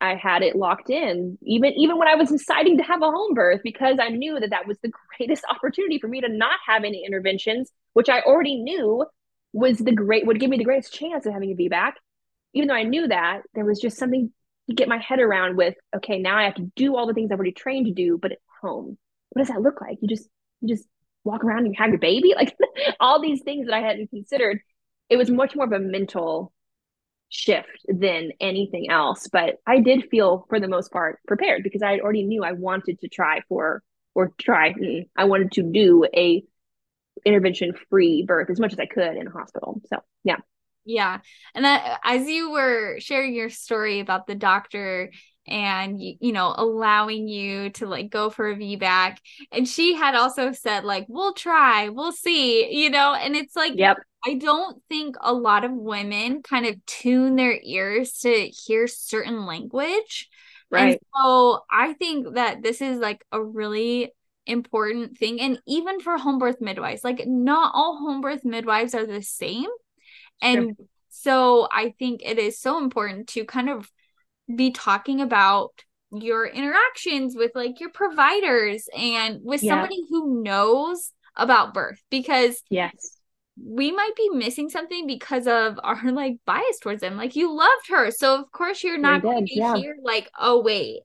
i 0.00 0.14
had 0.14 0.42
it 0.42 0.56
locked 0.56 0.90
in 0.90 1.38
even 1.42 1.72
even 1.74 1.98
when 1.98 2.08
i 2.08 2.14
was 2.14 2.30
deciding 2.30 2.78
to 2.78 2.82
have 2.82 3.02
a 3.02 3.10
home 3.10 3.34
birth 3.34 3.60
because 3.62 3.98
i 4.00 4.08
knew 4.08 4.38
that 4.40 4.50
that 4.50 4.66
was 4.66 4.78
the 4.82 4.90
greatest 5.18 5.44
opportunity 5.50 5.98
for 5.98 6.08
me 6.08 6.20
to 6.20 6.28
not 6.28 6.58
have 6.66 6.84
any 6.84 7.04
interventions 7.04 7.70
which 7.92 8.08
i 8.08 8.20
already 8.20 8.56
knew 8.56 9.04
was 9.52 9.78
the 9.78 9.92
great 9.92 10.26
would 10.26 10.40
give 10.40 10.50
me 10.50 10.58
the 10.58 10.64
greatest 10.64 10.92
chance 10.92 11.26
of 11.26 11.32
having 11.32 11.50
a 11.50 11.54
VBAC. 11.54 11.92
Even 12.54 12.68
though 12.68 12.74
I 12.74 12.84
knew 12.84 13.08
that, 13.08 13.42
there 13.54 13.64
was 13.64 13.80
just 13.80 13.98
something 13.98 14.32
to 14.68 14.74
get 14.74 14.88
my 14.88 14.98
head 14.98 15.20
around 15.20 15.56
with, 15.56 15.74
okay, 15.94 16.18
now 16.18 16.36
I 16.36 16.44
have 16.44 16.54
to 16.54 16.70
do 16.74 16.96
all 16.96 17.06
the 17.06 17.14
things 17.14 17.30
I've 17.30 17.38
already 17.38 17.52
trained 17.52 17.86
to 17.86 17.92
do, 17.92 18.18
but 18.20 18.32
at 18.32 18.38
home. 18.62 18.98
What 19.30 19.40
does 19.40 19.48
that 19.48 19.60
look 19.60 19.80
like? 19.80 19.98
You 20.00 20.08
just 20.08 20.28
you 20.60 20.74
just 20.74 20.88
walk 21.24 21.44
around 21.44 21.66
and 21.66 21.76
have 21.76 21.90
your 21.90 21.98
baby? 21.98 22.34
Like 22.34 22.56
all 23.00 23.20
these 23.20 23.42
things 23.42 23.66
that 23.66 23.74
I 23.74 23.80
hadn't 23.80 24.10
considered. 24.10 24.60
It 25.08 25.16
was 25.16 25.30
much 25.30 25.54
more 25.54 25.66
of 25.66 25.72
a 25.72 25.78
mental 25.78 26.52
shift 27.28 27.84
than 27.86 28.32
anything 28.40 28.90
else. 28.90 29.28
But 29.30 29.56
I 29.66 29.80
did 29.80 30.08
feel, 30.10 30.46
for 30.48 30.60
the 30.60 30.68
most 30.68 30.90
part, 30.90 31.20
prepared 31.26 31.62
because 31.62 31.82
I 31.82 31.98
already 31.98 32.24
knew 32.24 32.44
I 32.44 32.52
wanted 32.52 33.00
to 33.00 33.08
try 33.08 33.40
for, 33.48 33.82
or 34.14 34.32
try, 34.38 34.72
mm, 34.72 35.08
I 35.16 35.24
wanted 35.24 35.52
to 35.52 35.62
do 35.62 36.06
a 36.14 36.42
intervention 37.26 37.74
free 37.90 38.24
birth 38.26 38.50
as 38.50 38.60
much 38.60 38.72
as 38.72 38.78
I 38.78 38.86
could 38.86 39.16
in 39.16 39.26
a 39.26 39.30
hospital. 39.30 39.80
So, 39.86 39.98
yeah. 40.24 40.36
Yeah. 40.84 41.18
And 41.54 41.64
that, 41.64 42.00
as 42.04 42.28
you 42.28 42.52
were 42.52 43.00
sharing 43.00 43.34
your 43.34 43.50
story 43.50 44.00
about 44.00 44.26
the 44.26 44.36
doctor 44.36 45.10
and 45.48 46.00
you 46.00 46.32
know 46.32 46.52
allowing 46.56 47.28
you 47.28 47.70
to 47.70 47.86
like 47.86 48.10
go 48.10 48.30
for 48.30 48.50
a 48.50 48.56
VBAC 48.56 49.18
and 49.52 49.68
she 49.68 49.94
had 49.94 50.16
also 50.16 50.50
said 50.50 50.82
like 50.82 51.06
we'll 51.08 51.34
try 51.34 51.88
we'll 51.88 52.10
see 52.10 52.82
you 52.82 52.90
know 52.90 53.14
and 53.14 53.36
it's 53.36 53.54
like 53.54 53.74
yep 53.76 53.96
I 54.26 54.34
don't 54.34 54.82
think 54.88 55.14
a 55.20 55.32
lot 55.32 55.64
of 55.64 55.70
women 55.72 56.42
kind 56.42 56.66
of 56.66 56.84
tune 56.84 57.36
their 57.36 57.56
ears 57.62 58.18
to 58.22 58.48
hear 58.48 58.88
certain 58.88 59.46
language. 59.46 60.28
Right. 60.68 60.92
And 60.92 60.98
so 61.14 61.60
I 61.70 61.92
think 61.92 62.34
that 62.34 62.60
this 62.60 62.80
is 62.80 62.98
like 62.98 63.24
a 63.30 63.40
really 63.40 64.12
important 64.46 65.18
thing. 65.18 65.40
And 65.40 65.60
even 65.66 66.00
for 66.00 66.16
home 66.18 66.38
birth 66.38 66.60
midwives, 66.60 67.04
like 67.04 67.26
not 67.26 67.72
all 67.74 67.98
home 67.98 68.20
birth 68.20 68.44
midwives 68.44 68.94
are 68.94 69.06
the 69.06 69.22
same. 69.22 69.68
And 70.40 70.76
sure. 70.76 70.86
so 71.08 71.68
I 71.70 71.94
think 71.98 72.22
it 72.24 72.38
is 72.38 72.60
so 72.60 72.78
important 72.78 73.28
to 73.28 73.44
kind 73.44 73.68
of 73.68 73.90
be 74.54 74.70
talking 74.70 75.20
about 75.20 75.70
your 76.12 76.46
interactions 76.46 77.34
with 77.36 77.52
like 77.54 77.80
your 77.80 77.90
providers 77.90 78.88
and 78.96 79.40
with 79.42 79.62
yeah. 79.62 79.72
somebody 79.72 79.98
who 80.08 80.42
knows 80.42 81.12
about 81.36 81.74
birth 81.74 82.00
because 82.10 82.62
yes 82.70 83.16
we 83.62 83.90
might 83.90 84.14
be 84.16 84.28
missing 84.30 84.68
something 84.68 85.06
because 85.06 85.46
of 85.46 85.80
our 85.82 86.12
like 86.12 86.36
bias 86.44 86.78
towards 86.80 87.00
them. 87.00 87.16
Like 87.16 87.36
you 87.36 87.56
loved 87.56 87.88
her. 87.88 88.10
So 88.10 88.38
of 88.38 88.50
course 88.52 88.84
you're 88.84 88.98
not 88.98 89.22
going 89.22 89.46
to 89.46 89.54
yeah. 89.54 89.76
hear 89.76 89.96
like, 90.02 90.30
oh 90.38 90.60
wait, 90.60 91.00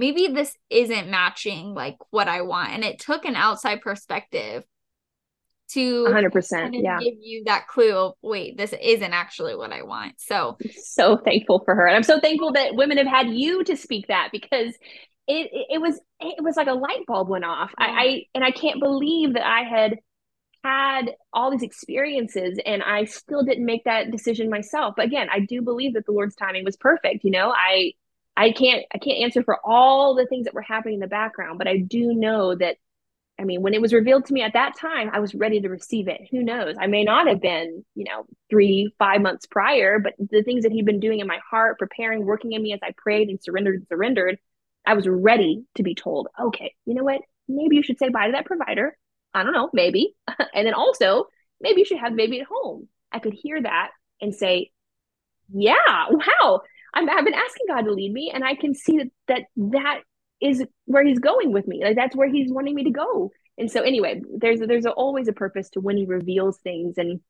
maybe 0.00 0.28
this 0.28 0.56
isn't 0.70 1.10
matching 1.10 1.74
like 1.74 1.96
what 2.10 2.26
I 2.26 2.40
want. 2.40 2.70
And 2.72 2.82
it 2.82 2.98
took 2.98 3.26
an 3.26 3.36
outside 3.36 3.82
perspective 3.82 4.64
to 5.72 6.04
100% 6.08 6.70
yeah 6.82 6.98
give 6.98 7.14
you 7.20 7.44
that 7.44 7.68
clue 7.68 7.94
of 7.94 8.14
wait 8.22 8.56
this 8.56 8.74
isn't 8.82 9.12
actually 9.12 9.54
what 9.54 9.70
i 9.70 9.82
want 9.82 10.14
so 10.18 10.58
so 10.82 11.16
thankful 11.16 11.62
for 11.64 11.76
her 11.76 11.86
and 11.86 11.94
i'm 11.94 12.02
so 12.02 12.18
thankful 12.18 12.52
that 12.52 12.74
women 12.74 12.98
have 12.98 13.06
had 13.06 13.28
you 13.28 13.62
to 13.62 13.76
speak 13.76 14.08
that 14.08 14.30
because 14.32 14.74
it 15.28 15.48
it, 15.52 15.66
it 15.74 15.80
was 15.80 16.00
it 16.18 16.42
was 16.42 16.56
like 16.56 16.66
a 16.66 16.72
light 16.72 17.06
bulb 17.06 17.28
went 17.28 17.44
off 17.44 17.70
yeah. 17.78 17.86
I, 17.86 18.02
I 18.02 18.22
and 18.34 18.42
i 18.42 18.50
can't 18.50 18.80
believe 18.80 19.34
that 19.34 19.46
i 19.46 19.62
had 19.62 19.96
had 20.64 21.14
all 21.32 21.50
these 21.50 21.62
experiences 21.62 22.58
and 22.66 22.82
I 22.82 23.04
still 23.04 23.42
didn't 23.42 23.64
make 23.64 23.84
that 23.84 24.10
decision 24.10 24.50
myself. 24.50 24.92
But 24.94 25.06
again, 25.06 25.28
I 25.32 25.40
do 25.40 25.62
believe 25.62 25.94
that 25.94 26.04
the 26.04 26.12
Lord's 26.12 26.34
timing 26.34 26.64
was 26.64 26.76
perfect. 26.76 27.24
You 27.24 27.30
know, 27.30 27.50
I 27.50 27.92
I 28.36 28.52
can't 28.52 28.84
I 28.92 28.98
can't 28.98 29.22
answer 29.22 29.42
for 29.42 29.58
all 29.64 30.14
the 30.14 30.26
things 30.26 30.44
that 30.44 30.54
were 30.54 30.62
happening 30.62 30.94
in 30.94 31.00
the 31.00 31.06
background, 31.06 31.58
but 31.58 31.68
I 31.68 31.78
do 31.78 32.14
know 32.14 32.54
that 32.54 32.76
I 33.38 33.44
mean, 33.44 33.62
when 33.62 33.72
it 33.72 33.80
was 33.80 33.94
revealed 33.94 34.26
to 34.26 34.34
me 34.34 34.42
at 34.42 34.52
that 34.52 34.76
time, 34.78 35.08
I 35.14 35.20
was 35.20 35.34
ready 35.34 35.62
to 35.62 35.70
receive 35.70 36.08
it. 36.08 36.20
Who 36.30 36.42
knows? 36.42 36.76
I 36.78 36.88
may 36.88 37.04
not 37.04 37.26
have 37.26 37.40
been, 37.40 37.86
you 37.94 38.04
know, 38.04 38.26
three, 38.50 38.92
five 38.98 39.22
months 39.22 39.46
prior, 39.46 39.98
but 39.98 40.12
the 40.18 40.42
things 40.42 40.64
that 40.64 40.72
he'd 40.72 40.84
been 40.84 41.00
doing 41.00 41.20
in 41.20 41.26
my 41.26 41.38
heart, 41.50 41.78
preparing, 41.78 42.26
working 42.26 42.52
in 42.52 42.62
me 42.62 42.74
as 42.74 42.80
I 42.82 42.92
prayed 42.98 43.30
and 43.30 43.42
surrendered 43.42 43.76
and 43.76 43.88
surrendered, 43.88 44.38
I 44.86 44.92
was 44.92 45.08
ready 45.08 45.64
to 45.76 45.82
be 45.82 45.94
told, 45.94 46.28
okay, 46.38 46.74
you 46.84 46.92
know 46.94 47.02
what? 47.04 47.22
Maybe 47.48 47.76
you 47.76 47.82
should 47.82 47.98
say 47.98 48.10
bye 48.10 48.26
to 48.26 48.32
that 48.32 48.44
provider 48.44 48.94
I 49.32 49.42
don't 49.42 49.52
know, 49.52 49.70
maybe. 49.72 50.14
and 50.54 50.66
then 50.66 50.74
also, 50.74 51.26
maybe 51.60 51.80
you 51.80 51.84
should 51.84 51.98
have 51.98 52.16
baby 52.16 52.40
at 52.40 52.46
home. 52.46 52.88
I 53.12 53.18
could 53.18 53.34
hear 53.34 53.60
that 53.60 53.90
and 54.20 54.34
say, 54.34 54.70
yeah, 55.52 56.06
wow. 56.10 56.62
I'm, 56.94 57.08
I've 57.08 57.24
been 57.24 57.34
asking 57.34 57.66
God 57.68 57.82
to 57.82 57.92
lead 57.92 58.12
me, 58.12 58.30
and 58.32 58.44
I 58.44 58.54
can 58.54 58.74
see 58.74 58.98
that 58.98 59.10
that 59.28 59.42
that 59.56 60.00
is 60.40 60.64
where 60.86 61.04
He's 61.04 61.18
going 61.18 61.52
with 61.52 61.66
me. 61.66 61.82
Like 61.84 61.96
that's 61.96 62.16
where 62.16 62.30
He's 62.30 62.52
wanting 62.52 62.74
me 62.74 62.84
to 62.84 62.90
go. 62.90 63.30
And 63.58 63.70
so, 63.70 63.82
anyway, 63.82 64.22
there's 64.38 64.60
there's 64.60 64.86
always 64.86 65.28
a 65.28 65.32
purpose 65.32 65.70
to 65.70 65.80
when 65.80 65.96
He 65.96 66.06
reveals 66.06 66.58
things, 66.58 66.98
and 66.98 67.20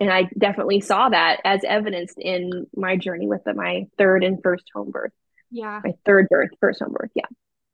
and 0.00 0.10
I 0.10 0.28
definitely 0.36 0.80
saw 0.80 1.08
that 1.08 1.40
as 1.44 1.60
evidenced 1.64 2.18
in 2.18 2.66
my 2.74 2.96
journey 2.96 3.26
with 3.26 3.44
the, 3.44 3.54
my 3.54 3.86
third 3.98 4.24
and 4.24 4.42
first 4.42 4.64
home 4.74 4.90
birth. 4.90 5.12
Yeah, 5.50 5.80
my 5.84 5.92
third 6.04 6.28
birth, 6.30 6.50
first 6.60 6.80
home 6.80 6.92
birth. 6.92 7.10
Yeah. 7.14 7.26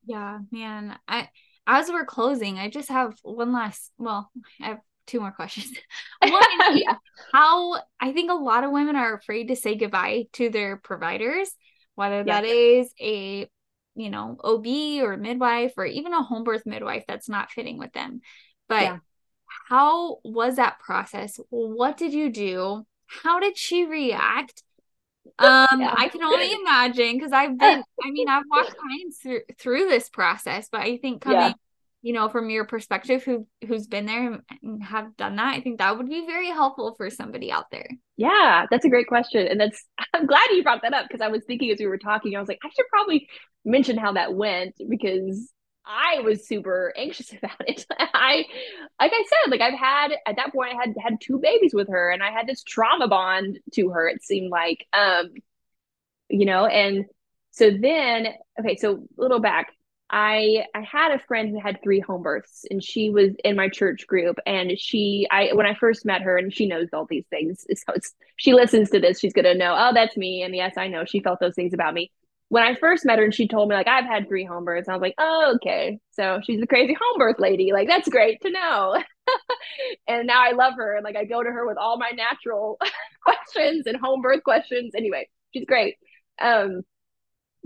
Yeah, 0.05 0.39
man. 0.51 0.97
I 1.07 1.29
as 1.69 1.89
we're 1.89 2.05
closing, 2.05 2.57
I 2.57 2.69
just 2.69 2.89
have 2.89 3.13
one 3.21 3.53
last, 3.53 3.91
well, 3.99 4.31
I 4.59 4.69
have 4.69 4.79
two 5.09 5.19
more 5.19 5.31
questions. 5.31 5.71
One, 6.21 6.41
yeah. 6.73 6.95
how 7.33 7.81
I 7.99 8.13
think 8.13 8.31
a 8.31 8.35
lot 8.35 8.63
of 8.63 8.71
women 8.71 8.95
are 8.95 9.15
afraid 9.15 9.47
to 9.47 9.55
say 9.55 9.75
goodbye 9.75 10.27
to 10.33 10.49
their 10.49 10.77
providers, 10.77 11.49
whether 11.95 12.23
that 12.23 12.45
is 12.45 12.93
a, 13.01 13.49
you 13.95 14.09
know, 14.09 14.37
OB 14.43 14.65
or 15.03 15.17
midwife 15.17 15.73
or 15.77 15.85
even 15.85 16.13
a 16.13 16.23
home 16.23 16.43
birth 16.43 16.65
midwife 16.65 17.05
that's 17.07 17.27
not 17.27 17.51
fitting 17.51 17.77
with 17.77 17.91
them. 17.93 18.21
But 18.67 18.83
yeah. 18.83 18.97
how 19.67 20.19
was 20.23 20.57
that 20.57 20.79
process? 20.79 21.39
What 21.49 21.97
did 21.97 22.13
you 22.13 22.29
do? 22.31 22.85
How 23.07 23.39
did 23.39 23.57
she 23.57 23.85
react? 23.85 24.63
Um, 25.37 25.79
yeah. 25.79 25.93
I 25.95 26.09
can 26.09 26.23
only 26.23 26.51
imagine 26.51 27.15
because 27.15 27.31
I've 27.31 27.57
been, 27.57 27.83
I 28.03 28.11
mean, 28.11 28.27
I've 28.27 28.43
walked 28.51 28.75
clients 28.75 29.19
through 29.19 29.41
through 29.57 29.87
this 29.87 30.09
process, 30.09 30.67
but 30.69 30.81
I 30.81 30.97
think 30.97 31.21
coming. 31.21 31.53
You 32.01 32.13
know, 32.13 32.29
from 32.29 32.49
your 32.49 32.65
perspective, 32.65 33.23
who 33.23 33.45
who's 33.67 33.87
been 33.87 34.05
there 34.05 34.39
and 34.63 34.83
have 34.83 35.17
done 35.17 35.35
that, 35.35 35.55
I 35.55 35.61
think 35.61 35.79
that 35.79 35.97
would 35.97 36.07
be 36.09 36.25
very 36.25 36.47
helpful 36.47 36.95
for 36.95 37.09
somebody 37.09 37.51
out 37.51 37.65
there. 37.71 37.89
Yeah, 38.15 38.65
that's 38.71 38.85
a 38.85 38.89
great 38.89 39.07
question, 39.07 39.47
and 39.47 39.59
that's 39.59 39.83
I'm 40.13 40.25
glad 40.25 40.47
you 40.51 40.63
brought 40.63 40.81
that 40.83 40.93
up 40.93 41.07
because 41.07 41.21
I 41.21 41.27
was 41.27 41.43
thinking 41.45 41.71
as 41.71 41.79
we 41.79 41.87
were 41.87 41.97
talking, 41.97 42.35
I 42.35 42.39
was 42.39 42.47
like, 42.47 42.59
I 42.63 42.69
should 42.69 42.87
probably 42.89 43.27
mention 43.65 43.97
how 43.97 44.13
that 44.13 44.33
went 44.33 44.75
because 44.89 45.51
I 45.85 46.21
was 46.21 46.47
super 46.47 46.93
anxious 46.95 47.33
about 47.37 47.59
it. 47.67 47.85
I, 47.89 48.45
like 49.01 49.11
I 49.13 49.23
said, 49.27 49.51
like 49.51 49.61
I've 49.61 49.77
had 49.77 50.11
at 50.25 50.35
that 50.37 50.53
point, 50.53 50.73
I 50.73 50.75
had 50.75 50.95
had 51.01 51.17
two 51.21 51.39
babies 51.39 51.73
with 51.73 51.89
her, 51.89 52.11
and 52.11 52.23
I 52.23 52.31
had 52.31 52.47
this 52.47 52.63
trauma 52.63 53.07
bond 53.07 53.59
to 53.73 53.89
her. 53.89 54.07
It 54.07 54.23
seemed 54.23 54.51
like, 54.51 54.85
um, 54.93 55.31
you 56.29 56.45
know, 56.45 56.65
and 56.65 57.05
so 57.51 57.71
then, 57.71 58.27
okay, 58.59 58.75
so 58.75 58.95
a 58.95 59.21
little 59.21 59.39
back. 59.39 59.73
I 60.09 60.65
I 60.73 60.81
had 60.81 61.11
a 61.11 61.19
friend 61.19 61.49
who 61.49 61.59
had 61.59 61.81
three 61.83 61.99
home 61.99 62.23
births 62.23 62.65
and 62.69 62.83
she 62.83 63.09
was 63.11 63.33
in 63.43 63.55
my 63.55 63.69
church 63.69 64.07
group 64.07 64.39
and 64.45 64.79
she 64.79 65.27
I 65.29 65.51
when 65.53 65.67
I 65.67 65.75
first 65.75 66.05
met 66.05 66.21
her 66.23 66.37
and 66.37 66.53
she 66.53 66.65
knows 66.67 66.87
all 66.93 67.05
these 67.05 67.25
things. 67.29 67.65
So 67.75 67.93
she 68.37 68.53
listens 68.53 68.89
to 68.91 68.99
this. 68.99 69.19
She's 69.19 69.33
gonna 69.33 69.53
know 69.53 69.75
oh 69.77 69.91
that's 69.93 70.17
me. 70.17 70.43
And 70.43 70.55
yes 70.55 70.77
I 70.77 70.87
know 70.87 71.05
she 71.05 71.19
felt 71.19 71.39
those 71.39 71.55
things 71.55 71.73
about 71.73 71.93
me. 71.93 72.11
When 72.47 72.63
I 72.63 72.73
first 72.75 73.05
met 73.05 73.19
her 73.19 73.25
and 73.25 73.33
she 73.35 73.47
told 73.47 73.69
me 73.69 73.75
like 73.75 73.87
I've 73.87 74.05
had 74.05 74.27
three 74.27 74.45
home 74.45 74.65
births 74.65 74.89
I 74.89 74.93
was 74.93 75.01
like 75.01 75.15
oh 75.19 75.53
okay. 75.55 75.99
So 76.11 76.39
she's 76.43 76.61
a 76.61 76.67
crazy 76.67 76.95
home 76.99 77.19
birth 77.19 77.39
lady. 77.39 77.71
Like 77.71 77.87
that's 77.87 78.09
great 78.09 78.41
to 78.41 78.51
know. 78.51 79.01
And 80.07 80.25
now 80.25 80.41
I 80.43 80.53
love 80.53 80.73
her. 80.77 80.95
And 80.95 81.03
like 81.03 81.15
I 81.15 81.25
go 81.25 81.43
to 81.43 81.49
her 81.49 81.67
with 81.67 81.77
all 81.77 81.97
my 81.99 82.09
natural 82.09 82.79
questions 83.23 83.85
and 83.85 83.95
home 83.97 84.21
birth 84.21 84.43
questions. 84.43 84.93
Anyway 84.95 85.29
she's 85.53 85.65
great. 85.65 85.97
Um 86.41 86.81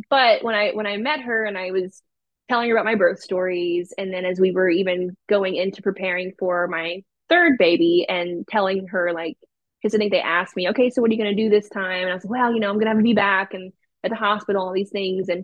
but 0.10 0.44
when 0.44 0.56
I 0.56 0.72
when 0.72 0.88
I 0.88 0.98
met 0.98 1.22
her 1.22 1.46
and 1.46 1.58
I 1.58 1.72
was 1.72 2.02
telling 2.50 2.70
her 2.70 2.76
about 2.76 2.86
my 2.86 2.96
birth 2.96 3.22
stories 3.22 3.94
and 3.98 4.14
then 4.14 4.26
as 4.26 4.40
we 4.40 4.52
were 4.52 4.70
even 4.70 5.16
going 5.30 5.56
into 5.56 5.82
preparing 5.82 6.34
for 6.38 6.68
my 6.68 7.04
third 7.30 7.58
baby 7.58 8.06
and 8.08 8.48
telling 8.48 8.88
her 8.88 9.14
like 9.14 9.38
because 9.84 9.94
I 9.94 9.98
think 9.98 10.12
they 10.12 10.22
asked 10.22 10.56
me, 10.56 10.70
okay, 10.70 10.90
so 10.90 11.02
what 11.02 11.12
are 11.12 11.14
you 11.14 11.22
going 11.22 11.36
to 11.36 11.44
do 11.44 11.50
this 11.50 11.68
time? 11.68 12.04
And 12.04 12.10
I 12.10 12.14
was 12.14 12.24
like, 12.24 12.32
well, 12.32 12.54
you 12.54 12.62
know, 12.62 12.70
I'm 12.70 12.76
going 12.76 12.86
to 12.86 12.92
have 12.92 12.98
to 12.98 13.04
be 13.04 13.14
back 13.14 13.54
and 13.54 13.74
at 14.04 14.12
the 14.12 14.16
hospital, 14.16 14.64
all 14.64 14.74
these 14.74 14.92
things. 14.92 15.28
And 15.28 15.44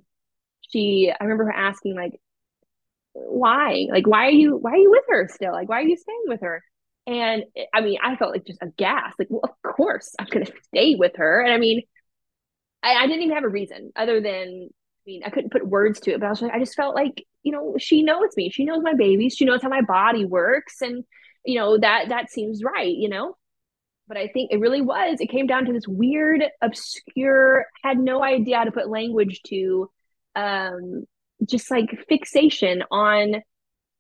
she, 0.70 1.12
I 1.12 1.24
remember 1.24 1.46
her 1.46 1.54
asking 1.54 1.96
like, 1.96 2.14
why? 3.14 3.88
Like, 3.92 4.08
why 4.08 4.28
are 4.28 4.32
you, 4.32 4.56
why 4.56 4.72
are 4.72 4.78
you 4.78 4.92
with 4.92 5.04
her 5.10 5.28
still? 5.28 5.52
Like, 5.52 5.68
why 5.68 5.80
are 5.82 5.88
you 5.88 5.98
staying 5.98 6.24
with 6.28 6.40
her? 6.42 6.64
And 7.06 7.44
eh, 7.58 7.66
I 7.74 7.82
mean, 7.82 7.98
I 8.02 8.16
felt 8.16 8.32
like 8.32 8.46
just 8.46 8.62
aghast. 8.62 9.20
Like, 9.20 9.28
well, 9.30 9.42
of 9.44 9.76
course 9.76 10.16
I'm 10.18 10.28
going 10.28 10.46
to 10.46 10.54
stay 10.68 10.96
with 10.96 11.18
her. 11.18 11.42
And 11.42 11.54
I 11.54 11.58
mean, 11.58 11.82
I, 12.82 12.94
I 12.94 13.08
didn't 13.08 13.24
even 13.24 13.36
have 13.36 13.44
a 13.44 13.50
reason 13.50 13.92
other 13.96 14.22
than 14.22 14.70
I 15.00 15.04
mean, 15.06 15.24
I 15.26 15.30
couldn't 15.30 15.52
put 15.52 15.68
words 15.68 16.00
to 16.02 16.12
it, 16.12 16.20
but 16.20 16.28
I 16.28 16.30
was 16.30 16.42
like, 16.42 16.52
I 16.52 16.60
just 16.60 16.76
felt 16.76 16.94
like, 16.94 17.26
you 17.44 17.52
know, 17.52 17.76
she 17.80 18.04
knows 18.04 18.30
me. 18.36 18.50
She 18.50 18.66
knows 18.66 18.84
my 18.84 18.94
babies. 18.94 19.36
She 19.36 19.46
knows 19.46 19.62
how 19.62 19.70
my 19.70 19.82
body 19.82 20.26
works. 20.26 20.82
And, 20.82 21.04
you 21.46 21.58
know, 21.58 21.78
that 21.78 22.10
that 22.10 22.30
seems 22.30 22.64
right, 22.64 22.94
you 22.96 23.10
know? 23.10 23.36
But 24.08 24.18
I 24.18 24.28
think 24.28 24.52
it 24.52 24.60
really 24.60 24.82
was. 24.82 25.22
It 25.22 25.30
came 25.30 25.48
down 25.48 25.66
to 25.66 25.74
this 25.74 25.88
weird, 25.88 26.44
obscure, 26.62 27.66
had 27.84 27.98
no 27.98 28.24
idea 28.24 28.58
how 28.58 28.64
to 28.66 28.72
put 28.72 28.90
language 28.90 29.42
to 29.48 29.90
um 30.36 31.06
just 31.48 31.72
like 31.72 32.06
fixation 32.08 32.84
on 32.92 33.42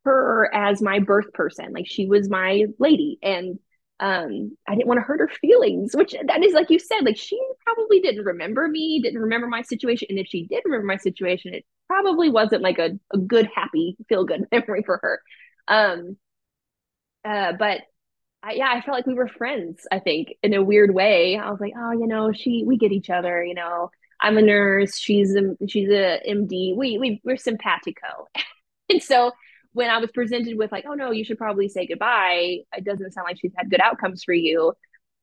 her 0.05 0.53
as 0.53 0.81
my 0.81 0.99
birth 0.99 1.31
person. 1.33 1.71
Like 1.73 1.87
she 1.87 2.07
was 2.07 2.29
my 2.29 2.65
lady. 2.77 3.17
And 3.21 3.59
um 3.99 4.55
i 4.67 4.75
didn't 4.75 4.87
want 4.87 4.97
to 4.97 5.03
hurt 5.03 5.19
her 5.19 5.29
feelings 5.41 5.95
which 5.95 6.15
that 6.25 6.43
is 6.43 6.53
like 6.53 6.69
you 6.69 6.79
said 6.79 7.03
like 7.03 7.17
she 7.17 7.39
probably 7.65 7.99
didn't 7.99 8.23
remember 8.23 8.67
me 8.67 9.01
didn't 9.01 9.21
remember 9.21 9.47
my 9.47 9.61
situation 9.61 10.07
and 10.09 10.19
if 10.19 10.27
she 10.27 10.45
did 10.47 10.61
remember 10.65 10.85
my 10.85 10.97
situation 10.97 11.53
it 11.53 11.65
probably 11.87 12.29
wasn't 12.29 12.61
like 12.61 12.79
a, 12.79 12.91
a 13.13 13.17
good 13.17 13.49
happy 13.53 13.97
feel 14.07 14.23
good 14.23 14.45
memory 14.51 14.83
for 14.85 14.99
her. 15.01 15.21
Um 15.67 16.17
uh 17.25 17.53
but 17.57 17.81
I, 18.41 18.53
yeah 18.53 18.71
i 18.73 18.81
felt 18.81 18.97
like 18.97 19.05
we 19.07 19.13
were 19.13 19.27
friends 19.27 19.85
i 19.91 19.99
think 19.99 20.33
in 20.43 20.53
a 20.53 20.63
weird 20.63 20.93
way. 20.93 21.37
I 21.37 21.51
was 21.51 21.59
like 21.59 21.73
oh 21.77 21.91
you 21.91 22.07
know 22.07 22.31
she 22.31 22.63
we 22.65 22.77
get 22.77 22.91
each 22.91 23.09
other 23.09 23.43
you 23.43 23.53
know. 23.55 23.91
I'm 24.21 24.37
a 24.37 24.41
nurse 24.41 24.97
she's 24.97 25.33
a 25.35 25.55
she's 25.67 25.89
a 25.89 26.19
md 26.27 26.75
we, 26.75 26.97
we 26.97 27.21
we're 27.23 27.37
simpatico. 27.37 28.27
And 28.91 29.03
so 29.03 29.31
when 29.79 29.89
I 29.89 29.99
was 29.99 30.11
presented 30.11 30.57
with 30.57 30.73
like, 30.73 30.83
oh 30.85 30.93
no, 30.93 31.11
you 31.11 31.23
should 31.23 31.37
probably 31.37 31.69
say 31.69 31.87
goodbye, 31.87 32.57
it 32.75 32.83
doesn't 32.83 33.13
sound 33.13 33.23
like 33.25 33.37
she's 33.39 33.53
had 33.55 33.69
good 33.69 33.79
outcomes 33.79 34.25
for 34.25 34.33
you. 34.33 34.73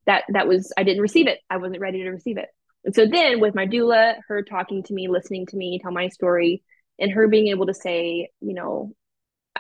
That 0.07 0.25
that 0.31 0.49
was 0.49 0.73
I 0.79 0.83
didn't 0.83 1.03
receive 1.03 1.27
it. 1.27 1.41
I 1.51 1.59
wasn't 1.59 1.83
ready 1.83 2.03
to 2.03 2.09
receive 2.09 2.39
it. 2.39 2.49
And 2.83 2.95
so 2.95 3.05
then 3.05 3.39
with 3.39 3.55
my 3.55 3.67
doula, 3.67 4.15
her 4.29 4.43
talking 4.43 4.83
to 4.85 4.95
me, 4.95 5.09
listening 5.09 5.45
to 5.49 5.57
me 5.59 5.79
tell 5.79 5.93
my 5.93 6.09
story, 6.09 6.63
and 6.99 7.13
her 7.13 7.29
being 7.29 7.49
able 7.49 7.67
to 7.67 7.75
say, 7.75 8.31
you 8.41 8.55
know, 8.55 8.95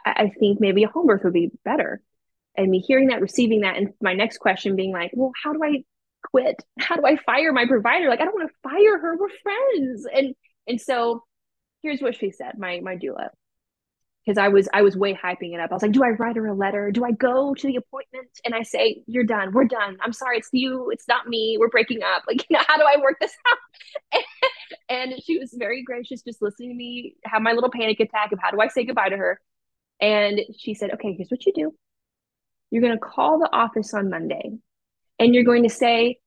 I, 0.02 0.10
I 0.16 0.32
think 0.40 0.60
maybe 0.62 0.84
a 0.84 0.88
home 0.88 1.08
birth 1.08 1.24
would 1.24 1.34
be 1.34 1.50
better. 1.62 2.00
And 2.56 2.70
me 2.70 2.78
hearing 2.78 3.08
that, 3.08 3.20
receiving 3.20 3.60
that, 3.60 3.76
and 3.76 3.90
my 4.00 4.14
next 4.14 4.38
question 4.38 4.76
being 4.76 4.92
like, 4.92 5.10
well, 5.12 5.32
how 5.44 5.52
do 5.52 5.62
I 5.62 5.84
quit? 6.30 6.56
How 6.78 6.96
do 6.96 7.04
I 7.04 7.16
fire 7.16 7.52
my 7.52 7.66
provider? 7.66 8.08
Like, 8.08 8.22
I 8.22 8.24
don't 8.24 8.34
want 8.34 8.48
to 8.48 8.70
fire 8.70 8.98
her. 8.98 9.18
We're 9.18 9.28
friends. 9.42 10.06
And 10.10 10.34
and 10.66 10.80
so 10.80 11.22
here's 11.82 12.00
what 12.00 12.14
she 12.16 12.30
said, 12.30 12.52
my 12.56 12.80
my 12.80 12.96
doula 12.96 13.28
because 14.26 14.38
I 14.38 14.48
was 14.48 14.68
I 14.74 14.82
was 14.82 14.96
way 14.96 15.14
hyping 15.14 15.54
it 15.54 15.60
up. 15.60 15.70
I 15.70 15.74
was 15.74 15.82
like, 15.82 15.92
do 15.92 16.02
I 16.02 16.10
write 16.10 16.36
her 16.36 16.46
a 16.46 16.54
letter? 16.54 16.90
Do 16.90 17.04
I 17.04 17.12
go 17.12 17.54
to 17.54 17.66
the 17.66 17.76
appointment 17.76 18.28
and 18.44 18.54
I 18.54 18.62
say, 18.62 19.04
you're 19.06 19.24
done, 19.24 19.52
we're 19.52 19.66
done. 19.66 19.98
I'm 20.02 20.12
sorry, 20.12 20.38
it's 20.38 20.48
you, 20.52 20.90
it's 20.90 21.06
not 21.06 21.28
me, 21.28 21.56
we're 21.60 21.68
breaking 21.68 22.02
up. 22.02 22.24
Like, 22.26 22.44
you 22.50 22.56
know, 22.56 22.62
how 22.66 22.76
do 22.76 22.82
I 22.82 23.00
work 23.00 23.18
this 23.20 23.32
out? 24.12 24.22
and 24.88 25.14
she 25.22 25.38
was 25.38 25.54
very 25.56 25.84
gracious, 25.84 26.22
just 26.22 26.42
listening 26.42 26.70
to 26.70 26.74
me 26.74 27.14
have 27.24 27.40
my 27.40 27.52
little 27.52 27.70
panic 27.70 28.00
attack 28.00 28.32
of 28.32 28.40
how 28.42 28.50
do 28.50 28.60
I 28.60 28.66
say 28.66 28.84
goodbye 28.84 29.10
to 29.10 29.16
her. 29.16 29.40
And 30.00 30.40
she 30.58 30.74
said, 30.74 30.90
okay, 30.94 31.14
here's 31.14 31.30
what 31.30 31.46
you 31.46 31.52
do. 31.54 31.72
You're 32.70 32.82
going 32.82 32.94
to 32.94 32.98
call 32.98 33.38
the 33.38 33.48
office 33.52 33.94
on 33.94 34.10
Monday 34.10 34.58
and 35.20 35.34
you're 35.34 35.44
going 35.44 35.62
to 35.62 35.70
say, 35.70 36.18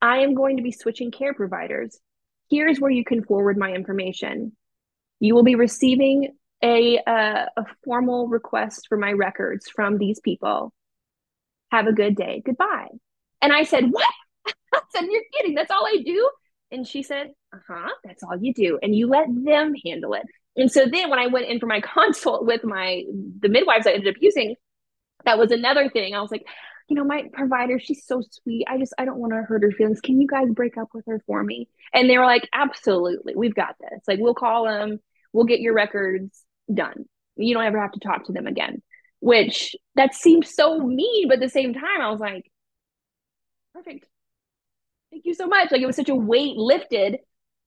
I 0.00 0.18
am 0.18 0.34
going 0.34 0.56
to 0.56 0.62
be 0.62 0.72
switching 0.72 1.10
care 1.10 1.34
providers. 1.34 1.98
Here's 2.50 2.80
where 2.80 2.90
you 2.90 3.04
can 3.04 3.24
forward 3.24 3.58
my 3.58 3.72
information. 3.72 4.56
You 5.20 5.34
will 5.34 5.44
be 5.44 5.54
receiving 5.54 6.32
a 6.64 6.98
uh, 7.06 7.46
a 7.56 7.66
formal 7.84 8.26
request 8.26 8.86
for 8.88 8.96
my 8.96 9.12
records 9.12 9.68
from 9.68 9.98
these 9.98 10.18
people. 10.18 10.72
Have 11.70 11.86
a 11.86 11.92
good 11.92 12.16
day. 12.16 12.42
Goodbye. 12.44 12.88
And 13.42 13.52
I 13.52 13.64
said, 13.64 13.90
What? 13.90 14.08
I 14.74 14.80
said, 14.90 15.04
You're 15.10 15.22
kidding. 15.34 15.54
That's 15.54 15.70
all 15.70 15.86
I 15.86 16.02
do. 16.04 16.28
And 16.70 16.86
she 16.86 17.02
said, 17.02 17.32
Uh 17.52 17.58
huh. 17.68 17.90
That's 18.04 18.22
all 18.22 18.36
you 18.40 18.54
do. 18.54 18.78
And 18.82 18.96
you 18.96 19.06
let 19.06 19.26
them 19.28 19.74
handle 19.84 20.14
it. 20.14 20.22
And 20.56 20.70
so 20.70 20.86
then 20.86 21.10
when 21.10 21.18
I 21.18 21.26
went 21.26 21.46
in 21.46 21.60
for 21.60 21.66
my 21.66 21.80
consult 21.94 22.46
with 22.46 22.64
my 22.64 23.02
the 23.40 23.48
midwives 23.48 23.86
I 23.86 23.92
ended 23.92 24.16
up 24.16 24.22
using, 24.22 24.56
that 25.26 25.38
was 25.38 25.52
another 25.52 25.90
thing. 25.90 26.14
I 26.14 26.20
was 26.22 26.30
like, 26.30 26.46
you 26.88 26.96
know, 26.96 27.04
my 27.04 27.24
provider, 27.32 27.78
she's 27.78 28.06
so 28.06 28.22
sweet. 28.30 28.66
I 28.68 28.78
just, 28.78 28.92
I 28.98 29.04
don't 29.04 29.18
want 29.18 29.32
to 29.32 29.42
hurt 29.42 29.62
her 29.62 29.72
feelings. 29.72 30.00
Can 30.00 30.20
you 30.20 30.28
guys 30.28 30.48
break 30.50 30.76
up 30.76 30.88
with 30.92 31.06
her 31.06 31.22
for 31.26 31.42
me? 31.42 31.68
And 31.94 32.10
they 32.10 32.18
were 32.18 32.26
like, 32.26 32.46
absolutely, 32.52 33.34
we've 33.34 33.54
got 33.54 33.76
this. 33.80 34.02
Like, 34.06 34.18
we'll 34.20 34.34
call 34.34 34.64
them, 34.64 35.00
we'll 35.32 35.46
get 35.46 35.60
your 35.60 35.72
records 35.72 36.43
done. 36.72 37.04
You 37.36 37.54
don't 37.54 37.64
ever 37.64 37.80
have 37.80 37.92
to 37.92 38.00
talk 38.00 38.26
to 38.26 38.32
them 38.32 38.46
again. 38.46 38.82
Which 39.20 39.74
that 39.94 40.14
seems 40.14 40.54
so 40.54 40.78
mean, 40.80 41.28
but 41.28 41.34
at 41.34 41.40
the 41.40 41.48
same 41.48 41.72
time, 41.72 42.00
I 42.00 42.10
was 42.10 42.20
like, 42.20 42.44
perfect. 43.72 44.06
Thank 45.10 45.24
you 45.24 45.34
so 45.34 45.46
much. 45.46 45.72
Like 45.72 45.80
it 45.80 45.86
was 45.86 45.96
such 45.96 46.08
a 46.08 46.14
weight 46.14 46.56
lifted 46.56 47.18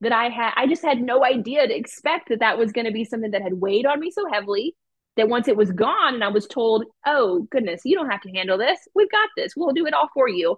that 0.01 0.11
I 0.11 0.29
had, 0.29 0.51
I 0.55 0.67
just 0.67 0.83
had 0.83 1.01
no 1.01 1.25
idea 1.25 1.67
to 1.67 1.75
expect 1.75 2.29
that 2.29 2.39
that 2.39 2.57
was 2.57 2.71
going 2.71 2.85
to 2.85 2.91
be 2.91 3.05
something 3.05 3.31
that 3.31 3.41
had 3.41 3.53
weighed 3.53 3.85
on 3.85 3.99
me 3.99 4.11
so 4.11 4.25
heavily 4.31 4.75
that 5.15 5.29
once 5.29 5.47
it 5.47 5.57
was 5.57 5.71
gone 5.71 6.13
and 6.13 6.23
I 6.23 6.27
was 6.27 6.45
told, 6.45 6.85
oh, 7.05 7.47
goodness, 7.49 7.81
you 7.83 7.95
don't 7.95 8.11
have 8.11 8.21
to 8.21 8.31
handle 8.31 8.57
this. 8.57 8.79
We've 8.93 9.09
got 9.09 9.29
this. 9.35 9.53
We'll 9.57 9.73
do 9.73 9.87
it 9.87 9.93
all 9.93 10.09
for 10.13 10.29
you. 10.29 10.57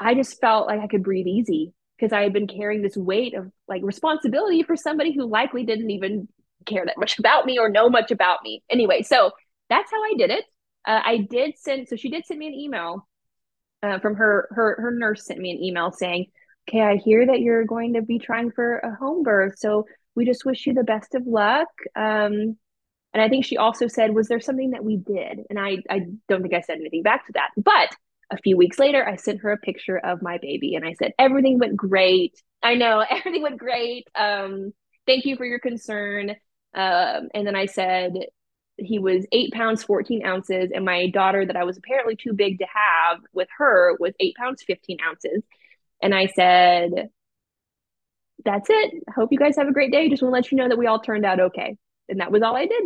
I 0.00 0.14
just 0.14 0.40
felt 0.40 0.66
like 0.66 0.80
I 0.80 0.88
could 0.88 1.04
breathe 1.04 1.26
easy 1.26 1.72
because 1.96 2.12
I 2.12 2.22
had 2.22 2.32
been 2.32 2.48
carrying 2.48 2.82
this 2.82 2.96
weight 2.96 3.34
of 3.34 3.52
like 3.68 3.82
responsibility 3.84 4.62
for 4.62 4.74
somebody 4.74 5.14
who 5.14 5.26
likely 5.26 5.64
didn't 5.64 5.90
even 5.90 6.28
care 6.66 6.84
that 6.84 6.98
much 6.98 7.18
about 7.18 7.46
me 7.46 7.58
or 7.58 7.68
know 7.68 7.88
much 7.88 8.10
about 8.10 8.38
me. 8.42 8.62
Anyway, 8.70 9.02
so 9.02 9.30
that's 9.68 9.90
how 9.90 10.02
I 10.02 10.14
did 10.16 10.30
it. 10.30 10.44
Uh, 10.86 11.00
I 11.04 11.18
did 11.18 11.58
send, 11.58 11.88
so 11.88 11.96
she 11.96 12.10
did 12.10 12.26
send 12.26 12.40
me 12.40 12.46
an 12.46 12.54
email 12.54 13.06
uh, 13.82 13.98
from 13.98 14.16
her, 14.16 14.48
her, 14.50 14.76
her 14.80 14.90
nurse 14.90 15.26
sent 15.26 15.40
me 15.40 15.50
an 15.50 15.62
email 15.62 15.92
saying, 15.92 16.26
okay, 16.68 16.80
I 16.80 16.96
hear 16.96 17.26
that 17.26 17.40
you're 17.40 17.64
going 17.64 17.94
to 17.94 18.02
be 18.02 18.18
trying 18.18 18.50
for 18.50 18.78
a 18.78 18.94
home 18.94 19.22
birth. 19.22 19.58
So 19.58 19.86
we 20.14 20.24
just 20.24 20.44
wish 20.44 20.66
you 20.66 20.74
the 20.74 20.84
best 20.84 21.14
of 21.14 21.26
luck. 21.26 21.68
Um, 21.96 22.56
and 23.12 23.20
I 23.22 23.28
think 23.28 23.44
she 23.44 23.56
also 23.56 23.88
said, 23.88 24.14
was 24.14 24.28
there 24.28 24.40
something 24.40 24.70
that 24.70 24.84
we 24.84 24.96
did? 24.96 25.40
And 25.50 25.58
I, 25.58 25.78
I 25.90 26.06
don't 26.28 26.42
think 26.42 26.54
I 26.54 26.60
said 26.60 26.78
anything 26.78 27.02
back 27.02 27.26
to 27.26 27.32
that. 27.34 27.50
But 27.56 27.94
a 28.30 28.36
few 28.38 28.56
weeks 28.56 28.78
later, 28.78 29.06
I 29.06 29.16
sent 29.16 29.40
her 29.40 29.50
a 29.50 29.58
picture 29.58 29.98
of 29.98 30.22
my 30.22 30.38
baby 30.38 30.74
and 30.74 30.84
I 30.84 30.94
said, 30.94 31.12
everything 31.18 31.58
went 31.58 31.76
great. 31.76 32.40
I 32.62 32.74
know 32.76 33.04
everything 33.10 33.42
went 33.42 33.58
great. 33.58 34.06
Um, 34.14 34.72
thank 35.06 35.24
you 35.24 35.36
for 35.36 35.44
your 35.44 35.58
concern. 35.58 36.36
Um, 36.74 37.28
and 37.34 37.46
then 37.46 37.56
I 37.56 37.66
said 37.66 38.12
he 38.76 38.98
was 38.98 39.26
eight 39.32 39.52
pounds, 39.52 39.82
14 39.82 40.24
ounces. 40.24 40.70
And 40.74 40.84
my 40.84 41.08
daughter, 41.08 41.44
that 41.44 41.56
I 41.56 41.64
was 41.64 41.76
apparently 41.76 42.16
too 42.16 42.32
big 42.32 42.58
to 42.58 42.66
have 42.66 43.20
with 43.32 43.48
her, 43.58 43.96
was 43.98 44.14
eight 44.20 44.36
pounds, 44.36 44.62
15 44.62 44.98
ounces. 45.06 45.42
And 46.02 46.14
I 46.14 46.26
said, 46.26 47.10
That's 48.44 48.68
it. 48.70 49.02
Hope 49.14 49.32
you 49.32 49.38
guys 49.38 49.56
have 49.56 49.68
a 49.68 49.72
great 49.72 49.92
day. 49.92 50.08
Just 50.08 50.22
want 50.22 50.32
to 50.32 50.36
let 50.36 50.52
you 50.52 50.58
know 50.58 50.68
that 50.68 50.78
we 50.78 50.86
all 50.86 51.00
turned 51.00 51.26
out 51.26 51.40
okay. 51.40 51.76
And 52.08 52.20
that 52.20 52.32
was 52.32 52.42
all 52.42 52.56
I 52.56 52.66
did. 52.66 52.82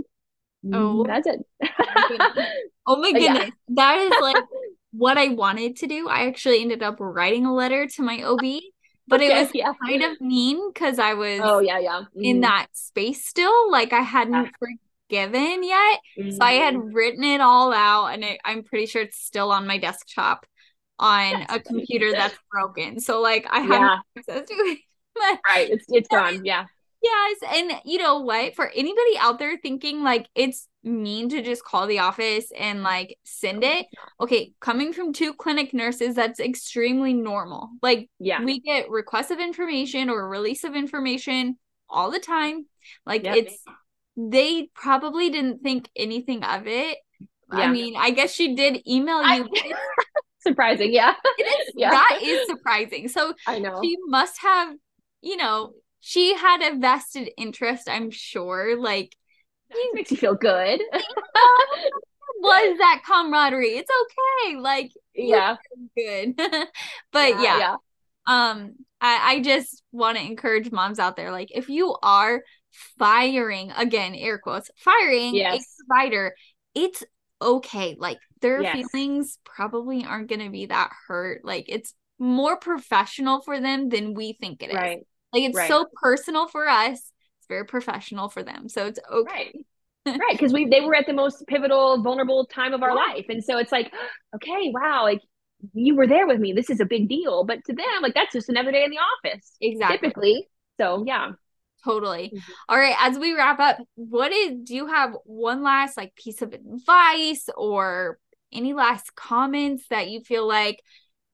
Oh, 0.72 1.04
that's 1.04 1.26
it. 1.26 1.40
oh 2.86 2.96
my 2.96 3.12
goodness. 3.12 3.44
Yeah. 3.44 3.50
That 3.68 3.98
is 3.98 4.12
like 4.20 4.42
what 4.92 5.18
I 5.18 5.28
wanted 5.28 5.76
to 5.76 5.86
do. 5.86 6.08
I 6.08 6.26
actually 6.26 6.62
ended 6.62 6.82
up 6.82 6.96
writing 6.98 7.44
a 7.44 7.54
letter 7.54 7.86
to 7.86 8.02
my 8.02 8.22
OB 8.22 8.40
but 9.06 9.20
okay, 9.20 9.30
it 9.30 9.40
was 9.40 9.50
yeah. 9.54 9.72
kind 9.86 10.02
of 10.02 10.20
mean 10.20 10.72
because 10.72 10.98
I 10.98 11.14
was 11.14 11.40
oh 11.42 11.60
yeah 11.60 11.78
yeah 11.78 12.00
mm-hmm. 12.00 12.24
in 12.24 12.40
that 12.40 12.68
space 12.72 13.24
still 13.24 13.70
like 13.70 13.92
I 13.92 14.00
hadn't 14.00 14.34
yeah. 14.34 14.68
forgiven 15.08 15.62
yet 15.62 16.00
mm-hmm. 16.18 16.30
so 16.30 16.38
I 16.40 16.52
had 16.52 16.74
mm-hmm. 16.74 16.94
written 16.94 17.24
it 17.24 17.40
all 17.40 17.72
out 17.72 18.08
and 18.08 18.24
it, 18.24 18.40
I'm 18.44 18.62
pretty 18.62 18.86
sure 18.86 19.02
it's 19.02 19.18
still 19.18 19.52
on 19.52 19.66
my 19.66 19.78
desktop 19.78 20.46
on 20.98 21.46
a 21.48 21.58
computer 21.60 22.12
that's 22.12 22.38
broken 22.50 23.00
so 23.00 23.20
like 23.20 23.46
I 23.50 23.60
have 23.60 23.70
yeah. 23.70 23.96
access 24.16 24.48
to 24.48 24.54
it 24.54 24.78
right. 25.16 25.70
It's 25.70 25.84
it's 25.88 26.08
gone. 26.10 26.44
Yeah. 26.44 26.66
Yes. 27.02 27.36
And 27.54 27.72
you 27.84 27.98
know 27.98 28.20
what? 28.20 28.54
For 28.54 28.68
anybody 28.68 29.18
out 29.18 29.38
there 29.38 29.58
thinking 29.58 30.02
like 30.02 30.28
it's 30.34 30.68
mean 30.84 31.28
to 31.30 31.42
just 31.42 31.64
call 31.64 31.86
the 31.86 32.00
office 32.00 32.52
and 32.56 32.82
like 32.82 33.16
send 33.24 33.64
it, 33.64 33.86
okay, 34.20 34.52
coming 34.60 34.92
from 34.92 35.12
two 35.12 35.34
clinic 35.34 35.72
nurses, 35.74 36.14
that's 36.14 36.40
extremely 36.40 37.12
normal. 37.12 37.70
Like, 37.82 38.08
yeah, 38.18 38.42
we 38.42 38.60
get 38.60 38.90
requests 38.90 39.30
of 39.30 39.40
information 39.40 40.10
or 40.10 40.28
release 40.28 40.64
of 40.64 40.74
information 40.74 41.56
all 41.88 42.10
the 42.10 42.20
time. 42.20 42.66
Like, 43.06 43.24
yep. 43.24 43.36
it's 43.36 43.58
they 44.16 44.68
probably 44.74 45.30
didn't 45.30 45.62
think 45.62 45.88
anything 45.96 46.44
of 46.44 46.66
it. 46.66 46.98
Yeah. 47.52 47.60
I 47.60 47.70
mean, 47.70 47.94
I 47.96 48.10
guess 48.10 48.32
she 48.32 48.54
did 48.54 48.86
email 48.86 49.22
you. 49.22 49.48
I- 49.52 49.72
surprising, 50.40 50.92
yeah. 50.92 51.14
It 51.38 51.42
is. 51.44 51.72
Yeah. 51.76 51.90
That 51.90 52.20
is 52.22 52.46
surprising. 52.46 53.08
So 53.08 53.34
I 53.46 53.58
know 53.58 53.80
she 53.82 53.96
must 54.06 54.40
have, 54.42 54.74
you 55.20 55.36
know, 55.36 55.72
she 56.00 56.34
had 56.34 56.62
a 56.62 56.78
vested 56.78 57.30
interest, 57.36 57.88
I'm 57.88 58.10
sure. 58.10 58.78
Like, 58.78 59.16
it 59.74 59.94
makes 59.94 60.10
you 60.10 60.16
feel 60.16 60.34
good. 60.34 60.80
was 62.40 62.78
that 62.78 63.02
camaraderie? 63.06 63.76
It's 63.76 63.90
okay. 64.02 64.56
Like, 64.56 64.92
yeah, 65.14 65.56
good. 65.96 66.36
but 67.12 67.40
yeah, 67.40 67.42
yeah, 67.42 67.58
yeah. 67.58 67.76
um, 68.26 68.74
I, 69.00 69.34
I 69.34 69.40
just 69.40 69.82
want 69.92 70.18
to 70.18 70.24
encourage 70.24 70.70
moms 70.70 70.98
out 70.98 71.16
there. 71.16 71.30
Like, 71.30 71.48
if 71.52 71.68
you 71.68 71.96
are 72.02 72.42
firing 72.98 73.70
again, 73.72 74.14
air 74.14 74.38
quotes, 74.38 74.70
firing 74.76 75.34
yes. 75.34 75.62
a 75.62 75.84
provider, 75.86 76.34
it's 76.74 77.02
okay. 77.40 77.96
Like, 77.98 78.18
their 78.40 78.62
yes. 78.62 78.86
feelings 78.92 79.38
probably 79.44 80.04
aren't 80.04 80.28
going 80.28 80.44
to 80.44 80.50
be 80.50 80.66
that 80.66 80.90
hurt. 81.06 81.44
Like, 81.44 81.66
it's 81.68 81.94
more 82.18 82.56
professional 82.56 83.40
for 83.40 83.60
them 83.60 83.88
than 83.88 84.14
we 84.14 84.34
think 84.34 84.62
it 84.62 84.70
is. 84.70 84.74
Right. 84.74 85.06
Like 85.32 85.42
it's 85.42 85.56
right. 85.56 85.68
so 85.68 85.86
personal 86.00 86.46
for 86.46 86.68
us. 86.68 87.10
It's 87.44 87.48
very 87.50 87.66
professional 87.66 88.30
for 88.30 88.42
them. 88.42 88.70
So 88.70 88.86
it's 88.86 88.98
okay. 89.12 89.52
Right. 90.06 90.18
right. 90.18 90.32
Because 90.32 90.52
we 90.52 90.66
they 90.66 90.80
were 90.80 90.94
at 90.94 91.06
the 91.06 91.12
most 91.12 91.46
pivotal, 91.46 92.02
vulnerable 92.02 92.46
time 92.46 92.72
of 92.72 92.82
our 92.82 92.90
yeah. 92.90 92.94
life. 92.94 93.26
And 93.28 93.44
so 93.44 93.58
it's 93.58 93.70
like, 93.70 93.92
okay, 94.34 94.72
wow, 94.72 95.02
like 95.02 95.20
you 95.74 95.94
were 95.94 96.06
there 96.06 96.26
with 96.26 96.40
me. 96.40 96.54
This 96.54 96.70
is 96.70 96.80
a 96.80 96.86
big 96.86 97.06
deal. 97.06 97.44
But 97.44 97.58
to 97.66 97.74
them, 97.74 97.86
like 98.00 98.14
that's 98.14 98.32
just 98.32 98.48
another 98.48 98.72
day 98.72 98.84
in 98.84 98.90
the 98.90 98.96
office. 98.96 99.56
Exactly. 99.60 99.98
Typically. 99.98 100.48
So 100.78 101.04
yeah. 101.06 101.32
Totally. 101.84 102.32
Mm-hmm. 102.34 102.52
All 102.70 102.78
right. 102.78 102.96
As 102.98 103.18
we 103.18 103.34
wrap 103.34 103.60
up, 103.60 103.76
what 103.94 104.32
is 104.32 104.56
do 104.64 104.74
you 104.74 104.86
have 104.86 105.14
one 105.24 105.62
last 105.62 105.98
like 105.98 106.14
piece 106.14 106.40
of 106.40 106.54
advice 106.54 107.50
or 107.58 108.18
any 108.54 108.72
last 108.72 109.14
comments 109.14 109.84
that 109.90 110.08
you 110.08 110.22
feel 110.22 110.48
like 110.48 110.80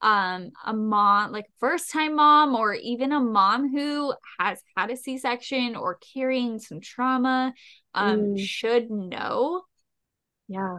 um 0.02 0.50
a 0.64 0.72
mom 0.72 1.30
like 1.30 1.46
first 1.58 1.90
time 1.90 2.16
mom 2.16 2.54
or 2.54 2.74
even 2.74 3.12
a 3.12 3.20
mom 3.20 3.70
who 3.70 4.12
has 4.38 4.62
had 4.76 4.90
a 4.90 4.96
c-section 4.96 5.76
or 5.76 5.98
carrying 6.14 6.58
some 6.58 6.80
trauma 6.80 7.52
um 7.94 8.20
mm. 8.20 8.40
should 8.40 8.90
know. 8.90 9.62
Yeah. 10.48 10.78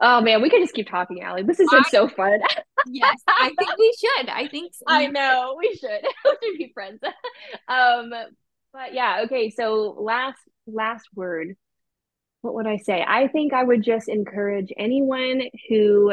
Oh 0.00 0.20
man 0.20 0.40
we 0.42 0.50
could 0.50 0.62
just 0.62 0.74
keep 0.74 0.88
talking 0.88 1.22
Allie. 1.22 1.42
this 1.42 1.58
been 1.58 1.68
I, 1.72 1.82
so 1.90 2.08
fun. 2.08 2.40
Yes 2.86 3.16
i 3.28 3.52
think 3.58 3.76
we 3.78 3.94
should. 3.98 4.28
I 4.28 4.48
think 4.48 4.72
so. 4.74 4.84
i 4.88 5.06
know 5.06 5.56
we 5.58 5.74
should. 5.74 5.90
We 6.24 6.48
should 6.48 6.58
be 6.58 6.70
friends. 6.72 7.00
Um 7.68 8.10
but 8.72 8.94
yeah 8.94 9.22
okay 9.24 9.50
so 9.50 9.96
last 9.98 10.38
last 10.66 11.06
word. 11.14 11.56
What 12.40 12.54
would 12.54 12.66
i 12.66 12.78
say? 12.78 13.04
I 13.06 13.28
think 13.28 13.52
i 13.52 13.62
would 13.62 13.82
just 13.82 14.08
encourage 14.08 14.72
anyone 14.78 15.42
who 15.68 16.12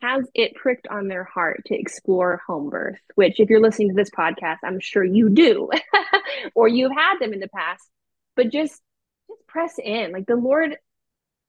has 0.00 0.24
it 0.34 0.54
pricked 0.54 0.88
on 0.88 1.08
their 1.08 1.24
heart 1.24 1.62
to 1.66 1.74
explore 1.74 2.40
home 2.46 2.70
birth, 2.70 2.98
which, 3.16 3.40
if 3.40 3.50
you're 3.50 3.60
listening 3.60 3.88
to 3.88 3.94
this 3.94 4.10
podcast, 4.10 4.58
I'm 4.64 4.80
sure 4.80 5.04
you 5.04 5.28
do, 5.28 5.70
or 6.54 6.68
you've 6.68 6.92
had 6.92 7.18
them 7.18 7.32
in 7.32 7.40
the 7.40 7.48
past. 7.48 7.88
But 8.36 8.50
just 8.50 8.70
just 8.70 9.46
press 9.46 9.74
in. 9.82 10.12
Like 10.12 10.26
the 10.26 10.36
Lord, 10.36 10.76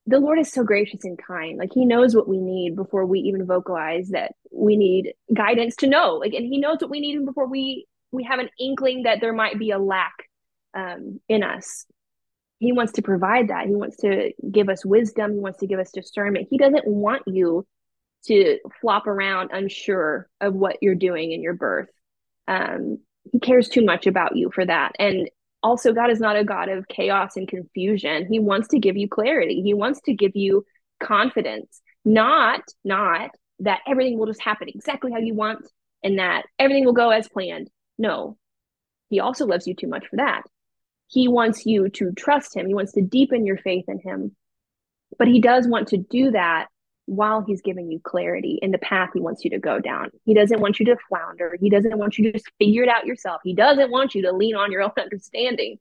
the 0.08 0.20
Lord 0.20 0.40
is 0.40 0.52
so 0.52 0.64
gracious 0.64 1.04
and 1.04 1.18
kind. 1.18 1.58
Like 1.58 1.72
He 1.74 1.86
knows 1.86 2.16
what 2.16 2.28
we 2.28 2.40
need 2.40 2.76
before 2.76 3.06
we 3.06 3.20
even 3.22 3.46
vocalize 3.46 4.10
that 4.10 4.34
we 4.52 4.76
need 4.76 5.14
guidance 5.34 5.76
to 5.78 5.88
know. 5.88 6.16
Like, 6.16 6.34
and 6.34 6.46
He 6.46 6.60
knows 6.60 6.78
what 6.82 6.90
we 6.92 7.00
need 7.00 7.26
before 7.26 7.48
we 7.48 7.88
we 8.12 8.24
have 8.24 8.40
an 8.40 8.50
inkling 8.60 9.04
that 9.04 9.22
there 9.22 9.34
might 9.34 9.58
be 9.58 9.72
a 9.72 9.80
lack 9.80 10.14
um, 10.74 11.20
in 11.30 11.44
us. 11.44 11.86
He 12.60 12.74
wants 12.74 12.94
to 12.94 13.02
provide 13.02 13.48
that. 13.48 13.68
He 13.68 13.74
wants 13.74 13.98
to 13.98 14.32
give 14.52 14.70
us 14.70 14.86
wisdom. 14.86 15.34
He 15.34 15.40
wants 15.40 15.60
to 15.60 15.68
give 15.68 15.80
us 15.80 15.92
discernment. 15.92 16.48
He 16.50 16.58
doesn't 16.58 16.86
want 16.86 17.24
you 17.26 17.66
to 18.26 18.60
flop 18.80 19.08
around 19.08 19.52
unsure 19.52 20.28
of 20.40 20.54
what 20.54 20.78
you're 20.82 20.96
doing 20.96 21.32
in 21.32 21.42
your 21.42 21.54
birth. 21.54 21.90
Um, 22.48 23.00
he 23.32 23.40
cares 23.40 23.70
too 23.70 23.84
much 23.84 24.08
about 24.08 24.36
you 24.36 24.52
for 24.54 24.66
that. 24.66 24.94
And 25.00 25.30
also, 25.64 25.94
God 25.94 26.10
is 26.10 26.20
not 26.20 26.38
a 26.38 26.44
God 26.44 26.70
of 26.70 26.88
chaos 26.88 27.36
and 27.36 27.48
confusion. 27.48 28.28
He 28.30 28.40
wants 28.40 28.70
to 28.70 28.80
give 28.80 28.98
you 28.98 29.08
clarity. 29.08 29.62
He 29.62 29.74
wants 29.74 30.02
to 30.06 30.14
give 30.14 30.36
you 30.36 30.66
confidence, 31.02 31.82
not 32.04 32.62
not 32.84 33.32
that 33.60 33.82
everything 33.88 34.18
will 34.18 34.26
just 34.26 34.42
happen 34.42 34.68
exactly 34.70 35.12
how 35.12 35.20
you 35.20 35.36
want 35.36 35.68
and 36.04 36.18
that 36.18 36.46
everything 36.58 36.84
will 36.84 36.94
go 36.94 37.12
as 37.12 37.30
planned. 37.30 37.70
No, 38.00 38.38
he 39.10 39.20
also 39.20 39.46
loves 39.46 39.68
you 39.68 39.76
too 39.76 39.88
much 39.88 40.08
for 40.08 40.16
that. 40.16 40.42
He 41.08 41.28
wants 41.28 41.66
you 41.66 41.90
to 41.90 42.12
trust 42.14 42.56
him. 42.56 42.66
He 42.66 42.74
wants 42.74 42.94
to 42.94 43.02
deepen 43.02 43.46
your 43.46 43.58
faith 43.58 43.86
in 43.88 44.00
him. 44.00 44.36
But 45.20 45.28
he 45.28 45.42
does 45.42 45.68
want 45.68 45.90
to 45.90 45.98
do 45.98 46.32
that 46.32 46.68
while 47.12 47.44
he's 47.46 47.62
giving 47.62 47.92
you 47.92 48.00
clarity 48.00 48.58
in 48.62 48.72
the 48.72 48.78
path 48.78 49.10
he 49.14 49.20
wants 49.20 49.44
you 49.44 49.50
to 49.50 49.60
go 49.60 49.80
down. 49.80 50.10
He 50.24 50.34
doesn't 50.34 50.62
want 50.62 50.80
you 50.80 50.86
to 50.86 50.96
flounder. 51.10 51.58
He 51.60 51.70
doesn't 51.70 51.98
want 51.98 52.18
you 52.18 52.24
to 52.24 52.32
just 52.32 52.50
figure 52.58 52.84
it 52.84 52.90
out 52.90 53.06
yourself. 53.06 53.42
He 53.44 53.54
doesn't 53.54 53.92
want 53.92 54.16
you 54.16 54.22
to 54.22 54.32
lean 54.32 54.56
on 54.56 54.72
your 54.72 54.82
own 54.82 54.92
understanding. 54.98 55.78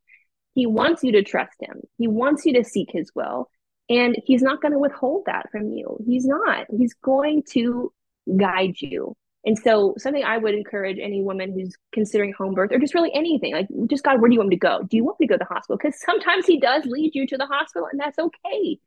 He 0.54 0.66
wants 0.66 1.04
you 1.04 1.12
to 1.12 1.22
trust 1.22 1.54
him. 1.60 1.82
He 1.98 2.08
wants 2.08 2.44
you 2.46 2.54
to 2.54 2.64
seek 2.64 2.88
his 2.90 3.12
will. 3.14 3.48
And 3.88 4.16
he's 4.26 4.42
not 4.42 4.60
going 4.60 4.72
to 4.72 4.78
withhold 4.80 5.22
that 5.26 5.52
from 5.52 5.68
you. 5.68 5.98
He's 6.04 6.26
not. 6.26 6.66
He's 6.76 6.94
going 6.94 7.44
to 7.50 7.92
guide 8.36 8.74
you. 8.80 9.16
And 9.44 9.56
so, 9.56 9.94
something 9.98 10.24
I 10.24 10.36
would 10.36 10.54
encourage 10.54 10.98
any 11.00 11.22
woman 11.22 11.52
who's 11.52 11.76
considering 11.92 12.32
home 12.36 12.54
birth 12.54 12.72
or 12.72 12.78
just 12.80 12.94
really 12.94 13.14
anything 13.14 13.52
like, 13.52 13.68
just 13.88 14.02
God, 14.02 14.20
where 14.20 14.28
do 14.28 14.34
you 14.34 14.40
want 14.40 14.50
me 14.50 14.56
to 14.56 14.60
go? 14.60 14.82
Do 14.82 14.96
you 14.96 15.04
want 15.04 15.20
me 15.20 15.28
to 15.28 15.32
go 15.32 15.36
to 15.36 15.44
the 15.48 15.54
hospital? 15.54 15.78
Because 15.80 16.00
sometimes 16.00 16.46
He 16.46 16.58
does 16.58 16.84
lead 16.86 17.14
you 17.14 17.24
to 17.28 17.36
the 17.36 17.46
hospital, 17.46 17.88
and 17.90 18.00
that's 18.00 18.18
okay 18.18 18.80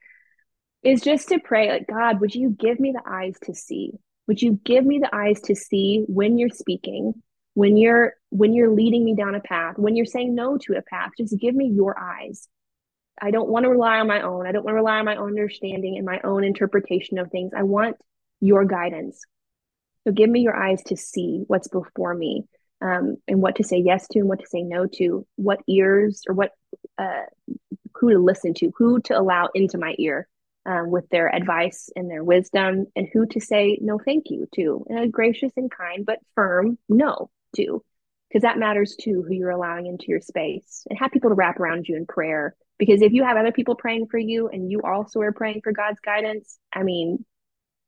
is 0.84 1.01
just 1.01 1.30
to 1.30 1.39
pray 1.39 1.69
like 1.69 1.88
god 1.88 2.19
would 2.19 2.35
you 2.35 2.49
give 2.49 2.80
me 2.80 2.91
the 2.91 3.01
eyes 3.05 3.35
to 3.43 3.53
see? 3.53 3.91
Would 4.27 4.41
you 4.41 4.60
give 4.64 4.85
me 4.85 4.99
the 4.99 5.14
eyes 5.14 5.41
to 5.41 5.55
see 5.55 6.05
when 6.07 6.38
you're 6.38 6.49
speaking 6.49 7.22
when 7.55 7.77
you're 7.77 8.14
when 8.30 8.53
you're 8.53 8.72
leading 8.72 9.05
me 9.05 9.15
down 9.15 9.35
a 9.35 9.39
path 9.39 9.77
when 9.77 9.95
you're 9.95 10.05
saying 10.05 10.35
no 10.35 10.57
to 10.57 10.73
a 10.73 10.81
path? 10.81 11.11
Just 11.18 11.38
give 11.39 11.55
me 11.55 11.68
your 11.68 11.97
eyes. 11.99 12.47
I 13.22 13.31
don't 13.31 13.49
want 13.49 13.64
to 13.64 13.69
rely 13.69 13.99
on 13.99 14.07
my 14.07 14.22
own. 14.22 14.47
I 14.47 14.51
don't 14.51 14.64
want 14.64 14.73
to 14.73 14.77
rely 14.77 14.97
on 14.97 15.05
my 15.05 15.15
own 15.15 15.30
understanding 15.30 15.97
and 15.97 16.05
my 16.05 16.19
own 16.23 16.43
interpretation 16.43 17.19
of 17.19 17.30
things. 17.30 17.51
I 17.55 17.64
want 17.64 17.97
your 18.41 18.65
guidance. 18.65 19.22
So 20.05 20.11
give 20.11 20.30
me 20.30 20.41
your 20.41 20.55
eyes 20.55 20.81
to 20.88 20.97
see 20.97 21.43
what's 21.47 21.68
before 21.68 22.14
me 22.14 22.43
um, 22.81 23.18
and 23.27 23.41
what 23.41 23.55
to 23.57 23.64
say 23.64 23.77
yes 23.77 24.07
to 24.10 24.19
and 24.19 24.27
what 24.27 24.39
to 24.39 24.47
say 24.47 24.64
no 24.64 24.88
to 24.95 25.26
what 25.35 25.61
ears 25.68 26.23
or 26.27 26.35
what 26.35 26.51
uh, 26.97 27.23
who 27.93 28.11
to 28.11 28.19
listen 28.19 28.53
to 28.55 28.72
who 28.77 28.99
to 29.01 29.18
allow 29.18 29.49
into 29.53 29.77
my 29.77 29.95
ear 29.97 30.27
um, 30.65 30.90
with 30.90 31.07
their 31.10 31.34
advice 31.34 31.90
and 31.95 32.10
their 32.10 32.23
wisdom 32.23 32.85
and 32.95 33.07
who 33.11 33.26
to 33.27 33.40
say 33.40 33.77
no 33.81 33.99
thank 34.03 34.26
you 34.30 34.48
to. 34.56 34.85
And 34.90 34.99
a 34.99 35.07
gracious 35.07 35.52
and 35.57 35.69
kind 35.69 36.06
but 36.06 36.19
firm 36.35 36.77
no 36.88 37.30
to 37.56 37.84
because 38.34 38.44
that 38.44 38.57
matters 38.57 38.95
too 38.99 39.23
who 39.27 39.34
you're 39.34 39.52
allowing 39.52 39.85
into 39.85 40.06
your 40.07 40.22
space. 40.22 40.85
And 40.90 40.98
have 40.99 41.11
people 41.11 41.30
to 41.30 41.35
wrap 41.35 41.60
around 41.60 41.88
you 41.88 41.95
in 41.95 42.07
prayer. 42.07 42.56
Because 42.80 43.02
if 43.02 43.14
you 43.14 43.23
have 43.23 43.38
other 43.38 43.52
people 43.52 43.76
praying 43.76 44.07
for 44.07 44.18
you 44.18 44.48
and 44.48 44.72
you 44.72 44.81
also 44.81 45.22
are 45.22 45.31
praying 45.31 45.61
for 45.64 45.72
god's 45.72 45.99
guidance 45.99 46.57
i 46.73 46.84
mean 46.84 47.23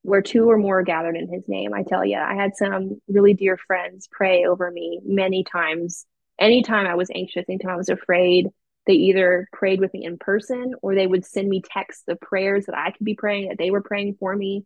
where 0.04 0.22
two 0.22 0.50
or 0.50 0.58
more 0.58 0.84
gathered 0.84 1.18
in 1.18 1.28
his 1.28 1.44
name 1.48 1.74
i 1.74 1.82
tell 1.82 2.06
you 2.06 2.18
i 2.18 2.36
had 2.36 2.56
some 2.56 3.02
really 3.08 3.34
dear 3.34 3.58
friends 3.58 4.08
pray 4.12 4.46
over 4.46 4.70
me 4.70 5.00
many 5.04 5.44
times. 5.44 6.06
Anytime 6.40 6.86
i 6.86 6.96
was 6.96 7.10
anxious 7.14 7.46
anytime 7.50 7.72
i 7.72 7.78
was 7.78 7.90
afraid 7.90 8.50
they 8.86 8.94
either 8.94 9.48
prayed 9.52 9.80
with 9.80 9.94
me 9.94 10.06
in 10.06 10.18
person 10.18 10.76
or 10.82 10.94
they 10.94 11.08
would 11.08 11.26
send 11.26 11.50
me 11.50 11.62
texts 11.62 12.04
of 12.08 12.20
prayers 12.20 12.66
that 12.66 12.78
I 12.78 12.92
could 12.92 13.06
be 13.06 13.16
praying 13.16 13.50
that 13.50 13.58
they 13.58 13.72
were 13.72 13.82
praying 13.82 14.18
for 14.20 14.36
me. 14.36 14.66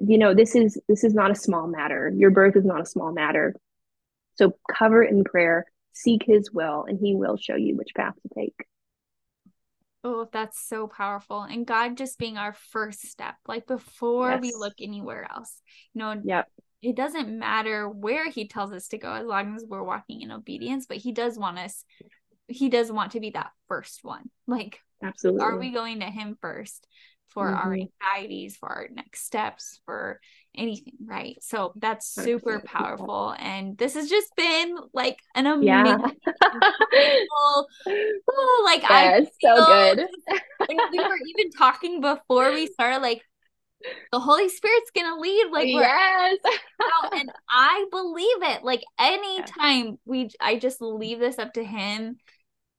You 0.00 0.18
know, 0.18 0.34
this 0.34 0.54
is 0.54 0.78
this 0.88 1.02
is 1.02 1.14
not 1.14 1.30
a 1.30 1.34
small 1.34 1.66
matter. 1.66 2.12
Your 2.14 2.30
birth 2.30 2.56
is 2.56 2.64
not 2.64 2.82
a 2.82 2.86
small 2.86 3.12
matter. 3.12 3.54
So 4.34 4.52
cover 4.70 5.02
it 5.02 5.10
in 5.10 5.24
prayer, 5.24 5.64
seek 5.92 6.22
his 6.24 6.52
will, 6.52 6.84
and 6.86 6.98
he 7.00 7.14
will 7.14 7.36
show 7.36 7.56
you 7.56 7.76
which 7.76 7.94
path 7.96 8.14
to 8.22 8.34
take. 8.34 8.66
Oh, 10.04 10.28
that's 10.30 10.60
so 10.68 10.86
powerful. 10.86 11.42
And 11.42 11.66
God 11.66 11.96
just 11.96 12.18
being 12.18 12.36
our 12.36 12.54
first 12.70 13.02
step, 13.02 13.34
like 13.46 13.66
before 13.66 14.30
yes. 14.30 14.40
we 14.40 14.52
look 14.56 14.74
anywhere 14.80 15.26
else. 15.28 15.60
You 15.92 15.98
know, 16.00 16.20
yep. 16.22 16.46
it 16.82 16.94
doesn't 16.94 17.36
matter 17.36 17.88
where 17.88 18.30
he 18.30 18.46
tells 18.46 18.72
us 18.72 18.88
to 18.88 18.98
go 18.98 19.12
as 19.12 19.26
long 19.26 19.56
as 19.56 19.64
we're 19.66 19.82
walking 19.82 20.20
in 20.20 20.30
obedience, 20.30 20.86
but 20.86 20.98
he 20.98 21.12
does 21.12 21.36
want 21.36 21.58
us 21.58 21.84
he 22.48 22.68
does 22.68 22.90
want 22.90 23.12
to 23.12 23.20
be 23.20 23.30
that 23.30 23.50
first 23.68 24.00
one. 24.02 24.30
Like, 24.46 24.80
absolutely. 25.02 25.42
Are 25.42 25.56
we 25.56 25.70
going 25.70 26.00
to 26.00 26.06
him 26.06 26.36
first? 26.40 26.86
for 27.28 27.46
mm-hmm. 27.46 27.68
our 27.68 27.74
anxieties, 27.74 28.56
for 28.56 28.68
our 28.68 28.88
next 28.92 29.24
steps, 29.24 29.80
for 29.84 30.20
anything, 30.56 30.94
right? 31.04 31.36
So 31.40 31.72
that's 31.76 32.08
super 32.08 32.60
powerful. 32.64 33.34
And 33.38 33.76
this 33.78 33.94
has 33.94 34.08
just 34.08 34.34
been 34.36 34.76
like 34.92 35.18
an 35.34 35.46
amazing, 35.46 35.66
yeah. 35.66 35.96
oh, 37.86 38.62
like 38.64 38.82
I 38.84 39.26
so 39.40 39.66
good. 39.66 40.06
when 40.66 40.78
we 40.90 40.98
were 40.98 41.18
even 41.26 41.50
talking 41.52 42.00
before 42.00 42.52
we 42.52 42.66
started, 42.66 43.02
like 43.02 43.22
the 44.10 44.18
Holy 44.18 44.48
Spirit's 44.48 44.90
gonna 44.90 45.20
lead. 45.20 45.50
Like 45.52 45.68
yes, 45.68 46.38
and 47.12 47.30
I 47.50 47.86
believe 47.90 48.56
it. 48.56 48.64
Like 48.64 48.82
anytime 48.98 49.98
we, 50.04 50.30
I 50.40 50.58
just 50.58 50.80
leave 50.80 51.20
this 51.20 51.38
up 51.38 51.52
to 51.54 51.62
Him. 51.62 52.16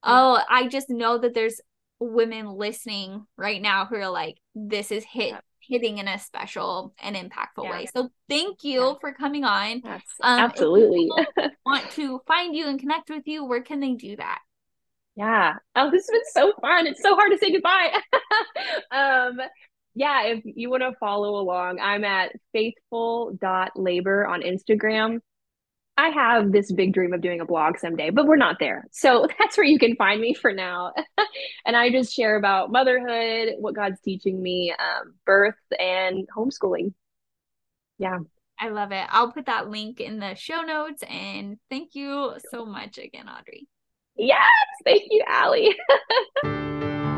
Oh, 0.04 0.42
I 0.50 0.68
just 0.68 0.90
know 0.90 1.18
that 1.18 1.34
there's 1.34 1.62
women 2.00 2.54
listening 2.54 3.26
right 3.38 3.62
now 3.62 3.86
who 3.86 3.96
are 3.96 4.10
like, 4.10 4.38
this 4.56 4.92
is 4.92 5.04
hit 5.04 5.36
hitting 5.70 6.00
in 6.00 6.08
a 6.08 6.18
special 6.18 6.94
and 7.00 7.16
impactful 7.16 7.64
yeah. 7.64 7.72
way. 7.72 7.86
So 7.94 8.10
thank 8.28 8.64
you 8.64 8.82
yeah. 8.82 8.94
for 9.00 9.14
coming 9.14 9.44
on. 9.44 9.82
Yes, 9.84 10.02
um, 10.22 10.40
absolutely. 10.40 11.10
want 11.66 11.90
to 11.92 12.22
find 12.28 12.56
you 12.56 12.68
and 12.68 12.80
connect 12.80 13.10
with 13.10 13.28
you, 13.28 13.46
where 13.46 13.62
can 13.62 13.80
they 13.80 13.94
do 13.94 14.16
that? 14.18 14.40
Yeah. 15.16 15.56
Oh, 15.76 15.92
this 15.92 16.08
has 16.08 16.12
been 16.12 16.22
so 16.32 16.54
fun. 16.62 16.88
It's 16.88 17.02
so 17.02 17.16
hard 17.16 17.32
to 17.32 17.38
say 17.38 17.52
goodbye. 17.52 18.00
um, 18.92 19.40
yeah, 19.94 20.24
if 20.28 20.44
you 20.46 20.70
want 20.70 20.84
to 20.84 20.94
follow 21.00 21.36
along, 21.36 21.80
I'm 21.80 22.04
at 22.06 22.32
faithful.labor 22.54 24.26
on 24.26 24.42
Instagram. 24.42 25.20
I 26.00 26.12
have 26.12 26.54
this 26.54 26.72
big 26.72 26.94
dream 26.94 27.12
of 27.12 27.20
doing 27.20 27.42
a 27.42 27.46
blog 27.46 27.78
someday, 27.78 28.10
but 28.10 28.26
we're 28.26 28.38
not 28.38 28.56
there. 28.58 28.88
So 28.92 29.28
that's 29.40 29.58
where 29.58 29.66
you 29.66 29.78
can 29.78 29.98
find 29.98 30.22
me 30.22 30.34
for 30.34 30.54
now. 30.54 30.94
and 31.66 31.76
I 31.76 31.90
just 31.92 32.14
share 32.14 32.38
about 32.38 32.72
motherhood, 32.72 33.56
what 33.60 33.76
God's 33.76 34.00
teaching 34.00 34.42
me, 34.42 34.74
um, 34.80 35.14
birth, 35.26 35.60
and 35.78 36.26
homeschooling. 36.36 36.94
Yeah. 37.98 38.20
I 38.58 38.70
love 38.70 38.94
it. 38.94 39.06
I'll 39.10 39.34
put 39.34 39.48
that 39.48 39.70
link 39.70 40.00
in 40.00 40.20
the 40.20 40.36
show 40.36 40.62
notes. 40.62 41.04
And 41.04 41.58
thank 41.70 41.96
you 41.96 42.34
so 42.50 42.66
much 42.66 42.98
again, 42.98 43.28
Audrey. 43.28 43.68
Yes. 44.16 44.40
Thank 44.86 45.04
you, 45.10 45.22
Allie. 45.28 45.76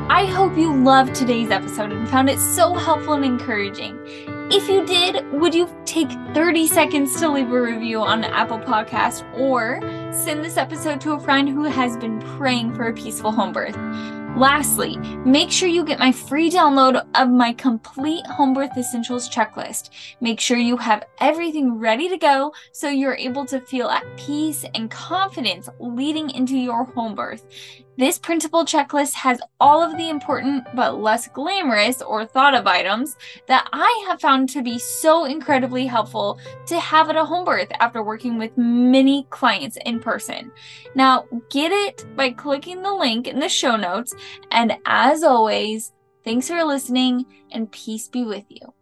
I 0.09 0.25
hope 0.25 0.57
you 0.57 0.75
loved 0.83 1.13
today's 1.13 1.51
episode 1.51 1.91
and 1.91 2.09
found 2.09 2.31
it 2.31 2.39
so 2.39 2.73
helpful 2.73 3.13
and 3.13 3.25
encouraging. 3.25 4.40
If 4.53 4.68
you 4.68 4.86
did, 4.86 5.32
would 5.32 5.56
you 5.56 5.73
take 5.86 6.11
30 6.34 6.68
seconds 6.68 7.18
to 7.22 7.30
leave 7.30 7.49
a 7.53 7.61
review 7.61 8.02
on 8.02 8.26
Apple 8.26 8.60
Podcast 8.60 9.23
or 9.40 9.80
send 10.11 10.44
this 10.44 10.57
episode 10.57 10.99
to 11.02 11.14
a 11.14 11.19
friend 11.22 11.48
who 11.48 11.64
has 11.64 11.95
been 11.95 12.19
praying 12.38 12.76
for 12.76 12.90
a 12.90 12.94
peaceful 12.94 13.32
home 13.32 13.53
birth? 13.53 13.78
Lastly, 14.36 14.98
make 15.26 15.52
sure 15.52 15.69
you 15.69 15.86
get 15.86 15.99
my 15.99 16.11
free 16.11 16.49
download 16.49 17.06
of 17.15 17.30
my 17.30 17.53
complete 17.53 18.26
home 18.28 18.53
birth 18.53 18.78
essentials 18.78 19.30
checklist. 19.30 19.90
Make 20.19 20.41
sure 20.41 20.57
you 20.57 20.76
have 20.76 21.06
everything 21.19 21.78
ready 21.78 22.10
to 22.10 22.18
go 22.18 22.53
so 22.73 22.90
you're 22.90 23.15
able 23.15 23.45
to 23.45 23.61
feel 23.61 23.88
at 23.88 24.03
peace 24.18 24.65
and 24.76 24.91
confidence 24.91 25.69
leading 25.80 26.30
into 26.30 26.57
your 26.57 26.84
home 26.84 27.15
birth. 27.15 27.45
This 27.97 28.18
printable 28.18 28.65
checklist 28.65 29.13
has 29.15 29.41
all 29.59 29.81
of 29.84 29.97
the 29.97 30.09
important 30.09 30.65
but 30.73 30.99
less 30.99 31.27
glamorous 31.27 32.01
or 32.01 32.26
thought 32.26 32.55
of 32.55 32.65
items 32.65 33.18
that 33.47 33.68
I 33.73 34.05
have 34.07 34.22
found 34.22 34.49
to 34.49 34.63
be 34.63 34.80
so 34.80 35.26
incredibly 35.26 35.85
helpful 35.85 36.39
to 36.68 36.80
have 36.80 37.09
at 37.09 37.18
a 37.18 37.26
home 37.26 37.43
birth 37.43 37.68
after 37.80 38.01
working 38.01 38.38
with 38.38 38.57
many 38.57 39.27
clients 39.30 39.77
in 39.85 39.99
person. 39.99 40.51
Now, 40.95 41.26
get 41.49 41.72
it 41.72 42.05
by 42.15 42.31
clicking 42.31 42.81
the 42.81 42.93
link 42.93 43.27
in 43.27 43.39
the 43.39 43.49
show 43.49 43.76
notes. 43.76 44.15
And 44.51 44.77
as 44.85 45.23
always, 45.23 45.91
thanks 46.23 46.47
for 46.47 46.63
listening 46.63 47.26
and 47.51 47.72
peace 47.72 48.07
be 48.07 48.23
with 48.23 48.45
you. 48.47 48.73